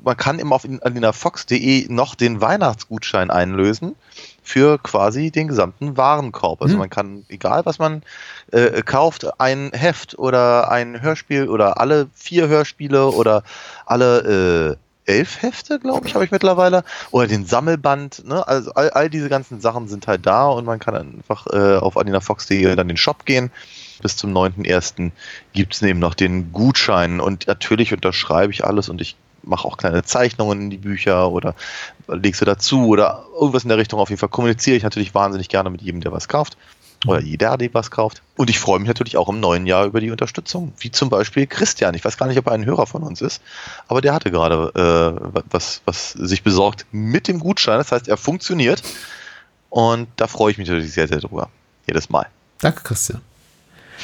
man 0.05 0.17
kann 0.17 0.39
immer 0.39 0.55
auf 0.57 0.65
alinafox.de 0.83 1.87
noch 1.89 2.15
den 2.15 2.41
Weihnachtsgutschein 2.41 3.31
einlösen 3.31 3.95
für 4.49 4.79
quasi 4.79 5.31
den 5.31 5.47
gesamten 5.47 5.99
Warenkorb. 5.99 6.63
Also 6.63 6.73
Hm. 6.73 6.79
man 6.79 6.91
kann, 6.91 7.25
egal 7.29 7.67
was 7.67 7.79
man 7.79 8.03
äh, 8.51 8.83
kauft, 8.83 9.39
ein 9.39 9.71
Heft 9.75 10.19
oder 10.19 10.71
ein 10.71 11.03
Hörspiel 11.03 11.49
oder 11.49 11.79
alle 11.79 12.09
vier 12.15 12.49
Hörspiele 12.49 13.09
oder 13.09 13.43
alle 13.85 14.79
äh, 15.07 15.13
elf 15.13 15.43
Hefte, 15.43 15.79
glaube 15.79 16.07
ich, 16.07 16.15
habe 16.15 16.25
ich 16.25 16.31
mittlerweile, 16.31 16.83
oder 17.11 17.27
den 17.27 17.47
Sammelband, 17.47 18.27
ne? 18.27 18.47
Also 18.47 18.73
all, 18.73 18.91
all 18.91 19.11
diese 19.11 19.29
ganzen 19.29 19.61
Sachen 19.61 19.89
sind 19.89 20.07
halt 20.07 20.27
da 20.27 20.49
und 20.49 20.65
man 20.65 20.79
kann 20.79 20.95
einfach 20.95 21.47
äh, 21.47 21.77
auf 21.77 21.97
alinafox.de 21.97 22.75
dann 22.75 22.89
den 22.89 22.97
Shop 22.97 23.27
gehen 23.27 23.51
bis 24.01 24.17
zum 24.17 24.33
9.1. 24.33 25.11
gibt 25.53 25.75
es 25.75 25.83
eben 25.83 25.99
noch 25.99 26.15
den 26.15 26.53
Gutschein 26.53 27.21
und 27.21 27.49
natürlich 27.49 27.93
unterschreibe 27.93 28.53
ich 28.53 28.65
alles 28.65 28.89
und 28.89 29.01
ich 29.01 29.17
mache 29.49 29.67
auch 29.67 29.77
kleine 29.77 30.03
Zeichnungen 30.03 30.63
in 30.63 30.71
die 30.71 30.79
Bücher 30.79 31.31
oder 31.31 31.55
lege 32.07 32.37
sie 32.37 32.45
dazu 32.45 32.87
oder 32.87 33.25
irgendwas 33.35 33.65
in 33.65 33.69
der 33.69 33.79
Richtung. 33.79 33.99
Auf 33.99 34.11
jeden 34.11 34.21
Fall 34.21 34.29
kommuniziere 34.29 34.77
ich 34.77 34.83
natürlich 34.83 35.15
wahnsinnig 35.15 35.49
gerne 35.49 35.71
mit 35.71 35.83
jedem, 35.83 36.01
der 36.01 36.13
was 36.13 36.29
kauft 36.29 36.57
oder 37.07 37.21
jeder, 37.21 37.57
der 37.57 37.73
was 37.75 37.91
kauft. 37.91 38.23
Und 38.37 38.51
ich 38.51 38.59
freue 38.59 38.79
mich 38.79 38.89
natürlich 38.89 39.17
auch 39.17 39.29
im 39.29 39.41
neuen 39.41 39.67
Jahr 39.67 39.87
über 39.87 40.01
die 40.01 40.11
Unterstützung, 40.11 40.73
wie 40.79 40.91
zum 40.91 41.09
Beispiel 41.11 41.47
Christian. 41.47 41.95
Ich 41.95 42.05
weiß 42.05 42.17
gar 42.17 42.27
nicht, 42.27 42.39
ob 42.39 42.47
er 42.47 42.53
ein 42.53 42.65
Hörer 42.65 42.87
von 42.87 43.03
uns 43.03 43.21
ist, 43.21 43.41
aber 43.87 44.01
der 44.01 44.15
hatte 44.15 44.31
gerade 44.31 44.73
äh, 44.75 45.41
was, 45.51 45.83
was 45.85 46.13
sich 46.13 46.43
besorgt 46.43 46.87
mit 46.91 47.29
dem 47.29 47.39
Gutschein. 47.39 47.79
Das 47.79 47.93
heißt, 47.93 48.09
er 48.09 48.17
funktioniert 48.17 48.83
und 49.71 50.09
da 50.17 50.27
freue 50.27 50.51
ich 50.51 50.59
mich 50.59 50.69
natürlich 50.69 50.93
sehr, 50.93 51.09
sehr 51.09 51.21
drüber. 51.21 51.51
Jedes 51.87 52.11
Mal. 52.11 52.27
Danke, 52.61 52.83
Christian. 52.83 53.21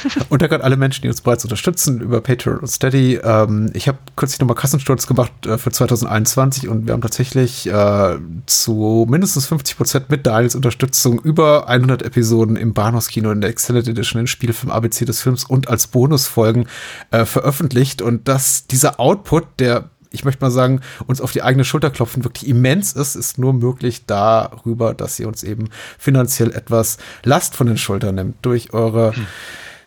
Und 0.28 0.42
danke 0.42 0.56
an 0.56 0.62
alle 0.62 0.76
Menschen, 0.76 1.02
die 1.02 1.08
uns 1.08 1.20
bereits 1.20 1.44
unterstützen 1.44 2.00
über 2.00 2.20
Patreon 2.20 2.58
und 2.58 2.68
Steady. 2.68 3.16
Ähm, 3.22 3.70
ich 3.74 3.88
habe 3.88 3.98
kürzlich 4.16 4.40
nochmal 4.40 4.56
Kassensturz 4.56 5.06
gemacht 5.06 5.32
äh, 5.46 5.58
für 5.58 5.70
2021 5.70 6.68
und 6.68 6.86
wir 6.86 6.92
haben 6.92 7.00
tatsächlich 7.00 7.66
äh, 7.66 8.18
zu 8.46 9.06
mindestens 9.08 9.46
50 9.46 9.76
Prozent 9.76 10.10
mit 10.10 10.26
Daniels 10.26 10.54
Unterstützung 10.54 11.20
über 11.20 11.68
100 11.68 12.02
Episoden 12.02 12.56
im 12.56 12.74
Bahnhofskino 12.74 13.30
in 13.30 13.40
der 13.40 13.50
Extended 13.50 13.88
Edition 13.88 14.20
in 14.20 14.26
Spielfilm 14.26 14.70
ABC 14.70 15.04
des 15.04 15.20
Films 15.20 15.44
und 15.44 15.68
als 15.68 15.86
Bonusfolgen 15.86 16.66
äh, 17.10 17.24
veröffentlicht. 17.24 18.02
Und 18.02 18.28
dass 18.28 18.66
dieser 18.66 19.00
Output, 19.00 19.46
der 19.58 19.90
ich 20.10 20.24
möchte 20.24 20.44
mal 20.44 20.50
sagen, 20.50 20.80
uns 21.08 21.20
auf 21.20 21.32
die 21.32 21.42
eigene 21.42 21.64
Schulter 21.64 21.90
klopfen, 21.90 22.22
wirklich 22.22 22.48
immens 22.48 22.92
ist, 22.92 23.16
ist 23.16 23.36
nur 23.36 23.52
möglich 23.52 24.06
darüber, 24.06 24.94
dass 24.94 25.18
ihr 25.18 25.26
uns 25.26 25.42
eben 25.42 25.70
finanziell 25.98 26.52
etwas 26.52 26.98
Last 27.24 27.56
von 27.56 27.66
den 27.66 27.76
Schultern 27.76 28.14
nimmt 28.14 28.36
durch 28.42 28.72
eure 28.72 29.12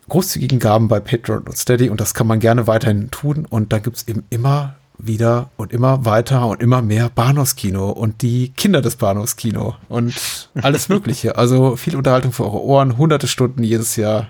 großzügigen 0.08 0.58
Gaben 0.58 0.88
bei 0.88 1.00
Patreon 1.00 1.42
und 1.42 1.56
Steady 1.56 1.90
und 1.90 2.00
das 2.00 2.14
kann 2.14 2.26
man 2.26 2.40
gerne 2.40 2.66
weiterhin 2.66 3.10
tun 3.10 3.46
und 3.48 3.72
da 3.72 3.78
gibt's 3.78 4.04
eben 4.06 4.24
immer 4.30 4.76
wieder 4.98 5.50
und 5.56 5.72
immer 5.72 6.04
weiter 6.04 6.46
und 6.46 6.60
immer 6.60 6.82
mehr 6.82 7.08
Bahnhofskino 7.08 7.90
und 7.90 8.22
die 8.22 8.50
Kinder 8.50 8.82
des 8.82 8.96
Bahnhofskino 8.96 9.76
und 9.88 10.48
alles 10.62 10.88
Mögliche. 10.88 11.36
Also 11.36 11.76
viel 11.76 11.96
Unterhaltung 11.96 12.32
für 12.32 12.44
eure 12.44 12.62
Ohren, 12.62 12.98
hunderte 12.98 13.28
Stunden 13.28 13.62
jedes 13.62 13.96
Jahr. 13.96 14.26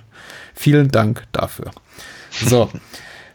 Vielen 0.54 0.88
Dank 0.90 1.24
dafür. 1.32 1.70
So. 2.30 2.68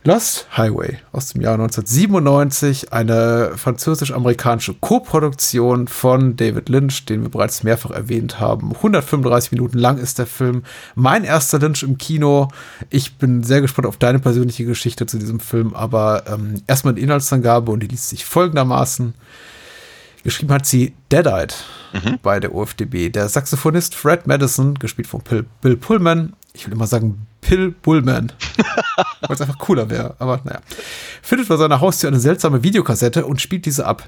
Lost 0.06 0.47
Highway 0.58 0.97
aus 1.14 1.30
dem 1.30 1.41
Jahr 1.41 1.54
1997, 1.54 2.91
eine 2.91 3.54
französisch-amerikanische 3.56 4.74
Koproduktion 4.74 5.88
von 5.88 6.36
David 6.36 6.68
Lynch, 6.68 7.06
den 7.06 7.22
wir 7.22 7.30
bereits 7.30 7.64
mehrfach 7.64 7.91
erwähnt 7.91 8.38
haben. 8.38 8.74
135 8.76 9.54
Minuten 9.54 9.78
lang 9.78 9.97
ist 9.97 10.20
der 10.20 10.26
Film. 10.26 10.64
Mein 10.95 11.24
erster 11.24 11.58
Lynch 11.58 11.84
im 11.84 11.97
Kino. 11.97 12.49
Ich 12.89 13.16
bin 13.16 13.43
sehr 13.43 13.62
gespannt 13.62 13.88
auf 13.88 13.95
deine 13.95 14.20
persönliche 14.20 14.66
Geschichte 14.66 15.06
zu 15.06 15.18
diesem 15.18 15.39
Film, 15.39 15.74
aber 15.74 16.26
ähm, 16.28 16.62
erstmal 16.68 16.95
die 16.95 17.01
Inhaltsangabe 17.01 17.72
und 17.72 17.80
die 17.80 17.88
liest 17.88 18.10
sich 18.10 18.26
folgendermaßen. 18.26 19.14
Geschrieben 20.26 20.51
hat 20.51 20.66
sie 20.66 20.95
Deadite 21.14 21.56
bei 22.22 22.41
der 22.41 22.54
OFDB. 22.54 23.10
Der 23.10 23.30
Saxophonist 23.30 23.95
Fred 23.95 24.28
Madison, 24.28 24.74
gespielt 24.76 25.08
von 25.08 25.22
Bill 25.62 25.78
Pullman, 25.78 26.34
ich 26.54 26.66
will 26.66 26.74
immer 26.74 26.88
sagen 26.88 27.26
Pill 27.44 27.72
Bullman, 27.72 28.32
weil 29.22 29.36
es 29.36 29.41
einfach 29.41 29.60
cooler 29.60 29.89
wäre, 29.89 30.16
aber 30.20 30.39
naja, 30.44 30.60
findet 31.22 31.48
vor 31.48 31.58
seiner 31.58 31.82
Haustür 31.82 32.08
eine 32.10 32.20
seltsame 32.20 32.64
Videokassette 32.64 33.26
und 33.26 33.41
spielt 33.41 33.66
diese 33.66 33.86
ab. 33.86 34.04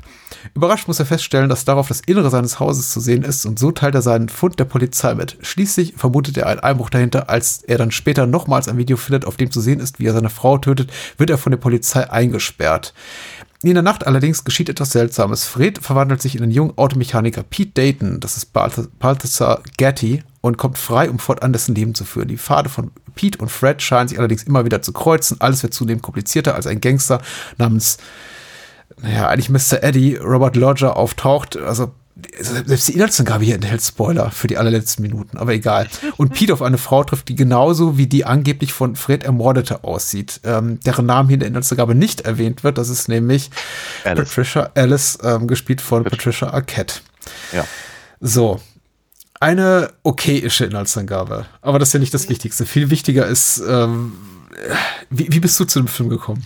Überrascht 0.54 0.88
muss 0.88 1.00
er 1.00 1.06
feststellen, 1.06 1.50
dass 1.50 1.66
darauf 1.66 1.88
das 1.88 2.02
Innere 2.02 2.30
seines 2.30 2.60
Hauses 2.60 2.92
zu 2.92 3.00
sehen 3.00 3.24
ist 3.24 3.46
und 3.46 3.60
so 3.60 3.72
teilt 3.72 3.96
er 3.96 4.02
seinen 4.02 4.30
Fund 4.30 4.60
der 4.60 4.66
Polizei 4.66 5.14
mit. 5.16 5.38
Schließlich 5.42 5.96
vermutet 5.98 6.38
er 6.38 6.48
einen 6.48 6.62
Einbruch 6.62 6.90
dahinter, 6.90 7.30
als 7.30 7.62
er 7.64 7.78
dann 7.78 7.92
später 7.92 8.26
nochmals 8.26 8.68
ein 8.68 8.78
Video 8.78 8.98
findet, 8.98 9.26
auf 9.26 9.38
dem 9.38 9.52
zu 9.52 9.62
sehen 9.62 9.80
ist, 9.80 10.00
wie 10.00 10.06
er 10.06 10.14
seine 10.14 10.30
Frau 10.30 10.58
tötet, 10.58 10.92
wird 11.18 11.30
er 11.30 11.38
von 11.38 11.52
der 11.52 11.58
Polizei 11.58 12.10
eingesperrt. 12.10 12.94
In 13.64 13.74
der 13.74 13.84
Nacht 13.84 14.06
allerdings 14.06 14.44
geschieht 14.44 14.70
etwas 14.70 14.92
Seltsames. 14.92 15.46
Fred 15.46 15.80
verwandelt 15.80 16.22
sich 16.22 16.36
in 16.36 16.42
den 16.42 16.52
jungen 16.52 16.78
Automechaniker 16.78 17.44
Pete 17.44 17.72
Dayton, 17.74 18.20
das 18.20 18.38
ist 18.38 18.54
Balth- 18.54 18.90
Balthasar 19.00 19.62
Getty, 19.78 20.24
und 20.42 20.58
kommt 20.58 20.78
frei, 20.78 21.10
um 21.10 21.18
fortan 21.18 21.54
dessen 21.54 21.74
Leben 21.74 21.96
zu 21.96 22.06
führen. 22.06 22.28
Die 22.28 22.38
Pfade 22.38 22.70
von 22.70 22.92
Pete 23.16 23.40
und 23.40 23.50
Fred 23.50 23.82
scheinen 23.82 24.08
sich 24.08 24.20
allerdings 24.20 24.44
immer 24.44 24.66
wieder 24.66 24.82
zu 24.82 24.94
kreuzen. 24.94 25.42
Alles 25.42 25.64
wird 25.64 25.74
zunehmend 25.74 26.04
komplizierter, 26.04 26.54
als 26.54 26.68
ein 26.68 26.82
Gangster 26.82 27.22
namens, 27.58 27.98
naja, 29.02 29.28
eigentlich 29.28 29.50
Mr. 29.50 29.82
Eddie, 29.82 30.16
Robert 30.18 30.56
Lodger, 30.56 30.98
auftaucht. 30.98 31.58
Also 31.58 31.92
selbst 32.40 32.88
die 32.88 32.94
Inhaltsangabe 32.94 33.44
hier 33.46 33.56
enthält 33.56 33.82
Spoiler 33.82 34.32
für 34.32 34.48
die 34.48 34.58
allerletzten 34.58 35.02
Minuten, 35.02 35.38
aber 35.38 35.54
egal. 35.54 35.88
Und 36.18 36.34
Pete 36.34 36.54
auf 36.54 36.62
eine 36.62 36.78
Frau 36.78 37.04
trifft, 37.04 37.30
die 37.30 37.36
genauso 37.36 37.98
wie 37.98 38.08
die 38.08 38.26
angeblich 38.26 38.74
von 38.74 38.96
Fred 38.96 39.24
ermordete 39.24 39.84
aussieht, 39.84 40.42
ähm, 40.44 40.80
deren 40.82 41.06
Name 41.06 41.28
hier 41.28 41.34
in 41.36 41.40
der 41.42 41.50
Inhaltsangabe 41.50 41.96
nicht 41.96 42.22
erwähnt 42.22 42.64
wird. 42.64 42.78
Das 42.78 42.90
ist 42.90 43.08
nämlich 43.08 43.50
Alice. 44.04 44.30
Patricia 44.30 44.72
Alice, 44.76 45.18
ähm, 45.24 45.48
gespielt 45.48 45.82
von 45.82 46.04
Patricia 46.04 46.50
Arquette. 46.50 46.96
Ja. 47.52 47.66
So. 48.20 48.60
Eine 49.40 49.92
okayische 50.04 50.66
Inhaltsangabe. 50.66 51.46
Aber 51.62 51.78
das 51.78 51.90
ist 51.90 51.94
ja 51.94 52.00
nicht 52.00 52.14
das 52.14 52.30
Wichtigste. 52.30 52.66
Viel 52.66 52.90
wichtiger 52.90 53.28
ist, 53.28 53.62
ähm, 53.68 54.14
wie, 55.10 55.28
wie 55.32 55.40
bist 55.40 55.60
du 55.60 55.66
zu 55.66 55.80
dem 55.80 55.88
Film 55.88 56.10
gekommen? 56.10 56.44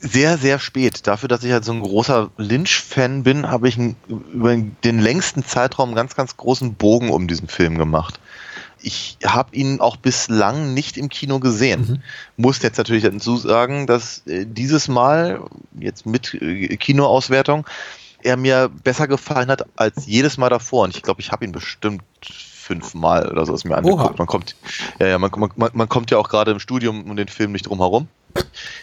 Sehr, 0.00 0.38
sehr 0.38 0.58
spät. 0.58 1.06
Dafür, 1.06 1.28
dass 1.28 1.42
ich 1.44 1.52
halt 1.52 1.64
so 1.64 1.72
ein 1.72 1.80
großer 1.80 2.30
Lynch-Fan 2.36 3.22
bin, 3.22 3.50
habe 3.50 3.68
ich 3.68 3.78
einen, 3.78 3.96
über 4.32 4.56
den 4.56 4.98
längsten 4.98 5.44
Zeitraum 5.44 5.90
einen 5.90 5.96
ganz, 5.96 6.14
ganz 6.14 6.36
großen 6.36 6.74
Bogen 6.74 7.10
um 7.10 7.26
diesen 7.28 7.48
Film 7.48 7.78
gemacht. 7.78 8.20
Ich 8.80 9.18
habe 9.24 9.56
ihn 9.56 9.80
auch 9.80 9.96
bislang 9.96 10.72
nicht 10.72 10.96
im 10.96 11.08
Kino 11.08 11.40
gesehen. 11.40 12.02
Muss 12.36 12.62
jetzt 12.62 12.78
natürlich 12.78 13.02
dazu 13.02 13.36
sagen, 13.36 13.88
dass 13.88 14.22
äh, 14.26 14.46
dieses 14.46 14.86
Mal, 14.86 15.40
jetzt 15.78 16.06
mit 16.06 16.34
äh, 16.34 16.76
Kinoauswertung, 16.76 17.66
er 18.22 18.36
mir 18.36 18.68
besser 18.68 19.08
gefallen 19.08 19.48
hat 19.48 19.66
als 19.76 20.06
jedes 20.06 20.38
Mal 20.38 20.48
davor. 20.48 20.84
Und 20.84 20.96
ich 20.96 21.02
glaube, 21.02 21.20
ich 21.20 21.32
habe 21.32 21.44
ihn 21.44 21.52
bestimmt 21.52 22.02
fünfmal 22.68 23.28
oder 23.28 23.46
so 23.46 23.54
ist 23.54 23.64
mir 23.64 23.76
angeguckt. 23.76 24.02
Oha. 24.02 24.14
Man 24.18 24.26
kommt, 24.26 24.54
ja, 25.00 25.06
ja, 25.06 25.18
man, 25.18 25.30
man, 25.56 25.70
man 25.72 25.88
kommt 25.88 26.10
ja 26.10 26.18
auch 26.18 26.28
gerade 26.28 26.50
im 26.50 26.60
Studium 26.60 27.10
um 27.10 27.16
den 27.16 27.28
Film 27.28 27.52
nicht 27.52 27.66
drum 27.66 27.78
herum. 27.78 28.08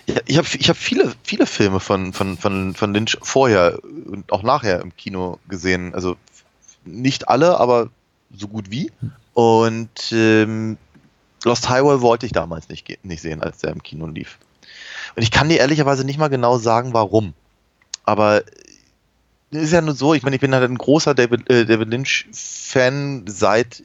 Ja, 0.07 0.15
ich 0.25 0.37
habe 0.37 0.47
ich 0.51 0.69
hab 0.69 0.75
viele, 0.75 1.13
viele 1.23 1.45
Filme 1.45 1.79
von, 1.79 2.13
von, 2.13 2.37
von, 2.37 2.73
von 2.73 2.93
Lynch 2.93 3.17
vorher 3.21 3.77
und 3.83 4.31
auch 4.31 4.41
nachher 4.41 4.81
im 4.81 4.95
Kino 4.95 5.37
gesehen. 5.47 5.93
Also 5.93 6.17
nicht 6.83 7.29
alle, 7.29 7.59
aber 7.59 7.89
so 8.35 8.47
gut 8.47 8.71
wie. 8.71 8.91
Und 9.33 10.11
ähm, 10.11 10.77
Lost 11.43 11.69
Highway 11.69 12.01
wollte 12.01 12.25
ich 12.25 12.31
damals 12.31 12.69
nicht, 12.69 13.05
nicht 13.05 13.21
sehen, 13.21 13.43
als 13.43 13.59
der 13.59 13.69
im 13.69 13.83
Kino 13.83 14.07
lief. 14.07 14.39
Und 15.15 15.21
ich 15.21 15.29
kann 15.29 15.47
dir 15.47 15.59
ehrlicherweise 15.59 16.03
nicht 16.03 16.17
mal 16.17 16.29
genau 16.29 16.57
sagen, 16.57 16.93
warum. 16.93 17.33
Aber 18.03 18.41
ist 19.55 19.71
ja 19.71 19.81
nur 19.81 19.95
so, 19.95 20.13
ich 20.13 20.23
meine, 20.23 20.35
ich 20.35 20.41
bin 20.41 20.53
halt 20.53 20.69
ein 20.69 20.77
großer 20.77 21.13
David, 21.13 21.49
äh, 21.49 21.65
David 21.65 21.89
Lynch-Fan 21.89 23.25
seit 23.27 23.83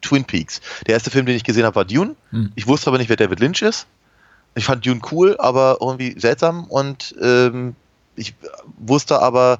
Twin 0.00 0.24
Peaks. 0.24 0.60
Der 0.86 0.94
erste 0.94 1.10
Film, 1.10 1.26
den 1.26 1.36
ich 1.36 1.44
gesehen 1.44 1.64
habe, 1.64 1.76
war 1.76 1.84
Dune. 1.84 2.14
Hm. 2.30 2.52
Ich 2.54 2.66
wusste 2.66 2.88
aber 2.88 2.98
nicht, 2.98 3.08
wer 3.08 3.16
David 3.16 3.40
Lynch 3.40 3.62
ist. 3.62 3.86
Ich 4.54 4.64
fand 4.64 4.86
Dune 4.86 5.00
cool, 5.10 5.36
aber 5.38 5.78
irgendwie 5.80 6.18
seltsam. 6.18 6.64
Und 6.64 7.14
ähm, 7.20 7.74
ich 8.14 8.34
wusste 8.78 9.20
aber, 9.20 9.58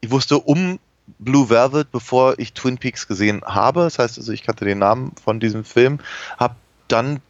ich 0.00 0.10
wusste 0.10 0.38
um 0.38 0.78
Blue 1.18 1.50
Velvet, 1.50 1.90
bevor 1.90 2.38
ich 2.38 2.52
Twin 2.52 2.78
Peaks 2.78 3.06
gesehen 3.06 3.42
habe. 3.44 3.82
Das 3.82 3.98
heißt 3.98 4.18
also, 4.18 4.32
ich 4.32 4.42
kannte 4.42 4.64
den 4.64 4.78
Namen 4.78 5.12
von 5.22 5.40
diesem 5.40 5.64
Film, 5.64 5.98
habe 6.38 6.54
dann 6.88 7.20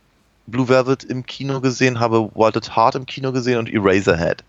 Blue 0.46 0.68
Velvet 0.68 1.04
im 1.04 1.26
Kino 1.26 1.60
gesehen, 1.60 2.00
habe 2.00 2.30
Walted 2.34 2.76
Heart 2.76 2.96
im 2.96 3.06
Kino 3.06 3.32
gesehen 3.32 3.58
und 3.58 3.68
Eraserhead. 3.68 4.44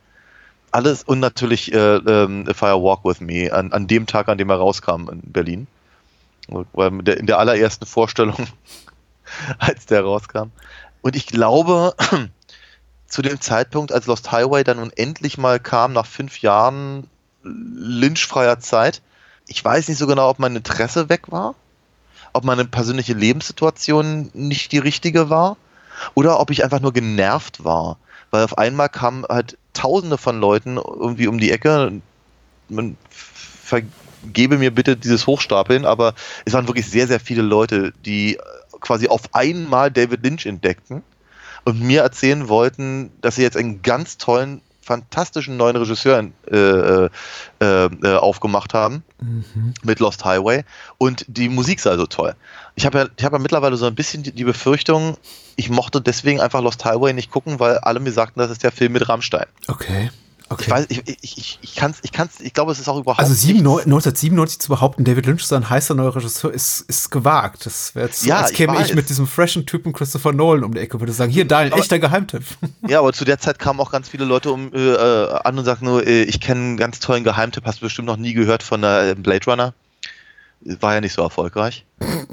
Alles 0.72 1.04
und 1.04 1.20
natürlich 1.20 1.74
äh, 1.74 1.78
A 1.78 2.54
Fire 2.54 2.82
Walk 2.82 3.04
With 3.04 3.20
Me 3.20 3.52
an, 3.52 3.72
an 3.74 3.88
dem 3.88 4.06
Tag, 4.06 4.30
an 4.30 4.38
dem 4.38 4.50
er 4.50 4.58
rauskam 4.58 5.10
in 5.10 5.22
Berlin. 5.24 5.68
Weil 6.48 6.92
der, 7.04 7.18
in 7.18 7.28
der 7.28 7.40
allerersten 7.40 7.86
Vorstellung, 7.86 8.48
als 9.60 9.86
der 9.86 10.04
rauskam. 10.04 10.52
Und 11.02 11.16
ich 11.16 11.28
glaube, 11.28 11.96
zu 13.08 13.22
dem 13.22 13.42
Zeitpunkt, 13.42 13.92
als 13.92 14.06
Lost 14.06 14.32
Highway 14.32 14.64
dann 14.64 14.78
nun 14.78 14.92
endlich 14.96 15.38
mal 15.38 15.60
kam, 15.60 15.94
nach 15.94 16.06
fünf 16.06 16.42
Jahren 16.42 17.08
lynchfreier 17.44 18.60
Zeit, 18.60 19.02
ich 19.48 19.64
weiß 19.64 19.88
nicht 19.88 19.98
so 19.98 20.08
genau, 20.08 20.30
ob 20.30 20.40
mein 20.40 20.56
Interesse 20.56 21.10
weg 21.10 21.32
war, 21.32 21.56
ob 22.34 22.44
meine 22.44 22.66
persönliche 22.66 23.14
Lebenssituation 23.14 24.30
nicht 24.34 24.72
die 24.72 24.78
richtige 24.78 25.30
war 25.30 25.58
oder 26.14 26.40
ob 26.40 26.52
ich 26.52 26.64
einfach 26.64 26.80
nur 26.80 26.94
genervt 26.94 27.64
war. 27.64 27.98
Weil 28.30 28.46
auf 28.46 28.58
einmal 28.58 28.88
kamen 28.88 29.26
halt 29.28 29.58
tausende 29.74 30.18
von 30.18 30.40
Leuten 30.40 30.78
irgendwie 30.78 31.28
um 31.28 31.40
die 31.40 31.52
Ecke. 31.52 32.02
Man 32.70 32.98
vergebe 33.10 34.58
mir 34.58 34.72
bitte 34.74 34.98
dieses 34.98 35.28
Hochstapeln, 35.28 35.86
aber 35.86 36.14
es 36.46 36.54
waren 36.54 36.68
wirklich 36.68 36.90
sehr, 36.90 37.08
sehr 37.08 37.20
viele 37.20 37.42
Leute, 37.42 37.94
die 38.06 38.38
quasi 38.80 39.08
auf 39.08 39.34
einmal 39.34 39.92
David 39.92 40.24
Lynch 40.24 40.46
entdeckten 40.46 41.04
und 41.66 41.80
mir 41.80 42.02
erzählen 42.02 42.50
wollten, 42.50 43.12
dass 43.22 43.36
sie 43.36 43.44
jetzt 43.44 43.58
einen 43.58 43.82
ganz 43.82 44.18
tollen, 44.18 44.62
fantastischen 44.82 45.58
neuen 45.58 45.76
Regisseur 45.76 46.26
äh, 46.52 46.58
äh, 46.58 47.10
äh, 47.60 48.16
aufgemacht 48.16 48.74
haben 48.74 49.04
Mhm. 49.22 49.76
mit 49.84 50.00
Lost 50.00 50.26
Highway 50.26 50.64
und 50.98 51.26
die 51.28 51.48
Musik 51.48 51.80
sei 51.80 51.96
so 51.96 52.08
toll. 52.08 52.34
Ich 52.74 52.88
habe 52.88 52.98
ja, 52.98 53.06
ich 53.16 53.24
habe 53.24 53.36
ja 53.36 53.40
mittlerweile 53.42 53.78
so 53.78 53.86
ein 53.86 53.94
bisschen 53.94 54.24
die, 54.24 54.32
die 54.32 54.44
Befürchtung, 54.44 55.16
ich 55.58 55.70
mochte 55.70 56.02
deswegen 56.02 56.42
einfach 56.42 56.62
Lost 56.62 56.84
Highway 56.86 57.14
nicht 57.14 57.30
gucken, 57.30 57.60
weil 57.60 57.78
alle 57.78 58.00
mir 58.00 58.12
sagten, 58.12 58.40
das 58.40 58.50
ist 58.50 58.64
der 58.64 58.72
Film 58.72 58.94
mit 58.94 59.08
Rammstein. 59.08 59.46
Okay. 59.68 60.10
Okay. 60.52 60.64
Ich 60.66 60.70
weiß, 60.70 60.86
ich, 60.90 61.02
ich, 61.08 61.38
ich, 61.38 61.60
ich 61.62 61.76
kann's, 61.76 61.98
ich 62.04 62.12
kann's, 62.12 62.40
ich 62.40 62.54
glaube, 62.54 62.72
es 62.72 62.80
ist 62.80 62.88
auch 62.88 62.98
überhaupt 63.00 63.20
also 63.20 63.32
nicht- 63.32 63.42
97 63.42 63.86
1997 63.88 64.60
zu 64.60 64.70
behaupten, 64.70 65.04
David 65.04 65.26
Lynch 65.26 65.42
ist 65.44 65.54
ein 65.54 65.70
heißer 65.70 65.96
neuer 65.96 66.16
Regisseur, 66.16 66.52
ist, 66.54 66.82
ist 66.82 67.10
gewagt. 67.12 67.66
Das 67.66 67.96
wäre 67.96 68.08
jetzt 68.08 68.26
Ja, 68.26 68.40
als 68.42 68.52
ich 68.52 68.58
käme 68.58 68.74
ich, 68.74 68.80
weiß. 68.80 68.94
mit 68.96 69.10
diesem 69.10 69.28
freshen 69.28 69.66
Typen 69.66 69.94
Christopher 69.94 70.34
Nolan 70.34 70.64
um 70.64 70.74
die 70.74 70.80
Ecke 70.80 71.00
würde 71.00 71.14
sagen, 71.14 71.32
hier, 71.32 71.46
dein 71.48 71.72
Aber- 71.72 71.82
echter 71.82 72.00
Geheimtipp. 72.00 72.44
Ja, 72.88 73.00
aber 73.00 73.14
zu 73.14 73.26
der 73.26 73.40
Zeit 73.40 73.60
kamen 73.60 73.80
auch 73.80 73.92
ganz 73.92 74.10
viele 74.10 74.26
Leute 74.26 74.52
um, 74.52 74.74
äh, 74.74 74.78
äh, 74.78 75.30
an 75.44 75.58
und 75.58 75.66
sagten 75.66 75.86
nur, 75.86 76.06
äh, 76.06 76.24
ich 76.24 76.40
kenne 76.42 76.60
einen 76.62 76.78
ganz 76.78 77.00
tollen 77.00 77.24
Geheimtipp, 77.24 77.64
hast 77.66 77.80
du 77.82 77.86
bestimmt 77.86 78.08
noch 78.08 78.18
nie 78.18 78.34
gehört 78.34 78.64
von 78.64 78.84
äh, 78.84 79.16
Blade 79.18 79.46
Runner. 79.46 79.74
War 80.64 80.94
ja 80.94 81.02
nicht 81.02 81.14
so 81.14 81.22
erfolgreich. 81.24 81.86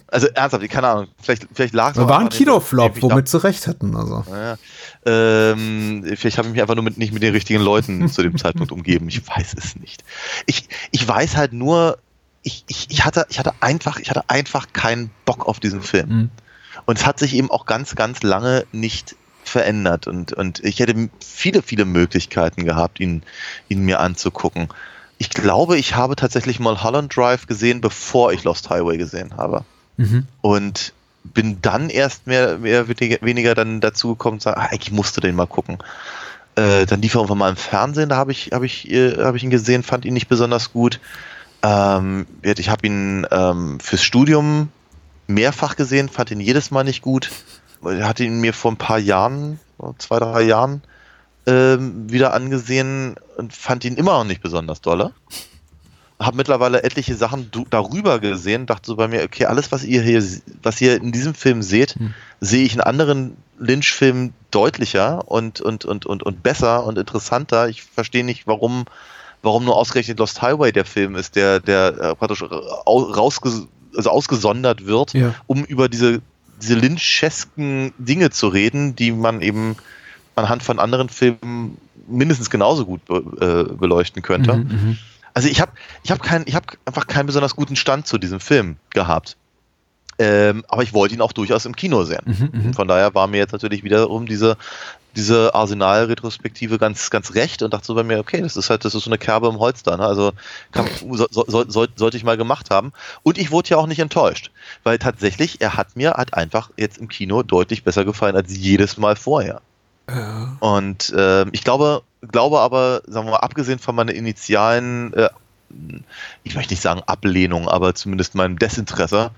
Also 0.07 0.26
ernsthaft, 0.29 0.68
keine 0.70 0.89
Ahnung, 0.89 1.09
vielleicht, 1.20 1.47
vielleicht 1.53 1.74
lag 1.74 1.93
es 1.93 1.99
war 1.99 2.18
ein 2.18 2.29
Kinoflop, 2.29 3.01
womit 3.03 3.29
sie 3.29 3.43
recht 3.43 3.66
hätten. 3.66 3.97
Also. 3.97 4.24
Ja, 4.31 4.57
ähm, 5.07 6.05
vielleicht 6.16 6.39
habe 6.39 6.49
ich 6.49 6.53
mich 6.53 6.62
einfach 6.62 6.74
nur 6.74 6.85
mit, 6.85 6.99
nicht 6.99 7.12
mit 7.12 7.22
den 7.22 7.33
richtigen 7.33 7.62
Leuten 7.62 8.09
zu 8.12 8.22
dem 8.22 8.37
Zeitpunkt 8.37 8.72
umgeben. 8.72 9.09
Ich 9.09 9.26
weiß 9.26 9.55
es 9.57 9.76
nicht. 9.76 10.05
Ich, 10.47 10.68
ich 10.91 11.07
weiß 11.07 11.37
halt 11.37 11.53
nur, 11.53 11.99
ich, 12.43 12.64
ich, 12.68 12.87
ich, 12.91 13.05
hatte, 13.05 13.26
ich, 13.31 13.39
hatte 13.39 13.55
einfach, 13.61 13.99
ich 13.99 14.11
hatte 14.11 14.29
einfach 14.29 14.72
keinen 14.72 15.11
Bock 15.24 15.47
auf 15.47 15.61
diesen 15.61 15.83
Film. 15.83 16.09
Mhm. 16.09 16.31
Und 16.87 16.99
es 16.99 17.07
hat 17.07 17.18
sich 17.18 17.35
eben 17.35 17.51
auch 17.51 17.66
ganz, 17.66 17.95
ganz 17.95 18.22
lange 18.22 18.66
nicht 18.72 19.16
verändert. 19.45 20.07
Und, 20.07 20.33
und 20.33 20.61
ich 20.64 20.81
hätte 20.81 21.11
viele, 21.24 21.62
viele 21.62 21.85
Möglichkeiten 21.85 22.64
gehabt, 22.64 23.01
ihn, 23.01 23.22
ihn 23.68 23.85
mir 23.85 24.01
anzugucken. 24.01 24.68
Ich 25.18 25.30
glaube, 25.30 25.76
ich 25.76 25.96
habe 25.96 26.16
tatsächlich 26.16 26.60
mal 26.60 26.82
Holland 26.82 27.14
Drive 27.16 27.46
gesehen, 27.46 27.80
bevor 27.80 28.32
ich 28.32 28.44
Lost 28.44 28.70
Highway 28.70 28.96
gesehen 28.96 29.36
habe 29.36 29.64
Mhm. 29.96 30.26
und 30.42 30.92
bin 31.24 31.60
dann 31.60 31.90
erst 31.90 32.26
mehr, 32.28 32.58
mehr 32.58 32.88
weniger, 32.88 33.54
dann 33.56 33.80
dazu 33.80 34.10
gekommen 34.10 34.38
zu 34.38 34.44
sagen, 34.44 34.60
ah, 34.60 34.66
eigentlich 34.70 34.92
musste 34.92 35.20
den 35.20 35.34
mal 35.34 35.46
gucken. 35.46 35.78
Äh, 36.54 36.86
dann 36.86 37.02
lief 37.02 37.14
er 37.14 37.18
irgendwann 37.18 37.38
mal 37.38 37.50
im 37.50 37.56
Fernsehen, 37.56 38.08
da 38.08 38.16
habe 38.16 38.32
ich, 38.32 38.50
hab 38.52 38.62
ich, 38.62 38.90
äh, 38.90 39.16
hab 39.18 39.34
ich 39.34 39.42
ihn 39.42 39.50
gesehen, 39.50 39.82
fand 39.82 40.04
ihn 40.04 40.14
nicht 40.14 40.28
besonders 40.28 40.72
gut. 40.72 41.00
Ähm, 41.62 42.26
ich 42.42 42.68
habe 42.68 42.86
ihn 42.86 43.26
ähm, 43.30 43.80
fürs 43.80 44.02
Studium 44.02 44.68
mehrfach 45.26 45.74
gesehen, 45.76 46.08
fand 46.08 46.30
ihn 46.30 46.40
jedes 46.40 46.70
Mal 46.70 46.84
nicht 46.84 47.02
gut. 47.02 47.30
Ich 47.82 48.02
hatte 48.02 48.24
ihn 48.24 48.40
mir 48.40 48.52
vor 48.54 48.72
ein 48.72 48.76
paar 48.76 48.98
Jahren, 48.98 49.58
zwei, 49.98 50.18
drei 50.18 50.42
Jahren, 50.42 50.82
ähm, 51.49 52.11
wieder 52.12 52.34
angesehen 52.34 53.16
und 53.36 53.53
fand 53.53 53.84
ihn 53.84 53.96
immer 53.96 54.12
noch 54.18 54.24
nicht 54.24 54.42
besonders 54.42 54.80
dolle 54.80 55.12
habe 56.20 56.36
mittlerweile 56.36 56.82
etliche 56.82 57.14
Sachen 57.14 57.49
darüber 57.70 58.18
gesehen, 58.18 58.66
dachte 58.66 58.86
so 58.88 58.96
bei 58.96 59.07
mir, 59.07 59.22
okay, 59.22 59.44
alles, 59.44 59.70
was 59.70 59.84
ihr 59.84 60.03
hier, 60.03 60.20
was 60.64 60.80
ihr 60.80 60.96
in 60.96 61.12
diesem 61.12 61.32
Film 61.32 61.62
seht, 61.62 61.94
Hm. 61.94 62.12
sehe 62.40 62.64
ich 62.64 62.74
in 62.74 62.80
anderen 62.80 63.36
Lynch-Filmen 63.61 64.34
deutlicher 64.51 65.28
und, 65.30 65.61
und, 65.61 65.84
und, 65.84 66.07
und, 66.07 66.24
und 66.24 66.42
besser 66.42 66.82
und 66.84 66.99
interessanter. 66.99 67.68
Ich 67.68 67.84
verstehe 67.84 68.24
nicht, 68.24 68.49
warum, 68.49 68.86
warum 69.44 69.64
nur 69.64 69.76
ausgerechnet 69.76 70.18
Lost 70.18 70.42
Highway 70.42 70.72
der 70.72 70.84
Film 70.86 71.14
ist, 71.14 71.36
der, 71.36 71.61
der 71.61 71.96
äh, 72.01 72.14
praktisch 72.16 72.42
au- 72.42 72.99
rausge 73.12 73.68
also 73.96 74.11
ausgesondert 74.11 74.86
wird, 74.86 75.14
Ja. 75.14 75.36
um 75.46 75.64
über 75.64 75.88
diese, 75.88 76.20
diese 76.61 76.74
Lynchesken 76.74 77.92
Dinge 77.96 78.30
zu 78.30 78.49
reden, 78.49 78.96
die 78.96 79.12
man 79.12 79.40
eben 79.40 79.76
anhand 80.39 80.62
von 80.62 80.78
anderen 80.78 81.09
Filmen 81.09 81.78
mindestens 82.07 82.51
genauso 82.51 82.86
gut 82.86 83.05
be 83.05 83.68
äh, 83.70 83.74
beleuchten 83.74 84.22
könnte. 84.22 84.55
Mhm, 84.55 84.70
mhm. 84.70 84.99
Also 85.34 85.49
ich 85.49 85.61
habe 85.61 85.72
ich 86.03 86.11
hab 86.11 86.22
kein, 86.22 86.43
ich 86.47 86.55
hab 86.55 86.76
einfach 86.84 87.07
keinen 87.07 87.26
besonders 87.26 87.55
guten 87.55 87.76
Stand 87.76 88.07
zu 88.07 88.18
diesem 88.18 88.41
Film 88.41 88.76
gehabt. 88.91 89.36
Ähm, 90.20 90.64
aber 90.66 90.82
ich 90.82 90.93
wollte 90.95 91.14
ihn 91.14 91.20
auch 91.20 91.32
durchaus 91.32 91.64
im 91.64 91.76
Kino 91.76 92.03
sehen. 92.03 92.22
Mhm, 92.24 92.51
mhm. 92.53 92.74
Von 92.74 92.89
daher 92.89 93.14
war 93.14 93.28
mir 93.28 93.36
jetzt 93.36 93.53
natürlich 93.53 93.84
wiederum 93.84 94.26
diese, 94.26 94.57
diese 95.14 95.55
Arsenal-Retrospektive 95.55 96.78
ganz, 96.78 97.11
ganz 97.11 97.34
recht 97.34 97.62
und 97.62 97.72
dachte 97.72 97.86
so 97.86 97.95
bei 97.95 98.03
mir, 98.03 98.18
okay, 98.18 98.41
das 98.41 98.57
ist 98.57 98.68
halt, 98.68 98.84
das 98.84 98.97
ist 98.97 99.05
so 99.05 99.11
eine 99.11 99.18
Kerbe 99.18 99.47
im 99.47 99.61
Holz 99.61 99.84
da. 99.84 99.97
Ne? 99.97 100.05
Also 100.05 100.32
kann, 100.72 100.89
so, 101.12 101.28
so, 101.30 101.45
soll, 101.68 101.89
sollte 101.95 102.16
ich 102.16 102.24
mal 102.24 102.36
gemacht 102.36 102.70
haben. 102.70 102.93
Und 103.22 103.39
ich 103.39 103.53
wurde 103.53 103.68
ja 103.68 103.76
auch 103.76 103.86
nicht 103.86 104.01
enttäuscht, 104.01 104.51
weil 104.82 104.99
tatsächlich, 104.99 105.61
er 105.61 105.76
hat 105.76 105.95
mir 105.95 106.14
halt 106.14 106.34
einfach 106.34 106.70
jetzt 106.76 106.99
im 106.99 107.07
Kino 107.07 107.45
deutlich 107.45 107.84
besser 107.84 108.05
gefallen 108.05 108.34
als 108.34 108.57
jedes 108.57 108.97
Mal 108.97 109.14
vorher. 109.14 109.62
Ja. 110.09 110.56
Und 110.61 111.11
äh, 111.11 111.46
ich 111.52 111.64
glaube, 111.64 112.02
glaube 112.30 112.61
aber, 112.61 113.02
sagen 113.06 113.26
wir 113.26 113.32
mal, 113.32 113.38
abgesehen 113.38 113.78
von 113.78 113.94
meiner 113.94 114.12
initialen, 114.14 115.12
äh, 115.14 115.28
ich 116.44 116.54
möchte 116.54 116.72
nicht 116.72 116.82
sagen 116.82 117.02
Ablehnung, 117.06 117.68
aber 117.68 117.94
zumindest 117.94 118.34
meinem 118.34 118.59
Desinteresse, 118.59 119.30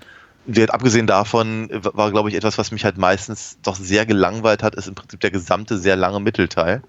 wird 0.45 0.73
abgesehen 0.73 1.07
davon 1.07 1.69
äh, 1.69 1.79
war, 1.83 2.11
glaube 2.11 2.29
ich, 2.29 2.35
etwas, 2.35 2.57
was 2.57 2.71
mich 2.71 2.85
halt 2.85 2.97
meistens 2.97 3.57
doch 3.63 3.75
sehr 3.75 4.05
gelangweilt 4.05 4.63
hat, 4.63 4.75
ist 4.75 4.87
im 4.87 4.95
Prinzip 4.95 5.19
der 5.19 5.31
gesamte 5.31 5.77
sehr 5.77 5.95
lange 5.95 6.19
Mittelteil. 6.19 6.81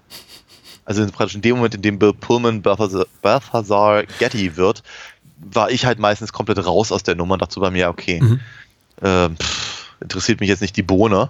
Also 0.85 1.05
praktisch 1.07 1.35
in 1.35 1.41
dem 1.41 1.57
Moment, 1.57 1.75
in 1.75 1.81
dem 1.81 1.99
Bill 1.99 2.13
Pullman 2.13 2.61
Balthazar, 2.61 3.05
Balthazar 3.21 4.03
Getty 4.19 4.57
wird, 4.57 4.83
war 5.37 5.69
ich 5.71 5.85
halt 5.85 5.99
meistens 5.99 6.33
komplett 6.33 6.65
raus 6.65 6.91
aus 6.91 7.03
der 7.03 7.15
Nummer 7.15 7.33
und 7.33 7.41
dachte 7.41 7.53
so 7.53 7.61
bei 7.61 7.71
mir, 7.71 7.89
okay, 7.89 8.21
Mhm. 8.21 8.39
ähm, 9.01 9.35
pff, 9.37 9.91
interessiert 10.01 10.39
mich 10.39 10.49
jetzt 10.49 10.61
nicht 10.61 10.75
die 10.75 10.83
Bohne. 10.83 11.29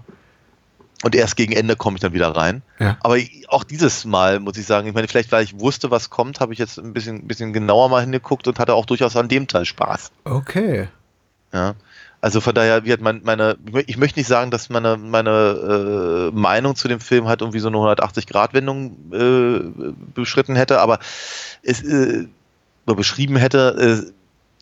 Und 1.04 1.16
erst 1.16 1.36
gegen 1.36 1.52
Ende 1.52 1.76
komme 1.76 1.98
ich 1.98 2.02
dann 2.02 2.14
wieder 2.14 2.30
rein. 2.30 2.62
Ja. 2.80 2.98
Aber 3.02 3.18
auch 3.50 3.66
dieses 3.66 4.06
Mal 4.06 4.40
muss 4.40 4.58
ich 4.58 4.66
sagen, 4.66 4.88
ich 4.88 4.94
meine, 4.94 5.08
vielleicht 5.08 5.32
weil 5.34 5.44
ich 5.44 5.60
wusste, 5.60 5.92
was 5.92 6.10
kommt, 6.10 6.40
habe 6.40 6.54
ich 6.54 6.60
jetzt 6.60 6.80
ein 6.80 6.94
bisschen, 6.94 7.28
bisschen 7.28 7.52
genauer 7.52 7.90
mal 7.90 8.02
hingeguckt 8.02 8.48
und 8.48 8.58
hatte 8.58 8.74
auch 8.74 8.86
durchaus 8.86 9.16
an 9.18 9.28
dem 9.28 9.48
Teil 9.48 9.66
Spaß. 9.66 10.12
Okay. 10.24 10.88
Ja. 11.52 11.76
Also 12.22 12.40
von 12.40 12.56
daher, 12.56 12.82
hat 12.82 13.02
mein, 13.02 13.20
meine, 13.26 13.58
ich 13.86 13.98
möchte 13.98 14.18
nicht 14.18 14.28
sagen, 14.28 14.50
dass 14.50 14.70
meine, 14.70 14.96
meine 14.96 16.32
äh, 16.32 16.32
Meinung 16.34 16.78
zu 16.78 16.88
dem 16.88 17.02
Film 17.02 17.28
halt 17.28 17.42
irgendwie 17.42 17.60
so 17.60 17.68
eine 17.68 17.76
180-Grad-Wendung 17.76 18.96
äh, 19.12 19.92
beschritten 20.16 20.56
hätte, 20.56 20.80
aber 20.80 21.00
es 21.64 21.84
äh, 21.84 22.28
beschrieben 22.86 23.36
hätte, 23.36 24.06
äh, 24.08 24.14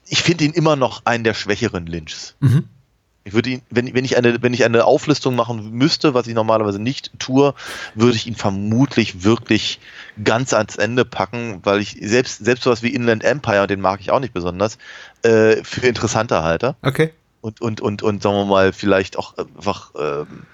ich 0.07 0.23
finde 0.23 0.45
ihn 0.45 0.53
immer 0.53 0.75
noch 0.75 1.05
einen 1.05 1.23
der 1.23 1.35
schwächeren 1.35 1.85
Lynchs. 1.85 2.35
Mhm. 2.39 2.63
Ich 3.23 3.33
würde 3.33 3.51
ihn, 3.51 3.61
wenn, 3.69 3.93
wenn 3.93 4.03
ich 4.03 4.17
eine, 4.17 4.41
wenn 4.41 4.53
ich 4.53 4.65
eine 4.65 4.85
Auflistung 4.85 5.35
machen 5.35 5.71
müsste, 5.71 6.15
was 6.15 6.25
ich 6.25 6.33
normalerweise 6.33 6.79
nicht 6.79 7.11
tue, 7.19 7.53
würde 7.93 8.15
ich 8.15 8.25
ihn 8.25 8.35
vermutlich 8.35 9.23
wirklich 9.23 9.79
ganz 10.23 10.53
ans 10.53 10.75
Ende 10.75 11.05
packen, 11.05 11.59
weil 11.63 11.81
ich 11.81 11.97
selbst, 12.01 12.43
selbst 12.43 12.63
sowas 12.63 12.81
wie 12.81 12.93
Inland 12.93 13.23
Empire, 13.23 13.67
den 13.67 13.79
mag 13.79 14.01
ich 14.01 14.11
auch 14.11 14.19
nicht 14.19 14.33
besonders, 14.33 14.79
äh, 15.21 15.63
für 15.63 15.85
interessanter 15.87 16.43
halte. 16.43 16.75
Okay. 16.81 17.11
Und, 17.41 17.61
und, 17.61 17.81
und, 17.81 18.01
und 18.01 18.23
sagen 18.23 18.35
wir 18.35 18.45
mal, 18.45 18.73
vielleicht 18.73 19.17
auch 19.17 19.37
einfach 19.37 19.91
ähm, 19.99 20.45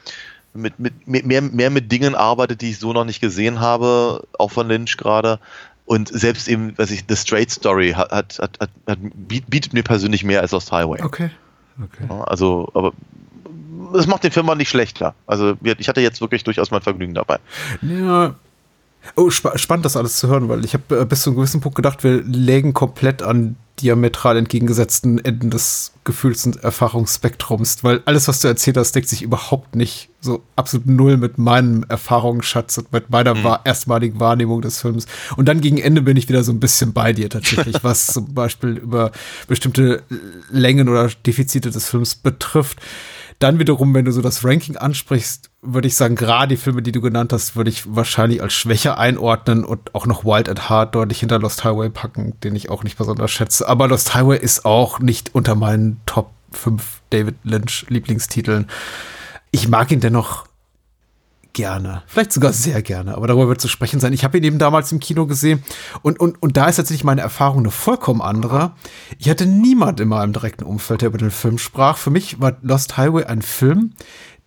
mit, 0.53 0.79
mit, 0.79 1.07
mehr, 1.25 1.41
mehr 1.41 1.69
mit 1.69 1.91
Dingen 1.91 2.15
arbeitet, 2.15 2.61
die 2.61 2.71
ich 2.71 2.79
so 2.79 2.91
noch 2.91 3.05
nicht 3.05 3.21
gesehen 3.21 3.59
habe, 3.59 4.27
auch 4.37 4.51
von 4.51 4.67
Lynch 4.67 4.97
gerade. 4.97 5.39
Und 5.85 6.09
selbst 6.09 6.49
eben, 6.49 6.77
weiß 6.77 6.91
ich, 6.91 7.05
The 7.07 7.15
Straight 7.15 7.49
Story 7.49 7.91
hat, 7.91 8.11
hat, 8.11 8.39
hat, 8.39 8.59
hat, 8.59 8.99
bietet 9.15 9.71
mir 9.71 9.83
persönlich 9.83 10.25
mehr 10.25 10.41
als 10.41 10.51
Lost 10.51 10.71
Highway. 10.71 11.01
Okay. 11.01 11.29
Okay. 11.83 12.07
Also, 12.25 12.69
aber 12.73 12.93
das 13.93 14.07
macht 14.07 14.23
den 14.23 14.31
Film 14.31 14.49
auch 14.49 14.55
nicht 14.55 14.69
schlechter. 14.69 15.15
Also, 15.25 15.55
ich 15.61 15.87
hatte 15.87 16.01
jetzt 16.01 16.21
wirklich 16.21 16.43
durchaus 16.43 16.71
mein 16.71 16.81
Vergnügen 16.81 17.13
dabei. 17.13 17.39
Ja, 17.81 18.35
Oh, 19.15 19.29
spa 19.29 19.57
spannend, 19.57 19.85
das 19.85 19.97
alles 19.97 20.17
zu 20.17 20.27
hören, 20.27 20.49
weil 20.49 20.65
ich 20.65 20.73
habe 20.73 21.01
äh, 21.01 21.05
bis 21.05 21.21
zu 21.21 21.29
einem 21.29 21.37
gewissen 21.37 21.61
Punkt 21.61 21.75
gedacht, 21.75 22.03
wir 22.03 22.21
lägen 22.23 22.73
komplett 22.73 23.21
an 23.21 23.55
diametral 23.81 24.37
entgegengesetzten 24.37 25.23
Enden 25.23 25.51
des 25.51 25.93
Gefühls- 26.03 26.45
und 26.45 26.57
Erfahrungsspektrums, 26.63 27.83
weil 27.83 28.01
alles, 28.05 28.27
was 28.27 28.39
du 28.39 28.47
erzählt 28.47 28.77
hast, 28.77 28.93
deckt 28.93 29.07
sich 29.07 29.21
überhaupt 29.21 29.75
nicht 29.75 30.09
so 30.19 30.41
absolut 30.55 30.87
null 30.87 31.17
mit 31.17 31.37
meinem 31.37 31.85
Erfahrungsschatz 31.87 32.79
und 32.79 32.91
mit 32.91 33.09
meiner 33.11 33.35
mhm. 33.35 33.57
erstmaligen 33.63 34.19
Wahrnehmung 34.19 34.61
des 34.61 34.81
Films. 34.81 35.05
Und 35.35 35.47
dann 35.47 35.61
gegen 35.61 35.77
Ende 35.77 36.01
bin 36.01 36.17
ich 36.17 36.27
wieder 36.27 36.43
so 36.43 36.51
ein 36.51 36.59
bisschen 36.59 36.93
bei 36.93 37.13
dir 37.13 37.29
tatsächlich, 37.29 37.75
was 37.83 38.07
zum 38.07 38.33
Beispiel 38.33 38.77
über 38.77 39.11
bestimmte 39.47 40.01
Längen 40.49 40.89
oder 40.89 41.09
Defizite 41.25 41.69
des 41.69 41.87
Films 41.87 42.15
betrifft. 42.15 42.79
Dann 43.39 43.59
wiederum, 43.59 43.93
wenn 43.93 44.05
du 44.05 44.11
so 44.11 44.21
das 44.21 44.43
Ranking 44.43 44.77
ansprichst, 44.77 45.51
würde 45.61 45.87
ich 45.87 45.95
sagen, 45.95 46.15
gerade 46.15 46.55
die 46.55 46.57
Filme, 46.57 46.81
die 46.81 46.91
du 46.91 47.01
genannt 47.01 47.33
hast, 47.33 47.55
würde 47.55 47.69
ich 47.69 47.95
wahrscheinlich 47.95 48.41
als 48.41 48.53
schwächer 48.53 48.97
einordnen 48.97 49.63
und 49.63 49.93
auch 49.93 50.07
noch 50.07 50.25
Wild 50.25 50.49
at 50.49 50.69
Heart 50.69 50.95
deutlich 50.95 51.19
hinter 51.19 51.37
Lost 51.37 51.63
Highway 51.63 51.89
packen, 51.89 52.33
den 52.43 52.55
ich 52.55 52.69
auch 52.69 52.83
nicht 52.83 52.97
besonders 52.97 53.29
schätze. 53.29 53.67
Aber 53.67 53.87
Lost 53.87 54.15
Highway 54.15 54.39
ist 54.39 54.65
auch 54.65 54.99
nicht 54.99 55.35
unter 55.35 55.53
meinen 55.53 56.01
Top 56.07 56.31
5 56.51 57.01
David 57.11 57.35
Lynch 57.43 57.85
Lieblingstiteln. 57.89 58.67
Ich 59.51 59.67
mag 59.67 59.91
ihn 59.91 59.99
dennoch 59.99 60.47
gerne. 61.57 62.03
Vielleicht 62.05 62.31
sogar 62.31 62.53
sehr 62.53 62.83
gerne, 62.83 63.15
aber 63.15 63.25
darüber 63.25 63.47
wird 63.47 63.59
zu 63.59 63.67
sprechen 63.67 63.99
sein. 63.99 64.13
Ich 64.13 64.23
habe 64.23 64.37
ihn 64.37 64.43
eben 64.43 64.59
damals 64.59 64.91
im 64.91 64.99
Kino 64.99 65.25
gesehen 65.25 65.63
und, 66.03 66.19
und, 66.19 66.41
und 66.41 66.55
da 66.55 66.67
ist 66.67 66.75
tatsächlich 66.75 67.03
meine 67.03 67.21
Erfahrung 67.21 67.59
eine 67.59 67.71
vollkommen 67.71 68.21
andere. 68.21 68.73
Ich 69.17 69.27
hatte 69.27 69.47
niemand 69.47 69.99
in 69.99 70.07
meinem 70.07 70.33
direkten 70.33 70.63
Umfeld, 70.63 71.01
der 71.01 71.09
über 71.09 71.17
den 71.17 71.31
Film 71.31 71.57
sprach. 71.57 71.97
Für 71.97 72.11
mich 72.11 72.39
war 72.39 72.57
Lost 72.61 72.97
Highway 72.97 73.23
ein 73.23 73.41
Film, 73.41 73.93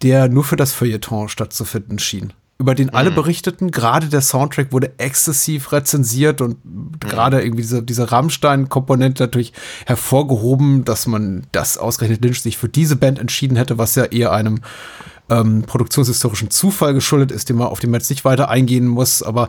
der 0.02 0.28
nur 0.28 0.44
für 0.44 0.54
das 0.54 0.72
Feuilleton 0.72 1.28
stattzufinden 1.28 1.98
schien 1.98 2.32
über 2.58 2.74
den 2.74 2.90
alle 2.90 3.10
mhm. 3.10 3.14
berichteten. 3.14 3.70
Gerade 3.70 4.08
der 4.08 4.20
Soundtrack 4.20 4.70
wurde 4.70 4.92
exzessiv 4.98 5.72
rezensiert 5.72 6.42
und 6.42 6.62
mhm. 6.62 6.92
gerade 7.00 7.42
irgendwie 7.42 7.62
diese, 7.62 7.82
diese 7.82 8.12
Rammstein-Komponente 8.12 9.22
natürlich 9.22 9.54
hervorgehoben, 9.86 10.84
dass 10.84 11.06
man 11.06 11.46
das 11.52 11.78
ausgerechnet 11.78 12.22
Lynch 12.22 12.42
sich 12.42 12.58
für 12.58 12.68
diese 12.68 12.96
Band 12.96 13.18
entschieden 13.18 13.56
hätte, 13.56 13.78
was 13.78 13.94
ja 13.94 14.04
eher 14.04 14.32
einem 14.32 14.60
ähm, 15.30 15.62
produktionshistorischen 15.62 16.50
Zufall 16.50 16.92
geschuldet 16.92 17.30
ist, 17.32 17.48
den 17.48 17.56
man, 17.56 17.68
auf 17.68 17.80
den 17.80 17.90
man 17.90 18.00
jetzt 18.00 18.10
nicht 18.10 18.24
weiter 18.24 18.48
eingehen 18.48 18.86
muss. 18.86 19.22
Aber 19.22 19.48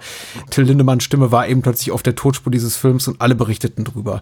Till 0.50 0.64
Lindemanns 0.64 1.04
Stimme 1.04 1.32
war 1.32 1.48
eben 1.48 1.62
plötzlich 1.62 1.92
auf 1.92 2.04
der 2.04 2.16
Totspur 2.16 2.52
dieses 2.52 2.78
Films 2.78 3.08
und 3.08 3.20
alle 3.20 3.36
berichteten 3.36 3.84
drüber. 3.84 4.22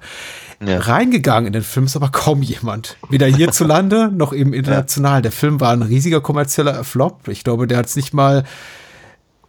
Ja. 0.66 0.80
Reingegangen 0.80 1.47
in 1.47 1.53
den 1.53 1.64
Film 1.64 1.86
ist 1.86 1.95
aber 1.95 2.10
kaum 2.10 2.41
jemand. 2.41 2.97
Weder 3.10 3.28
hierzulande 3.28 4.10
noch 4.14 4.34
eben 4.34 4.53
international. 4.53 5.18
Ja. 5.18 5.22
Der 5.22 5.32
Film 5.32 5.60
war 5.60 5.72
ein 5.72 5.82
riesiger 5.82 6.22
kommerzieller 6.22 6.84
Flop. 6.84 7.28
Ich 7.28 7.43
glaube, 7.43 7.68
der 7.68 7.78
hat 7.78 7.86
es 7.86 7.95
nicht 7.95 8.14
mal 8.14 8.45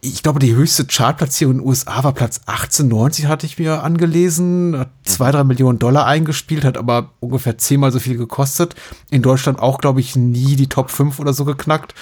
ich 0.03 0.23
glaube, 0.23 0.39
die 0.39 0.55
höchste 0.55 0.85
Chartplatzierung 0.85 1.53
in 1.53 1.59
den 1.59 1.67
USA 1.67 2.03
war 2.03 2.13
Platz 2.13 2.41
1890, 2.47 3.27
hatte 3.27 3.45
ich 3.45 3.59
mir 3.59 3.83
angelesen. 3.83 4.77
Hat 4.77 4.89
zwei, 5.03 5.31
drei 5.31 5.43
Millionen 5.43 5.77
Dollar 5.77 6.07
eingespielt, 6.07 6.65
hat 6.65 6.77
aber 6.77 7.11
ungefähr 7.19 7.59
zehnmal 7.59 7.91
so 7.91 7.99
viel 7.99 8.17
gekostet. 8.17 8.73
In 9.11 9.21
Deutschland 9.21 9.59
auch, 9.59 9.77
glaube 9.77 9.99
ich, 9.99 10.15
nie 10.15 10.55
die 10.55 10.69
Top 10.69 10.89
5 10.89 11.19
oder 11.19 11.33
so 11.33 11.45
geknackt. 11.45 11.93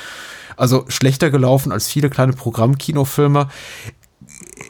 Also 0.55 0.85
schlechter 0.87 1.29
gelaufen 1.29 1.73
als 1.73 1.89
viele 1.89 2.09
kleine 2.09 2.31
Programmkinofilme. 2.31 3.49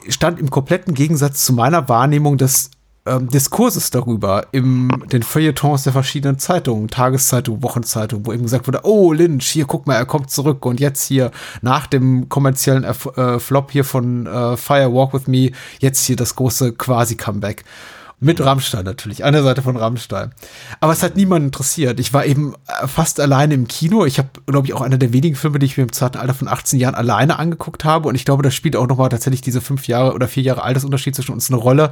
Stand 0.07 0.39
im 0.39 0.49
kompletten 0.49 0.95
Gegensatz 0.95 1.45
zu 1.45 1.53
meiner 1.53 1.87
Wahrnehmung 1.87 2.37
des 2.37 2.71
ähm, 3.05 3.29
Diskurses 3.29 3.91
darüber 3.91 4.47
in 4.51 4.89
den 5.11 5.23
Feuilletons 5.23 5.83
der 5.83 5.93
verschiedenen 5.93 6.39
Zeitungen, 6.39 6.87
Tageszeitungen, 6.87 7.63
Wochenzeitungen, 7.63 8.25
wo 8.25 8.33
eben 8.33 8.43
gesagt 8.43 8.67
wurde, 8.67 8.81
oh 8.83 9.13
Lynch, 9.13 9.47
hier 9.47 9.65
guck 9.65 9.87
mal, 9.87 9.95
er 9.95 10.05
kommt 10.05 10.29
zurück 10.29 10.65
und 10.65 10.79
jetzt 10.79 11.03
hier 11.03 11.31
nach 11.61 11.87
dem 11.87 12.29
kommerziellen 12.29 12.83
Erf 12.83 13.05
äh, 13.17 13.39
Flop 13.39 13.71
hier 13.71 13.83
von 13.83 14.25
äh, 14.25 14.57
Fire 14.57 14.93
Walk 14.93 15.13
With 15.13 15.27
Me, 15.27 15.51
jetzt 15.79 16.05
hier 16.05 16.15
das 16.15 16.35
große 16.35 16.73
Quasi-Comeback. 16.73 17.63
Mit 18.21 18.41
Rammstein 18.41 18.83
natürlich, 18.83 19.23
an 19.23 19.31
der 19.31 19.43
Seite 19.43 19.61
von 19.61 19.77
Rammstein. 19.77 20.33
Aber 20.81 20.91
es 20.91 21.03
hat 21.03 21.15
niemand 21.15 21.45
interessiert. 21.45 22.01
Ich 22.01 22.13
war 22.13 22.25
eben 22.25 22.53
äh, 22.67 22.87
fast 22.87 23.21
alleine 23.21 23.53
im 23.53 23.67
Kino. 23.67 24.05
Ich 24.05 24.17
habe, 24.17 24.29
glaube 24.45 24.67
ich, 24.67 24.73
auch 24.73 24.81
einer 24.81 24.97
der 24.97 25.13
wenigen 25.13 25.37
Filme, 25.37 25.57
die 25.57 25.65
ich 25.65 25.77
mir 25.77 25.83
im 25.83 25.93
zarten 25.93 26.17
Alter 26.17 26.33
von 26.33 26.49
18 26.49 26.79
Jahren 26.79 26.95
alleine 26.95 27.39
angeguckt 27.39 27.85
habe. 27.85 28.09
Und 28.09 28.15
ich 28.15 28.25
glaube, 28.25 28.43
da 28.43 28.51
spielt 28.51 28.75
auch 28.75 28.87
nochmal 28.87 29.07
tatsächlich 29.07 29.39
diese 29.39 29.61
fünf 29.61 29.87
Jahre 29.87 30.13
oder 30.13 30.27
vier 30.27 30.43
Jahre 30.43 30.63
Altersunterschied 30.63 31.15
zwischen 31.15 31.31
uns 31.31 31.49
eine 31.49 31.59
Rolle. 31.59 31.91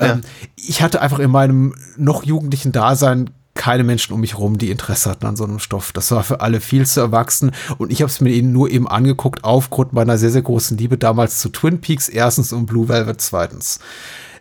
Ja. 0.00 0.12
Ähm, 0.12 0.22
ich 0.56 0.80
hatte 0.80 1.02
einfach 1.02 1.18
in 1.18 1.30
meinem 1.30 1.74
noch 1.98 2.24
jugendlichen 2.24 2.72
Dasein 2.72 3.30
keine 3.56 3.84
Menschen 3.84 4.12
um 4.12 4.20
mich 4.20 4.38
rum, 4.38 4.58
die 4.58 4.70
Interesse 4.70 5.10
hatten 5.10 5.26
an 5.26 5.36
so 5.36 5.44
einem 5.44 5.58
Stoff. 5.58 5.92
Das 5.92 6.10
war 6.10 6.22
für 6.22 6.40
alle 6.40 6.60
viel 6.60 6.86
zu 6.86 7.00
erwachsen 7.00 7.50
und 7.78 7.90
ich 7.90 8.02
habe 8.02 8.10
es 8.10 8.20
mir 8.20 8.30
ihnen 8.30 8.52
nur 8.52 8.70
eben 8.70 8.86
angeguckt 8.86 9.44
aufgrund 9.44 9.92
meiner 9.92 10.18
sehr, 10.18 10.30
sehr 10.30 10.42
großen 10.42 10.76
Liebe 10.78 10.98
damals 10.98 11.40
zu 11.40 11.48
Twin 11.48 11.80
Peaks 11.80 12.08
erstens 12.08 12.52
und 12.52 12.66
Blue 12.66 12.88
Velvet 12.88 13.20
zweitens. 13.20 13.80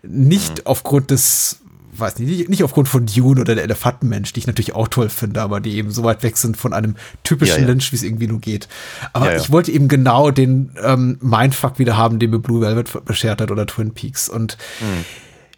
Nicht 0.07 0.59
mhm. 0.59 0.61
aufgrund 0.65 1.11
des, 1.11 1.59
weiß 1.93 2.19
nicht, 2.19 2.49
nicht 2.49 2.63
aufgrund 2.63 2.87
von 2.87 3.05
Dune 3.05 3.41
oder 3.41 3.55
der 3.55 3.63
Elefantenmensch, 3.63 4.33
die 4.33 4.39
ich 4.39 4.47
natürlich 4.47 4.73
auch 4.73 4.87
toll 4.87 5.09
finde, 5.09 5.41
aber 5.41 5.59
die 5.59 5.75
eben 5.75 5.91
so 5.91 6.03
weit 6.03 6.23
weg 6.23 6.37
sind 6.37 6.57
von 6.57 6.73
einem 6.73 6.95
typischen 7.23 7.61
ja, 7.61 7.61
ja. 7.61 7.67
Lynch, 7.67 7.91
wie 7.91 7.95
es 7.95 8.03
irgendwie 8.03 8.27
nur 8.27 8.39
geht. 8.39 8.67
Aber 9.13 9.31
ja, 9.31 9.37
ich 9.37 9.51
wollte 9.51 9.71
eben 9.71 9.87
genau 9.87 10.31
den 10.31 10.71
ähm, 10.83 11.17
Mindfuck 11.21 11.79
wieder 11.79 11.97
haben, 11.97 12.19
den 12.19 12.31
mir 12.31 12.39
Blue 12.39 12.61
Velvet 12.61 13.05
beschert 13.05 13.41
hat 13.41 13.51
oder 13.51 13.65
Twin 13.65 13.93
Peaks. 13.93 14.29
Und 14.29 14.57
mhm. 14.79 15.05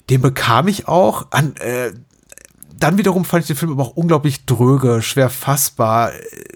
den 0.09 0.21
bekam 0.21 0.67
ich 0.67 0.87
auch 0.87 1.27
an, 1.31 1.55
äh, 1.57 1.91
dann 2.79 2.97
wiederum 2.97 3.25
fand 3.25 3.43
ich 3.43 3.47
den 3.47 3.55
Film 3.55 3.71
aber 3.71 3.83
auch 3.83 3.95
unglaublich 3.95 4.45
dröge, 4.45 5.01
schwer 5.01 5.29
fassbar, 5.29 6.11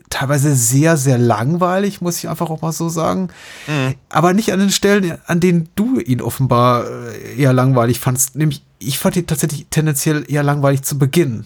teilweise 0.10 0.56
sehr, 0.56 0.98
sehr 0.98 1.18
langweilig, 1.18 2.02
muss 2.02 2.18
ich 2.18 2.30
einfach 2.30 2.50
auch 2.50 2.62
mal 2.62 2.72
so 2.72 2.90
sagen. 2.90 3.30
Mhm. 3.68 3.96
Aber 4.10 4.34
nicht 4.34 4.54
an 4.54 4.60
den 4.60 4.70
Stellen, 4.70 5.18
an 5.26 5.40
denen 5.40 5.70
du 5.76 6.00
ihn 6.00 6.22
offenbar 6.22 6.86
äh, 6.86 7.36
eher 7.38 7.54
langweilig 7.54 8.00
fandst. 8.00 8.36
Nämlich, 8.36 8.64
ich 8.78 9.00
fand 9.00 9.16
ihn 9.16 9.26
tatsächlich 9.26 9.68
tendenziell 9.70 10.26
eher 10.28 10.44
langweilig 10.44 10.84
zu 10.84 11.00
Beginn. 11.00 11.46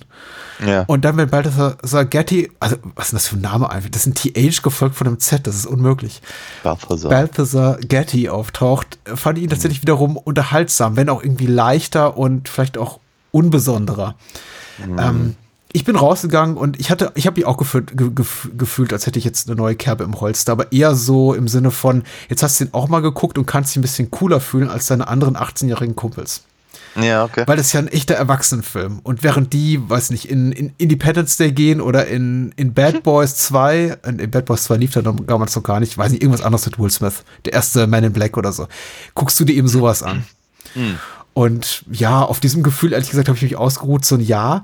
Ja. 0.65 0.83
Und 0.87 1.05
dann, 1.05 1.17
wenn 1.17 1.29
Balthasar 1.29 2.05
Getty, 2.05 2.51
also 2.59 2.77
was 2.95 3.05
ist 3.05 3.11
denn 3.11 3.17
das 3.17 3.27
für 3.27 3.35
ein 3.35 3.41
Name 3.41 3.69
einfach? 3.69 3.89
Das 3.89 4.05
ist 4.05 4.07
ein 4.07 4.15
TH 4.15 4.61
gefolgt 4.61 4.95
von 4.95 5.07
einem 5.07 5.19
Z, 5.19 5.47
das 5.47 5.55
ist 5.55 5.65
unmöglich. 5.65 6.21
Balthasar. 6.63 7.09
Balthasar 7.09 7.77
Getty 7.77 8.29
auftaucht, 8.29 8.99
fand 9.05 9.37
ich 9.37 9.43
ihn 9.45 9.49
tatsächlich 9.49 9.79
mhm. 9.79 9.83
wiederum 9.83 10.17
unterhaltsam, 10.17 10.95
wenn 10.95 11.09
auch 11.09 11.23
irgendwie 11.23 11.47
leichter 11.47 12.17
und 12.17 12.49
vielleicht 12.49 12.77
auch 12.77 12.99
unbesonderer. 13.31 14.15
Mhm. 14.77 14.99
Ähm, 14.99 15.35
ich 15.75 15.83
bin 15.83 15.97
rausgegangen 15.97 16.55
und 16.55 16.79
ich 16.79 16.89
hatte, 16.89 17.11
ich 17.15 17.27
habe 17.27 17.37
mich 17.37 17.45
auch 17.45 17.57
gefühlt, 17.57 17.97
ge, 17.97 18.09
gefühlt, 18.57 18.93
als 18.93 19.05
hätte 19.07 19.19
ich 19.19 19.25
jetzt 19.25 19.49
eine 19.49 19.57
neue 19.57 19.75
Kerbe 19.75 20.05
im 20.05 20.19
Holster, 20.21 20.53
aber 20.53 20.71
eher 20.71 20.95
so 20.95 21.33
im 21.33 21.49
Sinne 21.49 21.69
von, 21.69 22.03
jetzt 22.29 22.43
hast 22.43 22.59
du 22.59 22.65
den 22.65 22.73
auch 22.73 22.87
mal 22.87 23.01
geguckt 23.01 23.37
und 23.37 23.45
kannst 23.45 23.71
dich 23.71 23.79
ein 23.79 23.81
bisschen 23.81 24.09
cooler 24.09 24.39
fühlen 24.39 24.69
als 24.69 24.87
deine 24.87 25.09
anderen 25.09 25.35
18-jährigen 25.35 25.97
Kumpels. 25.97 26.43
Ja, 26.95 27.25
okay. 27.25 27.43
Weil 27.45 27.57
das 27.57 27.67
ist 27.67 27.73
ja 27.73 27.81
ein 27.81 27.89
echter 27.89 28.15
Erwachsenenfilm. 28.15 28.99
Und 29.03 29.21
während 29.21 29.51
die, 29.51 29.89
weiß 29.89 30.11
nicht, 30.11 30.29
in, 30.29 30.53
in 30.53 30.73
Independence 30.77 31.35
Day 31.35 31.51
gehen 31.51 31.81
oder 31.81 32.07
in, 32.07 32.53
in 32.55 32.73
Bad 32.73 33.03
Boys 33.03 33.35
2, 33.35 33.97
in, 34.07 34.19
in 34.19 34.31
Bad 34.31 34.45
Boys 34.45 34.63
2 34.63 34.77
lief 34.77 34.93
da 34.93 35.01
damals 35.01 35.55
noch 35.55 35.63
gar 35.63 35.81
nicht, 35.81 35.97
weiß 35.97 36.11
nicht, 36.11 36.23
irgendwas 36.23 36.45
anderes 36.45 36.65
mit 36.65 36.79
Will 36.79 36.89
Smith, 36.89 37.23
der 37.43 37.51
erste 37.51 37.85
Man 37.87 38.05
in 38.05 38.13
Black 38.13 38.37
oder 38.37 38.53
so, 38.53 38.67
guckst 39.13 39.37
du 39.39 39.43
dir 39.43 39.55
eben 39.55 39.67
sowas 39.67 40.03
an. 40.03 40.23
Mhm. 40.73 40.97
Und 41.35 41.83
ja, 41.91 42.21
auf 42.21 42.39
diesem 42.39 42.63
Gefühl, 42.63 42.93
ehrlich 42.93 43.09
gesagt, 43.09 43.27
habe 43.27 43.35
ich 43.35 43.43
mich 43.43 43.57
ausgeruht, 43.57 44.05
so 44.05 44.15
ein 44.15 44.21
Jahr. 44.21 44.63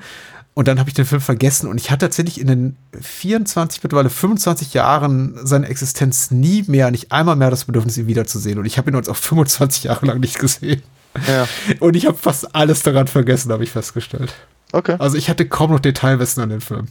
Und 0.54 0.70
dann 0.70 0.80
habe 0.80 0.90
ich 0.90 0.94
den 0.94 1.06
Film 1.06 1.22
vergessen 1.22 1.70
und 1.70 1.80
ich 1.80 1.92
hatte 1.92 2.06
tatsächlich 2.06 2.40
in 2.40 2.48
den 2.48 2.78
24, 3.00 3.84
mittlerweile 3.84 4.10
25 4.10 4.74
Jahren 4.74 5.38
seine 5.44 5.68
Existenz 5.68 6.32
nie 6.32 6.64
mehr, 6.68 6.92
nicht 6.92 7.12
einmal 7.12 7.36
mehr 7.36 7.50
das 7.50 7.66
Bedürfnis, 7.66 7.98
ihn 7.98 8.08
wiederzusehen. 8.08 8.58
Und 8.58 8.66
ich 8.66 8.78
habe 8.78 8.90
ihn 8.90 8.96
uns 8.96 9.10
auch 9.10 9.16
25 9.18 9.86
Jahre 9.86 10.06
lang 10.06 10.22
nicht 10.22 10.40
gesehen. 10.40 10.82
Ja. 11.28 11.46
Und 11.82 11.96
ich 11.98 12.06
habe 12.06 12.18
fast 12.18 12.56
alles 12.56 12.84
daran 12.84 13.08
vergessen, 13.08 13.52
habe 13.52 13.66
ich 13.66 13.72
festgestellt. 13.72 14.34
Okay. 14.72 14.96
Also 14.98 15.18
ich 15.18 15.30
hatte 15.30 15.48
kaum 15.48 15.72
noch 15.72 15.82
Detailwissen 15.82 16.42
an 16.42 16.50
den 16.50 16.62
Film. 16.62 16.88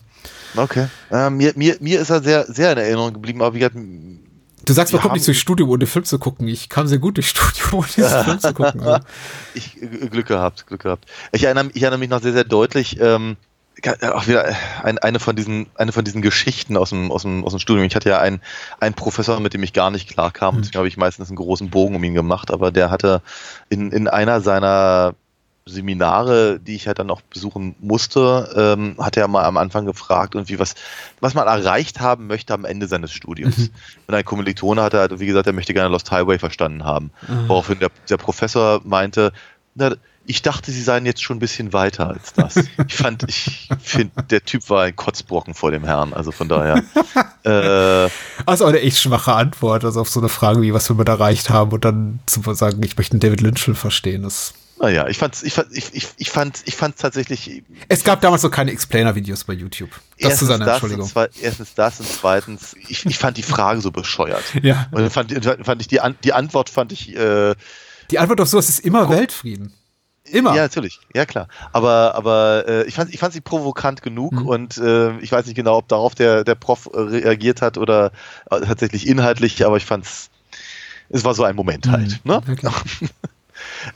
Okay. 0.57 0.89
Äh, 1.11 1.31
mir, 1.31 1.53
mir, 1.57 1.77
mir 1.81 2.01
ist 2.01 2.11
er 2.11 2.23
sehr, 2.23 2.45
sehr 2.53 2.73
in 2.73 2.79
Erinnerung 2.79 3.15
geblieben, 3.15 3.41
aber 3.41 3.55
wie 3.55 3.61
gesagt, 3.61 3.77
Du 4.71 4.75
sagst, 4.75 4.93
man 4.93 5.03
kommt 5.03 5.15
nicht 5.15 5.27
durchs 5.27 5.41
Studium, 5.41 5.69
ohne 5.69 5.85
Film 5.85 6.05
zu 6.05 6.21
gucken. 6.21 6.47
Ich 6.47 6.69
kam 6.69 6.87
sehr 6.87 6.99
gut 6.99 7.17
durchs 7.17 7.31
Studium, 7.31 7.73
ohne 7.73 7.89
diesen 7.97 8.23
Film 8.23 8.39
zu 8.39 8.55
gucken. 8.55 8.81
Also. 8.81 9.05
Ich, 9.53 9.83
äh, 9.83 9.87
Glück 10.07 10.29
gehabt, 10.29 10.69
Glück 10.69 10.83
gehabt. 10.83 11.07
Ich 11.33 11.43
erinnere, 11.43 11.71
ich 11.75 11.83
erinnere 11.83 11.99
mich 11.99 12.09
noch 12.09 12.23
sehr, 12.23 12.33
sehr 12.33 12.45
deutlich, 12.45 13.01
ähm, 13.01 13.37
auch 13.85 14.29
wieder 14.29 14.55
ein, 14.85 14.99
eine 14.99 15.19
von 15.19 15.35
diesen, 15.35 15.67
eine 15.75 15.91
von 15.91 16.05
diesen 16.05 16.23
Geschichten 16.23 16.77
aus 16.77 16.91
dem, 16.91 17.11
aus 17.11 17.23
dem, 17.23 17.45
aus 17.45 17.51
dem 17.51 17.59
Studium. 17.59 17.85
Ich 17.85 17.97
hatte 17.97 18.11
ja 18.11 18.21
einen, 18.21 18.41
einen 18.79 18.95
Professor, 18.95 19.41
mit 19.41 19.55
dem 19.55 19.65
ich 19.65 19.73
gar 19.73 19.91
nicht 19.91 20.09
klar 20.09 20.31
kam. 20.31 20.55
Mhm. 20.55 20.59
Deswegen 20.61 20.79
habe 20.79 20.87
ich 20.87 20.97
meistens 20.97 21.31
einen 21.31 21.37
großen 21.37 21.69
Bogen 21.71 21.97
um 21.97 22.05
ihn 22.05 22.15
gemacht, 22.15 22.53
aber 22.53 22.71
der 22.71 22.93
hatte 22.93 23.23
in, 23.71 23.91
in 23.91 24.07
einer 24.07 24.41
seiner 24.41 25.17
Seminare, 25.71 26.61
die 26.61 26.75
ich 26.75 26.87
halt 26.87 26.99
dann 26.99 27.11
auch 27.11 27.21
besuchen 27.23 27.75
musste, 27.81 28.53
ähm, 28.57 28.97
hat 28.99 29.17
er 29.17 29.29
mal 29.29 29.45
am 29.45 29.57
Anfang 29.57 29.87
gefragt, 29.87 30.35
irgendwie 30.35 30.59
was, 30.59 30.75
was 31.21 31.35
man 31.35 31.47
erreicht 31.47 32.01
haben 32.01 32.27
möchte 32.27 32.55
am 32.55 32.65
Ende 32.65 32.87
seines 32.87 33.13
Studiums. 33.13 33.59
Mhm. 33.59 33.71
Und 34.07 34.15
ein 34.15 34.25
Kommilitone 34.25 34.83
hatte 34.83 34.99
halt, 34.99 35.19
wie 35.21 35.27
gesagt, 35.27 35.47
er 35.47 35.53
möchte 35.53 35.75
gerne 35.75 35.89
Lost 35.89 36.11
Highway 36.11 36.39
verstanden 36.39 36.85
haben. 36.85 37.11
Ah. 37.27 37.45
Woraufhin 37.47 37.79
der, 37.79 37.91
der 38.09 38.17
Professor 38.17 38.81
meinte, 38.85 39.33
na, 39.75 39.95
ich 40.27 40.43
dachte, 40.43 40.71
sie 40.71 40.83
seien 40.83 41.07
jetzt 41.07 41.23
schon 41.23 41.39
ein 41.39 41.41
bisschen 41.41 41.73
weiter 41.73 42.09
als 42.09 42.33
das. 42.35 42.57
Ich 42.87 42.95
fand, 42.95 43.25
ich 43.29 43.69
finde, 43.81 44.23
der 44.25 44.45
Typ 44.45 44.69
war 44.71 44.85
ein 44.85 44.95
Kotzbrocken 44.95 45.55
vor 45.55 45.71
dem 45.71 45.85
Herrn, 45.85 46.13
also 46.13 46.31
von 46.31 46.49
daher. 46.49 46.85
äh, 47.45 48.11
Also 48.47 48.67
eine 48.67 48.81
echt 48.81 48.99
schwache 48.99 49.33
Antwort, 49.33 49.85
also 49.85 50.01
auf 50.01 50.09
so 50.09 50.21
eine 50.21 50.29
Frage 50.29 50.63
wie, 50.63 50.73
was 50.75 50.89
wir 50.89 51.05
da 51.05 51.15
erreicht 51.15 51.51
haben 51.51 51.73
und 51.73 51.85
dann 51.85 52.21
zu 52.27 52.43
sagen, 52.55 52.83
ich 52.85 52.97
möchte 52.97 53.15
einen 53.15 53.21
David 53.21 53.41
Lynch-Film 53.41 53.77
verstehen. 53.77 54.23
Das 54.23 54.55
naja, 54.81 55.07
ich 55.09 55.19
fand's, 55.19 55.43
ich 55.43 55.53
fand, 55.53 55.69
ich, 55.77 55.95
ich, 55.95 56.09
ich 56.17 56.31
fand, 56.31 56.63
ich 56.65 56.75
fand 56.75 56.97
tatsächlich. 56.99 57.63
es 57.89 58.03
gab 58.03 58.21
damals 58.23 58.43
noch 58.43 58.51
keine 58.51 58.71
Explainer-Videos 58.73 59.45
bei 59.45 59.53
YouTube. 59.53 59.91
Das 59.91 60.01
zu 60.01 60.29
erstens 60.29 60.49
seiner 60.49 60.65
das, 60.65 60.75
Entschuldigung. 60.75 61.05
und 61.05 61.11
zwei, 61.11 61.29
erstens 61.43 61.75
das 61.75 62.01
und 62.01 62.09
zweitens, 62.09 62.75
ich, 62.89 63.05
ich 63.05 63.19
fand 63.19 63.37
die 63.37 63.43
Frage 63.43 63.81
so 63.81 63.91
bescheuert. 63.91 64.43
Ja. 64.63 64.87
Und 64.91 65.03
dann 65.03 65.11
fand, 65.11 65.33
fand 65.67 65.81
ich 65.83 65.89
die, 65.89 66.01
An 66.01 66.17
die 66.25 66.33
Antwort 66.33 66.71
fand 66.71 66.93
ich. 66.93 67.15
Äh, 67.15 67.55
Die 68.11 68.19
Antwort 68.19 68.41
auf 68.41 68.49
sowas 68.49 68.69
ist 68.69 68.81
immer 68.81 69.09
Weltfrieden. 69.09 69.73
Immer. 70.25 70.55
Ja, 70.55 70.63
natürlich. 70.63 71.01
Ja, 71.15 71.25
klar. 71.27 71.49
Aber, 71.73 72.15
aber 72.15 72.65
äh, 72.69 72.85
ich, 72.85 72.95
fand, 72.95 73.13
ich 73.13 73.19
fand 73.19 73.33
sie 73.33 73.41
provokant 73.41 74.03
genug 74.03 74.33
Mhm. 74.33 74.47
und 74.47 74.77
äh, 74.79 75.19
ich 75.19 75.33
weiß 75.33 75.47
nicht 75.47 75.57
genau, 75.57 75.77
ob 75.79 75.89
darauf 75.89 76.15
der, 76.15 76.45
der 76.45 76.55
Prof 76.55 76.89
äh, 76.93 76.99
reagiert 77.01 77.63
hat 77.63 77.79
oder 77.79 78.13
äh, 78.51 78.61
tatsächlich 78.61 79.07
inhaltlich, 79.09 79.65
aber 79.67 79.77
ich 79.77 79.87
fand's. 79.87 80.31
Es 81.09 81.25
war 81.25 81.35
so 81.35 81.43
ein 81.43 81.57
Moment 81.57 81.89
halt. 81.89 82.21
Ne? 82.25 82.41
Mhm. 82.47 82.53
Okay. 82.53 82.69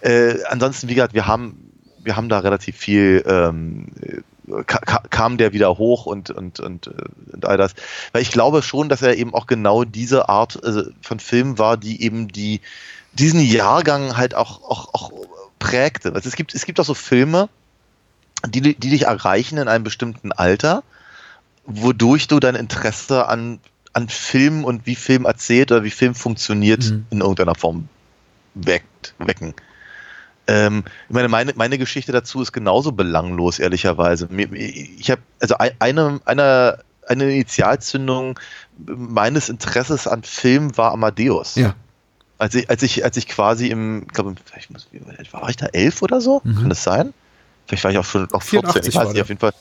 Äh, 0.00 0.42
ansonsten, 0.48 0.88
wie 0.88 0.94
gesagt, 0.94 1.14
wir 1.14 1.26
haben, 1.26 1.70
wir 2.02 2.16
haben 2.16 2.28
da 2.28 2.40
relativ 2.40 2.76
viel, 2.76 3.24
ähm, 3.26 3.86
ka 4.66 4.78
ka 4.78 5.02
kam 5.08 5.38
der 5.38 5.52
wieder 5.52 5.78
hoch 5.78 6.06
und, 6.06 6.30
und, 6.30 6.60
und, 6.60 6.86
äh, 6.88 6.90
und 7.32 7.46
all 7.46 7.56
das. 7.56 7.74
Weil 8.12 8.22
ich 8.22 8.30
glaube 8.30 8.62
schon, 8.62 8.88
dass 8.88 9.02
er 9.02 9.16
eben 9.16 9.34
auch 9.34 9.46
genau 9.46 9.84
diese 9.84 10.28
Art 10.28 10.62
äh, 10.62 10.84
von 11.00 11.18
Film 11.20 11.58
war, 11.58 11.76
die 11.76 12.02
eben 12.02 12.28
die, 12.28 12.60
diesen 13.12 13.40
Jahrgang 13.40 14.16
halt 14.16 14.34
auch, 14.34 14.62
auch, 14.62 14.92
auch 14.92 15.12
prägte. 15.58 16.12
Also 16.14 16.28
es 16.28 16.36
gibt, 16.36 16.54
es 16.54 16.66
gibt 16.66 16.78
auch 16.80 16.84
so 16.84 16.94
Filme, 16.94 17.48
die, 18.46 18.60
die 18.60 18.90
dich 18.90 19.02
erreichen 19.02 19.56
in 19.58 19.68
einem 19.68 19.84
bestimmten 19.84 20.32
Alter, 20.32 20.82
wodurch 21.64 22.28
du 22.28 22.40
dein 22.40 22.54
Interesse 22.54 23.26
an, 23.26 23.60
an 23.94 24.08
Film 24.08 24.64
und 24.64 24.86
wie 24.86 24.96
Film 24.96 25.24
erzählt 25.24 25.72
oder 25.72 25.84
wie 25.84 25.90
Film 25.90 26.14
funktioniert 26.14 26.84
Mhm. 26.90 27.06
in 27.10 27.20
irgendeiner 27.20 27.54
Form 27.54 27.88
weckt, 28.54 29.14
wecken. 29.18 29.54
Ähm, 30.46 30.84
ich 31.08 31.14
meine, 31.14 31.28
meine, 31.28 31.52
meine 31.56 31.78
Geschichte 31.78 32.12
dazu 32.12 32.42
ist 32.42 32.52
genauso 32.52 32.92
belanglos, 32.92 33.58
ehrlicherweise. 33.58 34.28
Ich 34.28 35.10
habe, 35.10 35.22
also 35.40 35.56
ein- 35.58 35.72
eine, 35.78 36.20
eine, 36.26 36.78
eine 37.06 37.32
Initialzündung 37.32 38.38
meines 38.78 39.48
Interesses 39.48 40.06
an 40.06 40.22
Film 40.22 40.76
war 40.76 40.92
Amadeus. 40.92 41.54
Ja. 41.56 41.74
Als 42.38 42.54
ich, 42.56 42.68
als 42.68 42.82
ich, 42.82 43.04
als 43.04 43.16
ich 43.16 43.28
quasi 43.28 43.68
im, 43.68 44.06
glaube, 44.08 44.34
ich 44.58 44.68
muss, 44.70 44.88
war 45.32 45.48
ich 45.48 45.56
da 45.56 45.66
elf 45.66 46.02
oder 46.02 46.20
so? 46.20 46.42
Mhm. 46.44 46.56
Kann 46.56 46.68
das 46.68 46.82
sein? 46.82 47.14
Vielleicht 47.66 47.84
war 47.84 47.90
ich 47.92 47.98
auch 47.98 48.04
schon 48.04 48.24
auch 48.32 48.42
14, 48.42 48.70
84 48.82 48.88
ich 48.88 48.94
weiß 48.94 49.12
nicht, 49.12 49.22
auf 49.22 49.28
jeden 49.28 49.40
Fall. 49.40 49.52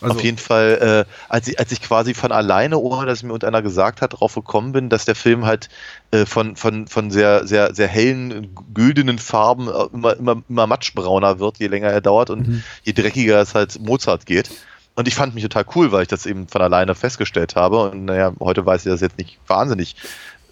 Also, 0.00 0.14
Auf 0.14 0.22
jeden 0.22 0.38
Fall, 0.38 1.06
äh, 1.08 1.12
als, 1.28 1.48
ich, 1.48 1.58
als 1.58 1.72
ich 1.72 1.82
quasi 1.82 2.14
von 2.14 2.30
alleine, 2.30 2.78
ohne 2.78 3.06
dass 3.06 3.22
mir 3.22 3.30
irgendeiner 3.30 3.62
gesagt 3.62 4.00
hat, 4.00 4.18
drauf 4.18 4.34
gekommen 4.34 4.72
bin, 4.72 4.88
dass 4.88 5.04
der 5.04 5.14
Film 5.14 5.44
halt 5.44 5.68
äh, 6.12 6.24
von, 6.24 6.56
von, 6.56 6.86
von 6.86 7.10
sehr, 7.10 7.46
sehr, 7.46 7.74
sehr 7.74 7.88
hellen, 7.88 8.54
güldenen 8.74 9.18
Farben 9.18 9.68
äh, 9.68 9.86
immer, 9.92 10.16
immer, 10.16 10.42
immer 10.48 10.66
matschbrauner 10.66 11.40
wird, 11.40 11.58
je 11.58 11.66
länger 11.66 11.88
er 11.88 12.00
dauert 12.00 12.30
und 12.30 12.48
Mhm. 12.48 12.62
je 12.84 12.92
dreckiger 12.92 13.40
es 13.40 13.54
halt 13.54 13.80
Mozart 13.80 14.24
geht. 14.26 14.50
Und 14.94 15.06
ich 15.06 15.14
fand 15.14 15.34
mich 15.34 15.44
total 15.44 15.64
cool, 15.76 15.92
weil 15.92 16.02
ich 16.02 16.08
das 16.08 16.26
eben 16.26 16.48
von 16.48 16.60
alleine 16.60 16.94
festgestellt 16.96 17.54
habe. 17.54 17.90
Und 17.90 18.04
naja, 18.06 18.32
heute 18.40 18.66
weiß 18.66 18.80
ich, 18.80 18.86
dass 18.86 18.96
es 18.96 19.00
jetzt 19.00 19.18
nicht 19.18 19.38
wahnsinnig 19.46 19.94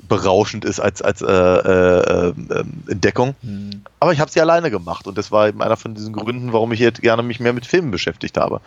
berauschend 0.02 0.64
ist 0.64 0.80
als, 0.80 1.02
als 1.02 1.22
äh, 1.22 1.26
äh, 1.26 2.28
äh, 2.28 2.64
Entdeckung. 2.88 3.34
Mhm. 3.42 3.82
Aber 3.98 4.12
ich 4.12 4.20
habe 4.20 4.30
sie 4.30 4.40
alleine 4.40 4.70
gemacht 4.70 5.06
und 5.06 5.18
das 5.18 5.32
war 5.32 5.48
eben 5.48 5.62
einer 5.62 5.76
von 5.76 5.94
diesen 5.94 6.12
Gründen, 6.12 6.52
warum 6.52 6.72
ich 6.72 6.80
jetzt 6.80 7.02
gerne 7.02 7.22
mich 7.22 7.40
mehr 7.40 7.52
mit 7.52 7.66
Filmen 7.66 7.90
beschäftigt 7.90 8.36
habe. 8.36 8.60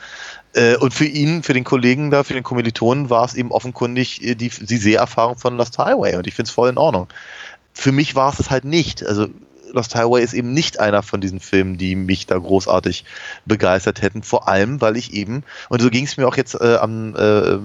Äh, 0.54 0.76
und 0.78 0.94
für 0.94 1.06
ihn, 1.06 1.44
für 1.44 1.54
den 1.54 1.64
Kollegen 1.64 2.12
da, 2.12 2.24
für 2.24 2.34
den 2.34 2.44
Kommilitonen 2.44 3.10
war 3.10 3.26
es 3.26 3.36
eben 3.36 3.52
offenkundig 3.52 4.24
äh, 4.24 4.36
die, 4.36 4.50
die 4.50 4.78
Seherfahrung 4.78 5.38
von 5.38 5.58
Lost 5.58 5.78
Highway 5.78 6.16
und 6.16 6.28
ich 6.28 6.36
finde 6.36 6.50
es 6.50 6.54
voll 6.54 6.70
in 6.70 6.78
Ordnung. 6.78 7.08
Für 7.74 7.92
mich 7.92 8.16
war 8.16 8.34
es 8.34 8.40
es 8.40 8.50
halt 8.50 8.66
nicht. 8.66 9.06
Also 9.06 9.28
Lost 9.72 9.96
Highway 9.96 10.24
ist 10.24 10.34
eben 10.34 10.54
nicht 10.54 10.80
einer 10.80 11.04
von 11.04 11.22
diesen 11.22 11.40
Filmen, 11.40 11.78
die 11.78 11.96
mich 11.96 12.26
da 12.26 12.38
großartig 12.38 13.06
begeistert 13.46 14.02
hätten. 14.02 14.24
Vor 14.24 14.48
allem, 14.48 14.82
weil 14.82 14.98
ich 14.98 15.14
eben, 15.14 15.44
und 15.70 15.82
so 15.82 15.90
ging 15.90 16.06
es 16.06 16.18
mir 16.18 16.28
auch 16.28 16.38
jetzt 16.38 16.56
äh, 16.56 16.76
am, 16.76 17.16
äh, 17.16 17.54
äh, 17.54 17.60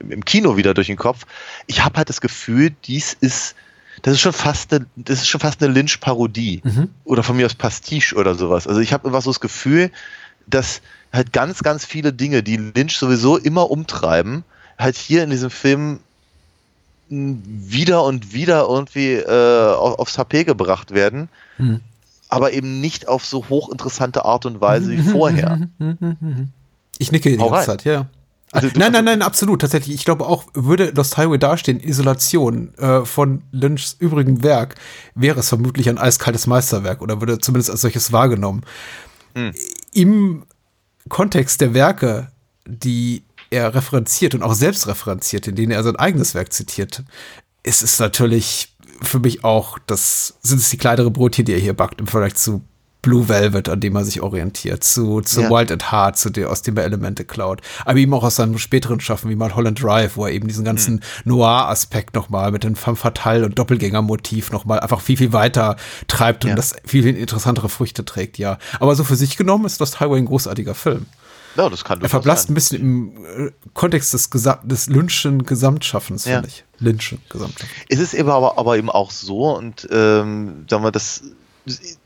im 0.00 0.24
Kino 0.24 0.56
wieder 0.56 0.74
durch 0.74 0.88
den 0.88 0.96
Kopf, 0.96 1.26
ich 1.66 1.84
habe 1.84 1.96
halt 1.96 2.08
das 2.08 2.20
Gefühl, 2.20 2.70
dies 2.84 3.12
ist, 3.14 3.54
das 4.02 4.14
ist 4.14 4.20
schon 4.20 4.32
fast 4.32 4.72
eine, 4.72 4.86
das 4.96 5.20
ist 5.20 5.28
schon 5.28 5.40
fast 5.40 5.62
eine 5.62 5.72
Lynch-Parodie. 5.72 6.62
Mhm. 6.64 6.88
Oder 7.04 7.22
von 7.22 7.36
mir 7.36 7.46
aus 7.46 7.54
Pastiche 7.54 8.14
oder 8.16 8.34
sowas. 8.34 8.66
Also 8.66 8.80
ich 8.80 8.92
habe 8.92 9.08
immer 9.08 9.20
so 9.20 9.30
das 9.30 9.40
Gefühl, 9.40 9.90
dass 10.46 10.82
halt 11.12 11.32
ganz, 11.32 11.62
ganz 11.62 11.84
viele 11.84 12.12
Dinge, 12.12 12.42
die 12.42 12.56
Lynch 12.56 12.96
sowieso 12.96 13.36
immer 13.36 13.70
umtreiben, 13.70 14.44
halt 14.78 14.96
hier 14.96 15.22
in 15.22 15.30
diesem 15.30 15.50
Film 15.50 16.00
wieder 17.12 18.04
und 18.04 18.32
wieder 18.32 18.62
irgendwie 18.68 19.12
äh, 19.14 19.74
auf- 19.74 19.98
aufs 19.98 20.18
HP 20.18 20.44
gebracht 20.44 20.92
werden, 20.92 21.28
Mhm. 21.58 21.80
aber 22.28 22.52
eben 22.52 22.80
nicht 22.80 23.06
auf 23.08 23.24
so 23.26 23.48
hochinteressante 23.48 24.24
Art 24.24 24.46
und 24.46 24.60
Weise 24.60 24.90
wie 24.90 25.02
vorher. 25.02 25.68
Ich 26.98 27.10
nicke 27.10 27.30
die 27.30 27.36
ganze. 27.36 27.66
Zeit, 27.66 27.84
ja. 27.84 28.06
Also 28.52 28.68
nein, 28.76 28.92
nein, 28.92 29.04
nein, 29.06 29.22
absolut. 29.22 29.62
Tatsächlich, 29.62 29.94
ich 29.94 30.04
glaube 30.04 30.26
auch, 30.26 30.44
würde 30.54 30.90
Lost 30.94 31.16
Highway 31.16 31.38
dastehen, 31.38 31.80
Isolation 31.80 32.74
äh, 32.76 33.04
von 33.04 33.42
Lynchs 33.50 33.96
übrigen 33.98 34.42
Werk, 34.42 34.74
wäre 35.14 35.40
es 35.40 35.48
vermutlich 35.48 35.88
ein 35.88 35.98
eiskaltes 35.98 36.46
Meisterwerk 36.46 37.00
oder 37.00 37.20
würde 37.20 37.38
zumindest 37.38 37.70
als 37.70 37.80
solches 37.80 38.12
wahrgenommen. 38.12 38.62
Hm. 39.34 39.52
Im 39.94 40.44
Kontext 41.08 41.60
der 41.62 41.72
Werke, 41.74 42.28
die 42.66 43.22
er 43.52 43.74
referenziert 43.74 44.34
und 44.34 44.42
auch 44.42 44.54
selbst 44.54 44.86
referenziert, 44.86 45.46
in 45.46 45.54
denen 45.54 45.72
er 45.72 45.82
sein 45.84 45.96
eigenes 45.96 46.34
Werk 46.34 46.52
zitiert, 46.52 47.02
ist 47.62 47.82
es 47.82 47.98
natürlich 47.98 48.74
für 49.02 49.18
mich 49.20 49.44
auch, 49.44 49.78
das 49.86 50.34
sind 50.42 50.58
es 50.58 50.70
die 50.70 50.78
kleinere 50.78 51.10
Brotchen, 51.10 51.44
die 51.44 51.52
er 51.52 51.58
hier 51.60 51.74
backt 51.74 52.00
im 52.00 52.06
Vergleich 52.06 52.34
zu 52.34 52.62
Blue 53.02 53.28
Velvet, 53.28 53.68
an 53.68 53.80
dem 53.80 53.96
er 53.96 54.04
sich 54.04 54.20
orientiert, 54.20 54.84
zu, 54.84 55.20
zu 55.22 55.42
Ja. 55.42 55.50
Wild 55.50 55.72
at 55.72 55.90
Heart, 55.90 56.16
zu 56.16 56.30
der, 56.30 56.48
aus 56.50 56.62
dem 56.62 56.76
er 56.76 56.84
Elemente 56.84 57.24
klaut. 57.24 57.60
Aber 57.84 57.98
eben 57.98 58.14
auch 58.14 58.22
aus 58.22 58.36
seinem 58.36 58.58
späteren 58.58 59.00
Schaffen, 59.00 59.28
wie 59.28 59.34
mal 59.34 59.56
Holland 59.56 59.82
Drive, 59.82 60.16
wo 60.16 60.24
er 60.24 60.30
eben 60.32 60.46
diesen 60.46 60.64
ganzen 60.64 61.02
Noir-Aspekt 61.24 62.14
nochmal 62.14 62.52
mit 62.52 62.62
dem 62.62 62.76
Femme 62.76 62.96
Fatale 62.96 63.44
und 63.44 63.58
Doppelgänger-Motiv 63.58 64.52
nochmal 64.52 64.78
einfach 64.78 65.00
viel, 65.00 65.16
viel 65.16 65.32
weiter 65.32 65.76
treibt 66.06 66.44
und 66.44 66.50
Ja. 66.50 66.54
das 66.56 66.76
viel, 66.84 67.02
viel 67.02 67.16
interessantere 67.16 67.68
Früchte 67.68 68.04
trägt, 68.04 68.38
ja. 68.38 68.58
Aber 68.78 68.94
so 68.94 69.02
für 69.02 69.16
sich 69.16 69.36
genommen 69.36 69.64
ist 69.64 69.80
Lost 69.80 69.98
Highway 69.98 70.18
ein 70.18 70.26
großartiger 70.26 70.76
Film. 70.76 71.06
Ja, 71.56 71.68
das 71.68 71.84
kann 71.84 72.00
Er 72.00 72.08
verblasst 72.08 72.50
ein 72.50 72.54
bisschen 72.54 72.80
im 72.80 73.24
äh, 73.48 73.50
Kontext 73.74 74.14
des, 74.14 74.30
Gesa 74.30 74.60
des 74.64 74.88
Lynch'schen 74.88 75.44
Gesamtschaffens, 75.44 76.24
Ja. 76.24 76.40
finde 76.40 76.48
ich. 76.48 76.64
Lynch'schen 76.80 77.18
Gesamtschaffens. 77.28 77.76
Es 77.88 77.98
ist 77.98 78.14
eben 78.14 78.30
aber, 78.30 78.58
aber 78.58 78.76
eben 78.78 78.90
auch 78.90 79.10
so 79.10 79.54
und 79.56 79.86
ähm, 79.90 80.64
sagen 80.68 80.82
wir 80.82 80.90
das, 80.92 81.22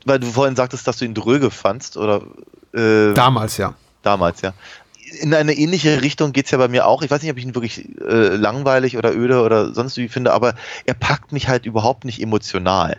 weil 0.05 0.19
du 0.19 0.27
vorhin 0.27 0.55
sagtest, 0.55 0.87
dass 0.87 0.97
du 0.97 1.05
ihn 1.05 1.13
dröge 1.13 1.49
fandst 1.49 1.97
oder 1.97 2.21
äh, 2.73 3.13
Damals, 3.13 3.57
ja. 3.57 3.73
damals, 4.03 4.41
ja. 4.41 4.53
In 5.21 5.33
eine 5.33 5.53
ähnliche 5.53 6.01
Richtung 6.01 6.33
geht's 6.33 6.51
ja 6.51 6.57
bei 6.57 6.67
mir 6.67 6.85
auch. 6.85 7.01
Ich 7.01 7.09
weiß 7.09 7.21
nicht, 7.21 7.31
ob 7.31 7.37
ich 7.37 7.45
ihn 7.45 7.55
wirklich 7.55 7.87
äh, 8.01 8.35
langweilig 8.35 8.97
oder 8.97 9.15
öde 9.15 9.41
oder 9.41 9.73
sonst 9.73 9.95
wie 9.95 10.09
finde, 10.09 10.33
aber 10.33 10.53
er 10.85 10.95
packt 10.95 11.31
mich 11.31 11.47
halt 11.47 11.65
überhaupt 11.65 12.03
nicht 12.03 12.21
emotional. 12.21 12.97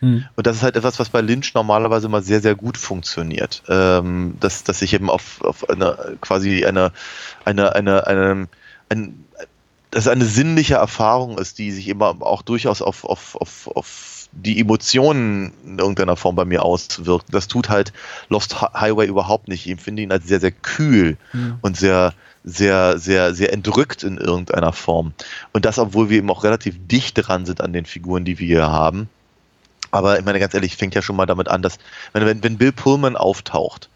Hm. 0.00 0.24
Und 0.36 0.46
das 0.46 0.56
ist 0.56 0.62
halt 0.62 0.76
etwas, 0.76 0.98
was 0.98 1.08
bei 1.08 1.20
Lynch 1.20 1.54
normalerweise 1.54 2.06
immer 2.06 2.22
sehr, 2.22 2.40
sehr 2.40 2.54
gut 2.54 2.76
funktioniert. 2.76 3.62
Ähm, 3.68 4.36
dass, 4.40 4.64
dass 4.64 4.82
ich 4.82 4.94
eben 4.94 5.10
auf, 5.10 5.40
auf 5.42 5.68
eine 5.68 6.16
quasi 6.20 6.64
eine, 6.64 6.92
eine, 7.44 7.74
eine, 7.74 8.06
eine, 8.06 8.48
ein, 8.88 9.24
dass 9.90 10.04
es 10.04 10.08
eine 10.08 10.24
sinnliche 10.24 10.74
Erfahrung 10.74 11.38
ist, 11.38 11.58
die 11.58 11.72
sich 11.72 11.88
immer 11.88 12.16
auch 12.20 12.42
durchaus 12.42 12.82
auf, 12.82 13.04
auf, 13.04 13.36
auf, 13.36 13.68
auf 13.74 14.28
die 14.32 14.60
Emotionen 14.60 15.52
in 15.64 15.78
irgendeiner 15.78 16.16
Form 16.16 16.36
bei 16.36 16.44
mir 16.44 16.62
auswirkt. 16.62 17.26
Das 17.32 17.48
tut 17.48 17.70
halt 17.70 17.92
Lost 18.28 18.60
Hi- 18.60 18.68
Highway 18.74 19.06
überhaupt 19.06 19.48
nicht. 19.48 19.64
Ich 19.66 19.72
empfinde 19.72 20.02
ihn 20.02 20.12
als 20.12 20.26
sehr, 20.26 20.40
sehr 20.40 20.52
kühl 20.52 21.16
und 21.62 21.76
sehr, 21.76 22.12
sehr, 22.44 22.98
sehr, 22.98 23.34
sehr 23.34 23.52
entrückt 23.52 24.02
in 24.02 24.18
irgendeiner 24.18 24.72
Form. 24.72 25.12
Und 25.52 25.64
das, 25.64 25.78
obwohl 25.78 26.10
wir 26.10 26.18
eben 26.18 26.30
auch 26.30 26.44
relativ 26.44 26.76
dicht 26.86 27.14
dran 27.16 27.46
sind 27.46 27.62
an 27.62 27.72
den 27.72 27.86
Figuren, 27.86 28.24
die 28.24 28.38
wir 28.38 28.46
hier 28.46 28.68
haben. 28.68 29.08
Aber 29.90 30.18
ich 30.18 30.24
meine, 30.24 30.38
ganz 30.38 30.54
ehrlich, 30.54 30.76
fängt 30.76 30.94
ja 30.94 31.02
schon 31.02 31.16
mal 31.16 31.26
damit 31.26 31.48
an, 31.48 31.62
dass, 31.62 31.78
wenn, 32.12 32.42
wenn, 32.42 32.58
Bill 32.58 32.72
Pullman 32.72 33.16
auftaucht 33.16 33.88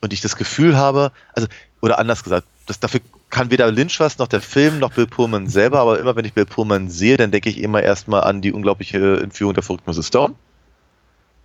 und 0.00 0.12
ich 0.12 0.20
das 0.20 0.36
Gefühl 0.36 0.76
habe, 0.76 1.12
also, 1.34 1.48
oder 1.80 1.98
anders 1.98 2.22
gesagt, 2.22 2.46
das, 2.66 2.80
dafür 2.80 3.00
kann 3.30 3.50
weder 3.50 3.70
Lynch 3.70 4.00
was, 4.00 4.18
noch 4.18 4.28
der 4.28 4.40
Film, 4.40 4.78
noch 4.78 4.92
Bill 4.92 5.06
Pullman 5.06 5.48
selber, 5.48 5.80
aber 5.80 5.98
immer 5.98 6.16
wenn 6.16 6.24
ich 6.24 6.34
Bill 6.34 6.46
Pullman 6.46 6.88
sehe, 6.90 7.16
dann 7.16 7.30
denke 7.30 7.48
ich 7.48 7.58
immer 7.58 7.82
erstmal 7.82 8.24
an 8.24 8.42
die 8.42 8.52
unglaubliche 8.52 9.20
Entführung 9.20 9.54
der 9.54 9.62
verrückten 9.62 9.90
Mrs. 9.90 10.08
Stone. 10.08 10.34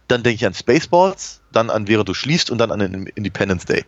dann 0.07 0.23
denke 0.23 0.35
ich 0.35 0.45
an 0.45 0.53
Spaceballs, 0.53 1.41
dann 1.55 1.69
an 1.69 1.87
Während 1.87 2.07
du 2.09 2.13
schließt 2.13 2.49
und 2.49 2.57
dann 2.57 2.71
an 2.71 2.81
Independence 3.15 3.65
Day. 3.65 3.85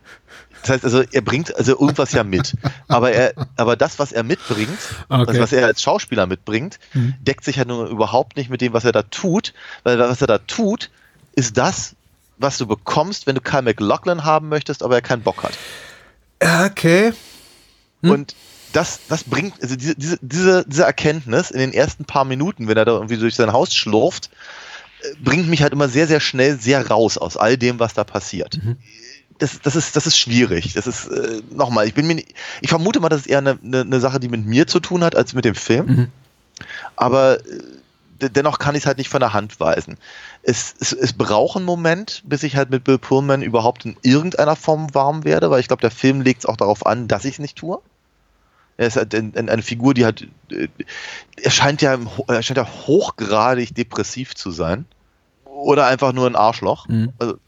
Das 0.62 0.70
heißt 0.72 0.84
also, 0.86 1.04
er 1.12 1.22
bringt 1.22 1.56
also 1.56 1.74
irgendwas 1.80 2.12
ja 2.12 2.24
mit. 2.24 2.54
Aber 2.88 3.12
er, 3.12 3.34
aber 3.58 3.76
das, 3.76 4.00
was 4.00 4.12
er 4.12 4.24
mitbringt, 4.24 4.78
Okay. 5.10 5.26
also 5.28 5.42
was 5.42 5.52
er 5.52 5.66
als 5.66 5.82
Schauspieler 5.82 6.26
mitbringt, 6.26 6.80
Mhm. 6.94 7.14
deckt 7.20 7.44
sich 7.44 7.58
ja 7.58 7.66
nun 7.66 7.88
überhaupt 7.88 8.38
nicht 8.38 8.50
mit 8.50 8.62
dem, 8.62 8.74
was 8.74 8.86
er 8.86 8.92
da 8.92 9.04
tut, 9.04 9.54
weil 9.84 10.00
was 10.00 10.22
er 10.22 10.28
da 10.28 10.38
tut, 10.40 10.90
ist 11.34 11.58
das, 11.58 11.96
was 12.38 12.58
du 12.58 12.66
bekommst, 12.66 13.28
wenn 13.28 13.36
du 13.36 13.42
Kyle 13.42 13.62
McLaughlin 13.62 14.24
haben 14.24 14.50
möchtest, 14.50 14.84
aber 14.84 14.96
er 14.96 15.02
keinen 15.02 15.22
Bock 15.22 15.44
hat. 15.44 15.58
Okay. 16.40 17.14
Hm? 18.02 18.12
Und 18.12 18.36
das, 18.74 19.00
das 19.08 19.24
bringt, 19.24 19.62
also 19.62 19.76
diese, 19.76 19.96
diese, 19.96 20.66
diese, 20.68 20.84
Erkenntnis 20.84 21.52
in 21.52 21.60
den 21.60 21.74
ersten 21.74 22.06
paar 22.06 22.26
Minuten, 22.26 22.68
wenn 22.68 22.78
er 22.78 22.86
da 22.86 22.94
irgendwie 22.94 23.18
durch 23.18 23.36
sein 23.36 23.54
Haus 23.54 23.74
schlurft, 23.74 24.30
bringt 25.24 25.48
mich 25.48 25.62
halt 25.62 25.74
immer 25.74 25.90
sehr, 25.90 26.08
sehr 26.08 26.20
schnell 26.20 26.60
sehr 26.60 26.88
raus 26.88 27.18
aus 27.18 27.38
all 27.38 27.58
dem, 27.58 27.80
was 27.80 27.94
da 27.94 28.04
passiert. 28.04 28.60
Das, 29.40 29.60
das, 29.62 29.76
ist, 29.76 29.96
das 29.96 30.08
ist 30.08 30.18
schwierig. 30.18 30.74
Das 30.74 30.88
ist, 30.88 31.08
äh, 31.08 31.42
nochmal, 31.52 31.88
ich 31.88 31.94
bin 31.94 32.08
mir, 32.08 32.16
nicht- 32.16 32.34
ich 32.62 32.70
vermute 32.70 33.00
mal, 33.00 33.10
das 33.10 33.22
ist 33.22 33.28
eher 33.28 33.38
eine, 33.38 33.60
eine, 33.64 33.82
eine 33.82 34.00
Sache, 34.00 34.20
die 34.20 34.30
mit 34.30 34.46
mir 34.46 34.66
zu 34.66 34.80
tun 34.80 35.04
hat, 35.04 35.16
als 35.16 35.34
mit 35.34 35.46
dem 35.46 35.54
Film. 35.56 35.86
Mhm. 35.86 36.08
Aber 36.96 37.40
äh, 37.40 37.44
de- 38.22 38.30
dennoch 38.30 38.58
kann 38.58 38.74
ich 38.74 38.82
es 38.82 38.88
halt 38.88 38.98
nicht 38.98 39.10
von 39.10 39.20
der 39.20 39.34
Hand 39.34 39.60
weisen. 39.60 39.98
Es, 40.42 40.74
es, 40.80 40.92
es 40.92 41.14
braucht 41.14 41.58
einen 41.58 41.66
Moment, 41.66 42.24
bis 42.26 42.42
ich 42.42 42.56
halt 42.56 42.72
mit 42.72 42.84
Bill 42.84 42.98
Pullman 42.98 43.44
überhaupt 43.44 43.86
in 43.86 43.96
irgendeiner 44.02 44.56
Form 44.56 44.94
warm 44.96 45.24
werde, 45.24 45.52
weil 45.52 45.60
ich 45.60 45.68
glaube, 45.68 45.82
der 45.82 45.92
Film 45.92 46.22
legt 46.22 46.40
es 46.40 46.46
auch 46.48 46.58
darauf 46.58 46.86
an, 46.88 47.08
dass 47.08 47.24
ich 47.26 47.34
es 47.34 47.40
nicht 47.40 47.58
tue. 47.58 47.80
Er 48.78 48.88
ist 48.88 48.96
halt 48.96 49.14
ein, 49.16 49.34
ein, 49.36 49.50
eine 49.50 49.62
Figur, 49.62 49.94
die 49.94 50.06
halt, 50.06 50.28
äh, 50.52 50.68
er 51.42 51.52
scheint 51.52 51.82
ja, 51.82 51.98
er 52.28 52.44
scheint 52.44 52.58
ja 52.58 52.68
hochgradig 52.68 53.74
depressiv 53.76 54.36
zu 54.36 54.52
sein. 54.52 54.86
Oder 55.46 55.88
einfach 55.88 56.14
nur 56.14 56.28
ein 56.28 56.36
Arschloch. 56.36 56.88
Mhm. 56.88 57.14
Also, 57.18 57.40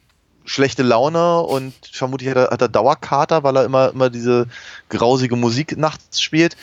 schlechte 0.46 0.82
Laune 0.82 1.42
und 1.42 1.74
vermutlich 1.92 2.30
hat 2.30 2.38
er, 2.38 2.50
hat 2.50 2.62
er 2.62 2.70
Dauerkater, 2.70 3.44
weil 3.44 3.56
er 3.56 3.66
immer, 3.66 3.92
immer 3.92 4.10
diese 4.10 4.48
grausige 4.90 5.36
Musik 5.36 5.78
nachts 5.78 6.22
spielt. 6.22 6.58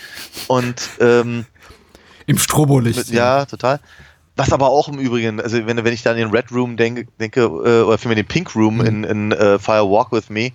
Und 0.49 0.91
ähm, 1.01 1.47
Im 2.27 2.39
Strobolicht. 2.39 2.99
mit, 2.99 3.09
ja, 3.11 3.45
total. 3.47 3.81
Was 4.35 4.53
aber 4.53 4.69
auch 4.69 4.89
im 4.89 4.99
Übrigen, 4.99 5.41
also 5.41 5.65
wenn, 5.67 5.83
wenn 5.83 5.95
ich 5.95 6.03
dann 6.03 6.17
in 6.17 6.29
den 6.29 6.31
Red 6.31 6.53
Room 6.53 6.77
denke, 6.77 7.07
denke 7.19 7.43
äh, 7.43 7.83
oder 7.83 7.97
vielmehr 7.97 8.17
den 8.17 8.27
Pink 8.27 8.55
Room 8.55 8.81
in, 8.81 9.05
in 9.05 9.33
äh, 9.33 9.59
Fire 9.59 9.89
Walk 9.89 10.13
With 10.13 10.29
Me, 10.29 10.47
äh, 10.47 10.53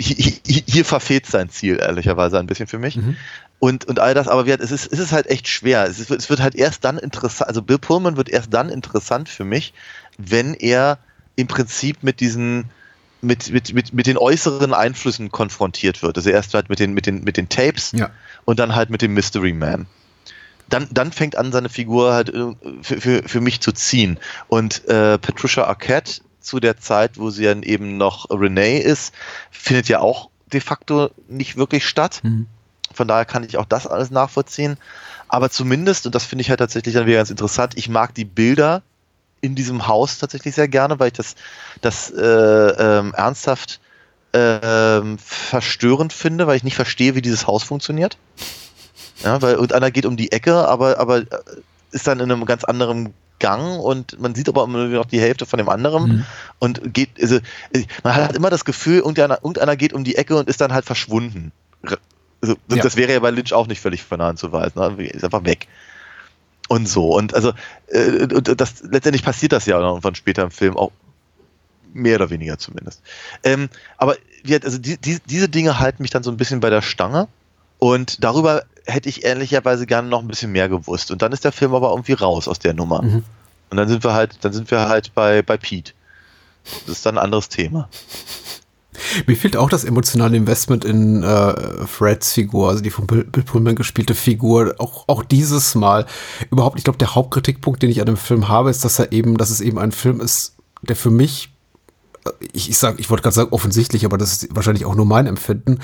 hier, 0.00 0.62
hier, 0.66 0.84
verfehlt 0.84 1.26
sein 1.26 1.50
Ziel, 1.50 1.78
ehrlicherweise 1.78 2.38
ein 2.38 2.46
bisschen 2.46 2.66
für 2.66 2.78
mich. 2.78 2.96
Mhm. 2.96 3.16
Und, 3.60 3.84
und 3.86 3.98
all 4.00 4.14
das, 4.14 4.28
aber 4.28 4.46
es 4.46 4.70
ist, 4.70 4.92
es 4.92 4.98
ist 4.98 5.12
halt 5.12 5.26
echt 5.26 5.48
schwer. 5.48 5.84
Es, 5.84 5.98
ist, 5.98 6.10
es 6.10 6.28
wird 6.28 6.40
halt 6.40 6.54
erst 6.54 6.84
dann 6.84 6.98
interessant, 6.98 7.48
also 7.48 7.62
Bill 7.62 7.78
Pullman 7.78 8.16
wird 8.16 8.28
erst 8.28 8.52
dann 8.52 8.68
interessant 8.68 9.28
für 9.28 9.44
mich, 9.44 9.72
wenn 10.18 10.54
er 10.54 10.98
im 11.36 11.46
Prinzip 11.46 12.02
mit 12.02 12.20
diesen, 12.20 12.66
mit, 13.22 13.50
mit, 13.50 13.72
mit, 13.72 13.94
mit 13.94 14.06
den 14.06 14.18
äußeren 14.18 14.74
Einflüssen 14.74 15.30
konfrontiert 15.30 16.02
wird. 16.02 16.16
Also 16.16 16.30
erst 16.30 16.54
halt 16.54 16.68
mit 16.68 16.78
den, 16.78 16.92
mit 16.92 17.06
den, 17.06 17.24
mit 17.24 17.36
den 17.36 17.48
Tapes 17.48 17.92
Ja. 17.92 18.10
und 18.44 18.58
dann 18.58 18.74
halt 18.74 18.90
mit 18.90 19.02
dem 19.02 19.14
Mystery 19.14 19.52
Man. 19.52 19.86
Dann, 20.68 20.88
dann 20.90 21.12
fängt 21.12 21.36
an, 21.36 21.52
seine 21.52 21.68
Figur 21.68 22.14
halt 22.14 22.30
äh, 22.30 22.54
für, 22.82 23.00
für, 23.00 23.22
für 23.26 23.40
mich 23.40 23.60
zu 23.60 23.72
ziehen. 23.72 24.18
Und 24.48 24.86
äh, 24.88 25.18
Patricia 25.18 25.64
Arquette 25.64 26.20
zu 26.44 26.60
der 26.60 26.78
Zeit, 26.78 27.18
wo 27.18 27.30
sie 27.30 27.44
dann 27.44 27.62
eben 27.62 27.96
noch 27.96 28.30
Renee 28.30 28.78
ist, 28.78 29.14
findet 29.50 29.88
ja 29.88 30.00
auch 30.00 30.30
de 30.52 30.60
facto 30.60 31.10
nicht 31.28 31.56
wirklich 31.56 31.86
statt. 31.86 32.20
Mhm. 32.22 32.46
Von 32.92 33.08
daher 33.08 33.24
kann 33.24 33.42
ich 33.42 33.56
auch 33.56 33.64
das 33.64 33.86
alles 33.86 34.10
nachvollziehen. 34.10 34.76
Aber 35.28 35.50
zumindest, 35.50 36.06
und 36.06 36.14
das 36.14 36.24
finde 36.24 36.42
ich 36.42 36.50
halt 36.50 36.60
tatsächlich 36.60 36.94
dann 36.94 37.06
wieder 37.06 37.18
ganz 37.18 37.30
interessant, 37.30 37.74
ich 37.76 37.88
mag 37.88 38.14
die 38.14 38.24
Bilder 38.24 38.82
in 39.40 39.54
diesem 39.54 39.88
Haus 39.88 40.18
tatsächlich 40.18 40.54
sehr 40.54 40.68
gerne, 40.68 40.98
weil 41.00 41.08
ich 41.08 41.14
das, 41.14 41.34
das 41.80 42.10
äh, 42.10 42.22
ähm, 42.22 43.12
ernsthaft 43.14 43.80
ähm, 44.32 45.18
verstörend 45.18 46.12
finde, 46.12 46.46
weil 46.46 46.56
ich 46.56 46.64
nicht 46.64 46.76
verstehe, 46.76 47.14
wie 47.14 47.22
dieses 47.22 47.46
Haus 47.46 47.62
funktioniert. 47.62 48.16
Ja, 49.22 49.40
weil 49.42 49.54
irgendeiner 49.54 49.90
geht 49.90 50.06
um 50.06 50.16
die 50.16 50.32
Ecke, 50.32 50.68
aber, 50.68 50.98
aber 50.98 51.18
äh, 51.18 51.26
ist 51.92 52.06
dann 52.06 52.20
in 52.20 52.30
einem 52.30 52.44
ganz 52.44 52.64
anderen 52.64 53.14
Gang 53.38 53.78
und 53.80 54.20
man 54.20 54.34
sieht 54.34 54.48
aber 54.48 54.64
immer 54.64 54.78
nur 54.86 54.88
noch 54.88 55.06
die 55.06 55.20
Hälfte 55.20 55.46
von 55.46 55.58
dem 55.58 55.68
anderen 55.68 56.08
Mhm. 56.08 56.26
und 56.60 56.94
geht, 56.94 57.10
also 57.20 57.38
man 58.02 58.14
hat 58.14 58.36
immer 58.36 58.50
das 58.50 58.64
Gefühl, 58.64 58.98
irgendeiner, 58.98 59.36
irgendeiner 59.36 59.76
geht 59.76 59.92
um 59.92 60.04
die 60.04 60.16
Ecke 60.16 60.36
und 60.36 60.48
ist 60.48 60.60
dann 60.60 60.72
halt 60.72 60.84
verschwunden. 60.84 61.52
Also, 62.40 62.56
das, 62.68 62.76
Ja. 62.78 62.82
das 62.82 62.96
wäre 62.96 63.12
ja 63.12 63.20
bei 63.20 63.30
Lynch 63.30 63.52
auch 63.52 63.66
nicht 63.66 63.80
völlig 63.80 64.02
von 64.02 64.18
der 64.18 64.28
Hand 64.28 64.38
zu 64.38 64.52
weisen. 64.52 64.78
Ne? 64.78 65.06
Ist 65.06 65.24
einfach 65.24 65.44
weg. 65.44 65.66
Und 66.68 66.88
so. 66.88 67.14
Und 67.14 67.34
also, 67.34 67.52
äh, 67.88 68.26
und 68.34 68.60
das, 68.60 68.82
letztendlich 68.82 69.24
passiert 69.24 69.52
das 69.52 69.66
ja 69.66 69.78
irgendwann 69.78 70.14
später 70.14 70.42
im 70.42 70.50
Film 70.50 70.76
auch 70.76 70.92
mehr 71.92 72.16
oder 72.16 72.30
weniger 72.30 72.58
zumindest. 72.58 73.02
Ähm, 73.42 73.68
aber 73.96 74.16
also 74.62 74.78
die, 74.78 74.96
die, 74.98 75.20
diese 75.26 75.48
Dinge 75.48 75.78
halten 75.78 76.02
mich 76.02 76.10
dann 76.10 76.22
so 76.22 76.30
ein 76.30 76.36
bisschen 76.36 76.60
bei 76.60 76.70
der 76.70 76.82
Stange. 76.82 77.28
Und 77.78 78.22
darüber 78.24 78.64
hätte 78.86 79.08
ich 79.08 79.24
ehrlicherweise 79.24 79.86
gerne 79.86 80.08
noch 80.08 80.20
ein 80.20 80.28
bisschen 80.28 80.52
mehr 80.52 80.68
gewusst. 80.68 81.10
Und 81.10 81.22
dann 81.22 81.32
ist 81.32 81.44
der 81.44 81.52
Film 81.52 81.74
aber 81.74 81.90
irgendwie 81.90 82.12
raus 82.12 82.48
aus 82.48 82.58
der 82.58 82.74
Nummer. 82.74 83.02
Mhm. 83.02 83.24
Und 83.70 83.76
dann 83.76 83.88
sind 83.88 84.04
wir 84.04 84.14
halt, 84.14 84.38
dann 84.42 84.52
sind 84.52 84.70
wir 84.70 84.88
halt 84.88 85.14
bei, 85.14 85.42
bei 85.42 85.56
Pete. 85.56 85.92
Das 86.86 86.96
ist 86.96 87.06
dann 87.06 87.18
ein 87.18 87.24
anderes 87.24 87.48
Thema. 87.48 87.88
Mir 89.26 89.36
fehlt 89.36 89.56
auch 89.56 89.68
das 89.68 89.84
emotionale 89.84 90.36
Investment 90.36 90.84
in 90.84 91.22
äh, 91.22 91.86
Freds 91.86 92.32
Figur, 92.32 92.68
also 92.68 92.82
die 92.82 92.90
von 92.90 93.06
Bill, 93.06 93.24
Pullman 93.24 93.74
gespielte 93.74 94.14
Figur. 94.14 94.74
Auch, 94.78 95.08
auch 95.08 95.24
dieses 95.24 95.74
Mal. 95.74 96.06
Überhaupt, 96.50 96.78
ich 96.78 96.84
glaube, 96.84 96.98
der 96.98 97.14
Hauptkritikpunkt, 97.14 97.82
den 97.82 97.90
ich 97.90 98.00
an 98.00 98.06
dem 98.06 98.16
Film 98.16 98.48
habe, 98.48 98.70
ist, 98.70 98.84
dass 98.84 98.98
er 98.98 99.12
eben, 99.12 99.36
dass 99.36 99.50
es 99.50 99.60
eben 99.60 99.78
ein 99.78 99.92
Film 99.92 100.20
ist, 100.20 100.56
der 100.82 100.96
für 100.96 101.10
mich, 101.10 101.52
äh, 102.24 102.30
ich, 102.52 102.70
ich 102.70 102.78
sag, 102.78 103.00
ich 103.00 103.10
wollte 103.10 103.22
gerade 103.22 103.34
sagen 103.34 103.52
offensichtlich, 103.52 104.04
aber 104.04 104.18
das 104.18 104.32
ist 104.32 104.54
wahrscheinlich 104.54 104.84
auch 104.84 104.94
nur 104.94 105.06
mein 105.06 105.26
Empfinden, 105.26 105.80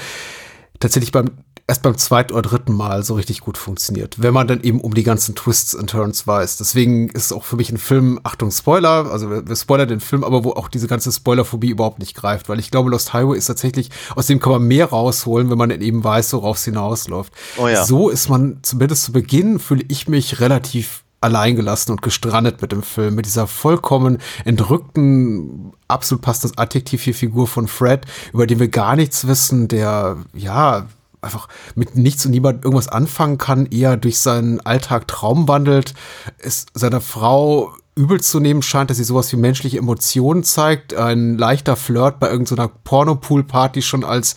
tatsächlich 0.81 1.12
beim 1.12 1.31
erst 1.70 1.83
beim 1.83 1.97
zweiten 1.97 2.33
oder 2.33 2.43
dritten 2.43 2.72
Mal 2.72 3.05
so 3.05 3.14
richtig 3.14 3.41
gut 3.43 3.57
funktioniert, 3.57 4.20
wenn 4.20 4.35
man 4.35 4.49
dann 4.49 4.61
eben 4.61 4.81
um 4.81 4.93
die 4.93 5.05
ganzen 5.05 5.37
Twists 5.37 5.76
and 5.76 5.89
Turns 5.89 6.26
weiß. 6.26 6.57
Deswegen 6.57 7.11
ist 7.11 7.26
es 7.26 7.33
auch 7.33 7.45
für 7.45 7.55
mich 7.55 7.70
ein 7.70 7.78
Film, 7.78 8.18
Achtung 8.24 8.51
Spoiler, 8.51 9.09
also 9.09 9.31
wir 9.31 9.47
wir 9.47 9.55
spoilern 9.55 9.87
den 9.87 10.01
Film, 10.01 10.24
aber 10.24 10.43
wo 10.43 10.51
auch 10.51 10.66
diese 10.66 10.89
ganze 10.89 11.12
Spoilerphobie 11.12 11.70
überhaupt 11.70 12.01
nicht 12.01 12.16
greift, 12.16 12.49
weil 12.49 12.59
ich 12.59 12.72
glaube, 12.72 12.91
Lost 12.91 13.12
Highway 13.12 13.39
ist 13.39 13.47
tatsächlich, 13.47 13.91
aus 14.16 14.26
dem 14.26 14.41
kann 14.41 14.51
man 14.51 14.62
mehr 14.64 14.87
rausholen, 14.87 15.49
wenn 15.49 15.59
man 15.59 15.68
dann 15.68 15.81
eben 15.81 16.03
weiß, 16.03 16.33
worauf 16.33 16.57
es 16.57 16.64
hinausläuft. 16.64 17.33
Oh 17.57 17.68
ja. 17.68 17.85
So 17.85 18.09
ist 18.09 18.28
man 18.28 18.59
zumindest 18.62 19.05
zu 19.05 19.12
Beginn, 19.12 19.61
fühle 19.61 19.85
ich 19.87 20.09
mich 20.09 20.41
relativ 20.41 21.05
alleingelassen 21.20 21.92
und 21.92 22.02
gestrandet 22.02 22.62
mit 22.62 22.72
dem 22.72 22.82
Film, 22.82 23.14
mit 23.14 23.26
dieser 23.26 23.46
vollkommen 23.46 24.18
entrückten, 24.44 25.72
absolut 25.88 26.22
passt 26.22 26.44
das 26.44 26.56
Adjektiv 26.56 27.02
hier 27.02 27.14
Figur 27.14 27.46
von 27.46 27.68
Fred, 27.68 28.06
über 28.32 28.46
den 28.46 28.58
wir 28.58 28.68
gar 28.68 28.96
nichts 28.96 29.26
wissen, 29.26 29.68
der, 29.68 30.16
ja, 30.32 30.86
einfach 31.22 31.48
mit 31.74 31.96
nichts 31.96 32.24
und 32.24 32.30
niemand 32.30 32.64
irgendwas 32.64 32.88
anfangen 32.88 33.36
kann, 33.36 33.66
eher 33.66 33.96
durch 33.96 34.18
seinen 34.18 34.60
Alltag 34.60 35.06
Traum 35.08 35.48
wandelt, 35.48 35.94
es 36.38 36.66
seiner 36.72 37.02
Frau 37.02 37.74
übel 37.94 38.20
zu 38.20 38.40
nehmen 38.40 38.62
scheint, 38.62 38.88
dass 38.88 38.96
sie 38.96 39.04
sowas 39.04 39.30
wie 39.32 39.36
menschliche 39.36 39.78
Emotionen 39.78 40.42
zeigt, 40.42 40.94
ein 40.94 41.36
leichter 41.36 41.76
Flirt 41.76 42.18
bei 42.18 42.30
irgendeiner 42.30 42.68
Pornopool-Party 42.68 43.82
schon 43.82 44.04
als 44.04 44.36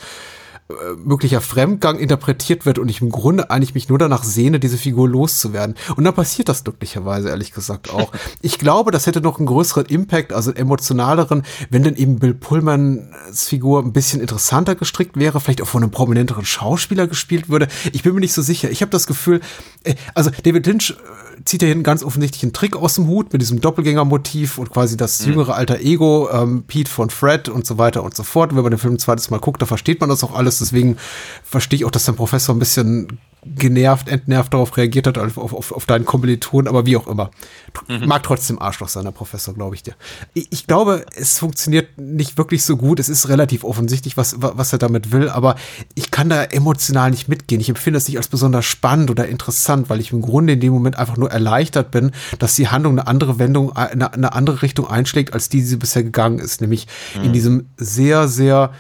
möglicher 1.03 1.41
Fremdgang 1.41 1.99
interpretiert 1.99 2.65
wird 2.65 2.79
und 2.79 2.89
ich 2.89 3.01
im 3.01 3.09
Grunde 3.09 3.49
eigentlich 3.49 3.73
mich 3.73 3.89
nur 3.89 3.99
danach 3.99 4.23
sehne, 4.23 4.59
diese 4.59 4.77
Figur 4.77 5.07
loszuwerden. 5.09 5.75
Und 5.95 6.03
dann 6.03 6.13
passiert 6.13 6.49
das 6.49 6.63
glücklicherweise, 6.63 7.29
ehrlich 7.29 7.51
gesagt 7.53 7.91
auch. 7.91 8.11
Ich 8.41 8.59
glaube, 8.59 8.91
das 8.91 9.07
hätte 9.07 9.21
noch 9.21 9.37
einen 9.37 9.45
größeren 9.45 9.85
Impact, 9.85 10.33
also 10.33 10.51
einen 10.51 10.59
emotionaleren, 10.59 11.43
wenn 11.69 11.83
denn 11.83 11.95
eben 11.95 12.19
Bill 12.19 12.33
Pullmans 12.33 13.47
Figur 13.47 13.81
ein 13.81 13.93
bisschen 13.93 14.21
interessanter 14.21 14.75
gestrickt 14.75 15.17
wäre, 15.17 15.39
vielleicht 15.39 15.61
auch 15.61 15.67
von 15.67 15.83
einem 15.83 15.91
prominenteren 15.91 16.45
Schauspieler 16.45 17.07
gespielt 17.07 17.49
würde. 17.49 17.67
Ich 17.91 18.03
bin 18.03 18.13
mir 18.13 18.19
nicht 18.19 18.33
so 18.33 18.41
sicher. 18.41 18.69
Ich 18.69 18.81
habe 18.81 18.91
das 18.91 19.07
Gefühl, 19.07 19.41
äh, 19.83 19.95
also 20.13 20.29
David 20.43 20.65
Lynch 20.65 20.91
äh, 20.91 21.32
zieht 21.45 21.61
ja 21.61 21.67
hier 21.67 21.75
einen 21.75 21.83
ganz 21.83 22.03
offensichtlichen 22.03 22.53
Trick 22.53 22.75
aus 22.75 22.95
dem 22.95 23.07
Hut 23.07 23.33
mit 23.33 23.41
diesem 23.41 23.61
Doppelgänger-Motiv 23.61 24.57
und 24.57 24.69
quasi 24.71 24.97
das 24.97 25.25
jüngere 25.25 25.55
alter 25.55 25.79
Ego, 25.79 26.29
ähm, 26.31 26.63
Pete 26.67 26.89
von 26.89 27.09
Fred 27.09 27.49
und 27.49 27.65
so 27.65 27.77
weiter 27.77 28.03
und 28.03 28.15
so 28.15 28.23
fort. 28.23 28.51
Und 28.51 28.57
wenn 28.57 28.63
man 28.63 28.71
den 28.71 28.79
Film 28.79 28.93
ein 28.95 28.99
zweites 28.99 29.29
Mal 29.29 29.39
guckt, 29.39 29.61
da 29.61 29.65
versteht 29.65 29.99
man 29.99 30.09
das 30.09 30.23
auch 30.23 30.33
alles. 30.35 30.59
Deswegen 30.59 30.97
verstehe 31.43 31.77
ich 31.77 31.85
auch, 31.85 31.91
dass 31.91 32.05
dein 32.05 32.15
Professor 32.15 32.55
ein 32.55 32.59
bisschen 32.59 33.19
genervt, 33.45 34.07
entnervt 34.07 34.53
darauf 34.53 34.77
reagiert 34.77 35.05
hat, 35.05 35.17
auf, 35.17 35.37
auf, 35.37 35.73
auf 35.73 35.85
deinen 35.85 36.05
Kommiliton, 36.05 36.65
aber 36.65 36.85
wie 36.85 36.95
auch 36.95 37.07
immer. 37.07 37.29
Tr- 37.73 38.05
Mag 38.05 38.23
trotzdem 38.23 38.57
Arschloch 38.57 38.87
sein, 38.87 39.03
der 39.03 39.11
Professor, 39.11 39.53
glaube 39.53 39.75
ich 39.75 39.83
dir. 39.83 39.95
Ich, 40.33 40.47
ich 40.51 40.65
glaube, 40.65 41.05
es 41.17 41.39
funktioniert 41.39 41.97
nicht 41.97 42.37
wirklich 42.37 42.63
so 42.63 42.77
gut. 42.77 43.01
Es 43.01 43.09
ist 43.09 43.27
relativ 43.27 43.65
offensichtlich, 43.65 44.15
was, 44.15 44.41
wa- 44.41 44.53
was 44.55 44.71
er 44.71 44.79
damit 44.79 45.11
will, 45.11 45.27
aber 45.27 45.57
ich 45.93 46.09
kann 46.09 46.29
da 46.29 46.41
emotional 46.41 47.11
nicht 47.11 47.27
mitgehen. 47.27 47.59
Ich 47.59 47.67
empfinde 47.67 47.97
es 47.97 48.07
nicht 48.07 48.15
als 48.15 48.29
besonders 48.29 48.63
spannend 48.63 49.11
oder 49.11 49.27
interessant, 49.27 49.89
weil 49.89 49.99
ich 49.99 50.13
im 50.13 50.21
Grunde 50.21 50.53
in 50.53 50.61
dem 50.61 50.71
Moment 50.71 50.97
einfach 50.97 51.17
nur 51.17 51.29
erleichtert 51.33 51.91
bin, 51.91 52.11
dass 52.39 52.55
die 52.55 52.69
Handlung 52.69 52.93
eine 52.97 53.07
andere 53.07 53.39
Wendung, 53.39 53.75
eine, 53.75 54.13
eine 54.13 54.33
andere 54.33 54.61
Richtung 54.61 54.87
einschlägt, 54.87 55.33
als 55.33 55.49
die, 55.49 55.57
die 55.57 55.65
sie 55.65 55.77
bisher 55.77 56.03
gegangen 56.03 56.39
ist, 56.39 56.61
nämlich 56.61 56.87
in 57.21 57.33
diesem 57.33 57.67
sehr, 57.77 58.27
sehr 58.27 58.71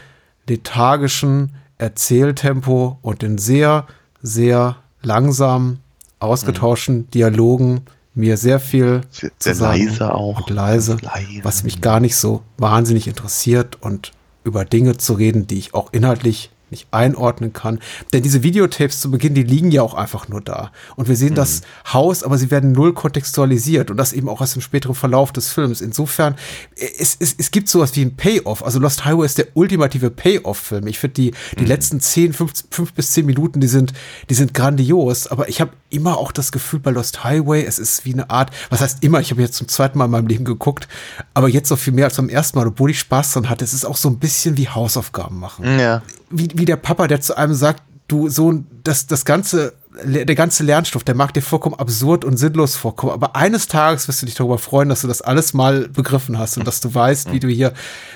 lethargischen 0.47 1.53
Erzähltempo 1.77 2.97
und 3.01 3.23
in 3.23 3.37
sehr, 3.37 3.87
sehr 4.21 4.77
langsam 5.01 5.79
ausgetauschten 6.19 7.09
Dialogen 7.11 7.81
mir 8.15 8.37
sehr 8.37 8.59
viel 8.59 9.01
Sehr, 9.09 9.31
zu 9.39 9.53
sagen 9.53 9.87
leise 9.87 10.13
auch. 10.13 10.37
und 10.41 10.49
leise, 10.49 10.97
Leise. 11.01 11.43
was 11.43 11.63
mich 11.63 11.81
gar 11.81 11.99
nicht 11.99 12.15
so 12.15 12.41
wahnsinnig 12.57 13.07
interessiert 13.07 13.77
und 13.81 14.11
über 14.43 14.65
Dinge 14.65 14.97
zu 14.97 15.13
reden, 15.13 15.47
die 15.47 15.57
ich 15.57 15.73
auch 15.73 15.91
inhaltlich 15.91 16.51
nicht 16.73 16.87
einordnen 16.91 17.53
kann. 17.53 17.79
Denn 18.11 18.23
diese 18.23 18.43
Videotapes 18.43 18.99
zu 18.99 19.09
Beginn, 19.11 19.33
die 19.33 19.43
liegen 19.43 19.71
ja 19.71 19.81
auch 19.81 19.93
einfach 19.93 20.27
nur 20.27 20.41
da. 20.41 20.71
Und 20.95 21.07
wir 21.07 21.15
sehen 21.15 21.35
das 21.35 21.61
Haus, 21.91 22.23
aber 22.23 22.37
sie 22.37 22.51
werden 22.51 22.71
null 22.71 22.93
kontextualisiert 22.93 23.91
und 23.91 23.97
das 23.97 24.11
eben 24.13 24.27
auch 24.27 24.41
aus 24.41 24.53
dem 24.53 24.61
späteren 24.61 24.95
Verlauf 24.95 25.31
des 25.31 25.51
Films. 25.51 25.81
Insofern, 25.81 26.35
es, 26.75 27.15
es, 27.19 27.35
es 27.37 27.51
gibt 27.51 27.69
sowas 27.69 27.95
wie 27.95 28.01
ein 28.01 28.15
Payoff. 28.15 28.63
Also 28.63 28.79
Lost 28.79 29.05
Highway 29.05 29.25
ist 29.25 29.37
der 29.37 29.47
ultimative 29.53 30.09
Payoff-Film. 30.09 30.87
Ich 30.87 30.99
finde 30.99 31.13
die, 31.13 31.33
die 31.59 31.65
letzten 31.65 31.99
10, 31.99 32.33
5, 32.33 32.53
5 32.69 32.93
bis 32.93 33.11
10 33.13 33.25
Minuten, 33.25 33.61
die 33.61 33.67
sind, 33.67 33.93
die 34.29 34.33
sind 34.33 34.53
grandios, 34.53 35.27
aber 35.27 35.47
ich 35.47 35.61
habe 35.61 35.71
immer 35.89 36.17
auch 36.17 36.31
das 36.31 36.51
Gefühl 36.51 36.79
bei 36.79 36.91
Lost 36.91 37.23
Highway, 37.23 37.63
es 37.63 37.79
ist 37.79 38.05
wie 38.05 38.13
eine 38.13 38.29
Art, 38.29 38.51
was 38.69 38.81
heißt 38.81 39.03
immer, 39.03 39.19
ich 39.19 39.31
habe 39.31 39.41
jetzt 39.41 39.55
zum 39.55 39.67
zweiten 39.67 39.97
Mal 39.97 40.05
in 40.05 40.11
meinem 40.11 40.27
Leben 40.27 40.45
geguckt, 40.45 40.87
aber 41.33 41.47
jetzt 41.47 41.69
noch 41.69 41.77
viel 41.77 41.93
mehr 41.93 42.05
als 42.05 42.17
beim 42.17 42.29
ersten 42.29 42.57
Mal, 42.57 42.67
obwohl 42.67 42.89
ich 42.89 42.99
Spaß 42.99 43.33
dran 43.33 43.49
hatte. 43.49 43.63
Es 43.63 43.73
ist 43.73 43.85
auch 43.85 43.97
so 43.97 44.09
ein 44.09 44.17
bisschen 44.17 44.57
wie 44.57 44.67
Hausaufgaben 44.67 45.39
machen 45.39 45.79
Ja. 45.79 46.01
Wie, 46.33 46.49
wie 46.53 46.65
der 46.65 46.75
Papa, 46.75 47.07
der 47.07 47.21
zu 47.21 47.37
einem 47.37 47.53
sagt, 47.53 47.83
du 48.07 48.29
Sohn, 48.29 48.67
das, 48.83 49.07
das 49.07 49.25
ganze, 49.25 49.73
der 50.03 50.35
ganze 50.35 50.63
Lernstoff, 50.63 51.03
der 51.03 51.15
mag 51.15 51.33
dir 51.33 51.41
vollkommen 51.41 51.75
absurd 51.75 52.25
und 52.25 52.37
sinnlos 52.37 52.75
vorkommen, 52.75 53.13
aber 53.13 53.35
eines 53.35 53.67
Tages 53.67 54.07
wirst 54.07 54.21
du 54.21 54.25
dich 54.25 54.35
darüber 54.35 54.57
freuen, 54.57 54.89
dass 54.89 55.01
du 55.01 55.07
das 55.07 55.21
alles 55.21 55.53
mal 55.53 55.87
begriffen 55.87 56.37
hast 56.37 56.57
und 56.57 56.67
dass 56.67 56.81
du 56.81 56.93
weißt, 56.93 57.31
wie 57.31 57.39
du 57.39 57.47
hier, 57.47 57.73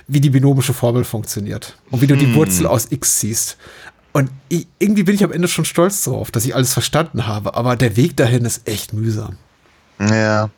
wie 0.07 0.19
die 0.19 0.29
binomische 0.29 0.73
Formel 0.73 1.03
funktioniert 1.03 1.77
und 1.91 2.01
wie 2.01 2.07
du 2.07 2.15
die 2.15 2.33
Wurzel 2.35 2.67
aus 2.67 2.87
X 2.91 3.19
ziehst. 3.19 3.57
Und 4.11 4.31
ich, 4.49 4.67
irgendwie 4.79 5.03
bin 5.03 5.15
ich 5.15 5.23
am 5.23 5.31
Ende 5.31 5.47
schon 5.47 5.65
stolz 5.65 6.03
darauf, 6.03 6.31
dass 6.31 6.45
ich 6.45 6.55
alles 6.55 6.73
verstanden 6.73 7.27
habe, 7.27 7.55
aber 7.55 7.75
der 7.75 7.95
Weg 7.95 8.17
dahin 8.17 8.45
ist 8.45 8.67
echt 8.67 8.93
mühsam. 8.93 9.37
Ja. 9.99 10.49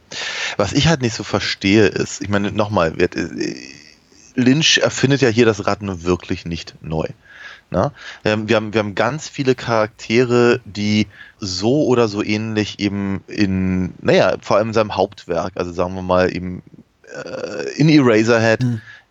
Was 0.57 0.73
ich 0.73 0.87
halt 0.87 1.01
nicht 1.01 1.13
so 1.13 1.23
verstehe 1.23 1.87
ist, 1.87 2.21
ich 2.21 2.29
meine, 2.29 2.51
nochmal, 2.51 2.99
äh, 2.99 3.09
Lynch 4.35 4.79
erfindet 4.79 5.21
ja 5.21 5.29
hier 5.29 5.45
das 5.45 5.65
Rad 5.65 5.81
nur 5.81 6.03
wirklich 6.03 6.45
nicht 6.45 6.75
neu. 6.81 7.07
Na? 7.71 7.91
Ähm, 8.25 8.49
Wir, 8.49 8.55
haben, 8.55 8.73
wir 8.73 8.79
haben 8.79 8.95
ganz 8.95 9.27
viele 9.29 9.53
Charaktere, 9.55 10.59
die 10.65 11.07
so 11.39 11.85
oder 11.85 12.07
so 12.07 12.23
ähnlich 12.23 12.79
eben 12.79 13.23
in, 13.27 13.93
naja, 14.01 14.35
vor 14.41 14.57
allem 14.57 14.69
in 14.69 14.73
seinem 14.73 14.95
Hauptwerk, 14.95 15.53
also 15.55 15.71
sagen 15.71 15.93
wir 15.93 16.01
mal 16.01 16.35
eben 16.35 16.63
äh, 17.13 17.69
in 17.77 17.89
Eraserhead, 17.89 18.63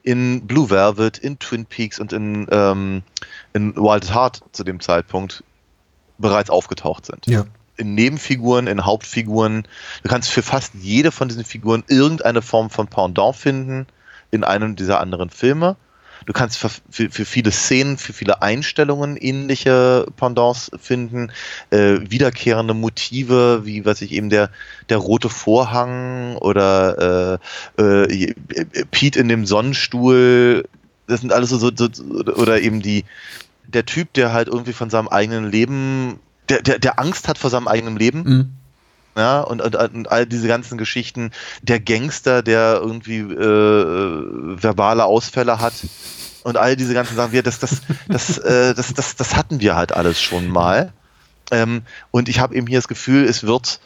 in 0.03 0.47
Blue 0.47 0.71
Velvet, 0.71 1.19
in 1.19 1.39
Twin 1.39 1.67
Peaks 1.67 2.01
und 2.01 2.13
in, 2.13 2.47
ähm, 2.51 3.03
in 3.53 3.77
Wild 3.77 4.13
Heart 4.13 4.43
zu 4.53 4.65
dem 4.65 4.81
Zeitpunkt 4.81 5.45
bereits 6.19 6.51
aufgetaucht 6.51 7.07
sind 7.07 7.27
Ja. 7.29 7.45
in 7.77 7.95
Nebenfiguren, 7.95 8.67
in 8.67 8.85
Hauptfiguren. 8.85 9.69
Du 10.03 10.09
kannst 10.09 10.31
für 10.31 10.43
fast 10.43 10.75
jede 10.75 11.13
von 11.13 11.29
diesen 11.29 11.45
Figuren 11.45 11.85
irgendeine 11.87 12.43
Form 12.43 12.71
von 12.71 12.89
Pendant 12.89 13.37
finden 13.37 13.87
in 14.33 14.43
einem 14.43 14.75
dieser 14.75 14.99
anderen 15.01 15.31
Filme. 15.31 15.77
Du 16.27 16.33
kannst 16.33 16.59
für, 16.59 16.71
für, 16.91 17.11
für 17.11 17.25
viele 17.25 17.51
Szenen, 17.51 17.97
für 17.99 18.13
viele 18.13 18.43
Einstellungen 18.43 19.17
ähnliche 19.17 20.07
Pendants 20.17 20.71
finden, 20.81 21.31
äh, 21.71 21.99
wiederkehrende 22.09 22.75
Motive, 22.75 23.63
wie 23.65 23.85
was 23.85 24.03
ich 24.03 24.13
eben 24.13 24.31
der, 24.31 24.51
der 24.89 24.99
rote 24.99 25.29
Vorhang 25.29 26.37
oder 26.37 27.39
äh, 27.79 27.83
äh, 27.83 28.35
Pete 28.91 29.19
in 29.19 29.29
dem 29.29 29.47
Sonnenstuhl. 29.47 30.69
Das 31.07 31.21
sind 31.21 31.33
alles 31.33 31.51
so, 31.51 31.59
so, 31.59 31.71
so 31.75 32.03
oder 32.05 32.61
eben 32.61 32.83
die 32.83 33.05
der 33.69 33.85
Typ, 33.85 34.13
der 34.15 34.33
halt 34.33 34.49
irgendwie 34.49 34.73
von 34.73 34.91
seinem 34.91 35.09
eigenen 35.09 35.51
Leben, 35.51 36.19
der, 36.49 36.63
der, 36.63 36.79
der 36.79 36.99
Angst 36.99 37.29
hat 37.29 37.39
vor 37.39 37.51
seinem 37.51 37.69
eigenen 37.69 37.97
Leben, 37.97 38.23
Mhm. 38.23 38.51
Ja, 39.19 39.41
und, 39.41 39.61
und, 39.61 39.75
und 39.75 40.11
all 40.11 40.27
diese 40.27 40.47
ganzen 40.47 40.79
Geschichten, 40.79 41.33
der 41.61 41.81
Gangster, 41.81 42.43
der 42.43 42.79
irgendwie 42.81 43.19
äh, 43.19 44.63
verbale 44.63 45.05
Ausfälle 45.05 45.59
hat 45.59 45.75
und 46.45 46.57
all 46.57 46.77
diese 46.77 46.95
ganzen 46.95 47.17
Sachen, 47.17 47.33
wir, 47.33 47.43
das, 47.43 47.59
das, 47.59 47.83
das, 48.09 48.39
äh, 48.39 48.75
das, 48.75 48.95
das, 48.95 49.17
das 49.17 49.35
hatten 49.35 49.59
wir 49.59 49.75
halt 49.75 49.93
alles 49.93 50.23
schon 50.23 50.47
mal. 50.47 50.93
Ähm, 51.51 51.83
und 52.13 52.29
ich 52.29 52.39
habe 52.39 52.55
eben 52.55 52.69
hier 52.69 52.79
das 52.79 52.87
Gefühl, 52.87 53.25
es 53.25 53.43
wird 53.43 53.81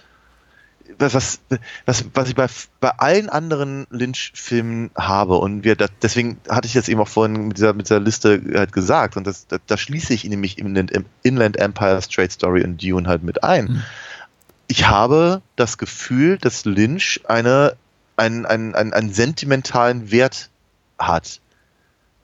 was, 0.99 1.41
was, 1.87 2.05
was, 2.15 2.29
ich 2.29 2.35
bei, 2.35 2.47
bei 2.81 2.91
allen 2.91 3.31
anderen 3.31 3.87
Lynch-Filmen 3.91 4.91
habe 4.95 5.37
und 5.37 5.65
wir, 5.65 5.75
das, 5.75 5.91
deswegen 6.03 6.39
hatte 6.49 6.67
ich 6.67 6.75
das 6.75 6.89
eben 6.89 7.01
auch 7.01 7.09
vorhin 7.09 7.49
mit 7.49 7.57
dieser, 7.57 7.73
mit 7.73 7.87
dieser 7.87 8.01
Liste 8.01 8.43
halt 8.55 8.73
gesagt 8.73 9.17
und 9.17 9.27
das, 9.27 9.47
da, 9.67 9.77
schließe 9.77 10.13
ich 10.13 10.25
nämlich 10.25 10.59
Inland, 10.59 10.93
Inland 11.23 11.57
Empire, 11.57 12.03
Straight 12.03 12.33
Story 12.33 12.63
und 12.63 12.83
Dune 12.83 13.09
halt 13.09 13.23
mit 13.23 13.43
ein. 13.43 13.83
Ich 14.73 14.89
habe 14.89 15.43
das 15.55 15.77
Gefühl, 15.77 16.39
dass 16.39 16.65
Lynch 16.65 17.21
eine, 17.29 17.77
einen, 18.17 18.47
einen, 18.47 18.75
einen, 18.75 18.95
einen 18.95 19.13
sentimentalen 19.13 20.11
Wert 20.11 20.49
hat 20.99 21.43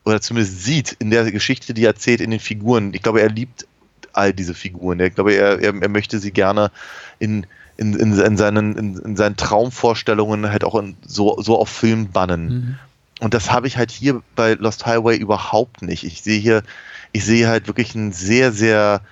oder 0.06 0.22
zumindest 0.22 0.64
sieht 0.64 0.92
in 0.92 1.10
der 1.10 1.30
Geschichte, 1.30 1.74
die 1.74 1.84
er 1.84 1.90
erzählt, 1.90 2.22
in 2.22 2.30
den 2.30 2.40
Figuren. 2.40 2.94
Ich 2.94 3.02
glaube, 3.02 3.20
er 3.20 3.28
liebt 3.28 3.66
all 4.14 4.32
diese 4.32 4.54
Figuren. 4.54 4.98
Ich 4.98 5.14
glaube, 5.14 5.34
er, 5.34 5.60
er, 5.60 5.74
er 5.74 5.88
möchte 5.90 6.20
sie 6.20 6.30
gerne 6.30 6.70
in, 7.18 7.46
in, 7.76 7.92
in, 7.92 8.18
in, 8.18 8.36
seinen, 8.38 8.78
in, 8.78 8.96
in 8.96 9.16
seinen 9.16 9.36
Traumvorstellungen 9.36 10.50
halt 10.50 10.64
auch 10.64 10.76
in, 10.76 10.96
so, 11.06 11.38
so 11.42 11.58
auf 11.58 11.68
Film 11.68 12.12
bannen. 12.12 12.78
Und 13.20 13.34
das 13.34 13.52
habe 13.52 13.66
ich 13.66 13.76
halt 13.76 13.90
hier 13.90 14.22
bei 14.36 14.54
Lost 14.54 14.86
Highway 14.86 15.18
überhaupt 15.18 15.82
nicht. 15.82 16.02
Ich 16.02 16.22
sehe 16.22 16.40
hier, 16.40 16.62
ich 17.12 17.26
sehe 17.26 17.46
halt 17.46 17.66
wirklich 17.66 17.94
einen 17.94 18.12
sehr, 18.12 18.52
sehr, 18.52 19.02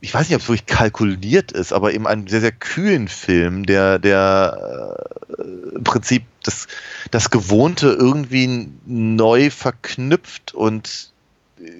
ich 0.00 0.14
weiß 0.14 0.28
nicht, 0.28 0.36
ob 0.36 0.42
es 0.42 0.48
wirklich 0.48 0.66
kalkuliert 0.66 1.52
ist, 1.52 1.72
aber 1.72 1.92
eben 1.92 2.06
einen 2.06 2.26
sehr, 2.26 2.40
sehr 2.40 2.52
kühlen 2.52 3.08
Film, 3.08 3.66
der, 3.66 3.98
der 3.98 5.06
äh, 5.38 5.76
im 5.76 5.84
Prinzip 5.84 6.24
das, 6.42 6.68
das 7.10 7.30
Gewohnte 7.30 7.88
irgendwie 7.88 8.70
neu 8.86 9.50
verknüpft 9.50 10.54
und 10.54 11.10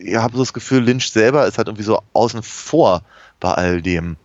ich 0.00 0.16
habe 0.16 0.34
so 0.34 0.42
das 0.42 0.52
Gefühl, 0.52 0.82
Lynch 0.82 1.10
selber 1.10 1.46
ist 1.46 1.56
halt 1.56 1.68
irgendwie 1.68 1.84
so 1.84 2.02
außen 2.12 2.42
vor 2.42 3.02
bei 3.40 3.52
all 3.52 3.80
dem. 3.80 4.16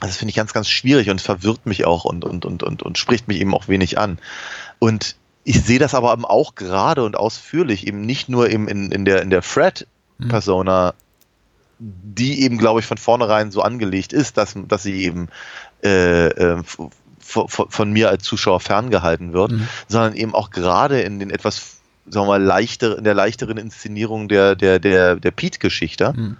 Das 0.00 0.16
finde 0.16 0.30
ich 0.30 0.36
ganz, 0.36 0.52
ganz 0.52 0.68
schwierig 0.68 1.08
und 1.10 1.20
verwirrt 1.20 1.64
mich 1.66 1.84
auch 1.84 2.04
und, 2.04 2.24
und, 2.24 2.44
und, 2.44 2.64
und, 2.64 2.82
und 2.82 2.98
spricht 2.98 3.28
mich 3.28 3.40
eben 3.40 3.54
auch 3.54 3.68
wenig 3.68 3.98
an. 3.98 4.18
Und 4.80 5.14
ich 5.44 5.62
sehe 5.62 5.78
das 5.78 5.94
aber 5.94 6.12
eben 6.12 6.24
auch 6.24 6.56
gerade 6.56 7.04
und 7.04 7.16
ausführlich 7.16 7.86
eben 7.86 8.00
nicht 8.00 8.28
nur 8.28 8.50
eben 8.50 8.66
in, 8.66 8.90
in 8.90 9.04
der, 9.04 9.22
in 9.22 9.30
der 9.30 9.42
Fred-Persona, 9.42 10.94
die 11.82 12.42
eben, 12.42 12.58
glaube 12.58 12.80
ich, 12.80 12.86
von 12.86 12.96
vornherein 12.96 13.50
so 13.50 13.62
angelegt 13.62 14.12
ist, 14.12 14.36
dass, 14.36 14.54
dass 14.68 14.82
sie 14.84 15.04
eben 15.04 15.28
äh, 15.82 16.28
äh, 16.28 16.62
von, 16.64 16.88
von 17.48 17.92
mir 17.92 18.08
als 18.08 18.22
Zuschauer 18.22 18.60
ferngehalten 18.60 19.32
wird, 19.32 19.52
Mhm. 19.52 19.68
sondern 19.88 20.14
eben 20.14 20.34
auch 20.34 20.50
gerade 20.50 21.00
in 21.00 21.18
den 21.18 21.30
etwas, 21.30 21.78
sagen 22.06 22.26
wir 22.26 22.38
mal, 22.38 22.42
leichter, 22.42 22.98
in 22.98 23.04
der 23.04 23.14
leichteren 23.14 23.58
Inszenierung 23.58 24.28
der, 24.28 24.54
der, 24.54 24.78
der, 24.78 25.16
der 25.16 25.30
Pete-Geschichte, 25.32 26.12
Mhm. 26.16 26.36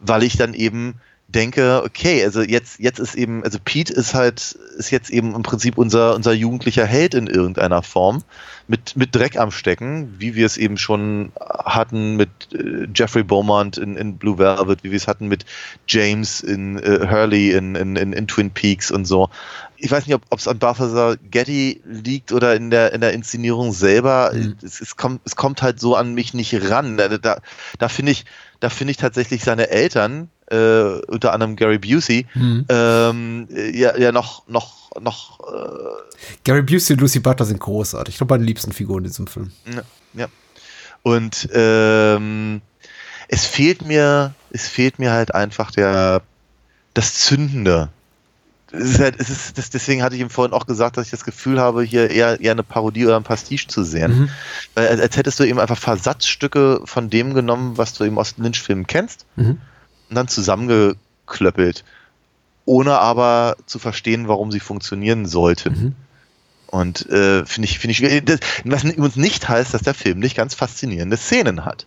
weil 0.00 0.22
ich 0.22 0.36
dann 0.36 0.54
eben 0.54 0.94
denke, 1.32 1.82
okay, 1.84 2.22
also 2.24 2.42
jetzt, 2.42 2.78
jetzt 2.78 2.98
ist 2.98 3.14
eben, 3.14 3.42
also 3.44 3.58
Pete 3.62 3.92
ist 3.92 4.14
halt, 4.14 4.56
ist 4.76 4.90
jetzt 4.90 5.10
eben 5.10 5.34
im 5.34 5.42
Prinzip 5.42 5.78
unser, 5.78 6.14
unser 6.14 6.32
jugendlicher 6.32 6.86
Held 6.86 7.14
in 7.14 7.26
irgendeiner 7.26 7.82
Form, 7.82 8.22
mit, 8.68 8.96
mit 8.96 9.14
Dreck 9.14 9.36
am 9.38 9.50
Stecken, 9.50 10.14
wie 10.18 10.34
wir 10.34 10.46
es 10.46 10.56
eben 10.56 10.78
schon 10.78 11.32
hatten 11.64 12.16
mit 12.16 12.30
äh, 12.52 12.86
Jeffrey 12.94 13.22
Beaumont 13.22 13.76
in, 13.76 13.96
in 13.96 14.18
Blue 14.18 14.38
Velvet, 14.38 14.84
wie 14.84 14.90
wir 14.90 14.96
es 14.96 15.08
hatten 15.08 15.28
mit 15.28 15.44
James 15.88 16.40
in 16.40 16.78
äh, 16.78 17.06
Hurley 17.10 17.52
in, 17.52 17.74
in, 17.74 17.96
in, 17.96 18.12
in 18.12 18.28
Twin 18.28 18.50
Peaks 18.50 18.90
und 18.90 19.04
so. 19.04 19.30
Ich 19.76 19.90
weiß 19.90 20.06
nicht, 20.06 20.14
ob 20.14 20.38
es 20.38 20.46
an 20.46 20.60
Balthazar 20.60 21.16
Getty 21.16 21.82
liegt 21.84 22.30
oder 22.30 22.54
in 22.54 22.70
der, 22.70 22.92
in 22.92 23.00
der 23.00 23.12
Inszenierung 23.12 23.72
selber. 23.72 24.30
Mhm. 24.32 24.54
Es, 24.62 24.80
es, 24.80 24.96
kommt, 24.96 25.20
es 25.24 25.34
kommt 25.34 25.60
halt 25.60 25.80
so 25.80 25.96
an 25.96 26.14
mich 26.14 26.34
nicht 26.34 26.70
ran. 26.70 26.96
Da, 26.96 27.08
da, 27.08 27.38
da 27.78 27.88
finde 27.88 28.12
ich, 28.12 28.24
da 28.62 28.68
finde 28.70 28.92
ich 28.92 28.96
tatsächlich 28.96 29.42
seine 29.42 29.70
Eltern, 29.70 30.30
äh, 30.46 31.00
unter 31.08 31.32
anderem 31.32 31.56
Gary 31.56 31.78
Busey, 31.78 32.26
Mhm. 32.34 32.64
ähm, 32.68 33.48
ja, 33.72 33.96
ja 33.96 34.12
noch, 34.12 34.46
noch, 34.48 34.90
noch, 35.00 35.40
äh, 35.40 36.34
Gary 36.44 36.62
Busey 36.62 36.94
und 36.94 37.00
Lucy 37.00 37.18
Butler 37.20 37.44
sind 37.46 37.58
großartig. 37.60 38.14
Ich 38.14 38.18
glaube, 38.18 38.34
meine 38.34 38.44
liebsten 38.44 38.72
Figuren 38.72 39.04
in 39.04 39.10
diesem 39.10 39.26
Film. 39.26 39.50
ja, 39.66 39.82
ja. 40.14 40.26
Und 41.02 41.48
ähm, 41.52 42.62
es 43.26 43.44
fehlt 43.46 43.84
mir, 43.84 44.34
es 44.50 44.68
fehlt 44.68 45.00
mir 45.00 45.10
halt 45.10 45.34
einfach 45.34 45.72
der, 45.72 46.22
das 46.94 47.14
Zündende. 47.14 47.88
Es 48.72 48.90
ist 48.90 48.98
halt, 49.00 49.16
es 49.20 49.28
ist, 49.30 49.58
das, 49.58 49.70
deswegen 49.70 50.02
hatte 50.02 50.14
ich 50.14 50.20
ihm 50.22 50.30
vorhin 50.30 50.54
auch 50.54 50.66
gesagt, 50.66 50.96
dass 50.96 51.04
ich 51.06 51.10
das 51.10 51.24
Gefühl 51.24 51.60
habe, 51.60 51.82
hier 51.82 52.10
eher, 52.10 52.40
eher 52.40 52.52
eine 52.52 52.62
Parodie 52.62 53.04
oder 53.04 53.16
ein 53.16 53.22
Pastiche 53.22 53.68
zu 53.68 53.84
sehen. 53.84 54.18
Mhm. 54.18 54.28
Weil, 54.74 54.88
als, 54.88 55.00
als 55.00 55.16
hättest 55.16 55.38
du 55.40 55.44
eben 55.44 55.60
einfach 55.60 55.78
Versatzstücke 55.78 56.80
von 56.84 57.10
dem 57.10 57.34
genommen, 57.34 57.76
was 57.78 57.92
du 57.94 58.04
eben 58.04 58.18
aus 58.18 58.38
Lynch-Filmen 58.38 58.86
kennst, 58.86 59.26
Mhm. 59.36 59.58
und 60.08 60.16
dann 60.16 60.28
zusammengeklöppelt, 60.28 61.84
ohne 62.64 62.98
aber 62.98 63.56
zu 63.66 63.78
verstehen, 63.78 64.28
warum 64.28 64.50
sie 64.52 64.60
funktionieren 64.60 65.26
sollten. 65.26 65.72
Mhm. 65.72 65.94
Und 66.68 67.06
äh, 67.10 67.44
finde 67.44 67.68
ich, 67.68 67.78
finde 67.78 67.92
ich, 67.92 68.24
das, 68.24 68.40
was 68.64 68.84
übrigens 68.84 69.16
nicht 69.16 69.48
heißt, 69.48 69.74
dass 69.74 69.82
der 69.82 69.92
Film 69.94 70.18
nicht 70.20 70.36
ganz 70.36 70.54
faszinierende 70.54 71.18
Szenen 71.18 71.66
hat. 71.66 71.86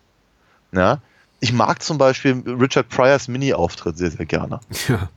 Ja? 0.72 1.00
Ich 1.40 1.54
mag 1.54 1.82
zum 1.82 1.98
Beispiel 1.98 2.44
Richard 2.46 2.90
Pryors 2.90 3.28
Mini-Auftritt 3.28 3.98
sehr, 3.98 4.12
sehr 4.12 4.26
gerne. 4.28 4.60
Ja. 4.88 5.10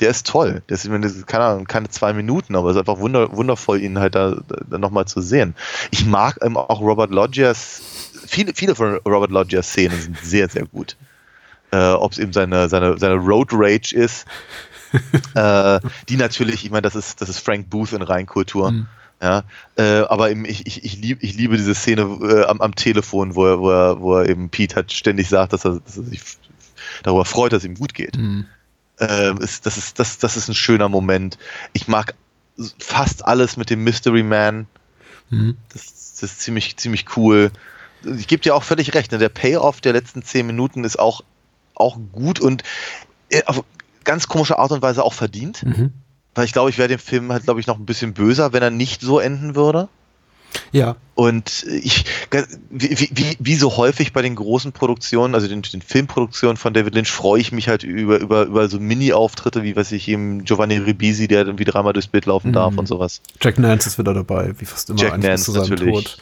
Der 0.00 0.10
ist 0.10 0.26
toll. 0.26 0.62
Das 0.66 0.84
ist, 0.84 1.04
ist 1.04 1.26
keine, 1.26 1.44
Ahnung, 1.44 1.64
keine 1.66 1.88
zwei 1.88 2.12
Minuten, 2.12 2.56
aber 2.56 2.70
es 2.70 2.76
ist 2.76 2.80
einfach 2.80 2.98
wunder, 2.98 3.34
wundervoll, 3.36 3.80
ihn 3.80 3.98
halt 3.98 4.14
da, 4.14 4.36
da 4.68 4.78
nochmal 4.78 5.06
zu 5.06 5.20
sehen. 5.20 5.54
Ich 5.90 6.04
mag 6.04 6.38
ähm, 6.42 6.56
auch 6.56 6.80
Robert 6.80 7.10
Loggias, 7.10 7.80
viele, 8.26 8.52
viele 8.54 8.74
von 8.74 8.96
Robert 9.06 9.30
Loggias 9.30 9.68
Szenen 9.68 10.00
sind 10.00 10.18
sehr, 10.18 10.48
sehr 10.48 10.66
gut. 10.66 10.96
Äh, 11.70 11.92
Ob 11.92 12.12
es 12.12 12.18
eben 12.18 12.32
seine, 12.32 12.68
seine, 12.68 12.98
seine 12.98 13.14
Road 13.14 13.50
Rage 13.52 13.94
ist, 13.94 14.26
äh, 15.34 15.80
die 16.08 16.16
natürlich, 16.16 16.64
ich 16.64 16.70
meine, 16.70 16.82
das 16.82 16.96
ist, 16.96 17.20
das 17.20 17.28
ist 17.28 17.38
Frank 17.38 17.70
Booth 17.70 17.92
in 17.92 18.02
Reinkultur. 18.02 18.70
Mhm. 18.70 18.86
Ja, 19.22 19.44
äh, 19.76 20.00
aber 20.00 20.30
eben, 20.30 20.44
ich, 20.44 20.66
ich, 20.66 20.84
ich, 20.84 21.00
lieb, 21.00 21.18
ich 21.22 21.34
liebe 21.34 21.56
diese 21.56 21.74
Szene 21.74 22.02
äh, 22.02 22.44
am, 22.44 22.60
am 22.60 22.74
Telefon, 22.74 23.34
wo 23.34 23.46
er, 23.46 23.58
wo, 23.60 23.70
er, 23.70 24.00
wo 24.00 24.16
er 24.16 24.28
eben 24.28 24.50
Pete 24.50 24.74
halt 24.74 24.92
ständig 24.92 25.28
sagt, 25.28 25.52
dass 25.52 25.64
er, 25.64 25.80
dass 25.80 25.96
er 25.96 26.02
sich 26.02 26.20
darüber 27.02 27.24
freut, 27.24 27.52
dass 27.52 27.62
es 27.62 27.64
ihm 27.64 27.76
gut 27.76 27.94
geht. 27.94 28.18
Mhm. 28.18 28.46
Äh, 29.00 29.34
ist, 29.42 29.66
das, 29.66 29.76
ist, 29.76 29.98
das, 29.98 30.18
das 30.18 30.36
ist 30.36 30.48
ein 30.48 30.54
schöner 30.54 30.88
Moment. 30.88 31.38
Ich 31.72 31.88
mag 31.88 32.14
fast 32.78 33.24
alles 33.24 33.56
mit 33.56 33.70
dem 33.70 33.82
Mystery 33.82 34.22
Man. 34.22 34.66
Mhm. 35.30 35.56
Das, 35.72 35.86
das, 36.20 36.22
ist 36.22 36.40
ziemlich, 36.40 36.76
ziemlich 36.76 37.16
cool. 37.16 37.50
Ich 38.04 38.28
gebe 38.28 38.42
dir 38.42 38.54
auch 38.54 38.62
völlig 38.62 38.94
recht. 38.94 39.12
Ne? 39.12 39.18
Der 39.18 39.28
Payoff 39.28 39.80
der 39.80 39.92
letzten 39.92 40.22
zehn 40.22 40.46
Minuten 40.46 40.84
ist 40.84 40.98
auch, 40.98 41.22
auch 41.74 41.98
gut 42.12 42.38
und 42.38 42.62
äh, 43.30 43.42
auf 43.46 43.64
ganz 44.04 44.28
komische 44.28 44.58
Art 44.58 44.70
und 44.70 44.82
Weise 44.82 45.02
auch 45.02 45.14
verdient. 45.14 45.64
Mhm. 45.64 45.92
Weil 46.34 46.44
ich 46.44 46.52
glaube, 46.52 46.70
ich 46.70 46.78
wäre 46.78 46.88
dem 46.88 46.98
Film 46.98 47.32
halt, 47.32 47.44
glaube 47.44 47.60
ich, 47.60 47.66
noch 47.66 47.78
ein 47.78 47.86
bisschen 47.86 48.12
böser, 48.14 48.52
wenn 48.52 48.62
er 48.62 48.70
nicht 48.70 49.00
so 49.00 49.18
enden 49.18 49.54
würde. 49.54 49.88
Ja. 50.72 50.96
Und 51.14 51.64
ich, 51.68 52.04
wie, 52.70 53.08
wie, 53.12 53.36
wie 53.38 53.54
so 53.54 53.76
häufig 53.76 54.12
bei 54.12 54.22
den 54.22 54.34
großen 54.34 54.72
Produktionen, 54.72 55.34
also 55.34 55.46
den, 55.46 55.62
den 55.62 55.80
Filmproduktionen 55.80 56.56
von 56.56 56.74
David 56.74 56.94
Lynch, 56.94 57.10
freue 57.10 57.40
ich 57.40 57.52
mich 57.52 57.68
halt 57.68 57.84
über, 57.84 58.18
über, 58.18 58.46
über 58.46 58.68
so 58.68 58.80
Mini-Auftritte, 58.80 59.62
wie 59.62 59.76
was 59.76 59.92
ich 59.92 60.08
eben 60.08 60.44
Giovanni 60.44 60.78
Ribisi, 60.78 61.28
der 61.28 61.44
dann 61.44 61.58
wie 61.58 61.64
dreimal 61.64 61.92
durchs 61.92 62.08
Bild 62.08 62.26
laufen 62.26 62.52
darf 62.52 62.72
mhm. 62.72 62.80
und 62.80 62.86
sowas. 62.86 63.20
Jack 63.40 63.58
Nance 63.58 63.88
ist 63.88 63.98
wieder 63.98 64.14
dabei, 64.14 64.54
wie 64.58 64.64
fast 64.64 64.90
immer 64.90 64.98
Jack 64.98 65.18
Nance 65.18 65.52
natürlich. 65.52 65.94
Tod. 65.94 66.18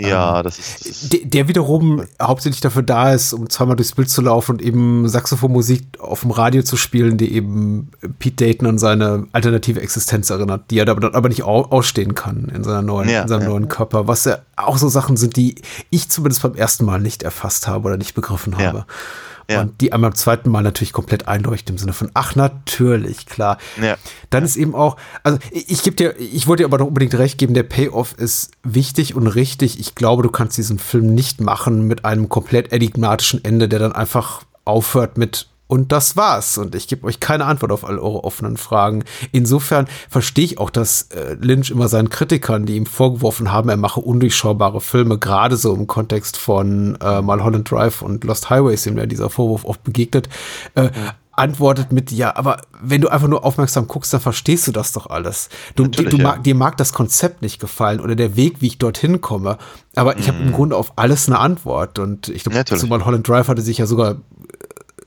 Ja, 0.00 0.38
ähm, 0.38 0.44
das 0.44 0.58
ist. 0.58 0.80
Das 0.80 0.90
ist 1.02 1.12
der, 1.12 1.20
der, 1.24 1.48
wiederum 1.48 2.04
hauptsächlich 2.20 2.60
dafür 2.60 2.82
da 2.82 3.12
ist, 3.12 3.32
um 3.32 3.48
zweimal 3.48 3.76
durchs 3.76 3.92
Bild 3.92 4.10
zu 4.10 4.22
laufen 4.22 4.52
und 4.52 4.62
eben 4.62 5.08
Saxophonmusik 5.08 6.00
auf 6.00 6.20
dem 6.20 6.30
Radio 6.30 6.62
zu 6.62 6.76
spielen, 6.76 7.16
die 7.16 7.32
eben 7.34 7.90
Pete 8.18 8.44
Dayton 8.44 8.66
an 8.66 8.78
seine 8.78 9.26
alternative 9.32 9.80
Existenz 9.80 10.30
erinnert, 10.30 10.70
die 10.70 10.78
er 10.78 10.88
aber, 10.88 11.14
aber 11.14 11.28
nicht 11.28 11.42
ausstehen 11.42 12.14
kann 12.14 12.50
in, 12.54 12.64
seiner 12.64 12.82
neuen, 12.82 13.08
ja, 13.08 13.22
in 13.22 13.28
seinem 13.28 13.42
ja. 13.42 13.48
neuen 13.48 13.68
Körper. 13.68 14.08
Was 14.08 14.24
ja 14.24 14.38
auch 14.56 14.78
so 14.78 14.88
Sachen 14.88 15.16
sind, 15.16 15.36
die 15.36 15.56
ich 15.90 16.08
zumindest 16.08 16.42
beim 16.42 16.54
ersten 16.54 16.84
Mal 16.84 17.00
nicht 17.00 17.22
erfasst 17.22 17.68
habe 17.68 17.88
oder 17.88 17.96
nicht 17.96 18.14
begriffen 18.14 18.56
habe. 18.56 18.78
Ja. 18.78 18.86
Ja. 19.50 19.62
Und 19.62 19.80
die 19.80 19.92
einmal 19.92 20.10
beim 20.10 20.16
zweiten 20.16 20.48
Mal 20.48 20.62
natürlich 20.62 20.92
komplett 20.92 21.26
einleuchten 21.26 21.74
im 21.74 21.78
Sinne 21.78 21.92
von, 21.92 22.10
ach, 22.14 22.36
natürlich, 22.36 23.26
klar. 23.26 23.58
Ja. 23.82 23.96
Dann 24.30 24.44
ist 24.44 24.56
eben 24.56 24.74
auch, 24.74 24.96
also 25.24 25.38
ich, 25.50 25.70
ich 25.70 25.82
gebe 25.82 25.96
dir, 25.96 26.14
ich 26.18 26.46
wollte 26.46 26.62
dir 26.62 26.66
aber 26.66 26.78
noch 26.78 26.86
unbedingt 26.86 27.14
recht 27.14 27.36
geben, 27.36 27.54
der 27.54 27.64
Payoff 27.64 28.14
ist 28.14 28.52
wichtig 28.62 29.16
und 29.16 29.26
richtig. 29.26 29.80
Ich 29.80 29.96
glaube, 29.96 30.22
du 30.22 30.30
kannst 30.30 30.56
diesen 30.56 30.78
Film 30.78 31.14
nicht 31.14 31.40
machen 31.40 31.88
mit 31.88 32.04
einem 32.04 32.28
komplett 32.28 32.72
enigmatischen 32.72 33.44
Ende, 33.44 33.68
der 33.68 33.80
dann 33.80 33.92
einfach 33.92 34.42
aufhört 34.64 35.18
mit 35.18 35.49
und 35.70 35.92
das 35.92 36.16
war's. 36.16 36.58
Und 36.58 36.74
ich 36.74 36.88
gebe 36.88 37.06
euch 37.06 37.20
keine 37.20 37.44
Antwort 37.44 37.70
auf 37.70 37.84
all 37.84 37.98
eure 37.98 38.24
offenen 38.24 38.56
Fragen. 38.56 39.04
Insofern 39.30 39.86
verstehe 40.08 40.44
ich 40.44 40.58
auch, 40.58 40.68
dass 40.68 41.02
äh, 41.12 41.36
Lynch 41.40 41.70
immer 41.70 41.86
seinen 41.86 42.10
Kritikern, 42.10 42.66
die 42.66 42.74
ihm 42.74 42.86
vorgeworfen 42.86 43.52
haben, 43.52 43.68
er 43.68 43.76
mache 43.76 44.00
undurchschaubare 44.00 44.80
Filme, 44.80 45.18
gerade 45.18 45.56
so 45.56 45.72
im 45.72 45.86
Kontext 45.86 46.36
von 46.36 46.98
äh, 47.00 47.22
Mulholland 47.22 47.70
Drive 47.70 48.02
und 48.02 48.24
Lost 48.24 48.50
Highways, 48.50 48.82
dem 48.82 48.98
ja 48.98 49.06
dieser 49.06 49.30
Vorwurf 49.30 49.64
oft 49.64 49.84
begegnet, 49.84 50.28
äh, 50.74 50.84
mhm 50.84 50.90
antwortet 51.32 51.90
mit, 51.90 52.10
ja, 52.10 52.36
aber 52.36 52.60
wenn 52.82 53.00
du 53.00 53.08
einfach 53.08 53.28
nur 53.28 53.46
aufmerksam 53.46 53.88
guckst, 53.88 54.12
dann 54.12 54.20
verstehst 54.20 54.66
du 54.66 54.72
das 54.72 54.92
doch 54.92 55.08
alles. 55.08 55.48
Du, 55.74 55.86
du 55.86 56.18
ja. 56.18 56.22
mag, 56.22 56.44
dir 56.44 56.54
mag 56.54 56.76
das 56.76 56.92
Konzept 56.92 57.40
nicht 57.40 57.58
gefallen 57.58 58.00
oder 58.00 58.14
der 58.14 58.36
Weg, 58.36 58.56
wie 58.60 58.66
ich 58.66 58.76
dorthin 58.76 59.22
komme, 59.22 59.56
aber 59.96 60.18
ich 60.18 60.28
habe 60.28 60.38
im 60.38 60.48
mhm. 60.48 60.52
Grunde 60.52 60.76
auf 60.76 60.92
alles 60.96 61.28
eine 61.28 61.38
Antwort 61.38 61.98
und 61.98 62.28
ich 62.28 62.44
glaube, 62.44 62.62
zumal 62.66 63.06
Holland 63.06 63.26
Drive 63.26 63.48
hatte 63.48 63.62
sich 63.62 63.78
ja 63.78 63.86
sogar 63.86 64.16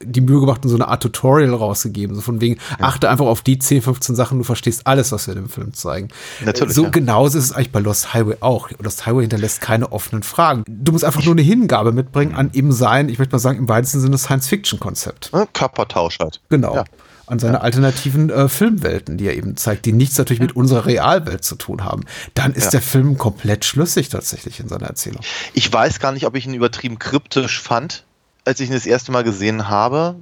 die 0.06 0.22
Mühe 0.22 0.40
gemacht 0.40 0.64
und 0.64 0.70
so 0.70 0.76
eine 0.76 0.88
Art 0.88 1.04
Tutorial 1.04 1.54
rausgegeben. 1.54 2.16
So 2.16 2.22
von 2.22 2.42
wegen, 2.42 2.60
ja. 2.80 2.86
achte 2.86 3.10
einfach 3.10 3.26
auf 3.26 3.42
die 3.42 3.60
10, 3.60 3.82
15 3.82 4.16
Sachen, 4.16 4.38
du 4.38 4.44
verstehst 4.44 4.88
alles, 4.88 5.12
was 5.12 5.28
wir 5.28 5.36
in 5.36 5.44
dem 5.44 5.50
Film 5.50 5.74
zeigen. 5.74 6.10
Natürlich. 6.44 6.76
So 6.76 6.84
ja. 6.84 6.90
genauso 6.90 7.38
ist 7.38 7.46
es 7.46 7.52
eigentlich 7.52 7.72
bei 7.72 7.80
Lost 7.80 8.14
Highway 8.14 8.38
auch. 8.40 8.70
Lost 8.80 9.06
Highway 9.06 9.22
hinterlässt 9.22 9.62
keine 9.62 9.92
offenen 9.92 10.24
Fragen. 10.24 10.64
Du 10.68 10.92
musst 10.92 11.06
einfach 11.06 11.24
nur 11.24 11.34
eine 11.34 11.42
Hingabe 11.42 11.92
mitbringen 11.92 12.36
an 12.36 12.50
eben 12.54 12.72
sein, 12.72 13.10
ich 13.10 13.20
möchte 13.20 13.34
mal 13.34 13.40
sagen, 13.40 13.60
im 13.60 13.70
weitesten 13.70 14.00
Sinne 14.00 14.18
Science-Fiction-Konzept. 14.18 15.32
Ja, 15.34 15.46
Körpertausch 15.46 16.20
halt. 16.20 16.42
Genau. 16.50 16.76
Ja 16.76 16.86
an 17.26 17.40
seine 17.40 17.62
alternativen 17.62 18.30
äh, 18.30 18.50
Filmwelten, 18.50 19.18
die 19.18 19.28
er 19.28 19.36
eben 19.36 19.56
zeigt, 19.56 19.86
die 19.86 19.94
nichts 19.94 20.18
natürlich 20.18 20.42
mit 20.42 20.56
unserer 20.56 20.86
Realwelt 20.86 21.44
zu 21.44 21.56
tun 21.56 21.84
haben. 21.84 22.04
Dann 22.34 22.54
ist 22.54 22.66
ja. 22.66 22.72
der 22.72 22.82
Film 22.82 23.18
komplett 23.18 23.66
schlüssig 23.66 24.10
tatsächlich 24.10 24.60
in 24.60 24.68
seiner 24.68 24.88
Erzählung. 24.88 25.22
Ich 25.54 25.72
weiß 25.72 26.00
gar 26.00 26.12
nicht, 26.12 26.26
ob 26.26 26.36
ich 26.36 26.46
ihn 26.46 26.54
übertrieben 26.54 27.00
kryptisch 27.00 27.62
fand 27.62 28.04
als 28.46 28.60
ich 28.60 28.70
ihn 28.70 28.76
das 28.76 28.86
erste 28.86 29.12
Mal 29.12 29.24
gesehen 29.24 29.70
habe, 29.70 30.16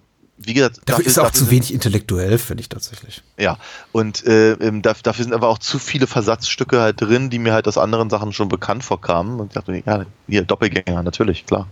wie 0.43 0.53
gesagt, 0.53 0.77
dafür, 0.85 0.85
dafür 0.85 1.05
ist 1.05 1.17
er 1.17 1.25
auch 1.25 1.31
zu 1.31 1.51
wenig 1.51 1.73
intellektuell, 1.73 2.37
finde 2.37 2.61
ich 2.61 2.69
tatsächlich. 2.69 3.21
Ja, 3.37 3.57
und 3.91 4.25
äh, 4.25 4.55
dafür 4.81 5.23
sind 5.23 5.33
aber 5.33 5.49
auch 5.49 5.59
zu 5.59 5.77
viele 5.77 6.07
Versatzstücke 6.07 6.81
halt 6.81 7.01
drin, 7.01 7.29
die 7.29 7.39
mir 7.39 7.53
halt 7.53 7.67
aus 7.67 7.77
anderen 7.77 8.09
Sachen 8.09 8.33
schon 8.33 8.49
bekannt 8.49 8.83
vorkamen. 8.83 9.39
Und 9.39 9.47
ich 9.47 9.53
dachte, 9.53 9.83
ja, 9.85 10.05
hier 10.27 10.43
Doppelgänger, 10.43 11.03
natürlich, 11.03 11.45
klar. 11.45 11.67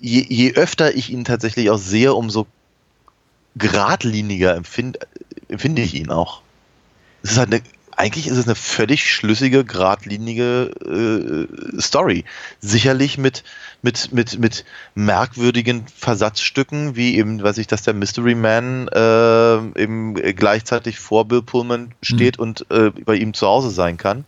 Je, 0.00 0.24
je 0.26 0.54
öfter 0.54 0.94
ich 0.94 1.10
ihn 1.10 1.24
tatsächlich 1.24 1.68
auch 1.70 1.78
sehe, 1.78 2.14
umso 2.14 2.46
geradliniger 3.56 4.54
empfinde, 4.54 5.00
empfinde 5.48 5.82
ich 5.82 5.94
ihn 5.94 6.10
auch. 6.10 6.40
Es 7.22 7.32
ist 7.32 7.38
halt 7.38 7.52
eine 7.52 7.62
eigentlich 8.00 8.26
ist 8.28 8.38
es 8.38 8.46
eine 8.46 8.54
völlig 8.54 9.12
schlüssige, 9.12 9.62
geradlinige 9.62 10.70
äh, 11.76 11.80
Story. 11.80 12.24
Sicherlich 12.58 13.18
mit, 13.18 13.44
mit, 13.82 14.10
mit, 14.10 14.38
mit 14.38 14.64
merkwürdigen 14.94 15.86
Versatzstücken, 15.86 16.96
wie 16.96 17.18
eben, 17.18 17.42
weiß 17.42 17.58
ich, 17.58 17.66
dass 17.66 17.82
der 17.82 17.92
Mystery 17.92 18.34
Man 18.34 18.88
äh, 18.88 19.82
eben 19.82 20.14
gleichzeitig 20.14 20.98
vor 20.98 21.28
Bill 21.28 21.42
Pullman 21.42 21.92
steht 22.00 22.38
mhm. 22.38 22.42
und 22.42 22.70
äh, 22.70 22.90
bei 22.90 23.16
ihm 23.16 23.34
zu 23.34 23.46
Hause 23.46 23.70
sein 23.70 23.98
kann 23.98 24.24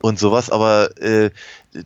und 0.00 0.18
sowas, 0.18 0.50
aber 0.50 1.00
äh, 1.00 1.30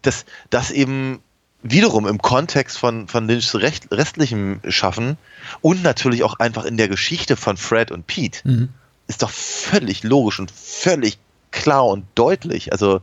das, 0.00 0.24
das 0.48 0.70
eben 0.70 1.20
wiederum 1.62 2.06
im 2.06 2.22
Kontext 2.22 2.78
von, 2.78 3.08
von 3.08 3.28
Lynchs 3.28 3.54
recht, 3.56 3.88
restlichem 3.90 4.60
Schaffen 4.68 5.18
und 5.60 5.82
natürlich 5.82 6.22
auch 6.22 6.38
einfach 6.38 6.64
in 6.64 6.78
der 6.78 6.88
Geschichte 6.88 7.36
von 7.36 7.58
Fred 7.58 7.90
und 7.90 8.06
Pete. 8.06 8.40
Mhm 8.48 8.68
ist 9.08 9.22
doch 9.22 9.30
völlig 9.30 10.02
logisch 10.02 10.40
und 10.40 10.50
völlig 10.50 11.18
klar 11.50 11.86
und 11.86 12.04
deutlich. 12.14 12.72
Also 12.72 13.00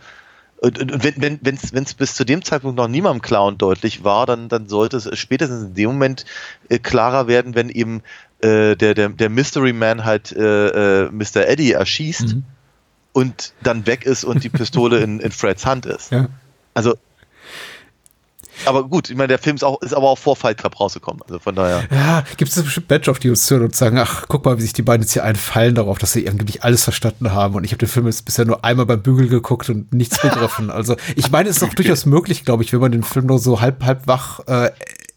und, 0.63 0.79
und 0.79 1.03
wenn 1.03 1.55
es 1.55 1.73
wenn, 1.73 1.85
bis 1.97 2.15
zu 2.15 2.23
dem 2.23 2.41
Zeitpunkt 2.41 2.77
noch 2.77 2.87
niemandem 2.87 3.21
klar 3.21 3.45
und 3.45 3.61
deutlich 3.61 4.05
war, 4.05 4.25
dann, 4.25 4.47
dann 4.47 4.69
sollte 4.69 4.95
es 4.95 5.19
spätestens 5.19 5.63
in 5.63 5.73
dem 5.73 5.87
Moment 5.87 6.23
äh, 6.69 6.79
klarer 6.79 7.27
werden, 7.27 7.53
wenn 7.53 7.67
eben 7.67 8.01
äh, 8.39 8.77
der, 8.77 8.93
der, 8.93 9.09
der 9.09 9.29
Mystery 9.29 9.73
Man 9.73 10.05
halt 10.05 10.31
äh, 10.31 11.03
äh 11.03 11.09
Mr. 11.11 11.47
Eddie 11.47 11.73
erschießt 11.73 12.35
mhm. 12.35 12.43
und 13.11 13.53
dann 13.61 13.85
weg 13.87 14.05
ist 14.05 14.23
und 14.23 14.43
die 14.45 14.49
Pistole 14.49 14.99
in, 14.99 15.19
in 15.19 15.31
Freds 15.31 15.65
Hand 15.65 15.85
ist. 15.85 16.11
Ja. 16.11 16.27
Also 16.73 16.95
aber 18.65 18.83
gut, 18.83 19.09
ich 19.09 19.15
meine, 19.15 19.29
der 19.29 19.39
Film 19.39 19.55
ist, 19.55 19.63
auch, 19.63 19.81
ist 19.81 19.93
aber 19.93 20.09
auch 20.09 20.17
vor 20.17 20.35
Fight 20.35 20.57
Club 20.57 20.79
rausgekommen. 20.79 21.21
Also 21.23 21.39
von 21.39 21.55
daher. 21.55 21.83
Ja, 21.91 22.23
gibt 22.37 22.51
es 22.51 22.61
bestimmt 22.61 22.87
Badge 22.87 23.11
auf 23.11 23.19
die 23.19 23.29
uns 23.29 23.49
hören 23.49 23.63
und 23.63 23.75
sagen, 23.75 23.97
ach, 23.97 24.25
guck 24.27 24.45
mal, 24.45 24.57
wie 24.57 24.61
sich 24.61 24.73
die 24.73 24.81
beiden 24.81 25.03
jetzt 25.03 25.13
hier 25.13 25.23
einfallen 25.23 25.75
darauf, 25.75 25.97
dass 25.97 26.13
sie 26.13 26.25
irgendwie 26.25 26.61
alles 26.61 26.83
verstanden 26.83 27.31
haben. 27.31 27.55
Und 27.55 27.63
ich 27.63 27.71
habe 27.71 27.79
den 27.79 27.89
Film 27.89 28.05
jetzt 28.07 28.25
bisher 28.25 28.45
nur 28.45 28.63
einmal 28.63 28.85
beim 28.85 29.01
Bügel 29.01 29.27
geguckt 29.27 29.69
und 29.69 29.93
nichts 29.93 30.21
begriffen. 30.21 30.69
Also 30.69 30.95
ich 31.15 31.31
meine, 31.31 31.49
es 31.49 31.57
ist 31.57 31.61
doch 31.61 31.73
durchaus 31.75 32.05
möglich, 32.05 32.45
glaube 32.45 32.63
ich, 32.63 32.73
wenn 32.73 32.79
man 32.79 32.91
den 32.91 33.03
Film 33.03 33.27
nur 33.27 33.39
so 33.39 33.61
halb, 33.61 33.83
halb 33.83 34.07
wach 34.07 34.39
äh, 34.47 34.71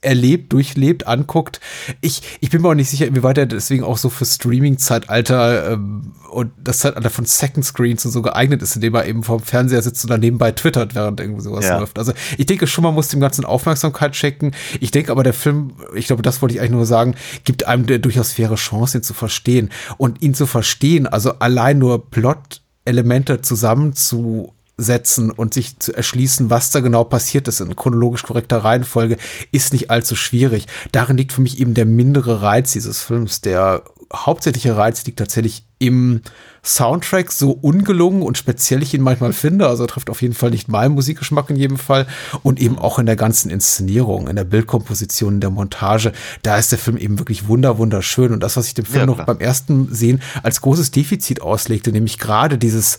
erlebt, 0.07 0.52
durchlebt, 0.52 1.07
anguckt. 1.07 1.61
Ich, 2.00 2.22
ich 2.40 2.50
bin 2.50 2.62
mir 2.62 2.68
auch 2.68 2.74
nicht 2.74 2.88
sicher, 2.88 3.07
inwieweit 3.07 3.38
er 3.38 3.46
deswegen 3.46 3.84
auch 3.84 3.98
so 3.98 4.09
für 4.09 4.24
Streaming-Zeitalter 4.24 5.72
ähm, 5.72 6.12
und 6.30 6.52
das 6.62 6.78
Zeitalter 6.78 7.11
von 7.11 7.24
Second 7.24 7.64
Screens 7.64 8.04
und 8.04 8.12
so 8.12 8.22
geeignet 8.22 8.62
ist, 8.62 8.76
indem 8.76 8.94
er 8.94 9.07
eben 9.07 9.22
vorm 9.22 9.40
Fernseher 9.40 9.82
sitzt 9.82 10.04
und 10.04 10.11
dann 10.11 10.20
nebenbei 10.20 10.52
twittert, 10.52 10.94
während 10.94 11.20
irgendwie 11.20 11.42
sowas 11.42 11.64
ja. 11.64 11.78
läuft. 11.78 11.98
Also 11.98 12.12
ich 12.38 12.46
denke 12.46 12.66
schon, 12.66 12.84
man 12.84 12.94
muss 12.94 13.09
dem 13.09 13.20
ganzen 13.20 13.44
Aufmerksamkeit 13.44 14.16
schenken. 14.16 14.52
Ich 14.80 14.90
denke 14.90 15.11
aber, 15.11 15.22
der 15.22 15.34
Film, 15.34 15.72
ich 15.94 16.07
glaube, 16.07 16.22
das 16.22 16.40
wollte 16.40 16.54
ich 16.54 16.61
eigentlich 16.61 16.72
nur 16.72 16.86
sagen, 16.86 17.14
gibt 17.44 17.66
einem 17.66 17.86
der 17.86 17.98
durchaus 17.98 18.32
faire 18.32 18.54
Chance, 18.54 18.98
ihn 18.98 19.02
zu 19.02 19.14
verstehen. 19.14 19.70
Und 19.98 20.22
ihn 20.22 20.34
zu 20.34 20.46
verstehen, 20.46 21.07
also 21.07 21.38
allein 21.40 21.78
nur 21.78 22.11
Plot 22.11 22.62
Elemente 22.84 23.40
zusammen 23.40 23.94
zu 23.94 24.52
setzen 24.79 25.31
und 25.31 25.55
sich 25.55 25.79
zu 25.79 25.95
erschließen, 25.95 26.51
was 26.51 26.70
da 26.70 26.81
genau 26.81 27.05
passiert 27.05 27.49
ist 27.49 27.61
in 27.61 27.75
chronologisch 27.76 28.22
korrekter 28.22 28.59
Reihenfolge, 28.59 29.17
ist 29.50 29.72
nicht 29.72 29.91
allzu 29.91 30.17
schwierig. 30.17 30.67
Darin 30.92 31.17
liegt 31.17 31.33
für 31.33 31.41
mich 31.41 31.59
eben 31.61 31.75
der 31.75 31.87
mindere 31.87 32.42
Reiz 32.42 32.72
dieses 32.72 33.00
Films. 33.00 33.41
Der 33.41 33.84
hauptsächliche 34.13 34.76
Reiz 34.76 35.05
liegt 35.07 35.18
tatsächlich 35.18 35.64
im 35.79 36.21
Soundtrack, 36.63 37.33
so 37.33 37.53
ungelungen 37.53 38.22
und 38.22 38.38
speziell 38.38 38.83
ich 38.83 38.92
ihn 38.92 39.00
manchmal 39.00 39.33
finde. 39.33 39.67
Also 39.67 39.84
er 39.84 39.88
trifft 39.88 40.11
auf 40.11 40.22
jeden 40.22 40.34
Fall 40.34 40.50
nicht 40.50 40.68
meinen 40.68 40.95
Musikgeschmack 40.95 41.50
in 41.50 41.57
jedem 41.57 41.79
Fall. 41.79 42.07
Und 42.42 42.61
eben 42.61 42.79
auch 42.79 42.99
in 42.99 43.07
der 43.07 43.17
ganzen 43.17 43.50
Inszenierung, 43.50 44.29
in 44.29 44.37
der 44.37 44.45
Bildkomposition, 44.45 45.34
in 45.34 45.41
der 45.41 45.50
Montage. 45.50 46.13
Da 46.42 46.59
ist 46.59 46.71
der 46.71 46.79
Film 46.79 46.99
eben 46.99 47.18
wirklich 47.18 47.49
wunder, 47.49 47.79
wunderschön. 47.79 48.33
Und 48.33 48.42
das, 48.42 48.57
was 48.57 48.68
ich 48.68 48.75
dem 48.75 48.84
Film 48.84 49.00
ja, 49.00 49.07
noch 49.07 49.25
beim 49.25 49.38
ersten 49.38 49.92
Sehen 49.95 50.22
als 50.42 50.61
großes 50.61 50.91
Defizit 50.91 51.41
auslegte, 51.41 51.92
nämlich 51.92 52.18
gerade 52.18 52.59
dieses, 52.59 52.99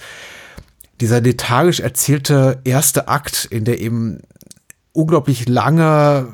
dieser 0.99 1.22
lethargisch 1.22 1.80
erzählte 1.80 2.61
erste 2.64 3.07
Akt, 3.07 3.45
in 3.45 3.65
der 3.65 3.80
eben 3.80 4.19
unglaublich 4.94 5.48
lange 5.48 6.28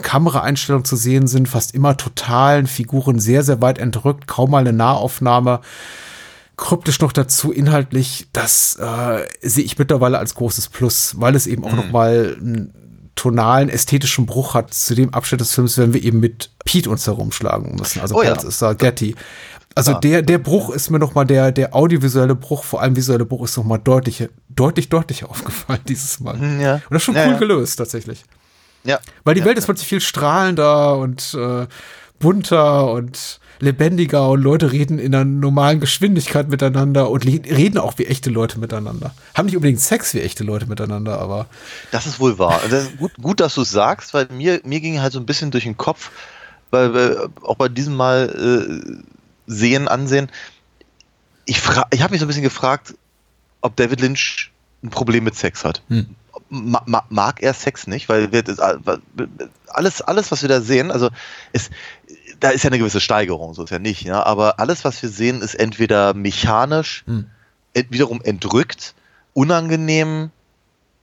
Kameraeinstellungen 0.00 0.84
zu 0.84 0.96
sehen 0.96 1.26
sind, 1.26 1.48
fast 1.48 1.74
immer 1.74 1.96
totalen 1.96 2.66
Figuren 2.66 3.18
sehr, 3.20 3.42
sehr 3.42 3.60
weit 3.60 3.78
entrückt, 3.78 4.26
kaum 4.26 4.50
mal 4.50 4.58
eine 4.58 4.72
Nahaufnahme. 4.72 5.60
Kryptisch 6.56 7.00
noch 7.00 7.12
dazu 7.12 7.50
inhaltlich, 7.50 8.28
das 8.32 8.76
äh, 8.76 9.26
sehe 9.40 9.64
ich 9.64 9.78
mittlerweile 9.78 10.18
als 10.18 10.34
großes 10.34 10.68
Plus, 10.68 11.14
weil 11.18 11.34
es 11.34 11.46
eben 11.46 11.64
auch 11.64 11.72
mhm. 11.72 11.76
noch 11.76 11.90
mal 11.90 12.36
einen 12.38 12.74
tonalen, 13.14 13.68
ästhetischen 13.68 14.26
Bruch 14.26 14.54
hat 14.54 14.72
zu 14.72 14.94
dem 14.94 15.12
Abschnitt 15.12 15.40
des 15.40 15.54
Films, 15.54 15.76
wenn 15.78 15.92
wir 15.92 16.02
eben 16.02 16.20
mit 16.20 16.50
Pete 16.64 16.88
uns 16.90 17.06
herumschlagen 17.06 17.76
müssen. 17.76 18.00
Also 18.00 18.16
oh, 18.16 18.22
ja. 18.22 18.32
ist 18.34 18.62
da 18.62 18.72
Getty. 18.72 19.14
Also 19.74 19.92
ja. 19.92 19.98
der, 20.00 20.22
der 20.22 20.38
Bruch 20.38 20.70
ist 20.70 20.90
mir 20.90 20.98
noch 20.98 21.14
mal 21.14 21.24
der, 21.24 21.52
der 21.52 21.74
audiovisuelle 21.74 22.34
Bruch, 22.34 22.64
vor 22.64 22.82
allem 22.82 22.96
visuelle 22.96 23.24
Bruch 23.24 23.44
ist 23.44 23.56
noch 23.56 23.64
mal 23.64 23.78
deutlich, 23.78 24.28
deutlich, 24.48 24.88
deutlich 24.88 25.24
aufgefallen 25.28 25.80
dieses 25.88 26.20
Mal. 26.20 26.36
Mhm, 26.36 26.60
ja. 26.60 26.74
Und 26.74 26.82
das 26.90 27.02
ist 27.02 27.04
schon 27.04 27.16
cool 27.16 27.36
gelöst, 27.38 27.76
tatsächlich. 27.76 28.24
Ja. 28.84 28.98
Weil 29.24 29.34
die 29.34 29.40
ja, 29.40 29.46
Welt 29.46 29.58
ist 29.58 29.66
plötzlich 29.66 29.88
viel 29.88 30.00
strahlender 30.00 30.98
und 30.98 31.34
äh, 31.34 31.66
bunter 32.18 32.90
und 32.90 33.40
lebendiger 33.62 34.28
und 34.28 34.42
Leute 34.42 34.72
reden 34.72 34.98
in 34.98 35.14
einer 35.14 35.24
normalen 35.24 35.78
Geschwindigkeit 35.78 36.48
miteinander 36.48 37.10
und 37.10 37.24
reden 37.24 37.78
auch 37.78 37.96
wie 37.96 38.06
echte 38.06 38.28
Leute 38.28 38.58
miteinander. 38.58 39.14
Haben 39.34 39.46
nicht 39.46 39.56
unbedingt 39.56 39.80
Sex 39.80 40.14
wie 40.14 40.20
echte 40.20 40.42
Leute 40.42 40.66
miteinander, 40.66 41.20
aber. 41.20 41.46
Das 41.92 42.06
ist 42.06 42.18
wohl 42.18 42.40
wahr. 42.40 42.60
Also 42.64 42.88
gut, 42.98 43.12
gut, 43.22 43.38
dass 43.38 43.54
du 43.54 43.62
es 43.62 43.70
sagst, 43.70 44.14
weil 44.14 44.26
mir, 44.32 44.60
mir 44.64 44.80
ging 44.80 45.00
halt 45.00 45.12
so 45.12 45.20
ein 45.20 45.26
bisschen 45.26 45.52
durch 45.52 45.62
den 45.62 45.76
Kopf, 45.76 46.10
weil, 46.72 46.92
weil 46.92 47.28
auch 47.42 47.54
bei 47.54 47.68
diesem 47.68 47.94
Mal 47.94 48.98
äh, 48.98 49.02
sehen, 49.46 49.88
ansehen. 49.88 50.30
Ich, 51.44 51.60
ich 51.90 52.02
habe 52.02 52.12
mich 52.12 52.20
so 52.20 52.26
ein 52.26 52.28
bisschen 52.28 52.42
gefragt, 52.42 52.94
ob 53.60 53.76
David 53.76 54.00
Lynch 54.00 54.52
ein 54.82 54.90
Problem 54.90 55.24
mit 55.24 55.36
Sex 55.36 55.64
hat. 55.64 55.82
Hm 55.88 56.14
ma 56.52 57.04
mag 57.08 57.42
er 57.42 57.54
Sex 57.54 57.86
nicht, 57.86 58.08
weil 58.08 58.28
alles, 59.68 60.02
alles, 60.02 60.30
was 60.30 60.42
wir 60.42 60.48
da 60.50 60.60
sehen, 60.60 60.90
also 60.90 61.08
ist, 61.52 61.70
da 62.40 62.50
ist 62.50 62.62
ja 62.62 62.68
eine 62.68 62.78
gewisse 62.78 63.00
Steigerung, 63.00 63.54
so 63.54 63.64
ist 63.64 63.70
ja 63.70 63.78
nicht, 63.78 64.02
ja, 64.02 64.22
aber 64.22 64.60
alles, 64.60 64.84
was 64.84 65.00
wir 65.02 65.08
sehen, 65.08 65.40
ist 65.40 65.54
entweder 65.54 66.12
mechanisch, 66.12 67.04
hm. 67.06 67.30
wiederum 67.88 68.20
entrückt, 68.22 68.94
unangenehm, 69.32 70.30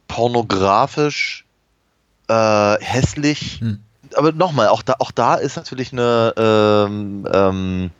pornografisch, 0.07 1.45
äh, 2.27 2.77
hässlich. 2.79 3.59
Hm. 3.59 3.79
Aber 4.15 4.31
nochmal, 4.31 4.67
auch 4.67 4.83
da, 4.83 4.95
auch 4.99 5.11
da 5.11 5.35
ist 5.35 5.55
natürlich 5.55 5.93
eine 5.93 6.33
ähm, 6.37 7.27
ähm, 7.31 7.91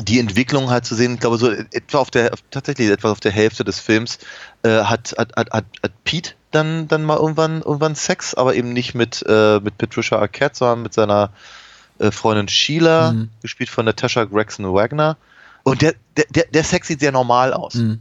die 0.00 0.20
Entwicklung 0.20 0.70
halt 0.70 0.84
zu 0.84 0.94
sehen, 0.94 1.14
ich 1.14 1.20
glaube, 1.20 1.38
so 1.38 1.50
etwa 1.50 1.98
auf 1.98 2.10
der, 2.10 2.32
tatsächlich 2.50 2.88
etwa 2.88 3.10
auf 3.10 3.20
der 3.20 3.32
Hälfte 3.32 3.64
des 3.64 3.80
Films 3.80 4.18
äh, 4.62 4.84
hat, 4.84 5.14
hat, 5.18 5.34
hat, 5.36 5.52
hat 5.52 6.04
Pete 6.04 6.34
dann, 6.50 6.88
dann 6.88 7.04
mal 7.04 7.16
irgendwann, 7.16 7.62
irgendwann 7.62 7.94
Sex, 7.94 8.34
aber 8.34 8.54
eben 8.54 8.72
nicht 8.72 8.94
mit, 8.94 9.24
äh, 9.28 9.60
mit 9.60 9.76
Patricia 9.76 10.18
Arquette, 10.18 10.56
sondern 10.56 10.82
mit 10.82 10.94
seiner 10.94 11.30
äh, 11.98 12.10
Freundin 12.10 12.48
Sheila, 12.48 13.12
mhm. 13.12 13.30
gespielt 13.42 13.70
von 13.70 13.84
Natasha 13.84 14.24
Gregson 14.24 14.72
Wagner. 14.72 15.16
Und 15.64 15.82
der, 15.82 15.94
der, 16.30 16.44
der 16.46 16.64
Sex 16.64 16.88
sieht 16.88 17.00
sehr 17.00 17.12
normal 17.12 17.52
aus. 17.52 17.74
Mhm. 17.74 18.00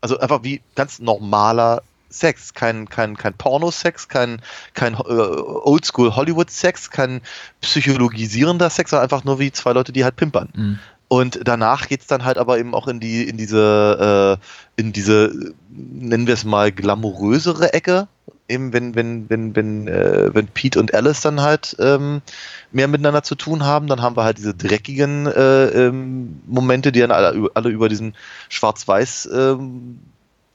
Also 0.00 0.18
einfach 0.18 0.42
wie 0.42 0.62
ganz 0.74 0.98
normaler 0.98 1.82
Sex, 2.10 2.54
kein, 2.54 2.88
kein, 2.88 3.16
kein 3.16 3.34
Pornosex, 3.34 4.08
kein, 4.08 4.42
kein 4.74 4.94
äh, 4.94 4.96
Oldschool 4.96 6.14
Hollywood-Sex, 6.16 6.90
kein 6.90 7.22
psychologisierender 7.60 8.68
Sex, 8.68 8.90
sondern 8.90 9.04
einfach 9.04 9.24
nur 9.24 9.38
wie 9.38 9.52
zwei 9.52 9.72
Leute, 9.72 9.92
die 9.92 10.04
halt 10.04 10.16
pimpern. 10.16 10.48
Mhm. 10.54 10.78
Und 11.12 11.40
danach 11.42 11.88
geht's 11.88 12.06
dann 12.06 12.24
halt 12.24 12.38
aber 12.38 12.58
eben 12.58 12.72
auch 12.72 12.86
in 12.86 13.00
die, 13.00 13.28
in 13.28 13.36
diese, 13.36 14.38
äh, 14.38 14.80
in 14.80 14.92
diese, 14.92 15.52
nennen 15.68 16.28
wir 16.28 16.34
es 16.34 16.44
mal, 16.44 16.70
glamourösere 16.70 17.72
Ecke. 17.72 18.06
Eben 18.48 18.72
wenn, 18.72 18.94
wenn, 18.94 19.28
wenn, 19.28 19.56
wenn, 19.56 19.88
äh, 19.88 20.30
wenn 20.32 20.46
Pete 20.46 20.78
und 20.78 20.94
Alice 20.94 21.20
dann 21.20 21.40
halt 21.40 21.74
ähm, 21.80 22.22
mehr 22.70 22.86
miteinander 22.86 23.24
zu 23.24 23.34
tun 23.34 23.64
haben, 23.64 23.88
dann 23.88 24.02
haben 24.02 24.16
wir 24.16 24.22
halt 24.22 24.38
diese 24.38 24.54
dreckigen 24.54 25.26
äh, 25.26 25.64
ähm, 25.88 26.42
Momente, 26.46 26.92
die 26.92 27.00
dann 27.00 27.10
alle, 27.10 27.50
alle 27.54 27.70
über 27.70 27.88
diesen 27.88 28.14
Schwarz-Weiß 28.48 29.30
ähm, 29.34 29.98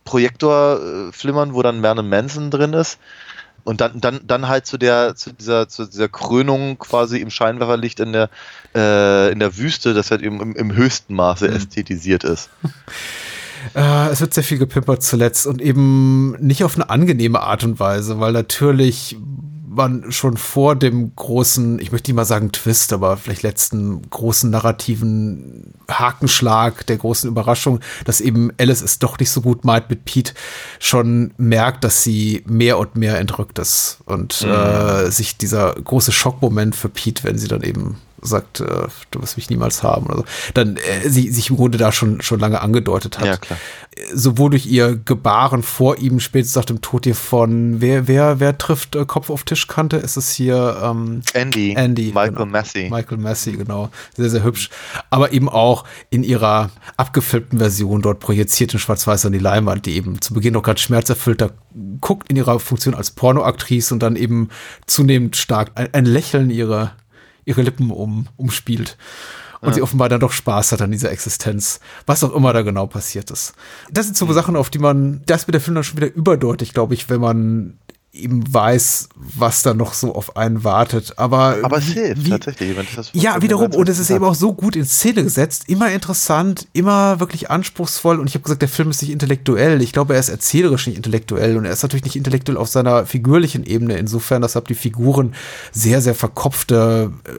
Projektor 0.06 0.80
äh, 0.80 1.11
flimmern, 1.11 1.53
wo 1.53 1.64
dann 1.64 1.82
Merlin 1.82 2.07
Manson 2.07 2.49
drin 2.49 2.72
ist. 2.72 2.98
Und 3.66 3.82
dann, 3.82 4.00
dann, 4.00 4.22
dann 4.26 4.48
halt 4.48 4.68
zu 4.68 4.78
der, 4.78 5.16
zu 5.16 5.34
dieser, 5.34 5.68
zu 5.68 5.86
dieser 5.86 6.08
Krönung 6.08 6.78
quasi 6.78 7.18
im 7.18 7.32
Scheinwerferlicht 7.32 8.00
in 8.00 8.14
der, 8.14 8.30
äh, 8.76 9.32
in 9.32 9.40
der 9.40 9.58
Wüste, 9.58 9.96
das 9.96 10.12
halt 10.12 10.22
eben 10.22 10.40
im, 10.40 10.56
im 10.56 10.76
höchsten 10.76 11.16
Maße 11.16 11.50
mhm. 11.50 11.56
ästhetisiert 11.56 12.24
ist. 12.24 12.50
Äh, 13.74 14.10
es 14.10 14.22
wird 14.22 14.32
sehr 14.32 14.44
viel 14.44 14.60
gepimpert 14.60 15.02
zuletzt 15.02 15.48
und 15.48 15.60
eben 15.60 16.34
nicht 16.40 16.64
auf 16.64 16.76
eine 16.76 16.88
angenehme 16.92 17.42
Art 17.42 17.64
und 17.64 17.80
Weise, 17.80 18.20
weil 18.20 18.32
natürlich 18.32 19.18
man 19.76 20.11
schon 20.11 20.38
vor 20.38 20.76
dem 20.76 21.15
großen, 21.15 21.80
ich 21.80 21.91
möchte 21.91 22.10
nicht 22.10 22.15
mal 22.15 22.26
sagen 22.26 22.52
Twist, 22.52 22.93
aber 22.93 23.18
vielleicht 23.18 23.43
letzten 23.43 24.10
großen 24.10 24.49
narrativen 24.49 25.73
Hakenschlag 25.89 26.85
der 26.88 26.97
großen 26.97 27.30
Überraschung, 27.30 27.80
dass 28.06 28.22
eben 28.22 28.52
Alice 28.60 28.81
es 28.81 28.99
doch 28.99 29.19
nicht 29.19 29.30
so 29.30 29.41
gut 29.41 29.65
meint 29.65 29.89
mit 29.89 30.06
Pete, 30.06 30.34
schon 30.80 31.34
merkt, 31.38 31.84
dass 31.84 32.03
sie 32.03 32.43
mehr 32.45 32.77
und 32.80 32.95
mehr 32.95 33.19
entrückt 33.19 33.60
ist 33.60 33.99
und 34.06 34.41
mhm. 34.41 34.52
äh, 34.52 35.11
sich 35.11 35.38
dieser 35.38 35.73
große 35.73 36.11
Schockmoment 36.11 36.76
für 36.76 36.89
Pete, 36.89 37.23
wenn 37.23 37.38
sie 37.38 37.47
dann 37.47 37.61
eben 37.61 37.97
sagt, 38.22 38.60
äh, 38.60 38.88
du 39.12 39.22
wirst 39.22 39.38
mich 39.38 39.50
niemals 39.50 39.84
haben 39.84 40.08
oder 40.08 40.18
so, 40.18 40.26
dann 40.54 40.78
äh, 40.78 41.10
sie 41.10 41.32
sich 41.32 41.50
im 41.50 41.58
Grunde 41.58 41.78
da 41.78 41.92
schon, 41.92 42.22
schon 42.22 42.40
lange 42.40 42.62
angedeutet 42.62 43.20
hat. 43.20 43.26
Ja, 43.26 43.38
klar. 43.38 43.60
Sowohl 44.14 44.52
durch 44.52 44.66
ihr 44.66 44.96
Gebaren 44.98 45.64
vor 45.64 45.98
ihm, 45.98 46.20
spätestens 46.20 46.56
nach 46.56 46.66
dem 46.66 46.82
Tod 46.82 47.06
hier 47.06 47.16
von, 47.16 47.82
wer, 47.82 48.08
wer, 48.08 48.40
wer 48.40 48.58
trifft 48.58 48.96
äh, 48.96 49.06
Kopf 49.06 49.30
auf 49.30 49.44
Tischkante? 49.44 49.98
Ist 49.98 50.18
es 50.18 50.32
hier 50.32 50.78
ähm, 50.84 51.22
Andy. 51.34 51.74
Andy. 51.74 52.08
Michael 52.08 52.32
genau. 52.32 52.46
Massey. 52.46 52.90
Michael 52.90 53.18
Massey, 53.18 53.54
genau. 53.54 53.90
Sehr, 54.16 54.30
sehr 54.30 54.44
hübsch. 54.44 54.70
Aber 55.10 55.32
eben 55.32 55.50
auch 55.50 55.86
in 56.10 56.24
ihrer 56.24 56.70
abgefilmten 56.98 57.60
Version 57.60 58.02
dort 58.02 58.20
projiziert 58.20 58.74
in 58.74 58.80
Schwarz-Weiß 58.80 59.26
an 59.26 59.34
die 59.34 59.40
Leinwand, 59.40 59.86
die 59.86 59.96
eben 59.96 60.22
zu 60.22 60.34
Beginn 60.34 60.54
noch 60.54 60.64
ganz 60.64 60.82
schmerzerfüllter 60.82 61.52
guckt 62.02 62.30
in 62.30 62.38
ihrer 62.38 62.60
Funktion 62.60 62.94
als 62.94 63.12
Pornoaktrice 63.12 63.94
und 63.94 64.02
dann 64.02 64.16
eben 64.16 64.50
zunehmend 64.88 65.36
stark 65.36 65.72
ein, 65.76 65.94
ein 65.94 66.06
Lächeln 66.06 66.50
ihrer 66.50 66.94
ihre 67.45 67.61
Lippen 67.61 67.91
um, 67.91 68.27
umspielt. 68.38 68.97
Und 69.61 69.69
ja. 69.69 69.76
sie 69.76 69.81
offenbar 69.81 70.09
dann 70.09 70.19
doch 70.19 70.31
Spaß 70.31 70.73
hat 70.73 70.81
an 70.81 70.91
dieser 70.91 71.11
Existenz. 71.11 71.80
Was 72.05 72.23
auch 72.23 72.35
immer 72.35 72.53
da 72.53 72.61
genau 72.61 72.88
passiert 72.88 73.31
ist. 73.31 73.53
Das 73.89 74.05
sind 74.05 74.17
so 74.17 74.26
mhm. 74.26 74.34
Sachen, 74.34 74.55
auf 74.55 74.69
die 74.69 74.80
man, 74.80 75.22
das 75.26 75.47
mit 75.47 75.53
der 75.53 75.61
Film 75.61 75.76
dann 75.76 75.84
schon 75.84 75.97
wieder 75.97 76.13
überdeutlich, 76.13 76.73
glaube 76.73 76.93
ich, 76.93 77.09
wenn 77.09 77.22
man 77.22 77.77
eben 78.16 78.54
weiß, 78.54 79.10
was 79.16 79.62
da 79.62 79.74
noch 79.74 79.94
so 79.94 80.16
auf 80.16 80.38
einen 80.38 80.64
wartet. 80.64 81.18
Aber, 81.18 81.58
aber 81.62 81.78
es 81.78 81.86
hilft 81.86 82.26
wie, 82.26 82.30
tatsächlich. 82.32 82.78
Wenn 82.78 82.88
das 82.96 83.10
ja, 83.14 83.42
wiederum, 83.42 83.74
und 83.74 83.90
es 83.90 84.00
ist 84.00 84.10
eben 84.10 84.26
auch 84.26 84.36
so 84.36 84.54
gut 84.54 84.76
in 84.76 84.86
Szene 84.86 85.24
gesetzt, 85.24 85.64
immer 85.68 85.92
interessant, 85.92 86.68
immer 86.74 87.20
wirklich 87.20 87.50
anspruchsvoll. 87.50 88.20
Und 88.20 88.28
ich 88.28 88.36
habe 88.36 88.44
gesagt, 88.44 88.62
der 88.62 88.70
Film 88.70 88.90
ist 88.90 89.02
nicht 89.02 89.12
intellektuell. 89.12 89.82
Ich 89.82 89.94
glaube, 89.94 90.14
er 90.14 90.20
ist 90.20 90.30
erzählerisch 90.30 90.88
nicht 90.88 90.98
intellektuell. 90.98 91.58
Und 91.58 91.66
er 91.66 91.72
ist 91.72 91.84
natürlich 91.84 92.06
nicht 92.06 92.16
intellektuell 92.16 92.58
auf 92.58 92.70
seiner 92.70 93.06
figürlichen 93.06 93.66
Ebene. 93.66 93.98
Insofern, 93.98 94.42
dass 94.42 94.56
die 94.68 94.76
Figuren 94.76 95.36
sehr, 95.72 96.02
sehr 96.02 96.16
verkopfte 96.16 97.12
äh, 97.26 97.32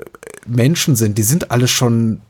Menschen 0.46 0.96
sind. 0.96 1.18
Die 1.18 1.22
sind 1.22 1.50
alle 1.50 1.66
schon 1.66 2.20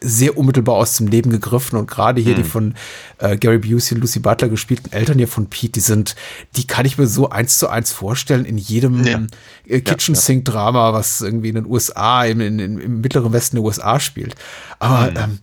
sehr 0.00 0.36
unmittelbar 0.36 0.76
aus 0.76 0.96
dem 0.96 1.06
Leben 1.06 1.30
gegriffen 1.30 1.78
und 1.78 1.90
gerade 1.90 2.20
hier 2.20 2.32
mhm. 2.32 2.36
die 2.36 2.44
von 2.44 2.74
äh, 3.18 3.36
Gary 3.36 3.58
Busey 3.58 3.94
und 3.94 4.00
Lucy 4.00 4.20
Butler 4.20 4.48
gespielten 4.48 4.92
Eltern 4.92 5.18
hier 5.18 5.28
von 5.28 5.46
Pete, 5.46 5.72
die 5.72 5.80
sind, 5.80 6.16
die 6.56 6.66
kann 6.66 6.86
ich 6.86 6.98
mir 6.98 7.06
so 7.06 7.30
eins 7.30 7.58
zu 7.58 7.68
eins 7.68 7.92
vorstellen 7.92 8.44
in 8.44 8.58
jedem 8.58 9.04
ja. 9.04 9.22
äh, 9.66 9.80
Kitchen 9.80 10.14
Sink 10.14 10.44
Drama, 10.44 10.92
was 10.92 11.20
irgendwie 11.20 11.48
in 11.48 11.56
den 11.56 11.66
USA, 11.66 12.24
im, 12.24 12.40
in, 12.40 12.58
im 12.58 13.00
mittleren 13.00 13.32
Westen 13.32 13.56
der 13.56 13.64
USA 13.64 14.00
spielt. 14.00 14.34
Aber 14.78 15.10
mhm. 15.10 15.16
ähm, 15.16 15.38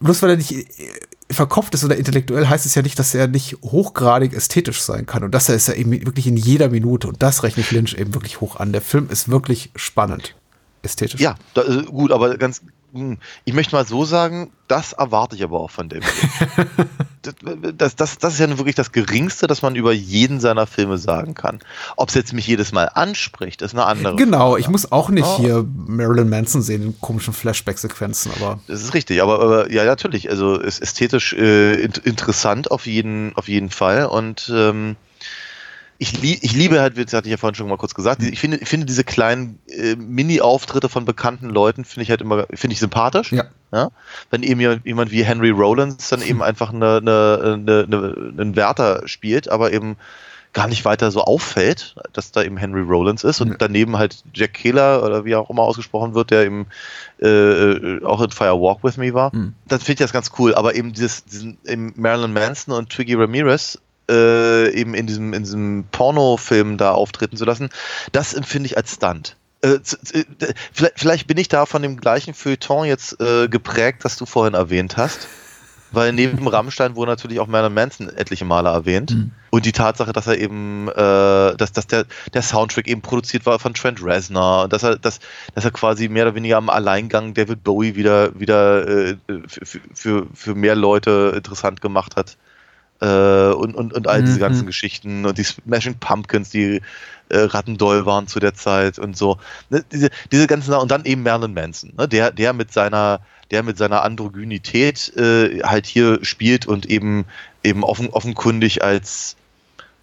bloß 0.00 0.22
weil 0.22 0.30
er 0.30 0.36
nicht 0.36 0.52
äh, 0.52 0.64
verkopft 1.30 1.74
ist 1.74 1.84
oder 1.84 1.96
intellektuell, 1.96 2.48
heißt 2.48 2.66
es 2.66 2.74
ja 2.74 2.82
nicht, 2.82 2.98
dass 2.98 3.14
er 3.14 3.26
nicht 3.26 3.56
hochgradig 3.62 4.32
ästhetisch 4.32 4.80
sein 4.80 5.06
kann. 5.06 5.24
Und 5.24 5.32
das 5.32 5.48
ist 5.48 5.68
ja 5.68 5.74
eben 5.74 5.90
wirklich 5.90 6.26
in 6.26 6.36
jeder 6.36 6.68
Minute. 6.68 7.08
Und 7.08 7.22
das 7.22 7.42
rechnet 7.42 7.70
Lynch 7.72 7.94
eben 7.94 8.14
wirklich 8.14 8.40
hoch 8.40 8.56
an. 8.56 8.72
Der 8.72 8.82
Film 8.82 9.08
ist 9.10 9.28
wirklich 9.28 9.70
spannend 9.74 10.36
ästhetisch. 10.82 11.20
Ja, 11.20 11.34
da, 11.54 11.62
gut, 11.82 12.12
aber 12.12 12.36
ganz 12.38 12.60
hm, 12.60 12.68
ich 13.44 13.54
möchte 13.54 13.74
mal 13.74 13.86
so 13.86 14.04
sagen, 14.04 14.50
das 14.68 14.92
erwarte 14.92 15.36
ich 15.36 15.42
aber 15.44 15.60
auch 15.60 15.70
von 15.70 15.88
dem. 15.88 16.02
das, 17.76 17.96
das, 17.96 18.18
das, 18.18 18.34
ist 18.34 18.40
ja 18.40 18.58
wirklich 18.58 18.74
das 18.74 18.92
Geringste, 18.92 19.46
das 19.46 19.62
man 19.62 19.76
über 19.76 19.92
jeden 19.92 20.40
seiner 20.40 20.66
Filme 20.66 20.98
sagen 20.98 21.34
kann. 21.34 21.60
Ob 21.96 22.08
es 22.08 22.14
jetzt 22.14 22.32
mich 22.32 22.46
jedes 22.46 22.72
Mal 22.72 22.86
anspricht, 22.86 23.62
ist 23.62 23.74
eine 23.74 23.86
andere 23.86 24.16
Genau, 24.16 24.50
Frage. 24.50 24.60
ich 24.60 24.68
muss 24.68 24.90
auch 24.92 25.10
nicht 25.10 25.26
Oh. 25.26 25.38
hier 25.38 25.66
Marilyn 25.86 26.28
Manson 26.28 26.62
sehen 26.62 26.82
in 26.82 27.00
komischen 27.00 27.34
Flashback-Sequenzen, 27.34 28.32
aber 28.36 28.60
Das 28.66 28.82
ist 28.82 28.94
richtig, 28.94 29.22
aber, 29.22 29.40
aber 29.40 29.70
ja, 29.72 29.84
natürlich. 29.84 30.30
Also 30.30 30.58
ist 30.58 30.80
ästhetisch 30.80 31.32
äh, 31.32 31.74
in, 31.74 31.92
interessant 32.04 32.70
auf 32.70 32.86
jeden, 32.86 33.34
auf 33.36 33.48
jeden 33.48 33.70
Fall. 33.70 34.06
Und 34.06 34.50
ähm, 34.54 34.96
ich, 35.98 36.20
lie 36.20 36.38
ich 36.42 36.52
liebe 36.52 36.80
halt, 36.80 36.96
das 36.98 37.12
hatte 37.12 37.26
ich 37.28 37.30
ja 37.32 37.36
vorhin 37.36 37.54
schon 37.54 37.68
mal 37.68 37.76
kurz 37.78 37.94
gesagt, 37.94 38.22
ich 38.22 38.38
finde, 38.38 38.58
ich 38.58 38.68
finde 38.68 38.86
diese 38.86 39.04
kleinen 39.04 39.58
äh, 39.68 39.96
Mini-Auftritte 39.96 40.88
von 40.88 41.04
bekannten 41.04 41.48
Leuten 41.48 41.84
finde 41.84 42.02
ich 42.02 42.10
halt 42.10 42.20
immer, 42.20 42.46
finde 42.52 42.74
ich 42.74 42.80
sympathisch. 42.80 43.32
ja. 43.32 43.44
Ja? 43.72 43.90
Wenn 44.30 44.42
eben 44.44 44.60
jemand, 44.84 45.10
wie 45.10 45.24
Henry 45.24 45.50
Rollins 45.50 46.08
dann 46.08 46.22
eben 46.22 46.42
einfach 46.42 46.72
eine, 46.72 46.98
eine, 46.98 47.40
eine, 47.42 47.84
eine, 47.84 48.32
einen 48.38 48.56
Wärter 48.56 49.02
spielt, 49.06 49.48
aber 49.48 49.72
eben 49.72 49.96
gar 50.52 50.68
nicht 50.68 50.86
weiter 50.86 51.10
so 51.10 51.20
auffällt, 51.22 51.96
dass 52.14 52.32
da 52.32 52.42
eben 52.42 52.56
Henry 52.56 52.80
Rollins 52.80 53.24
ist 53.24 53.42
und 53.42 53.48
Ja. 53.48 53.54
daneben 53.58 53.98
halt 53.98 54.22
Jack 54.32 54.54
Keeler 54.54 55.02
oder 55.04 55.24
wie 55.26 55.34
auch 55.34 55.50
immer 55.50 55.62
ausgesprochen 55.62 56.14
wird, 56.14 56.30
der 56.30 56.46
eben 56.46 56.66
äh, 57.20 57.26
äh, 57.28 58.04
auch 58.04 58.22
in 58.22 58.30
Fire 58.30 58.58
Walk 58.58 58.82
With 58.82 58.96
Me 58.96 59.12
war. 59.12 59.34
Mhm. 59.34 59.52
Das 59.66 59.82
finde 59.82 59.92
ich 59.94 59.98
das 59.98 60.12
ganz 60.14 60.30
cool, 60.38 60.54
aber 60.54 60.74
eben 60.74 60.94
dieses, 60.94 61.24
diesen 61.24 61.58
eben 61.66 61.92
Marilyn 61.96 62.32
Manson 62.32 62.72
und 62.74 62.88
Twiggy 62.88 63.14
Ramirez 63.14 63.78
äh, 64.10 64.70
eben 64.70 64.94
in 64.94 65.06
diesem, 65.06 65.32
in 65.32 65.42
diesem 65.42 65.84
Pornofilm 65.90 66.76
da 66.76 66.92
auftreten 66.92 67.36
zu 67.36 67.44
lassen, 67.44 67.70
das 68.12 68.34
empfinde 68.34 68.66
ich 68.66 68.76
als 68.76 68.94
Stunt. 68.94 69.36
Äh, 69.62 69.78
d- 70.12 70.24
vielleicht, 70.72 71.00
vielleicht 71.00 71.26
bin 71.26 71.38
ich 71.38 71.48
da 71.48 71.66
von 71.66 71.82
dem 71.82 71.96
gleichen 71.96 72.34
Feuilleton 72.34 72.86
jetzt 72.86 73.20
äh, 73.20 73.48
geprägt, 73.48 74.04
das 74.04 74.16
du 74.16 74.26
vorhin 74.26 74.54
erwähnt 74.54 74.96
hast. 74.96 75.28
Weil 75.92 76.12
neben 76.12 76.46
Rammstein 76.48 76.96
wurde 76.96 77.12
natürlich 77.12 77.38
auch 77.38 77.46
Marilyn 77.46 77.72
Manson 77.72 78.08
etliche 78.08 78.44
Male 78.44 78.68
erwähnt. 78.68 79.12
Mhm. 79.12 79.30
Und 79.50 79.64
die 79.64 79.72
Tatsache, 79.72 80.12
dass 80.12 80.26
er 80.26 80.36
eben, 80.36 80.88
äh, 80.88 80.92
dass, 81.56 81.72
dass 81.72 81.86
der, 81.86 82.06
der 82.34 82.42
Soundtrack 82.42 82.88
eben 82.88 83.02
produziert 83.02 83.46
war 83.46 83.60
von 83.60 83.72
Trent 83.72 84.02
Reznor 84.02 84.64
und 84.64 84.72
dass 84.72 84.82
er, 84.82 84.98
dass, 84.98 85.20
dass 85.54 85.64
er 85.64 85.70
quasi 85.70 86.08
mehr 86.08 86.24
oder 86.24 86.34
weniger 86.34 86.56
am 86.56 86.70
Alleingang 86.70 87.34
David 87.34 87.62
Bowie 87.62 87.94
wieder, 87.94 88.38
wieder 88.38 88.86
äh, 88.86 89.16
für, 89.46 89.80
für, 89.94 90.26
für 90.34 90.54
mehr 90.56 90.74
Leute 90.74 91.32
interessant 91.36 91.80
gemacht 91.80 92.16
hat. 92.16 92.36
Äh, 93.00 93.52
und, 93.52 93.74
und, 93.74 93.92
und 93.92 94.08
all 94.08 94.22
diese 94.22 94.36
Mhm. 94.36 94.40
ganzen 94.40 94.66
Geschichten 94.66 95.26
und 95.26 95.36
die 95.36 95.44
Smashing 95.44 95.96
Pumpkins, 95.98 96.50
die 96.50 96.80
äh, 97.28 97.38
Rattendoll 97.38 98.06
waren 98.06 98.26
zu 98.26 98.40
der 98.40 98.54
Zeit 98.54 98.98
und 98.98 99.16
so. 99.16 99.38
Ne, 99.68 99.84
diese, 99.92 100.08
diese 100.32 100.46
ganzen 100.46 100.72
und 100.74 100.90
dann 100.90 101.04
eben 101.04 101.22
Marilyn 101.22 101.52
Manson, 101.54 101.92
ne, 101.98 102.08
der, 102.08 102.30
der 102.30 102.52
mit 102.52 102.72
seiner, 102.72 103.20
der 103.50 103.62
mit 103.62 103.76
seiner 103.76 104.02
Androgynität 104.02 105.14
äh, 105.16 105.60
halt 105.62 105.86
hier 105.86 106.24
spielt 106.24 106.66
und 106.66 106.86
eben 106.86 107.24
eben 107.62 107.82
offen, 107.84 108.08
offenkundig 108.10 108.82
als 108.82 109.36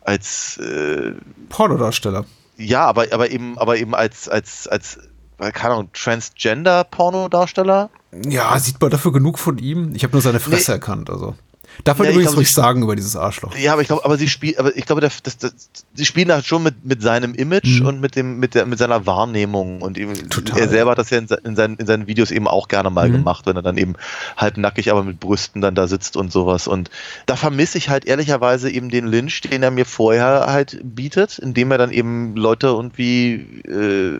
als 0.01 0.57
äh, 0.57 1.13
Pornodarsteller. 1.49 2.25
ja, 2.57 2.81
aber, 2.85 3.05
aber 3.13 3.31
eben, 3.31 3.57
aber 3.57 3.77
eben 3.77 3.95
als, 3.95 4.27
als, 4.27 4.67
als, 4.67 4.99
keine 5.39 5.75
Ahnung, 5.75 5.89
Transgender-Pornodarsteller. 5.93 7.89
Ja, 8.27 8.57
sieht 8.59 8.79
man 8.81 8.89
dafür 8.91 9.11
genug 9.13 9.39
von 9.39 9.57
ihm? 9.57 9.93
Ich 9.95 10.03
habe 10.03 10.11
nur 10.13 10.21
seine 10.21 10.39
Fresse 10.39 10.71
Nee. 10.71 10.75
erkannt, 10.75 11.09
also. 11.09 11.35
Darf 11.83 11.97
man 11.97 12.09
übrigens 12.09 12.35
ruhig 12.37 12.51
sagen 12.51 12.83
über 12.83 12.95
dieses 12.95 13.15
Arschloch. 13.15 13.55
Ja, 13.57 13.73
aber 13.73 13.81
ich 13.81 13.87
glaube, 13.87 14.05
aber 14.05 14.17
sie 14.17 14.29
spielt, 14.29 14.57
aber 14.59 14.75
ich 14.77 14.85
glaube, 14.85 15.01
das, 15.01 15.21
das, 15.23 15.37
das, 15.37 15.53
sie 15.93 16.05
spielen 16.05 16.31
halt 16.31 16.45
schon 16.45 16.63
mit, 16.63 16.85
mit 16.85 17.01
seinem 17.01 17.33
Image 17.33 17.81
Mhm. 17.81 17.85
und 17.87 18.01
mit 18.01 18.15
dem, 18.15 18.39
mit 18.39 18.55
der, 18.55 18.65
mit 18.65 18.79
seiner 18.79 19.05
Wahrnehmung 19.05 19.81
und 19.81 19.97
eben, 19.97 20.29
Total, 20.29 20.59
er 20.59 20.69
selber 20.69 20.91
hat 20.91 20.97
das 20.97 21.09
ja 21.09 21.17
in, 21.17 21.27
in, 21.43 21.55
seinen, 21.55 21.75
in 21.77 21.85
seinen 21.87 22.07
Videos 22.07 22.31
eben 22.31 22.47
auch 22.47 22.67
gerne 22.67 22.89
mal 22.89 23.09
Mhm. 23.09 23.13
gemacht, 23.13 23.45
wenn 23.45 23.55
er 23.55 23.61
dann 23.63 23.77
eben 23.77 23.95
halbnackig, 24.37 24.91
aber 24.91 25.03
mit 25.03 25.19
Brüsten 25.19 25.61
dann 25.61 25.75
da 25.75 25.87
sitzt 25.87 26.15
und 26.15 26.31
sowas. 26.31 26.67
Und 26.67 26.89
da 27.25 27.35
vermisse 27.35 27.77
ich 27.77 27.89
halt 27.89 28.05
ehrlicherweise 28.05 28.69
eben 28.69 28.89
den 28.89 29.07
Lynch, 29.07 29.41
den 29.41 29.63
er 29.63 29.71
mir 29.71 29.85
vorher 29.85 30.45
halt 30.47 30.79
bietet, 30.83 31.39
indem 31.39 31.71
er 31.71 31.77
dann 31.77 31.91
eben 31.91 32.35
Leute 32.35 32.67
irgendwie 32.67 33.33
äh, 33.67 34.19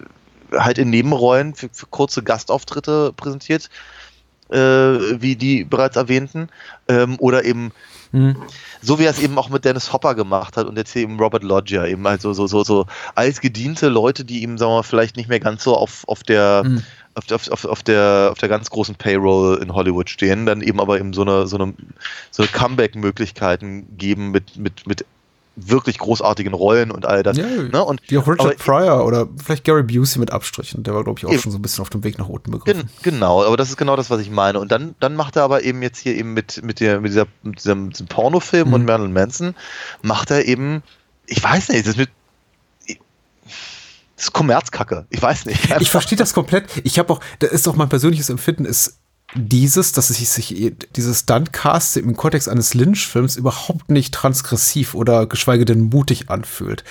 halt 0.57 0.77
in 0.77 0.89
Nebenrollen 0.89 1.55
für, 1.55 1.69
für 1.71 1.85
kurze 1.87 2.23
Gastauftritte 2.23 3.13
präsentiert, 3.15 3.69
äh, 4.53 5.21
wie 5.21 5.35
die 5.35 5.63
bereits 5.63 5.95
erwähnten, 5.95 6.49
ähm, 6.87 7.15
oder 7.19 7.43
eben 7.45 7.71
Hm. 8.13 8.35
so 8.83 8.99
wie 8.99 9.05
er 9.05 9.09
es 9.09 9.17
eben 9.17 9.35
auch 9.39 9.49
mit 9.49 9.65
Dennis 9.65 9.91
Hopper 9.91 10.13
gemacht 10.13 10.55
hat 10.55 10.67
und 10.67 10.77
jetzt 10.77 10.93
hier 10.93 11.01
eben 11.01 11.19
Robert 11.19 11.41
Loggia, 11.41 11.87
eben 11.87 12.05
also 12.05 12.31
so, 12.33 12.45
so, 12.45 12.63
so 12.63 12.85
altgediente 13.15 13.89
Leute, 13.89 14.23
die 14.23 14.43
ihm, 14.43 14.59
sagen 14.59 14.69
wir 14.71 14.75
mal, 14.77 14.83
vielleicht 14.83 15.17
nicht 15.17 15.29
mehr 15.29 15.39
ganz 15.39 15.63
so 15.63 15.75
auf, 15.75 16.03
auf 16.07 16.21
der, 16.21 16.61
Hm. 16.63 16.83
auf, 17.15 17.31
auf, 17.31 17.49
auf, 17.49 17.65
auf 17.65 17.81
der, 17.81 18.29
auf 18.31 18.37
der 18.37 18.49
ganz 18.49 18.69
großen 18.69 18.93
Payroll 18.93 19.57
in 19.63 19.73
Hollywood 19.73 20.11
stehen, 20.11 20.45
dann 20.45 20.61
eben 20.61 20.79
aber 20.79 20.99
eben 20.99 21.13
so 21.13 21.23
eine, 21.23 21.47
so 21.47 21.57
eine, 21.57 21.73
so 22.29 22.43
eine 22.43 22.51
Comeback-Möglichkeiten 22.51 23.97
geben 23.97 24.29
mit, 24.29 24.57
mit, 24.57 24.85
mit 24.85 25.05
wirklich 25.55 25.99
großartigen 25.99 26.53
Rollen 26.53 26.89
und 26.89 27.05
all 27.05 27.21
das. 27.21 27.37
Ja, 27.37 27.45
ne? 27.45 27.83
und, 27.83 28.01
Die 28.09 28.17
auch 28.17 28.27
Richard 28.27 28.57
Pryor 28.57 29.05
oder 29.05 29.27
vielleicht 29.43 29.63
Gary 29.63 29.83
Busey 29.83 30.19
mit 30.19 30.31
Abstrichen. 30.31 30.81
Der 30.83 30.95
war, 30.95 31.03
glaube 31.03 31.19
ich, 31.19 31.25
auch 31.25 31.31
Eben. 31.31 31.41
schon 31.41 31.51
so 31.51 31.59
ein 31.59 31.61
bisschen 31.61 31.83
auf 31.83 31.89
dem 31.91 32.03
Weg 32.03 32.17
nach 32.17 32.27
unten 32.27 32.51
begriffen. 32.51 32.89
Gen 33.03 33.13
genau, 33.13 33.43
aber 33.43 33.55
das 33.55 33.69
ist 33.69 33.77
genau 33.77 33.95
das, 33.95 34.09
was 34.09 34.19
ich 34.21 34.31
meine. 34.31 34.59
Und 34.59 34.71
dann, 34.71 34.95
dann 34.99 35.15
macht 35.15 35.35
er 35.35 35.43
aber 35.43 35.63
eben 35.63 35.81
jetzt 35.83 35.99
hier 35.99 36.15
eben 36.15 36.33
mit, 36.33 36.63
mit, 36.63 36.79
der, 36.79 37.01
mit, 37.01 37.11
dieser, 37.11 37.27
mit 37.43 37.59
diesem, 37.59 37.91
diesem 37.91 38.07
Pornofilm 38.07 38.69
Mhm. 38.69 38.73
und 38.73 38.85
Marilyn 38.85 39.13
Manson, 39.13 39.55
macht 40.01 40.31
er 40.31 40.45
eben, 40.45 40.81
ich 41.27 41.43
weiß 41.43 41.69
nicht, 41.69 41.81
das 41.85 41.91
ist 41.93 41.97
mit. 41.97 42.09
Das 44.15 44.25
ist 44.27 44.33
Kommerzkacke. 44.33 45.05
Ich 45.09 45.21
weiß 45.21 45.45
nicht. 45.45 45.59
Ich 45.81 45.89
verstehe 45.91 46.17
das 46.17 46.33
komplett. 46.33 46.65
Ich 46.83 46.97
habe 46.99 47.11
auch, 47.13 47.19
da 47.39 47.47
ist 47.47 47.67
auch 47.67 47.75
mein 47.75 47.89
persönliches 47.89 48.29
Empfinden, 48.29 48.65
ist 48.65 48.99
dieses, 49.35 49.91
dass 49.91 50.09
es 50.09 50.33
sich, 50.33 50.73
dieses 50.95 51.19
Stuntcast 51.21 51.97
im 51.97 52.15
Kontext 52.15 52.49
eines 52.49 52.73
Lynch-Films 52.73 53.35
überhaupt 53.35 53.89
nicht 53.89 54.13
transgressiv 54.13 54.95
oder 54.95 55.27
geschweige 55.27 55.65
denn 55.65 55.89
mutig 55.89 56.29
anfühlt. 56.29 56.83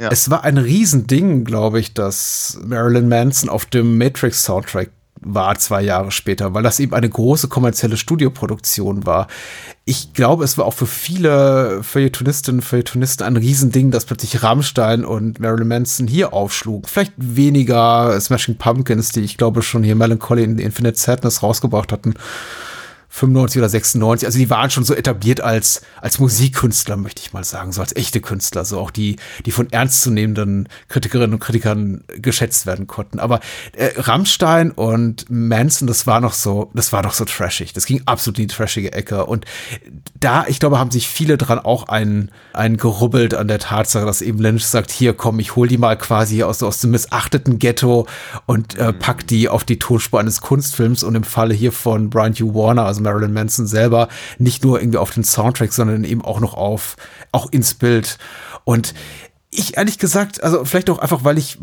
Ja. 0.00 0.08
Es 0.10 0.30
war 0.30 0.44
ein 0.44 0.58
Riesending, 0.58 1.44
glaube 1.44 1.80
ich, 1.80 1.94
dass 1.94 2.58
Marilyn 2.64 3.08
Manson 3.08 3.48
auf 3.48 3.66
dem 3.66 3.98
Matrix-Soundtrack 3.98 4.90
war 5.20 5.56
zwei 5.58 5.82
Jahre 5.82 6.10
später, 6.10 6.54
weil 6.54 6.62
das 6.62 6.80
eben 6.80 6.94
eine 6.94 7.08
große 7.08 7.48
kommerzielle 7.48 7.96
Studioproduktion 7.96 9.06
war. 9.06 9.28
Ich 9.84 10.12
glaube, 10.12 10.44
es 10.44 10.58
war 10.58 10.66
auch 10.66 10.74
für 10.74 10.86
viele 10.86 11.82
Feuilletonistinnen 11.82 12.60
und 12.60 12.64
Feuilletonisten 12.64 13.26
ein 13.26 13.36
Riesending, 13.36 13.90
dass 13.90 14.04
plötzlich 14.04 14.42
Rammstein 14.42 15.04
und 15.04 15.40
Marilyn 15.40 15.68
Manson 15.68 16.06
hier 16.06 16.32
aufschlugen. 16.32 16.88
Vielleicht 16.88 17.12
weniger 17.16 18.20
Smashing 18.20 18.56
Pumpkins, 18.56 19.12
die 19.12 19.20
ich 19.20 19.36
glaube 19.36 19.62
schon 19.62 19.82
hier 19.82 19.94
Melancholy 19.94 20.44
in 20.44 20.58
Infinite 20.58 20.98
Sadness 20.98 21.42
rausgebracht 21.42 21.92
hatten. 21.92 22.14
95 23.14 23.60
oder 23.60 23.68
96, 23.68 24.26
also 24.26 24.38
die 24.40 24.50
waren 24.50 24.70
schon 24.70 24.82
so 24.82 24.92
etabliert 24.92 25.40
als, 25.40 25.82
als 26.00 26.18
Musikkünstler, 26.18 26.96
möchte 26.96 27.22
ich 27.22 27.32
mal 27.32 27.44
sagen, 27.44 27.70
so 27.70 27.80
als 27.80 27.94
echte 27.94 28.20
Künstler, 28.20 28.64
so 28.64 28.80
auch 28.80 28.90
die, 28.90 29.16
die 29.46 29.52
von 29.52 29.70
ernstzunehmenden 29.70 30.68
Kritikerinnen 30.88 31.34
und 31.34 31.38
Kritikern 31.38 32.02
geschätzt 32.16 32.66
werden 32.66 32.88
konnten. 32.88 33.20
Aber 33.20 33.38
äh, 33.72 33.90
Rammstein 33.96 34.72
und 34.72 35.26
Manson, 35.30 35.86
das 35.86 36.08
war 36.08 36.20
noch 36.20 36.32
so, 36.32 36.72
das 36.74 36.92
war 36.92 37.04
doch 37.04 37.12
so 37.12 37.24
trashig. 37.24 37.72
Das 37.72 37.86
ging 37.86 38.02
absolut 38.04 38.40
in 38.40 38.48
die 38.48 38.54
trashige 38.54 38.92
Ecke. 38.92 39.26
Und 39.26 39.44
da, 40.18 40.46
ich 40.48 40.58
glaube, 40.58 40.80
haben 40.80 40.90
sich 40.90 41.06
viele 41.06 41.38
dran 41.38 41.60
auch 41.60 41.86
einen, 41.86 42.32
einen 42.52 42.78
gerubbelt 42.78 43.32
an 43.34 43.46
der 43.46 43.60
Tatsache, 43.60 44.04
dass 44.04 44.22
eben 44.22 44.40
Lynch 44.40 44.66
sagt, 44.66 44.90
hier 44.90 45.14
komm, 45.14 45.38
ich 45.38 45.54
hol 45.54 45.68
die 45.68 45.78
mal 45.78 45.96
quasi 45.96 46.42
aus, 46.42 46.64
aus 46.64 46.80
dem 46.80 46.90
missachteten 46.90 47.60
Ghetto 47.60 48.08
und 48.46 48.76
äh, 48.76 48.92
pack 48.92 49.24
die 49.28 49.48
auf 49.48 49.62
die 49.62 49.78
Tonspur 49.78 50.18
eines 50.18 50.40
Kunstfilms 50.40 51.04
und 51.04 51.14
im 51.14 51.22
Falle 51.22 51.54
hier 51.54 51.70
von 51.70 52.10
Brian 52.10 52.34
Hugh 52.34 52.54
Warner, 52.54 52.86
also 52.86 53.03
Marilyn 53.04 53.32
Manson 53.32 53.66
selber, 53.66 54.08
nicht 54.38 54.64
nur 54.64 54.80
irgendwie 54.80 54.98
auf 54.98 55.12
den 55.12 55.22
Soundtrack, 55.22 55.72
sondern 55.72 56.02
eben 56.02 56.22
auch 56.22 56.40
noch 56.40 56.54
auf, 56.54 56.96
auch 57.30 57.50
ins 57.52 57.74
Bild. 57.74 58.18
Und 58.64 58.94
ich 59.50 59.76
ehrlich 59.76 59.98
gesagt, 59.98 60.42
also 60.42 60.64
vielleicht 60.64 60.90
auch 60.90 60.98
einfach, 60.98 61.22
weil 61.22 61.38
ich, 61.38 61.58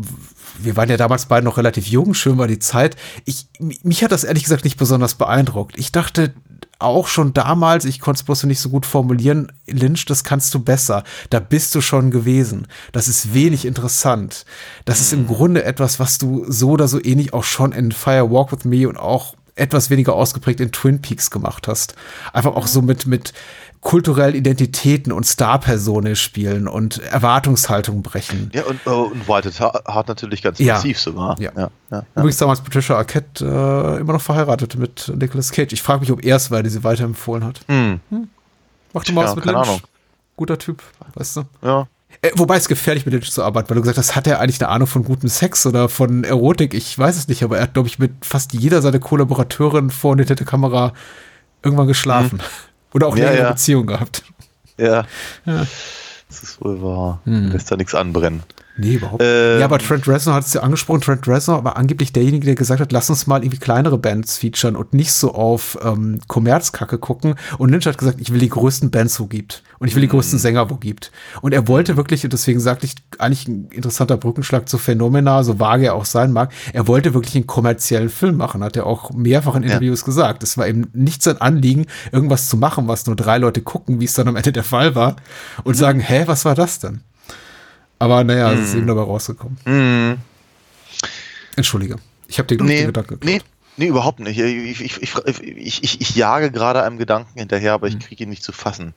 wir 0.57 0.77
waren 0.77 0.89
ja 0.89 0.97
damals 0.97 1.25
beide 1.25 1.43
noch 1.43 1.57
relativ 1.57 1.87
jung, 1.87 2.13
schön 2.13 2.37
war 2.37 2.47
die 2.47 2.59
Zeit. 2.59 2.95
Ich, 3.25 3.47
mich 3.59 4.03
hat 4.03 4.11
das 4.11 4.23
ehrlich 4.23 4.43
gesagt 4.43 4.63
nicht 4.63 4.77
besonders 4.77 5.15
beeindruckt. 5.15 5.77
Ich 5.77 5.91
dachte, 5.91 6.33
auch 6.81 7.07
schon 7.07 7.33
damals, 7.33 7.85
ich 7.85 7.99
konnte 7.99 8.19
es 8.19 8.23
bloß 8.23 8.43
nicht 8.43 8.59
so 8.59 8.69
gut 8.69 8.85
formulieren, 8.85 9.51
Lynch, 9.67 10.05
das 10.05 10.23
kannst 10.23 10.53
du 10.53 10.59
besser. 10.59 11.03
Da 11.29 11.39
bist 11.39 11.75
du 11.75 11.81
schon 11.81 12.11
gewesen. 12.11 12.67
Das 12.91 13.07
ist 13.07 13.33
wenig 13.33 13.65
interessant. 13.65 14.45
Das 14.85 14.99
ist 14.99 15.13
im 15.13 15.27
Grunde 15.27 15.63
etwas, 15.63 15.99
was 15.99 16.17
du 16.17 16.45
so 16.49 16.71
oder 16.71 16.87
so 16.87 17.03
ähnlich 17.03 17.33
auch 17.33 17.43
schon 17.43 17.71
in 17.71 17.91
Fire 17.91 18.31
Walk 18.31 18.51
with 18.51 18.65
Me 18.65 18.87
und 18.87 18.97
auch 18.97 19.35
etwas 19.55 19.89
weniger 19.89 20.13
ausgeprägt 20.13 20.59
in 20.59 20.71
Twin 20.71 21.01
Peaks 21.01 21.29
gemacht 21.31 21.67
hast. 21.67 21.95
Einfach 22.33 22.55
auch 22.55 22.67
so 22.67 22.81
mit, 22.81 23.05
mit 23.05 23.33
kulturellen 23.81 24.35
Identitäten 24.35 25.11
und 25.11 25.25
Starpersonen 25.25 26.15
spielen 26.15 26.67
und 26.67 26.99
Erwartungshaltung 26.99 28.03
brechen. 28.03 28.51
Ja, 28.53 28.63
und, 28.65 28.79
oh, 28.85 29.09
und 29.11 29.27
White 29.27 29.51
Hart 29.59 30.07
natürlich 30.07 30.41
ganz 30.43 30.59
Ja. 30.59 30.75
massiv 30.75 30.99
sogar. 30.99 31.39
Ja. 31.41 31.51
ja, 31.57 31.71
ja. 31.89 32.03
Übrigens 32.15 32.37
damals 32.37 32.61
Patricia 32.61 32.95
Arquette 32.95 33.43
äh, 33.43 33.99
immer 34.01 34.13
noch 34.13 34.21
verheiratet 34.21 34.75
mit 34.75 35.11
Nicolas 35.15 35.51
Cage. 35.51 35.73
Ich 35.73 35.81
frage 35.81 36.01
mich, 36.01 36.11
ob 36.11 36.23
er 36.23 36.35
es 36.35 36.51
war, 36.51 36.61
der 36.61 36.71
sie 36.71 36.83
weiterempfohlen 36.83 37.43
hat. 37.43 37.61
Hm. 37.67 37.99
Mach 38.93 39.03
du 39.03 39.13
mal 39.13 39.25
was 39.25 39.35
mit 39.35 39.45
keine 39.45 39.57
Lynch. 39.57 39.67
Ahnung. 39.67 39.81
Guter 40.37 40.59
Typ, 40.59 40.83
weißt 41.15 41.37
du? 41.37 41.43
Ja. 41.63 41.87
Äh, 42.21 42.31
wobei 42.35 42.57
es 42.57 42.67
gefährlich 42.67 43.05
mit 43.05 43.13
Lynch 43.13 43.31
zu 43.31 43.43
arbeiten, 43.43 43.69
weil 43.69 43.75
du 43.75 43.81
gesagt 43.81 43.97
hast, 43.97 44.15
hat 44.15 44.27
er 44.27 44.39
eigentlich 44.39 44.61
eine 44.61 44.69
Ahnung 44.69 44.87
von 44.87 45.03
gutem 45.03 45.27
Sex 45.29 45.65
oder 45.65 45.89
von 45.89 46.23
Erotik? 46.23 46.73
Ich 46.73 46.97
weiß 46.97 47.17
es 47.17 47.27
nicht, 47.27 47.43
aber 47.43 47.57
er 47.57 47.63
hat, 47.63 47.73
glaube 47.73 47.89
ich, 47.89 47.97
mit 47.99 48.11
fast 48.23 48.53
jeder 48.53 48.81
seiner 48.81 48.99
Kollaborateurin 48.99 49.89
vor 49.89 50.15
der 50.15 50.35
Kamera 50.35 50.93
irgendwann 51.63 51.87
geschlafen. 51.87 52.37
Mhm. 52.37 52.93
Oder 52.93 53.07
auch 53.07 53.15
Ja, 53.17 53.25
längere 53.25 53.43
ja. 53.43 53.49
Beziehung 53.51 53.87
gehabt. 53.87 54.23
Ja. 54.77 55.05
Ja. 55.45 55.65
Das 56.27 56.43
ist 56.43 56.61
wohl 56.61 56.81
wahr. 56.81 57.21
Hm. 57.25 57.51
Lässt 57.51 57.71
da 57.71 57.75
nichts 57.75 57.93
anbrennen. 57.93 58.43
Nee, 58.77 58.95
überhaupt 58.95 59.21
Ähm. 59.23 59.59
Ja, 59.59 59.65
aber 59.65 59.77
Trent 59.79 60.07
Reznor 60.07 60.35
hat 60.35 60.45
es 60.45 60.53
ja 60.53 60.61
angesprochen. 60.61 61.01
Trent 61.01 61.27
Reznor 61.27 61.63
war 61.63 61.77
angeblich 61.77 62.13
derjenige, 62.13 62.45
der 62.45 62.55
gesagt 62.55 62.79
hat, 62.81 62.91
lass 62.91 63.09
uns 63.09 63.27
mal 63.27 63.41
irgendwie 63.43 63.59
kleinere 63.59 63.97
Bands 63.97 64.37
featuren 64.37 64.75
und 64.75 64.93
nicht 64.93 65.11
so 65.13 65.33
auf 65.33 65.77
ähm, 65.83 66.19
Kommerzkacke 66.27 66.97
gucken. 66.97 67.35
Und 67.57 67.69
Lynch 67.69 67.85
hat 67.85 67.97
gesagt, 67.97 68.21
ich 68.21 68.31
will 68.31 68.39
die 68.39 68.49
größten 68.49 68.89
Bands, 68.89 69.19
wo 69.19 69.25
gibt. 69.27 69.63
Und 69.79 69.87
ich 69.87 69.95
will 69.95 70.01
die 70.01 70.07
Mhm. 70.07 70.11
größten 70.11 70.39
Sänger, 70.39 70.69
wo 70.69 70.75
gibt. 70.75 71.11
Und 71.41 71.53
er 71.53 71.67
wollte 71.67 71.97
wirklich, 71.97 72.23
und 72.23 72.33
deswegen 72.33 72.59
sagte 72.59 72.85
ich, 72.85 72.95
eigentlich 73.17 73.47
ein 73.47 73.65
interessanter 73.71 74.15
Brückenschlag 74.17 74.69
zu 74.69 74.77
Phänomena, 74.77 75.43
so 75.43 75.59
vage 75.59 75.87
er 75.87 75.95
auch 75.95 76.05
sein 76.05 76.31
mag, 76.31 76.51
er 76.71 76.87
wollte 76.87 77.13
wirklich 77.13 77.35
einen 77.35 77.47
kommerziellen 77.47 78.09
Film 78.09 78.37
machen, 78.37 78.63
hat 78.63 78.75
er 78.77 78.85
auch 78.85 79.11
mehrfach 79.11 79.55
in 79.55 79.63
Ja. 79.63 79.69
Interviews 79.69 80.05
gesagt. 80.05 80.43
Es 80.43 80.57
war 80.57 80.67
eben 80.67 80.87
nicht 80.93 81.23
sein 81.23 81.41
Anliegen, 81.41 81.87
irgendwas 82.11 82.47
zu 82.47 82.57
machen, 82.57 82.87
was 82.87 83.05
nur 83.05 83.15
drei 83.15 83.37
Leute 83.37 83.61
gucken, 83.61 83.99
wie 83.99 84.05
es 84.05 84.13
dann 84.13 84.27
am 84.27 84.35
Ende 84.37 84.51
der 84.51 84.63
Fall 84.63 84.95
war, 84.95 85.17
und 85.63 85.75
sagen, 85.75 85.99
hä, 85.99 86.23
was 86.27 86.45
war 86.45 86.55
das 86.55 86.79
denn? 86.79 87.01
Aber 88.01 88.23
naja, 88.23 88.51
es 88.51 88.69
ist 88.69 88.73
eben 88.73 88.87
dabei 88.87 89.03
rausgekommen. 89.03 89.59
Mhm. 89.63 90.17
Entschuldige. 91.55 91.97
Ich 92.27 92.39
habe 92.39 92.47
dir 92.47 92.63
Nee, 92.63 92.77
den 92.77 92.87
Gedanken 92.87 93.19
nee, 93.23 93.41
nee, 93.77 93.85
überhaupt 93.85 94.19
nicht. 94.19 94.39
Ich, 94.39 94.81
ich, 94.81 95.83
ich, 95.83 96.01
ich, 96.01 96.15
jage 96.15 96.49
gerade 96.49 96.81
einem 96.81 96.97
Gedanken 96.97 97.37
hinterher, 97.37 97.73
aber 97.73 97.87
ich 97.87 97.99
kriege 97.99 98.23
ihn 98.23 98.31
nicht 98.31 98.41
zu 98.43 98.53
fassen. 98.53 98.95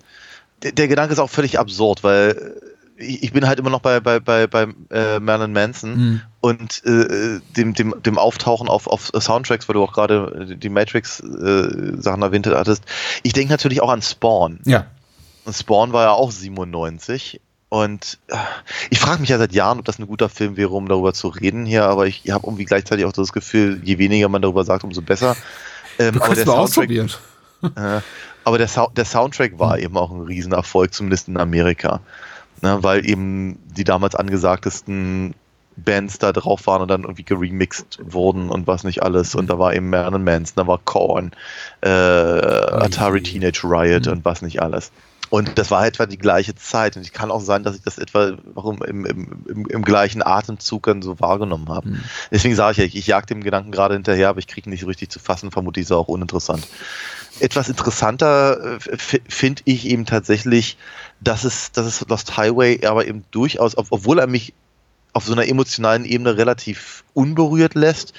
Der, 0.63 0.73
der 0.73 0.89
Gedanke 0.89 1.13
ist 1.13 1.19
auch 1.19 1.29
völlig 1.29 1.59
absurd, 1.59 2.03
weil 2.03 2.55
ich, 2.97 3.25
ich 3.25 3.33
bin 3.35 3.47
halt 3.47 3.59
immer 3.59 3.69
noch 3.69 3.81
bei, 3.81 4.01
bei, 4.01 4.21
bei, 4.21 4.47
bei 4.47 4.69
äh, 4.91 5.21
Marilyn 5.21 5.53
Manson 5.53 5.97
Mhm. 5.97 6.21
und 6.41 6.83
äh, 6.87 7.41
dem, 7.59 7.75
dem, 7.75 7.95
dem 8.03 8.17
Auftauchen 8.17 8.69
auf, 8.71 8.87
auf 8.87 9.11
Soundtracks, 9.21 9.69
weil 9.69 9.75
du 9.75 9.83
auch 9.83 9.93
gerade 9.93 10.57
die 10.59 10.71
Matrix-Sachen 10.71 12.23
erwähnt 12.23 12.47
hattest. 12.47 12.85
Ich 13.23 13.35
denke 13.35 13.53
natürlich 13.53 13.83
auch 13.83 13.91
an 13.91 14.01
Spawn. 14.01 14.61
Ja. 14.65 14.87
Und 15.45 15.55
Spawn 15.55 15.93
war 15.93 16.05
ja 16.05 16.13
auch 16.13 16.31
97. 16.33 17.43
Und 17.75 18.21
äh, 18.29 18.37
ich 18.91 19.01
frage 19.01 19.21
mich 19.21 19.31
ja 19.31 19.39
seit 19.39 19.53
Jahren, 19.53 19.81
ob 19.81 19.85
das 19.85 19.99
ein 19.99 20.07
guter 20.07 20.29
Film 20.29 20.57
wäre, 20.57 20.71
um 20.71 20.87
darüber 20.87 21.13
zu 21.13 21.27
reden 21.27 21.67
hier, 21.67 21.87
aber 21.87 22.07
ich 22.07 22.23
habe 22.31 22.47
irgendwie 22.47 22.67
gleichzeitig 22.67 23.05
auch 23.05 23.13
das 23.13 23.33
Gefühl, 23.33 23.81
je 23.83 23.99
weniger 23.99 24.29
man 24.29 24.41
darüber 24.43 24.63
sagt, 24.63 24.85
umso 24.85 25.03
besser. 25.03 25.37
Ähm, 25.99 26.13
Du 26.13 26.21
aber 26.21 26.27
kannst 26.27 26.39
der 26.39 26.47
mal 26.47 26.69
Soundtrack, 26.69 26.85
ausprobieren. 26.85 27.11
äh, 27.77 28.01
aber 28.45 28.59
der, 28.59 28.69
Sou 28.69 28.87
der 28.95 29.05
Soundtrack 29.05 29.59
war 29.59 29.77
eben 29.81 29.97
auch 29.97 30.13
ein 30.13 30.21
Riesenerfolg, 30.21 30.95
zumindest 30.95 31.27
in 31.27 31.37
Amerika. 31.37 32.01
Ne, 32.63 32.79
weil 32.81 33.05
eben 33.11 33.59
die 33.77 33.83
damals 33.83 34.15
angesagtesten 34.15 35.35
Bands 35.77 36.19
da 36.19 36.33
drauf 36.33 36.69
waren 36.69 36.83
und 36.83 36.89
dann 36.89 37.03
irgendwie 37.03 37.25
geremixed 37.25 37.99
wurden 38.05 38.51
und 38.51 38.69
was 38.69 38.85
nicht 38.85 39.03
alles. 39.03 39.35
Und 39.35 39.51
da 39.51 39.59
war 39.59 39.75
eben 39.75 39.91
Marilyn 39.91 40.23
Manson, 40.23 40.55
da 40.55 40.69
war 40.69 40.79
Korn, 40.85 41.33
äh, 41.81 41.89
Atari 41.89 43.21
Teenage 43.21 43.65
Riot 43.65 44.07
und 44.07 44.25
was 44.25 44.43
nicht 44.43 44.63
alles. 44.63 44.93
Und 45.31 45.59
das 45.59 45.71
war 45.71 45.85
etwa 45.87 46.07
die 46.07 46.19
gleiche 46.19 46.55
Zeit. 46.55 46.97
Und 46.97 47.03
ich 47.03 47.13
kann 47.13 47.31
auch 47.31 47.41
sein, 47.41 47.65
dass 47.65 47.75
ich 47.75 47.83
das 47.83 47.99
etwa 47.99 48.37
warum 48.55 48.83
im, 48.83 49.05
im, 49.05 49.45
im, 49.49 49.67
im 49.67 49.83
gleichen 49.83 50.23
Atemzug 50.23 50.85
dann 50.85 51.03
so 51.03 51.19
wahrgenommen 51.19 51.69
habe. 51.71 51.89
Deswegen 52.31 52.55
sage 52.55 52.73
ich 52.73 52.79
ja, 52.95 52.99
ich, 53.01 53.07
jag 53.07 53.27
dem 53.27 53.43
Gedanken 53.43 53.73
gerade 53.73 53.95
hinterher, 53.95 54.29
aber 54.29 54.39
ich 54.39 54.47
kriege 54.47 54.69
ihn 54.69 54.71
nicht 54.71 54.83
so 54.83 54.87
richtig 54.87 55.11
zu 55.11 55.19
fassen. 55.19 55.51
Vermutlich 55.51 55.85
ist 55.85 55.91
er 55.91 55.97
auch 55.97 56.09
uninteressant. 56.09 56.69
Etwas 57.41 57.69
interessanter 57.69 58.77
äh, 58.77 59.19
finde 59.29 59.63
ich 59.65 59.87
eben 59.87 60.07
tatsächlich, 60.07 60.77
dass 61.21 61.43
es, 61.45 61.73
dass 61.73 61.87
es 61.87 62.07
Lost 62.09 62.37
Highway 62.37 62.87
aber 62.87 63.07
eben 63.09 63.25
durchaus, 63.33 63.77
ob- 63.77 63.89
obwohl 63.91 64.21
er 64.21 64.27
mich 64.29 64.53
auf 65.15 65.25
so 65.25 65.33
einer 65.33 65.49
emotionalen 65.49 66.05
Ebene 66.05 66.37
relativ 66.37 67.03
unberührt 67.13 67.75
lässt, 67.75 68.13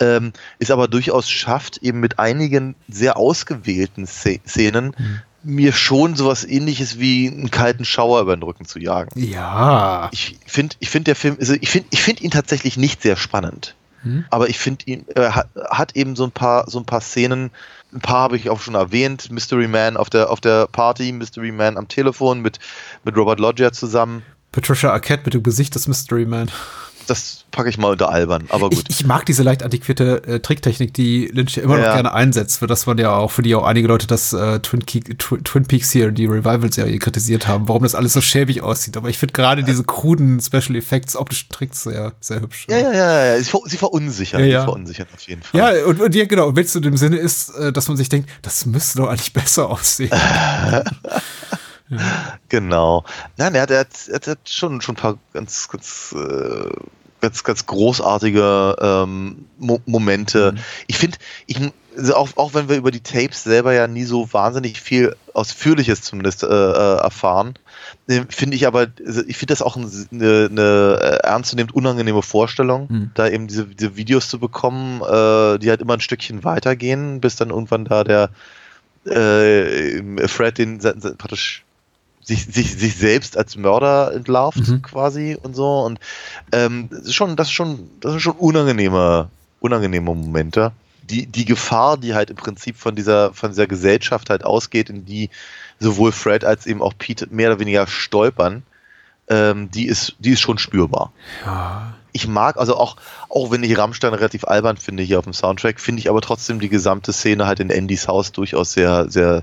ähm, 0.00 0.32
es 0.58 0.70
aber 0.70 0.86
durchaus 0.88 1.30
schafft, 1.30 1.78
eben 1.78 2.00
mit 2.00 2.18
einigen 2.18 2.74
sehr 2.88 3.16
ausgewählten 3.16 4.06
Sze- 4.06 4.40
Szenen 4.46 4.94
mir 5.42 5.72
schon 5.72 6.16
sowas 6.16 6.44
ähnliches 6.44 6.98
wie 6.98 7.28
einen 7.28 7.50
kalten 7.50 7.84
Schauer 7.84 8.20
über 8.20 8.36
den 8.36 8.42
Rücken 8.42 8.64
zu 8.64 8.78
jagen. 8.78 9.10
Ja. 9.14 10.08
Ich 10.12 10.38
finde, 10.46 10.76
ich 10.80 10.90
finde 10.90 11.04
der 11.04 11.16
Film, 11.16 11.36
also 11.38 11.54
ich 11.60 11.70
finde, 11.70 11.88
ich 11.90 12.02
finde 12.02 12.24
ihn 12.24 12.30
tatsächlich 12.30 12.76
nicht 12.76 13.02
sehr 13.02 13.16
spannend. 13.16 13.74
Hm? 14.02 14.24
Aber 14.30 14.48
ich 14.48 14.58
finde 14.58 14.84
ihn, 14.86 15.04
er 15.14 15.34
hat, 15.34 15.48
hat 15.70 15.96
eben 15.96 16.16
so 16.16 16.24
ein 16.24 16.30
paar, 16.30 16.68
so 16.70 16.78
ein 16.78 16.84
paar 16.84 17.00
Szenen, 17.00 17.50
ein 17.92 18.00
paar 18.00 18.20
habe 18.20 18.36
ich 18.36 18.50
auch 18.50 18.60
schon 18.60 18.74
erwähnt, 18.74 19.30
Mystery 19.30 19.68
Man 19.68 19.96
auf 19.96 20.10
der, 20.10 20.30
auf 20.30 20.40
der 20.40 20.66
Party, 20.66 21.12
Mystery 21.12 21.52
Man 21.52 21.76
am 21.76 21.88
Telefon 21.88 22.40
mit, 22.40 22.58
mit 23.04 23.16
Robert 23.16 23.40
Loggia 23.40 23.72
zusammen. 23.72 24.22
Patricia 24.52 24.92
Arquette 24.92 25.22
mit 25.24 25.34
dem 25.34 25.42
Gesicht 25.42 25.74
des 25.74 25.88
Mystery 25.88 26.26
Man. 26.26 26.50
Das 27.08 27.44
packe 27.50 27.70
ich 27.70 27.78
mal 27.78 27.90
unter 27.92 28.10
albern, 28.10 28.44
aber 28.50 28.68
Ich, 28.70 28.78
gut. 28.78 28.86
ich 28.90 29.04
mag 29.06 29.24
diese 29.24 29.42
leicht 29.42 29.62
antiquierte 29.62 30.22
äh, 30.24 30.40
Tricktechnik, 30.40 30.92
die 30.92 31.26
Lynch 31.32 31.56
ja 31.56 31.62
immer 31.62 31.78
noch 31.78 31.84
Ja. 31.84 31.94
gerne 31.94 32.12
einsetzt, 32.12 32.58
für 32.58 32.66
das 32.66 32.84
man 32.86 32.98
ja 32.98 33.16
auch, 33.16 33.30
für 33.30 33.40
die 33.42 33.54
auch 33.54 33.64
einige 33.64 33.88
Leute 33.88 34.06
das 34.06 34.32
äh, 34.34 34.60
Twin, 34.60 34.84
Ke- 34.84 35.00
Tw- 35.16 35.42
Twin 35.42 35.64
Peaks 35.64 35.90
hier, 35.90 36.10
die 36.12 36.26
Revival-Serie 36.26 36.98
kritisiert 36.98 37.48
haben, 37.48 37.66
warum 37.66 37.82
das 37.82 37.94
alles 37.94 38.12
so 38.12 38.20
schäbig 38.20 38.62
aussieht. 38.62 38.96
Aber 38.98 39.08
ich 39.08 39.16
finde 39.16 39.32
gerade 39.32 39.64
diese 39.64 39.84
kruden 39.84 40.38
Special 40.40 40.76
Effects, 40.76 41.16
optischen 41.16 41.48
Tricks 41.48 41.84
sehr, 41.84 42.12
sehr 42.20 42.40
hübsch. 42.40 42.66
ja, 42.68 42.76
ja, 42.78 42.92
ja, 42.92 43.24
ja. 43.34 43.38
Sie, 43.38 43.50
ver- 43.50 43.62
sie 43.64 43.78
verunsichern, 43.78 44.40
Ja, 44.42 44.46
ja. 44.46 44.60
sie 44.60 44.64
verunsichern 44.66 45.06
auf 45.14 45.20
jeden 45.22 45.42
Fall. 45.42 45.58
Ja, 45.78 45.86
und, 45.86 46.00
und 46.02 46.14
ja, 46.14 46.26
genau. 46.26 46.54
Wenn 46.54 46.64
es 46.66 46.74
in 46.76 46.82
dem 46.82 46.96
Sinne 46.98 47.16
ist, 47.16 47.48
äh, 47.56 47.72
dass 47.72 47.88
man 47.88 47.96
sich 47.96 48.10
denkt, 48.10 48.28
das 48.42 48.66
müsste 48.66 48.98
doch 48.98 49.08
eigentlich 49.08 49.32
besser 49.32 49.70
aussehen. 49.70 50.10
Genau. 52.50 53.04
Nein, 53.38 53.54
er 53.54 53.62
hat, 53.62 53.70
er 53.70 53.80
hat, 53.80 54.08
er 54.08 54.30
hat 54.32 54.38
schon, 54.44 54.80
schon 54.82 54.94
ein 54.94 54.98
paar 55.00 55.18
ganz, 55.32 55.68
ganz, 55.68 56.14
äh, 56.14 56.70
ganz, 57.20 57.44
ganz 57.44 57.66
großartige 57.66 58.76
ähm, 58.80 59.46
Mo 59.58 59.80
Momente. 59.86 60.54
Ich 60.86 60.98
finde, 60.98 61.18
ich, 61.46 61.58
auch, 62.12 62.28
auch 62.36 62.54
wenn 62.54 62.68
wir 62.68 62.76
über 62.76 62.90
die 62.92 63.00
Tapes 63.02 63.42
selber 63.42 63.72
ja 63.72 63.88
nie 63.88 64.04
so 64.04 64.32
wahnsinnig 64.32 64.80
viel 64.80 65.16
Ausführliches 65.34 66.02
zumindest 66.02 66.44
äh, 66.44 66.46
äh, 66.46 66.96
erfahren, 66.98 67.54
äh, 68.06 68.22
finde 68.28 68.56
ich 68.56 68.66
aber, 68.68 68.86
also 69.04 69.22
ich 69.26 69.36
finde 69.36 69.52
das 69.52 69.62
auch 69.62 69.76
ein- 69.76 69.90
eine, 70.12 70.48
eine 70.50 70.98
äh, 71.00 71.26
ernstzunehmend 71.26 71.74
unangenehme 71.74 72.22
Vorstellung, 72.22 72.88
Hm. 72.88 73.10
da 73.14 73.28
eben 73.28 73.48
diese, 73.48 73.66
diese 73.66 73.96
Videos 73.96 74.28
zu 74.28 74.38
bekommen, 74.38 75.00
äh, 75.02 75.58
die 75.58 75.70
halt 75.70 75.80
immer 75.80 75.94
ein 75.94 76.00
Stückchen 76.00 76.44
weitergehen, 76.44 77.20
bis 77.20 77.34
dann 77.36 77.50
irgendwann 77.50 77.84
da 77.84 78.04
der 78.04 78.30
äh, 79.06 80.28
Fred 80.28 80.58
den 80.58 80.78
praktisch 80.78 81.64
sich, 82.28 82.44
sich, 82.44 82.76
sich 82.78 82.94
selbst 82.96 83.36
als 83.38 83.56
Mörder 83.56 84.12
entlarvt 84.14 84.68
Mhm. 84.68 84.82
quasi 84.82 85.36
und 85.42 85.56
so 85.56 85.80
und 85.80 85.98
ähm, 86.52 86.88
das 86.90 87.00
ist 87.06 87.14
schon 87.14 87.36
das 87.36 87.48
ist 87.48 87.54
schon 87.54 87.88
das 88.00 88.12
sind 88.12 88.20
schon 88.20 88.36
unangenehme 88.36 89.28
unangenehme 89.60 90.14
Momente 90.14 90.72
die 91.10 91.26
die 91.26 91.46
Gefahr 91.46 91.96
die 91.96 92.12
halt 92.14 92.28
im 92.30 92.36
Prinzip 92.36 92.76
von 92.76 92.94
dieser 92.94 93.32
von 93.32 93.50
dieser 93.50 93.66
Gesellschaft 93.66 94.28
halt 94.30 94.44
ausgeht 94.44 94.90
in 94.90 95.06
die 95.06 95.30
sowohl 95.80 96.12
Fred 96.12 96.44
als 96.44 96.66
eben 96.66 96.82
auch 96.82 96.92
Pete 96.98 97.26
mehr 97.30 97.48
oder 97.50 97.60
weniger 97.60 97.86
stolpern 97.86 98.62
ähm, 99.28 99.70
die 99.70 99.86
ist 99.86 100.14
die 100.18 100.32
ist 100.32 100.40
schon 100.40 100.58
spürbar 100.58 101.12
Ja. 101.46 101.94
ich 102.12 102.26
mag, 102.28 102.56
also 102.56 102.76
auch, 102.76 102.96
auch 103.28 103.50
wenn 103.50 103.62
ich 103.62 103.78
Rammstein 103.78 104.12
relativ 104.12 104.44
albern 104.44 104.76
finde 104.76 105.02
hier 105.02 105.18
auf 105.18 105.24
dem 105.24 105.34
Soundtrack, 105.34 105.78
finde 105.78 106.00
ich 106.00 106.08
aber 106.10 106.20
trotzdem 106.20 106.58
die 106.60 106.68
gesamte 106.70 107.12
Szene 107.12 107.46
halt 107.46 107.60
in 107.60 107.70
Andys 107.70 108.08
Haus 108.08 108.32
durchaus 108.32 108.72
sehr, 108.72 109.08
sehr, 109.10 109.42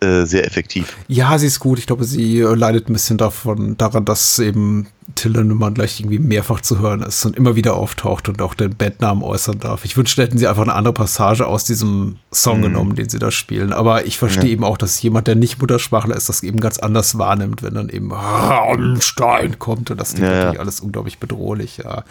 äh, 0.00 0.24
sehr 0.24 0.46
effektiv. 0.46 0.96
Ja, 1.08 1.38
sie 1.38 1.46
ist 1.46 1.60
gut. 1.60 1.78
Ich 1.78 1.86
glaube, 1.86 2.04
sie 2.04 2.40
leidet 2.40 2.88
ein 2.88 2.92
bisschen 2.94 3.18
davon, 3.18 3.76
daran, 3.76 4.04
dass 4.06 4.38
eben 4.38 4.86
Till 5.14 5.32
Lindemann 5.32 5.74
gleich 5.74 6.00
irgendwie 6.00 6.18
mehrfach 6.20 6.60
zu 6.62 6.78
hören 6.78 7.02
ist 7.02 7.24
und 7.26 7.36
immer 7.36 7.56
wieder 7.56 7.74
auftaucht 7.74 8.28
und 8.28 8.40
auch 8.40 8.54
den 8.54 8.76
Bandnamen 8.76 9.22
äußern 9.24 9.58
darf. 9.58 9.84
Ich 9.84 9.96
wünschte, 9.96 10.22
hätten 10.22 10.38
sie 10.38 10.46
einfach 10.46 10.62
eine 10.62 10.74
andere 10.74 10.94
Passage 10.94 11.46
aus 11.46 11.64
diesem 11.64 12.16
Song 12.32 12.58
Mhm. 12.58 12.62
genommen, 12.62 12.94
den 12.94 13.08
sie 13.08 13.18
da 13.18 13.30
spielen. 13.30 13.72
Aber 13.72 14.06
ich 14.06 14.16
verstehe 14.18 14.44
Ja. 14.46 14.50
eben 14.52 14.64
auch, 14.64 14.78
dass 14.78 15.02
jemand, 15.02 15.26
der 15.26 15.34
nicht 15.34 15.60
Muttersprachler 15.60 16.16
ist, 16.16 16.28
das 16.28 16.42
eben 16.44 16.60
ganz 16.60 16.78
anders 16.78 17.18
wahrnimmt, 17.18 17.62
wenn 17.62 17.74
dann 17.74 17.88
eben 17.90 18.10
Rammstein 18.12 19.58
kommt 19.58 19.90
und 19.90 20.00
das 20.00 20.14
klingt 20.14 20.28
ja. 20.30 20.36
natürlich 20.36 20.60
alles 20.60 20.80
unglaublich 20.80 21.18
bedrohlich, 21.18 21.78
ja. 21.78 22.04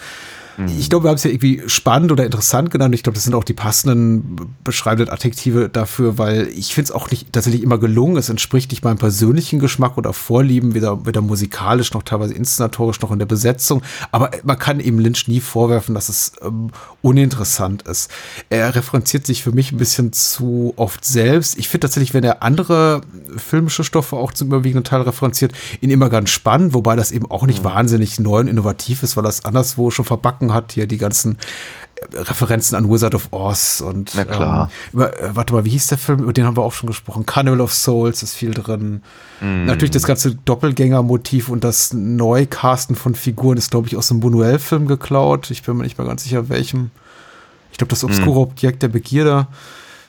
Ich 0.68 0.90
glaube, 0.90 1.06
wir 1.06 1.10
haben 1.10 1.15
es 1.15 1.23
ja 1.23 1.31
irgendwie 1.31 1.61
spannend 1.68 2.11
oder 2.11 2.26
interessant 2.26 2.72
genannt. 2.72 2.94
Ich 2.94 3.03
glaube, 3.03 3.15
das 3.15 3.23
sind 3.23 3.34
auch 3.34 3.44
die 3.44 3.53
passenden 3.53 4.56
beschreibenden 4.64 5.14
Adjektive 5.14 5.69
dafür, 5.69 6.18
weil 6.18 6.48
ich 6.49 6.73
finde 6.73 6.90
es 6.90 6.91
auch 6.91 7.10
nicht 7.10 7.31
tatsächlich 7.31 7.64
immer 7.64 7.77
gelungen. 7.77 8.18
Es 8.18 8.30
entspricht 8.30 8.72
nicht 8.72 8.84
meinem 8.84 8.98
persönlichen 8.98 9.60
Geschmack 9.60 9.98
oder 9.98 10.11
Vorlieben, 10.11 10.73
weder, 10.73 11.06
weder 11.06 11.22
musikalisch 11.22 11.94
noch 11.94 12.03
teilweise 12.03 12.34
inszenatorisch 12.34 12.99
noch 13.02 13.11
in 13.11 13.19
der 13.19 13.26
Besetzung. 13.26 13.81
Aber 14.11 14.31
man 14.44 14.60
kann 14.60 14.80
eben 14.80 14.99
Lynch 14.99 15.27
nie 15.27 15.40
vorwerfen, 15.40 15.95
dass 15.95 16.10
es 16.10 16.34
ähm, 16.41 16.72
uninteressant 17.02 17.84
ist. 17.84 18.11
Er 18.49 18.76
referenziert 18.76 19.26
sich 19.26 19.44
für 19.44 19.52
mich 19.52 19.72
ein 19.72 19.77
bisschen 19.77 20.11
zu 20.11 20.73
oft 20.76 21.06
selbst. 21.06 21.57
Ich 21.57 21.69
finde 21.69 21.88
tatsächlich, 21.88 22.14
wenn 22.14 22.23
er 22.23 22.44
andere 22.44 23.02
filmische 23.38 23.84
Stoffe 23.84 24.18
auch 24.18 24.34
zum 24.34 24.48
überwiegenden 24.48 24.84
Teil 24.84 25.02
referenziert, 25.02 25.53
ihn 25.81 25.90
immer 25.90 26.10
ganz 26.10 26.30
spannend, 26.30 26.73
wobei 26.73 26.95
das 26.95 27.11
eben 27.11 27.30
auch 27.31 27.45
nicht 27.45 27.64
wahnsinnig 27.64 28.19
neu 28.19 28.41
und 28.41 28.48
innovativ 28.48 29.03
ist, 29.03 29.15
weil 29.15 29.26
es 29.26 29.45
anderswo 29.45 29.90
schon 29.91 30.06
verbacken 30.06 30.48
hat. 30.53 30.73
Hier 30.73 30.88
die 30.88 30.97
ganzen 30.97 31.38
Referenzen 32.13 32.76
an 32.76 32.89
Wizard 32.89 33.13
of 33.13 33.27
Oz 33.31 33.81
und 33.81 34.11
Na 34.15 34.26
klar. 34.26 34.69
Ähm, 34.71 34.89
über, 34.93 35.19
äh, 35.19 35.35
warte 35.35 35.53
mal, 35.53 35.65
wie 35.65 35.71
hieß 35.71 35.88
der 35.88 35.97
Film? 35.97 36.19
Über 36.19 36.34
den 36.34 36.45
haben 36.45 36.55
wir 36.55 36.63
auch 36.63 36.73
schon 36.73 36.88
gesprochen. 36.88 37.26
Carnival 37.26 37.61
of 37.61 37.73
Souls 37.73 38.23
ist 38.23 38.35
viel 38.35 38.51
drin. 38.51 39.01
Mm. 39.41 39.65
Natürlich 39.65 39.91
das 39.91 40.03
ganze 40.03 40.35
Doppelgänger-Motiv 40.35 41.49
und 41.49 41.63
das 41.63 41.93
Neucasten 41.93 42.95
von 42.95 43.15
Figuren 43.15 43.57
ist, 43.57 43.71
glaube 43.71 43.88
ich, 43.88 43.97
aus 43.97 44.07
dem 44.07 44.21
Buñuel-Film 44.21 44.88
geklaut. 44.88 45.51
Ich 45.51 45.63
bin 45.63 45.77
mir 45.77 45.84
nicht 45.84 45.97
mehr 45.97 46.07
ganz 46.07 46.23
sicher, 46.23 46.49
welchem. 46.49 46.91
Ich 47.71 47.77
glaube, 47.77 47.89
das 47.89 48.03
obskure 48.03 48.39
Objekt 48.39 48.81
der 48.81 48.89
Begierde. 48.89 49.47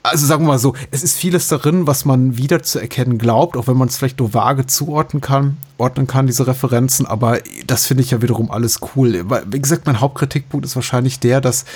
Also 0.02 0.26
sagen 0.26 0.44
wir 0.44 0.48
mal 0.48 0.58
so, 0.58 0.74
es 0.90 1.02
ist 1.02 1.16
vieles 1.16 1.48
darin, 1.48 1.86
was 1.86 2.06
man 2.06 2.38
wieder 2.38 2.62
zu 2.62 2.78
erkennen 2.78 3.18
glaubt, 3.18 3.56
auch 3.56 3.66
wenn 3.66 3.76
man 3.76 3.88
es 3.88 3.98
vielleicht 3.98 4.18
nur 4.18 4.32
vage 4.32 4.66
zuordnen 4.66 5.20
kann, 5.20 5.58
ordnen 5.76 6.06
kann, 6.06 6.26
diese 6.26 6.46
Referenzen, 6.46 7.04
aber 7.04 7.40
das 7.66 7.86
finde 7.86 8.02
ich 8.02 8.10
ja 8.10 8.22
wiederum 8.22 8.50
alles 8.50 8.78
cool. 8.94 9.26
Wie 9.46 9.60
gesagt, 9.60 9.86
mein 9.86 10.00
Hauptkritikpunkt 10.00 10.64
ist 10.64 10.74
wahrscheinlich 10.74 11.20
der, 11.20 11.42
dass, 11.42 11.66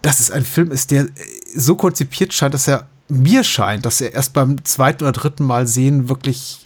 dass 0.00 0.20
es 0.20 0.30
ein 0.30 0.44
Film 0.44 0.70
ist, 0.70 0.90
der 0.90 1.08
so 1.54 1.76
konzipiert 1.76 2.32
scheint, 2.32 2.54
dass 2.54 2.68
er 2.68 2.86
mir 3.08 3.44
scheint, 3.44 3.84
dass 3.84 4.00
er 4.00 4.14
erst 4.14 4.32
beim 4.32 4.64
zweiten 4.64 5.04
oder 5.04 5.12
dritten 5.12 5.44
Mal 5.44 5.66
sehen 5.66 6.08
wirklich 6.08 6.61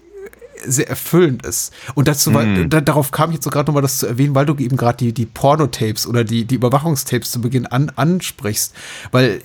sehr 0.70 0.88
erfüllend 0.88 1.44
ist. 1.46 1.72
Und 1.94 2.08
dazu, 2.08 2.30
Mhm. 2.30 2.68
da, 2.70 2.80
darauf 2.80 3.10
kam 3.10 3.30
ich 3.30 3.34
jetzt 3.36 3.44
so 3.44 3.50
gerade 3.50 3.66
nochmal 3.68 3.82
das 3.82 3.98
zu 3.98 4.06
erwähnen, 4.06 4.34
weil 4.34 4.46
du 4.46 4.54
eben 4.56 4.76
gerade 4.76 4.96
die, 4.98 5.12
die 5.12 5.26
Pornotapes 5.26 6.06
oder 6.06 6.24
die, 6.24 6.44
die 6.44 6.54
Überwachungstapes 6.56 7.30
zu 7.30 7.40
Beginn 7.40 7.66
an, 7.66 7.90
ansprichst. 7.96 8.74
Weil 9.12 9.40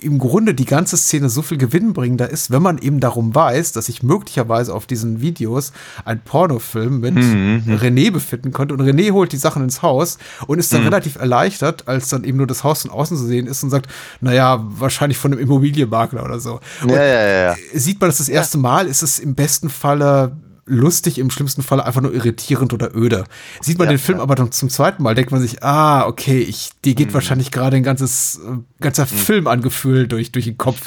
im 0.00 0.18
Grunde 0.18 0.54
die 0.54 0.64
ganze 0.64 0.96
Szene 0.96 1.28
so 1.28 1.42
viel 1.42 1.58
gewinnbringender 1.58 2.28
ist, 2.28 2.50
wenn 2.50 2.62
man 2.62 2.78
eben 2.78 3.00
darum 3.00 3.34
weiß, 3.34 3.72
dass 3.72 3.86
sich 3.86 4.02
möglicherweise 4.02 4.74
auf 4.74 4.86
diesen 4.86 5.20
Videos 5.20 5.72
ein 6.04 6.20
Pornofilm 6.20 7.00
mit 7.00 7.14
Mhm. 7.14 7.62
René 7.68 8.10
befinden 8.10 8.52
könnte. 8.52 8.74
Und 8.74 8.80
René 8.82 9.12
holt 9.12 9.32
die 9.32 9.36
Sachen 9.36 9.62
ins 9.62 9.82
Haus 9.82 10.18
und 10.46 10.58
ist 10.58 10.72
dann 10.72 10.80
Mhm. 10.82 10.88
relativ 10.88 11.16
erleichtert, 11.16 11.86
als 11.88 12.08
dann 12.08 12.24
eben 12.24 12.38
nur 12.38 12.46
das 12.46 12.64
Haus 12.64 12.82
von 12.82 12.90
außen 12.90 13.16
zu 13.16 13.24
sehen 13.26 13.46
ist 13.46 13.62
und 13.62 13.70
sagt, 13.70 13.90
naja, 14.20 14.64
wahrscheinlich 14.68 15.18
von 15.18 15.32
einem 15.32 15.40
Immobilienmakler 15.40 16.24
oder 16.24 16.40
so. 16.40 16.60
Und 16.82 16.90
ja, 16.90 17.04
ja, 17.04 17.28
ja. 17.50 17.56
sieht 17.74 18.00
man 18.00 18.08
das 18.10 18.18
das 18.18 18.28
erste 18.28 18.58
Mal, 18.58 18.86
ist 18.86 19.02
es 19.02 19.18
im 19.18 19.34
besten 19.34 19.68
Falle 19.70 20.36
lustig, 20.66 21.18
im 21.18 21.30
schlimmsten 21.30 21.62
Falle 21.62 21.84
einfach 21.86 22.00
nur 22.00 22.12
irritierend 22.12 22.72
oder 22.72 22.94
öde. 22.94 23.24
Sieht 23.60 23.78
man 23.78 23.86
Ja, 23.86 23.92
den 23.94 23.98
Film 23.98 24.18
ja. 24.18 24.22
aber 24.24 24.34
dann 24.34 24.50
zum 24.52 24.68
zweiten 24.68 25.02
Mal, 25.02 25.14
denkt 25.14 25.30
man 25.30 25.40
sich, 25.40 25.62
ah, 25.62 26.06
okay, 26.06 26.40
ich, 26.40 26.70
dir 26.84 26.90
Mhm. 26.92 26.96
geht 26.96 27.14
wahrscheinlich 27.14 27.50
gerade 27.52 27.76
ein 27.76 27.82
ganzes, 27.84 28.40
äh, 28.44 28.58
ganzer 28.80 29.06
Film 29.06 29.46
an 29.46 29.62
Gefühl 29.62 30.08
durch, 30.08 30.32
durch 30.32 30.46
den 30.46 30.58
Kopf. 30.58 30.80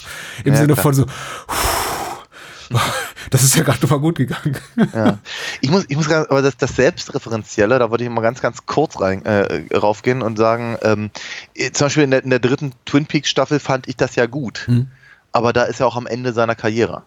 Im 0.43 0.53
Ja, 0.53 0.59
Sinne 0.59 0.73
klar. 0.73 0.83
von 0.83 0.93
so, 0.93 1.05
das 3.31 3.43
ist 3.43 3.55
ja 3.55 3.63
gerade 3.63 3.85
mal 3.87 3.99
gut 3.99 4.15
gegangen. 4.17 4.57
Ja. 4.93 5.17
Ich 5.61 5.69
muss, 5.71 5.85
ich 5.87 5.95
muss 5.97 6.07
ganz, 6.07 6.27
aber 6.29 6.41
das, 6.41 6.57
das 6.57 6.75
Selbstreferenzielle, 6.75 7.79
da 7.79 7.89
wollte 7.89 8.03
ich 8.03 8.09
mal 8.09 8.21
ganz, 8.21 8.41
ganz 8.41 8.65
kurz 8.65 8.99
rein, 9.01 9.25
äh, 9.25 9.75
raufgehen 9.75 10.21
und 10.21 10.37
sagen, 10.37 10.77
ähm, 10.83 11.09
äh, 11.55 11.71
zum 11.71 11.85
Beispiel 11.85 12.03
in 12.03 12.11
der, 12.11 12.23
in 12.23 12.29
der 12.29 12.39
dritten 12.39 12.73
Twin 12.85 13.05
Peaks 13.05 13.29
Staffel 13.29 13.59
fand 13.59 13.87
ich 13.87 13.95
das 13.97 14.15
ja 14.15 14.25
gut. 14.25 14.63
Hm. 14.67 14.87
Aber 15.31 15.53
da 15.53 15.63
ist 15.63 15.79
er 15.79 15.87
auch 15.87 15.95
am 15.95 16.07
Ende 16.07 16.33
seiner 16.33 16.55
Karriere. 16.55 17.03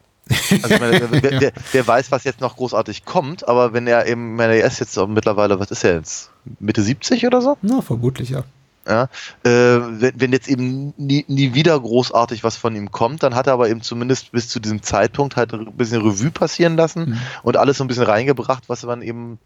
Also 0.63 0.79
meine, 0.79 1.01
wer, 1.11 1.23
wer, 1.41 1.53
wer 1.73 1.87
weiß, 1.87 2.11
was 2.11 2.25
jetzt 2.25 2.41
noch 2.41 2.57
großartig 2.57 3.05
kommt, 3.05 3.47
aber 3.49 3.73
wenn 3.73 3.87
er 3.87 4.07
eben, 4.07 4.37
meine, 4.37 4.57
er 4.57 4.67
ist 4.67 4.81
jetzt 4.81 4.97
mittlerweile, 5.09 5.59
was 5.61 5.71
ist 5.71 5.85
er 5.85 5.97
jetzt? 5.97 6.31
Mitte 6.61 6.83
70 6.83 7.27
oder 7.27 7.41
so? 7.43 7.57
Na, 7.63 7.81
vermutlich, 7.83 8.31
ja. 8.31 8.45
Ja, 8.85 9.05
äh, 9.45 9.51
wenn, 9.51 10.13
wenn 10.17 10.33
jetzt 10.33 10.49
eben 10.49 10.93
nie, 10.97 11.25
nie 11.29 11.55
wieder 11.55 11.79
großartig 11.79 12.43
was 12.43 12.57
von 12.57 12.75
ihm 12.75 12.91
kommt, 12.91 13.23
dann 13.23 13.37
hat 13.37 13.47
er 13.47 13.53
aber 13.53 13.69
eben 13.69 13.81
zumindest 13.81 14.33
bis 14.33 14.49
zu 14.49 14.59
diesem 14.59 14.83
Zeitpunkt 14.83 15.37
halt 15.37 15.53
ein 15.55 15.73
bisschen 15.77 16.03
Revue 16.03 16.33
passieren 16.33 16.77
lassen 16.77 17.11
Mhm. 17.11 17.19
und 17.45 17.57
alles 17.57 17.79
so 17.79 17.85
ein 17.85 17.87
bisschen 17.87 18.03
reingebracht, 18.03 18.65
was 18.69 18.83
man 18.83 19.01
eben 19.03 19.39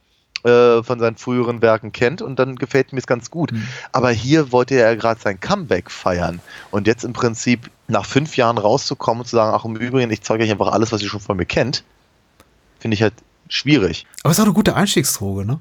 äh, 0.44 0.82
von 0.82 0.98
seinen 0.98 1.16
früheren 1.16 1.62
Werken 1.62 1.92
kennt 1.92 2.22
und 2.22 2.38
dann 2.38 2.56
gefällt 2.56 2.92
mir 2.92 2.98
es 2.98 3.06
ganz 3.06 3.30
gut. 3.30 3.52
Mhm. 3.52 3.66
Aber 3.92 4.10
hier 4.10 4.52
wollte 4.52 4.74
er 4.74 4.90
ja 4.90 4.94
gerade 4.94 5.20
sein 5.20 5.40
Comeback 5.40 5.90
feiern 5.90 6.40
und 6.70 6.86
jetzt 6.86 7.04
im 7.04 7.12
Prinzip 7.12 7.70
nach 7.88 8.04
fünf 8.04 8.36
Jahren 8.36 8.58
rauszukommen 8.58 9.22
und 9.22 9.26
zu 9.26 9.36
sagen, 9.36 9.52
ach 9.54 9.64
im 9.64 9.76
Übrigen, 9.76 10.10
ich 10.10 10.22
zeige 10.22 10.44
euch 10.44 10.50
einfach 10.50 10.72
alles, 10.72 10.92
was 10.92 11.02
ihr 11.02 11.08
schon 11.08 11.20
von 11.20 11.36
mir 11.36 11.46
kennt, 11.46 11.84
finde 12.78 12.94
ich 12.94 13.02
halt 13.02 13.14
schwierig. 13.48 14.06
Aber 14.22 14.30
es 14.30 14.38
ist 14.38 14.42
auch 14.42 14.46
eine 14.46 14.54
gute 14.54 14.74
Einstiegsdroge, 14.74 15.44
ne? 15.44 15.58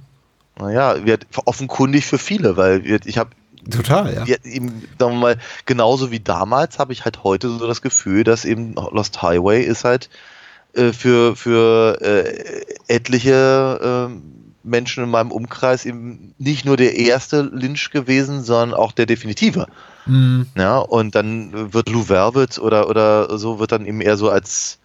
Naja, 0.58 1.06
wird 1.06 1.28
offenkundig 1.46 2.06
für 2.06 2.18
viele, 2.18 2.56
weil 2.56 2.86
ich 3.06 3.18
habe 3.18 3.32
Total, 3.70 4.14
ja. 4.14 4.26
ja, 4.26 4.36
eben, 4.44 4.88
sagen 5.00 5.16
wir 5.16 5.20
mal, 5.20 5.38
genauso 5.66 6.12
wie 6.12 6.20
damals 6.20 6.78
habe 6.78 6.94
ich 6.94 7.04
halt 7.04 7.24
heute 7.24 7.50
so 7.50 7.66
das 7.66 7.82
Gefühl, 7.82 8.24
dass 8.24 8.46
eben 8.46 8.76
Lost 8.76 9.24
Highway 9.24 9.64
ist 9.64 9.84
halt 9.84 10.10
äh, 10.74 10.94
für, 10.94 11.36
für 11.36 12.00
äh, 12.00 12.64
etliche 12.88 14.12
äh, 14.12 14.45
Menschen 14.66 15.04
in 15.04 15.10
meinem 15.10 15.32
Umkreis 15.32 15.86
eben 15.86 16.34
nicht 16.38 16.66
nur 16.66 16.78
der 16.78 16.96
erste 16.96 17.42
Lynch 17.42 17.92
gewesen, 17.92 18.44
sondern 18.44 18.78
auch 18.78 18.92
der 18.92 19.06
definitive. 19.06 19.68
Mhm. 20.06 20.48
Ja, 20.56 20.80
und 20.80 21.16
dann 21.16 21.74
wird 21.74 21.86
Blue 21.86 22.10
Velvet 22.10 22.60
oder, 22.60 22.90
oder 22.90 23.38
so 23.38 23.60
wird 23.60 23.72
dann 23.72 23.86
eben 23.86 24.02
eher 24.02 24.18
so 24.18 24.30
als, 24.30 24.80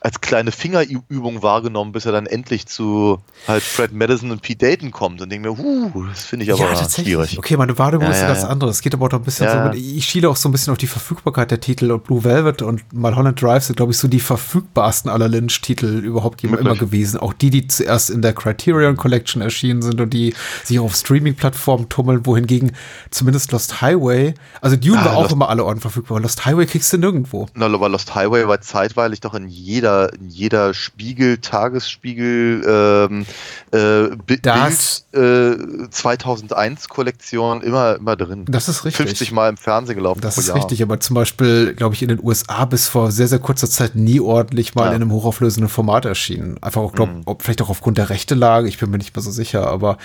als 0.00 0.20
kleine 0.20 0.52
Fingerübung 0.52 1.42
wahrgenommen, 1.42 1.90
bis 1.92 2.06
er 2.06 2.12
dann 2.12 2.26
endlich 2.26 2.66
zu 2.66 3.18
halt 3.48 3.62
Fred 3.62 3.92
Madison 3.92 4.30
und 4.30 4.42
Pete 4.42 4.58
Dayton 4.66 4.90
kommt 4.92 5.20
und 5.20 5.30
denke 5.30 5.50
mir, 5.50 5.58
huh, 5.58 6.04
das 6.08 6.24
finde 6.24 6.44
ich 6.44 6.52
aber 6.52 6.76
schwierig. 6.88 7.36
Okay, 7.38 7.56
meine 7.56 7.76
Wahrnehmung 7.78 8.06
Ja, 8.06 8.12
ist 8.12 8.20
ja, 8.20 8.28
ganz 8.28 8.42
ja. 8.42 8.48
anderes. 8.48 8.76
Es 8.76 8.82
geht 8.82 8.94
aber 8.94 9.06
auch 9.06 9.12
ein 9.12 9.22
bisschen 9.22 9.46
Ja. 9.46 9.64
so 9.64 9.68
mit, 9.70 9.78
ich 9.78 10.04
schiele 10.04 10.28
auch 10.30 10.36
so 10.36 10.48
ein 10.48 10.52
bisschen 10.52 10.70
auf 10.72 10.78
die 10.78 10.86
Verfügbarkeit 10.86 11.50
der 11.50 11.60
Titel 11.60 11.90
und 11.90 12.04
Blue 12.04 12.22
Velvet 12.22 12.62
und 12.62 12.84
Mulholland 12.92 13.42
Drive 13.42 13.64
sind, 13.64 13.76
glaube 13.76 13.90
ich, 13.92 13.98
so 13.98 14.06
die 14.06 14.20
verfügbarsten 14.20 15.10
aller 15.10 15.28
Lynch-Titel 15.28 15.86
überhaupt 15.86 16.44
immer, 16.44 16.58
immer 16.58 16.76
gewesen. 16.76 17.18
Auch 17.18 17.32
die, 17.32 17.50
die 17.50 17.66
zuerst 17.66 18.10
in 18.10 18.22
der 18.22 18.34
Criterion 18.34 18.96
Collection 18.96 19.42
erschienen 19.42 19.82
sind 19.82 20.00
und 20.00 20.10
die 20.14 20.32
sich 20.62 20.78
auf 20.78 20.94
Streaming-Plattformen 20.94 21.88
tummeln, 21.88 22.24
wohingegen 22.24 22.72
zumindest 23.10 23.50
Lost 23.50 23.80
Highway, 23.80 24.34
also 24.60 24.76
Dune 24.76 25.00
Ah, 25.00 25.04
war 25.06 25.16
auch 25.16 25.22
Lost- 25.22 25.32
immer 25.32 25.48
alle 25.48 25.64
Orden 25.64 25.80
verfügbar, 25.80 26.20
Lost 26.20 26.46
Highway 26.46 26.66
kriegst 26.66 26.92
du 26.92 26.98
nirgendwo. 26.98 27.46
Na, 27.54 27.66
aber 27.66 27.88
Lost 27.88 28.14
Highway 28.14 28.46
war 28.46 28.60
zeitweilig 28.60 29.20
doch 29.20 29.34
in 29.34 29.48
jeder, 29.48 29.88
in 30.06 30.28
jeder 30.28 30.74
Spiegel, 30.74 31.38
Tagesspiegel, 31.38 32.62
ähm, 32.66 33.26
äh, 33.72 34.16
Bild, 34.16 34.46
äh, 34.46 35.88
2001 35.90 36.88
Kollektion 36.88 37.62
immer, 37.62 37.96
immer 37.96 38.16
drin. 38.16 38.44
Das 38.48 38.68
ist 38.68 38.84
richtig. 38.84 39.06
50 39.06 39.32
Mal 39.32 39.48
im 39.50 39.56
Fernsehen 39.56 39.96
gelaufen. 39.96 40.20
Das 40.20 40.38
ist 40.38 40.48
Jahr. 40.48 40.56
richtig, 40.56 40.82
aber 40.82 41.00
zum 41.00 41.14
Beispiel, 41.14 41.74
glaube 41.74 41.94
ich, 41.94 42.02
in 42.02 42.08
den 42.08 42.20
USA 42.22 42.64
bis 42.64 42.88
vor 42.88 43.10
sehr, 43.12 43.28
sehr 43.28 43.38
kurzer 43.38 43.68
Zeit 43.68 43.94
nie 43.94 44.20
ordentlich 44.20 44.74
mal 44.74 44.84
Ja. 44.84 44.90
Mhm. 44.90 44.96
in 44.96 45.02
einem 45.02 45.12
hochauflösenden 45.12 45.68
Format 45.68 46.04
erschienen. 46.04 46.56
Einfach 46.62 46.80
auch, 46.82 46.92
glaub, 46.92 47.10
ob, 47.24 47.42
vielleicht 47.42 47.62
auch 47.62 47.70
aufgrund 47.70 47.98
der 47.98 48.10
Rechtelage, 48.10 48.68
ich 48.68 48.78
bin 48.78 48.90
mir 48.90 48.98
nicht 48.98 49.14
mehr 49.14 49.22
so 49.22 49.30
sicher, 49.30 49.66
aber 49.66 49.98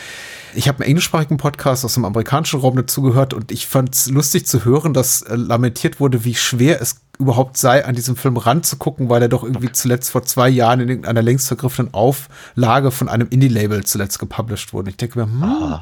ich 0.53 0.67
habe 0.67 0.79
einen 0.79 0.89
englischsprachigen 0.89 1.37
Podcast 1.37 1.85
aus 1.85 1.93
dem 1.95 2.05
amerikanischen 2.05 2.59
Raum 2.59 2.75
dazugehört 2.75 3.33
und 3.33 3.51
ich 3.51 3.67
fand 3.67 3.93
es 3.95 4.09
lustig 4.09 4.45
zu 4.45 4.65
hören, 4.65 4.93
dass 4.93 5.21
äh, 5.23 5.35
lamentiert 5.35 5.99
wurde, 5.99 6.25
wie 6.25 6.35
schwer 6.35 6.81
es 6.81 6.97
überhaupt 7.19 7.57
sei, 7.57 7.85
an 7.85 7.95
diesem 7.95 8.15
Film 8.15 8.37
ranzugucken, 8.37 9.09
weil 9.09 9.21
er 9.21 9.29
doch 9.29 9.43
irgendwie 9.43 9.71
zuletzt 9.71 10.11
vor 10.11 10.23
zwei 10.23 10.49
Jahren 10.49 10.79
in 10.79 10.89
irgendeiner 10.89 11.21
längst 11.21 11.47
vergriffenen 11.47 11.93
Auflage 11.93 12.91
von 12.91 13.07
einem 13.07 13.27
Indie-Label 13.29 13.83
zuletzt 13.83 14.19
gepublished 14.19 14.73
wurde. 14.73 14.89
Ich 14.89 14.97
denke 14.97 15.19
mir, 15.19 15.25
hm, 15.25 15.75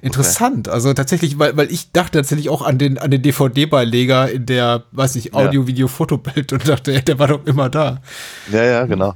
interessant. 0.00 0.68
Also 0.68 0.94
tatsächlich, 0.94 1.38
weil, 1.38 1.56
weil 1.56 1.70
ich 1.70 1.92
dachte 1.92 2.18
tatsächlich 2.18 2.48
auch 2.48 2.62
an 2.62 2.78
den, 2.78 2.98
an 2.98 3.10
den 3.10 3.22
DVD-Beileger 3.22 4.30
in 4.30 4.46
der, 4.46 4.84
weiß 4.92 5.14
nicht, 5.14 5.34
Audio, 5.34 5.66
Video, 5.66 5.88
Fotobild 5.88 6.52
und 6.52 6.66
dachte, 6.66 7.00
der 7.02 7.18
war 7.18 7.28
doch 7.28 7.44
immer 7.44 7.68
da. 7.68 8.00
Ja, 8.50 8.64
ja, 8.64 8.86
genau. 8.86 9.14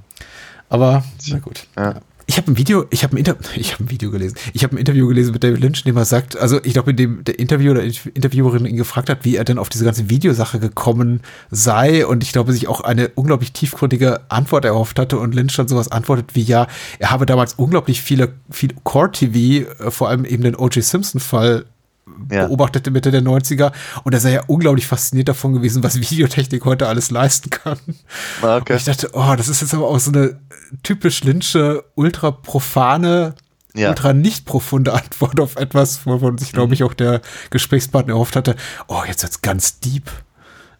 Aber, 0.68 1.04
na 1.28 1.38
gut. 1.38 1.66
Ja. 1.76 2.00
Ich 2.28 2.38
habe 2.38 2.50
ein 2.50 2.58
Video, 2.58 2.86
ich 2.90 3.04
habe 3.04 3.14
ein, 3.14 3.18
Inter 3.18 3.36
ich 3.54 3.72
habe 3.72 3.84
ein 3.84 3.90
Video 3.90 4.10
gelesen. 4.10 4.36
Ich 4.52 4.64
habe 4.64 4.74
ein 4.74 4.78
Interview 4.78 5.06
gelesen 5.06 5.32
mit 5.32 5.44
David 5.44 5.60
Lynch, 5.60 5.82
in 5.84 5.92
dem 5.92 5.96
er 5.96 6.04
sagt, 6.04 6.36
also 6.36 6.58
ich 6.64 6.72
glaube, 6.72 6.90
in 6.90 6.96
dem 6.96 7.24
der 7.24 7.38
Interviewer 7.38 7.72
oder 7.72 7.84
Interviewerin 7.84 8.66
ihn 8.66 8.76
gefragt 8.76 9.08
hat, 9.08 9.24
wie 9.24 9.36
er 9.36 9.44
denn 9.44 9.58
auf 9.58 9.68
diese 9.68 9.84
ganze 9.84 10.10
Videosache 10.10 10.58
gekommen 10.58 11.20
sei 11.52 12.04
und 12.04 12.24
ich 12.24 12.32
glaube, 12.32 12.52
sich 12.52 12.66
auch 12.66 12.80
eine 12.80 13.10
unglaublich 13.14 13.52
tiefgründige 13.52 14.28
Antwort 14.28 14.64
erhofft 14.64 14.98
hatte 14.98 15.18
und 15.18 15.36
Lynch 15.36 15.54
dann 15.56 15.68
sowas 15.68 15.92
antwortet 15.92 16.34
wie 16.34 16.42
ja, 16.42 16.66
er 16.98 17.10
habe 17.10 17.26
damals 17.26 17.54
unglaublich 17.54 18.02
viele 18.02 18.32
viel 18.50 18.74
Core 18.82 19.12
TV, 19.12 19.68
äh, 19.68 19.90
vor 19.92 20.08
allem 20.08 20.24
eben 20.24 20.42
den 20.42 20.56
O.J. 20.56 20.82
Simpson 20.82 21.20
Fall 21.20 21.64
Ja. 22.30 22.46
beobachtete 22.46 22.90
Mitte 22.92 23.10
der 23.10 23.20
90er 23.22 23.72
und 24.04 24.12
er 24.12 24.20
sei 24.20 24.32
ja 24.32 24.42
unglaublich 24.46 24.86
fasziniert 24.86 25.28
davon 25.28 25.52
gewesen, 25.54 25.82
was 25.82 26.00
Videotechnik 26.00 26.64
heute 26.64 26.86
alles 26.88 27.10
leisten 27.10 27.50
kann. 27.50 27.78
Ah, 28.42 28.56
Okay. 28.58 28.74
Und 28.74 28.78
ich 28.78 28.84
dachte, 28.84 29.10
oh, 29.12 29.34
das 29.36 29.48
ist 29.48 29.60
jetzt 29.60 29.74
aber 29.74 29.88
auch 29.88 29.98
so 29.98 30.12
eine 30.12 30.38
typisch 30.84 31.22
Lynch'e, 31.22 31.82
ultra 31.96 32.30
profane, 32.30 33.34
Ja. 33.74 33.88
ultra 33.90 34.12
nicht 34.12 34.44
profunde 34.46 34.92
Antwort 34.94 35.40
auf 35.40 35.56
etwas, 35.56 36.06
wovon 36.06 36.38
sich, 36.38 36.52
Mhm. 36.52 36.56
glaube 36.56 36.74
ich, 36.74 36.84
auch 36.84 36.94
der 36.94 37.20
Gesprächspartner 37.50 38.14
erhofft 38.14 38.36
hatte. 38.36 38.54
Oh, 38.86 39.02
jetzt 39.06 39.22
wird's 39.24 39.42
ganz 39.42 39.80
deep. 39.80 40.08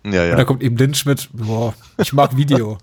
Ja, 0.04 0.22
Und 0.22 0.30
da 0.30 0.38
ja. 0.38 0.44
kommt 0.44 0.62
eben 0.62 0.76
Lynch 0.76 1.04
mit, 1.06 1.28
boah, 1.32 1.74
ich 1.98 2.12
mag 2.12 2.36
Video. 2.36 2.78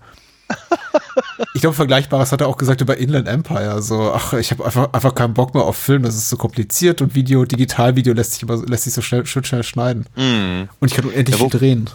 ich 1.54 1.60
glaube, 1.60 1.74
Vergleichbares 1.74 2.32
hat 2.32 2.40
er 2.40 2.48
auch 2.48 2.56
gesagt 2.56 2.80
über 2.80 2.96
Inland 2.96 3.28
Empire. 3.28 3.82
So, 3.82 4.12
ach, 4.12 4.32
ich 4.34 4.50
habe 4.50 4.64
einfach, 4.64 4.92
einfach 4.92 5.14
keinen 5.14 5.34
Bock 5.34 5.54
mehr 5.54 5.64
auf 5.64 5.76
Film, 5.76 6.02
das 6.02 6.14
ist 6.16 6.28
so 6.28 6.36
kompliziert 6.36 7.00
und 7.02 7.14
Video, 7.14 7.44
Digitalvideo 7.44 8.12
lässt 8.14 8.32
sich 8.32 8.42
immer, 8.42 8.56
lässt 8.66 8.84
sich 8.84 8.92
so 8.94 9.02
schnell, 9.02 9.26
schön 9.26 9.44
schnell 9.44 9.62
schneiden. 9.62 10.06
Mhm. 10.16 10.68
Und 10.80 10.90
ich 10.90 10.94
kann 10.96 11.04
unendlich 11.06 11.36
Ja, 11.38 11.44
wo- 11.44 11.50
viel 11.50 11.60
drehen. 11.60 11.90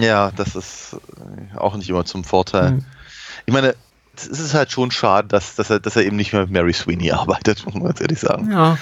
Ja, 0.00 0.30
das 0.36 0.54
ist 0.54 0.96
äh, 1.54 1.56
auch 1.58 1.76
nicht 1.76 1.88
immer 1.90 2.04
zum 2.04 2.22
Vorteil. 2.24 2.72
Mhm. 2.72 2.84
Ich 3.46 3.52
meine, 3.52 3.74
es 4.16 4.26
ist 4.28 4.54
halt 4.54 4.70
schon 4.70 4.90
schade, 4.90 5.28
dass, 5.28 5.54
dass, 5.56 5.70
er, 5.70 5.80
dass 5.80 5.96
er 5.96 6.04
eben 6.04 6.16
nicht 6.16 6.32
mehr 6.32 6.42
mit 6.42 6.50
Mary 6.50 6.72
Sweeney 6.72 7.10
arbeitet, 7.10 7.64
muss 7.64 7.74
man 7.74 7.84
ganz 7.84 8.00
ehrlich 8.00 8.20
sagen. 8.20 8.50
Ja. 8.50 8.78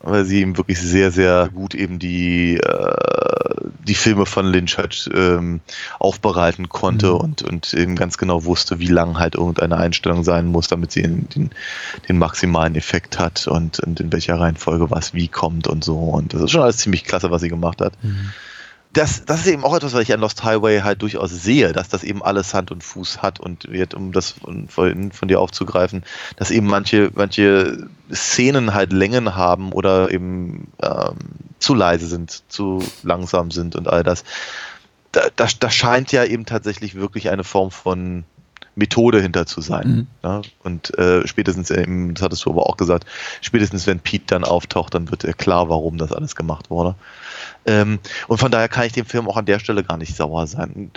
Weil 0.00 0.24
sie 0.24 0.40
eben 0.40 0.56
wirklich 0.56 0.80
sehr, 0.80 1.10
sehr 1.10 1.50
gut 1.52 1.74
eben 1.74 1.98
die, 1.98 2.56
äh, 2.56 3.54
die 3.86 3.94
Filme 3.94 4.24
von 4.24 4.46
Lynch 4.46 4.78
halt 4.78 5.10
ähm, 5.14 5.60
aufbereiten 5.98 6.68
konnte 6.68 7.08
mhm. 7.08 7.16
und, 7.16 7.42
und 7.42 7.74
eben 7.74 7.96
ganz 7.96 8.16
genau 8.16 8.44
wusste, 8.44 8.78
wie 8.78 8.88
lang 8.88 9.18
halt 9.18 9.34
irgendeine 9.34 9.76
Einstellung 9.76 10.24
sein 10.24 10.46
muss, 10.46 10.68
damit 10.68 10.92
sie 10.92 11.02
den, 11.02 11.28
den, 11.28 11.50
den 12.08 12.18
maximalen 12.18 12.76
Effekt 12.76 13.18
hat 13.18 13.46
und, 13.46 13.80
und 13.80 14.00
in 14.00 14.12
welcher 14.12 14.40
Reihenfolge 14.40 14.90
was 14.90 15.12
wie 15.12 15.28
kommt 15.28 15.66
und 15.68 15.84
so. 15.84 15.98
Und 15.98 16.32
das 16.32 16.42
ist 16.42 16.50
schon 16.52 16.62
alles 16.62 16.78
ziemlich 16.78 17.04
klasse, 17.04 17.30
was 17.30 17.42
sie 17.42 17.48
gemacht 17.48 17.80
hat. 17.80 17.92
Mhm 18.02 18.32
das, 18.92 19.24
das 19.24 19.40
ist 19.40 19.46
eben 19.46 19.64
auch 19.64 19.74
etwas, 19.76 19.92
was 19.92 20.02
ich 20.02 20.12
an 20.12 20.20
Lost 20.20 20.42
Highway 20.42 20.80
halt 20.80 21.02
durchaus 21.02 21.30
sehe, 21.30 21.72
dass 21.72 21.88
das 21.88 22.02
eben 22.02 22.22
alles 22.24 22.54
Hand 22.54 22.72
und 22.72 22.82
Fuß 22.82 23.22
hat 23.22 23.38
und 23.38 23.70
wird, 23.70 23.94
um 23.94 24.10
das 24.10 24.32
von, 24.32 24.68
von, 24.68 25.28
dir 25.28 25.40
aufzugreifen, 25.40 26.02
dass 26.36 26.50
eben 26.50 26.66
manche, 26.66 27.10
manche 27.14 27.88
Szenen 28.12 28.74
halt 28.74 28.92
Längen 28.92 29.36
haben 29.36 29.72
oder 29.72 30.10
eben 30.10 30.72
ähm, 30.82 31.16
zu 31.60 31.74
leise 31.74 32.06
sind, 32.06 32.42
zu 32.48 32.82
langsam 33.04 33.52
sind 33.52 33.76
und 33.76 33.88
all 33.88 34.02
das. 34.02 34.24
Da, 35.12 35.22
das, 35.36 35.58
das 35.58 35.74
scheint 35.74 36.10
ja 36.10 36.24
eben 36.24 36.44
tatsächlich 36.44 36.94
wirklich 36.96 37.30
eine 37.30 37.44
Form 37.44 37.70
von 37.70 38.24
Methode 38.74 39.20
hinter 39.20 39.46
zu 39.46 39.60
sein. 39.60 39.88
Mhm. 39.88 40.06
Ja? 40.24 40.42
Und 40.64 40.96
äh, 40.98 41.26
spätestens, 41.28 41.70
eben, 41.70 42.14
das 42.14 42.22
hattest 42.22 42.44
du 42.44 42.50
aber 42.50 42.66
auch 42.66 42.76
gesagt, 42.76 43.06
spätestens 43.40 43.86
wenn 43.86 44.00
Pete 44.00 44.26
dann 44.26 44.44
auftaucht, 44.44 44.94
dann 44.94 45.10
wird 45.10 45.24
er 45.24 45.34
klar, 45.34 45.68
warum 45.68 45.98
das 45.98 46.12
alles 46.12 46.34
gemacht 46.34 46.70
wurde. 46.70 46.96
Ähm, 47.70 48.00
und 48.26 48.38
von 48.38 48.50
daher 48.50 48.68
kann 48.68 48.86
ich 48.86 48.92
dem 48.92 49.06
Film 49.06 49.28
auch 49.28 49.36
an 49.36 49.46
der 49.46 49.60
Stelle 49.60 49.84
gar 49.84 49.96
nicht 49.96 50.16
sauer 50.16 50.48
sein. 50.48 50.90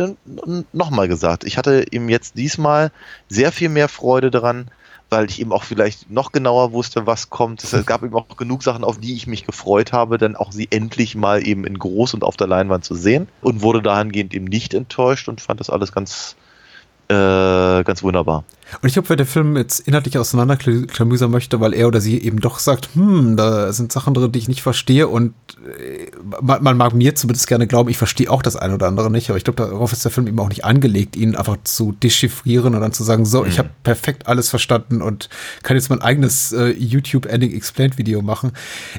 Nochmal 0.73 1.07
gesagt, 1.07 1.43
ich 1.43 1.57
hatte 1.59 1.85
ihm 1.91 2.09
jetzt 2.09 2.35
diesmal 2.35 2.91
sehr 3.29 3.51
viel 3.51 3.69
mehr 3.69 3.87
Freude 3.87 4.31
daran, 4.31 4.71
weil 5.11 5.29
ich 5.29 5.39
eben 5.39 5.51
auch 5.51 5.63
vielleicht 5.63 6.09
noch 6.09 6.31
genauer 6.31 6.71
wusste, 6.71 7.05
was 7.05 7.29
kommt. 7.29 7.63
Es 7.63 7.85
gab 7.85 8.01
eben 8.01 8.15
auch 8.15 8.37
genug 8.37 8.63
Sachen, 8.63 8.83
auf 8.83 8.99
die 8.99 9.13
ich 9.13 9.27
mich 9.27 9.45
gefreut 9.45 9.93
habe, 9.93 10.17
dann 10.17 10.35
auch 10.35 10.51
sie 10.51 10.67
endlich 10.71 11.13
mal 11.13 11.45
eben 11.45 11.63
in 11.65 11.77
groß 11.77 12.15
und 12.15 12.23
auf 12.23 12.37
der 12.37 12.47
Leinwand 12.47 12.83
zu 12.83 12.95
sehen 12.95 13.27
und 13.41 13.61
wurde 13.61 13.83
dahingehend 13.83 14.33
eben 14.33 14.45
nicht 14.45 14.73
enttäuscht 14.73 15.29
und 15.29 15.41
fand 15.41 15.59
das 15.59 15.69
alles 15.69 15.91
ganz, 15.91 16.35
äh, 17.09 17.13
ganz 17.83 18.01
wunderbar. 18.01 18.45
Und 18.81 18.87
ich 18.87 18.93
glaube, 18.93 19.09
wenn 19.09 19.17
der 19.17 19.25
Film 19.25 19.57
jetzt 19.57 19.79
inhaltlich 19.81 20.17
auseinanderklamüsern 20.17 21.31
möchte, 21.31 21.59
weil 21.59 21.73
er 21.73 21.87
oder 21.87 22.01
sie 22.01 22.21
eben 22.21 22.39
doch 22.39 22.59
sagt, 22.59 22.89
hm, 22.93 23.37
da 23.37 23.71
sind 23.73 23.91
Sachen 23.91 24.13
drin, 24.13 24.31
die 24.31 24.39
ich 24.39 24.47
nicht 24.47 24.61
verstehe 24.61 25.07
und 25.07 25.33
äh, 25.79 26.11
man, 26.41 26.63
man, 26.63 26.77
mag 26.77 26.93
mir 26.93 27.15
zumindest 27.15 27.47
gerne 27.47 27.67
glauben, 27.67 27.89
ich 27.89 27.97
verstehe 27.97 28.29
auch 28.29 28.41
das 28.41 28.55
eine 28.55 28.73
oder 28.73 28.87
andere 28.87 29.11
nicht, 29.11 29.29
aber 29.29 29.37
ich 29.37 29.43
glaube, 29.43 29.63
darauf 29.63 29.93
ist 29.93 30.03
der 30.03 30.11
Film 30.11 30.27
eben 30.27 30.39
auch 30.39 30.49
nicht 30.49 30.65
angelegt, 30.65 31.15
ihn 31.15 31.35
einfach 31.35 31.57
zu 31.63 31.91
dechiffrieren 31.91 32.75
und 32.75 32.81
dann 32.81 32.93
zu 32.93 33.03
sagen, 33.03 33.25
so, 33.25 33.43
mhm. 33.43 33.49
ich 33.49 33.59
habe 33.59 33.69
perfekt 33.83 34.27
alles 34.27 34.49
verstanden 34.49 35.01
und 35.01 35.29
kann 35.63 35.77
jetzt 35.77 35.89
mein 35.89 36.01
eigenes 36.01 36.51
äh, 36.51 36.69
YouTube 36.69 37.25
Ending 37.25 37.53
Explained 37.53 37.97
Video 37.97 38.21
machen. 38.21 38.51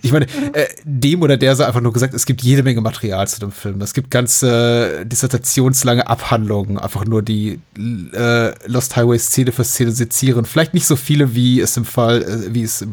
Ich 0.02 0.12
meine, 0.12 0.26
äh, 0.52 0.66
dem 0.84 1.22
oder 1.22 1.36
der 1.36 1.56
sei 1.56 1.66
einfach 1.66 1.80
nur 1.80 1.92
gesagt, 1.92 2.14
es 2.14 2.26
gibt 2.26 2.42
jede 2.42 2.62
Menge 2.62 2.80
Material 2.80 3.26
zu 3.28 3.40
dem 3.40 3.52
Film. 3.52 3.80
Es 3.80 3.94
gibt 3.94 4.10
ganze 4.10 5.00
äh, 5.00 5.06
dissertationslange 5.06 6.06
Abhandlungen, 6.06 6.78
einfach 6.78 7.04
nur 7.04 7.22
die 7.22 7.60
äh, 7.76 8.68
Lost 8.68 8.96
Highway 8.96 9.18
Szene 9.18 9.52
für 9.52 9.63
Szene 9.64 9.92
sezieren. 9.92 10.44
Vielleicht 10.44 10.74
nicht 10.74 10.86
so 10.86 10.96
viele, 10.96 11.34
wie 11.34 11.60
es 11.60 11.76
im 11.76 11.84
Fall, 11.84 12.22
äh, 12.22 12.54
wie 12.54 12.62
es 12.62 12.82
äh, 12.82 12.86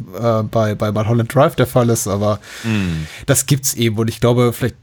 bei, 0.49 0.75
bei 0.75 0.91
Mulholland 0.91 1.33
Drive 1.33 1.55
der 1.55 1.67
Fall 1.67 1.89
ist, 1.89 2.07
aber 2.07 2.39
mm. 2.63 3.07
das 3.25 3.45
gibt's 3.45 3.73
eben. 3.73 3.97
Und 3.97 4.07
ich 4.07 4.19
glaube, 4.19 4.53
vielleicht, 4.53 4.75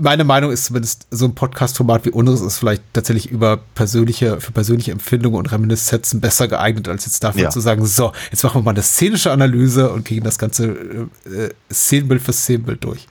meine 0.00 0.24
Meinung 0.24 0.50
ist 0.50 0.66
zumindest, 0.66 1.06
so 1.10 1.26
ein 1.26 1.34
Podcast-Format 1.34 2.06
wie 2.06 2.10
unseres 2.10 2.40
ist 2.40 2.58
vielleicht 2.58 2.82
tatsächlich 2.92 3.30
über 3.30 3.58
persönliche, 3.74 4.40
für 4.40 4.52
persönliche 4.52 4.92
Empfindungen 4.92 5.38
und 5.38 5.52
Reminiszenzen 5.52 6.20
besser 6.20 6.48
geeignet, 6.48 6.88
als 6.88 7.06
jetzt 7.06 7.22
dafür 7.22 7.42
ja. 7.42 7.50
zu 7.50 7.60
sagen, 7.60 7.84
so, 7.86 8.12
jetzt 8.30 8.42
machen 8.42 8.60
wir 8.60 8.64
mal 8.64 8.70
eine 8.70 8.82
szenische 8.82 9.30
Analyse 9.30 9.90
und 9.90 10.04
gehen 10.04 10.24
das 10.24 10.38
ganze 10.38 11.08
äh, 11.26 11.28
äh 11.28 11.50
Szenenbild 11.72 12.22
für 12.22 12.32
Szenenbild 12.32 12.84
durch. 12.84 13.06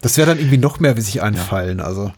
Das 0.00 0.16
wäre 0.16 0.26
dann 0.26 0.38
irgendwie 0.38 0.58
noch 0.58 0.80
mehr, 0.80 0.96
wie 0.96 1.00
sich 1.00 1.22
einfallen, 1.22 1.80
also. 1.80 2.12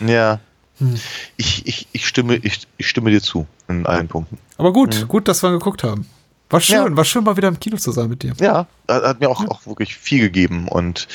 Ja, 0.00 0.40
hm. 0.80 0.98
Ich, 1.36 1.66
ich, 1.66 1.88
ich, 1.92 2.08
stimme, 2.08 2.36
ich, 2.36 2.66
ich 2.78 2.88
stimme 2.88 3.10
dir 3.10 3.20
zu 3.20 3.46
in 3.70 3.86
allen 3.86 4.08
Punkten. 4.08 4.38
Aber 4.58 4.72
gut, 4.72 5.00
mhm. 5.00 5.08
gut, 5.08 5.28
dass 5.28 5.42
wir 5.42 5.50
geguckt 5.50 5.84
haben. 5.84 6.06
War 6.50 6.60
schön, 6.60 6.76
ja. 6.76 6.96
war 6.96 7.04
schön 7.04 7.22
mal 7.22 7.36
wieder 7.36 7.48
im 7.48 7.60
Kino 7.60 7.76
zu 7.76 7.92
sein 7.92 8.08
mit 8.08 8.24
dir. 8.24 8.32
Ja, 8.40 8.66
hat 8.88 9.20
mir 9.20 9.30
auch, 9.30 9.46
auch 9.46 9.66
wirklich 9.66 9.96
viel 9.96 10.20
gegeben 10.20 10.66
und 10.68 11.06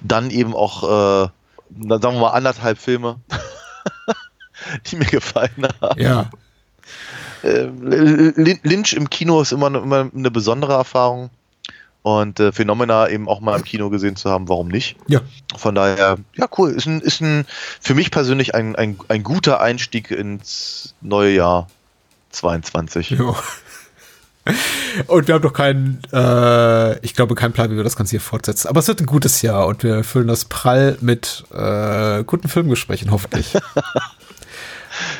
dann 0.00 0.30
eben 0.30 0.54
auch, 0.54 0.82
äh, 0.82 1.28
sagen 1.88 2.14
wir 2.14 2.20
mal 2.20 2.30
anderthalb 2.30 2.78
Filme, 2.78 3.20
die 4.86 4.96
mir 4.96 5.06
gefallen 5.06 5.68
haben. 5.80 6.00
Ja. 6.00 6.30
Äh, 7.44 7.66
Lynch 8.62 8.94
im 8.94 9.08
Kino 9.08 9.40
ist 9.40 9.52
immer, 9.52 9.68
immer 9.68 10.10
eine 10.14 10.30
besondere 10.30 10.74
Erfahrung. 10.74 11.30
Und 12.02 12.40
äh, 12.40 12.50
Phänomena 12.50 13.08
eben 13.08 13.28
auch 13.28 13.38
mal 13.38 13.56
im 13.56 13.64
Kino 13.64 13.88
gesehen 13.88 14.16
zu 14.16 14.28
haben, 14.28 14.48
warum 14.48 14.66
nicht? 14.66 14.96
Ja. 15.06 15.20
Von 15.56 15.76
daher, 15.76 16.18
ja, 16.34 16.48
cool. 16.58 16.70
Ist 16.72 16.86
ein, 16.86 17.00
ist 17.00 17.20
ein 17.20 17.46
für 17.80 17.94
mich 17.94 18.10
persönlich 18.10 18.56
ein, 18.56 18.74
ein, 18.74 18.98
ein 19.06 19.22
guter 19.22 19.60
Einstieg 19.60 20.10
ins 20.10 20.96
neue 21.00 21.32
Jahr 21.32 21.68
22. 22.32 23.10
Ja. 23.10 23.34
Und 25.06 25.28
wir 25.28 25.34
haben 25.34 25.42
doch 25.42 25.52
keinen, 25.52 26.02
äh, 26.12 26.98
ich 26.98 27.14
glaube, 27.14 27.36
keinen 27.36 27.52
Plan, 27.52 27.70
wie 27.70 27.76
wir 27.76 27.84
das 27.84 27.94
Ganze 27.94 28.10
hier 28.10 28.20
fortsetzen. 28.20 28.66
Aber 28.66 28.80
es 28.80 28.88
wird 28.88 29.00
ein 29.00 29.06
gutes 29.06 29.40
Jahr 29.40 29.68
und 29.68 29.84
wir 29.84 30.02
füllen 30.02 30.26
das 30.26 30.46
prall 30.46 30.98
mit 31.00 31.44
äh, 31.54 32.24
guten 32.24 32.48
Filmgesprächen, 32.48 33.10
hoffentlich. 33.10 33.56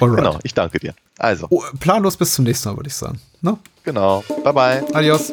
Genau, 0.01 0.39
ich 0.43 0.55
danke 0.55 0.79
dir. 0.79 0.95
Also. 1.19 1.47
Oh, 1.51 1.63
planlos 1.81 2.17
bis 2.17 2.35
zum 2.35 2.45
nächsten 2.45 2.69
Mal, 2.69 2.77
würde 2.77 2.89
ich 2.89 2.95
sagen. 2.95 3.21
No? 3.41 3.59
Genau. 3.85 4.25
Bye 4.45 4.53
bye. 4.53 4.85
Adios. 4.95 5.33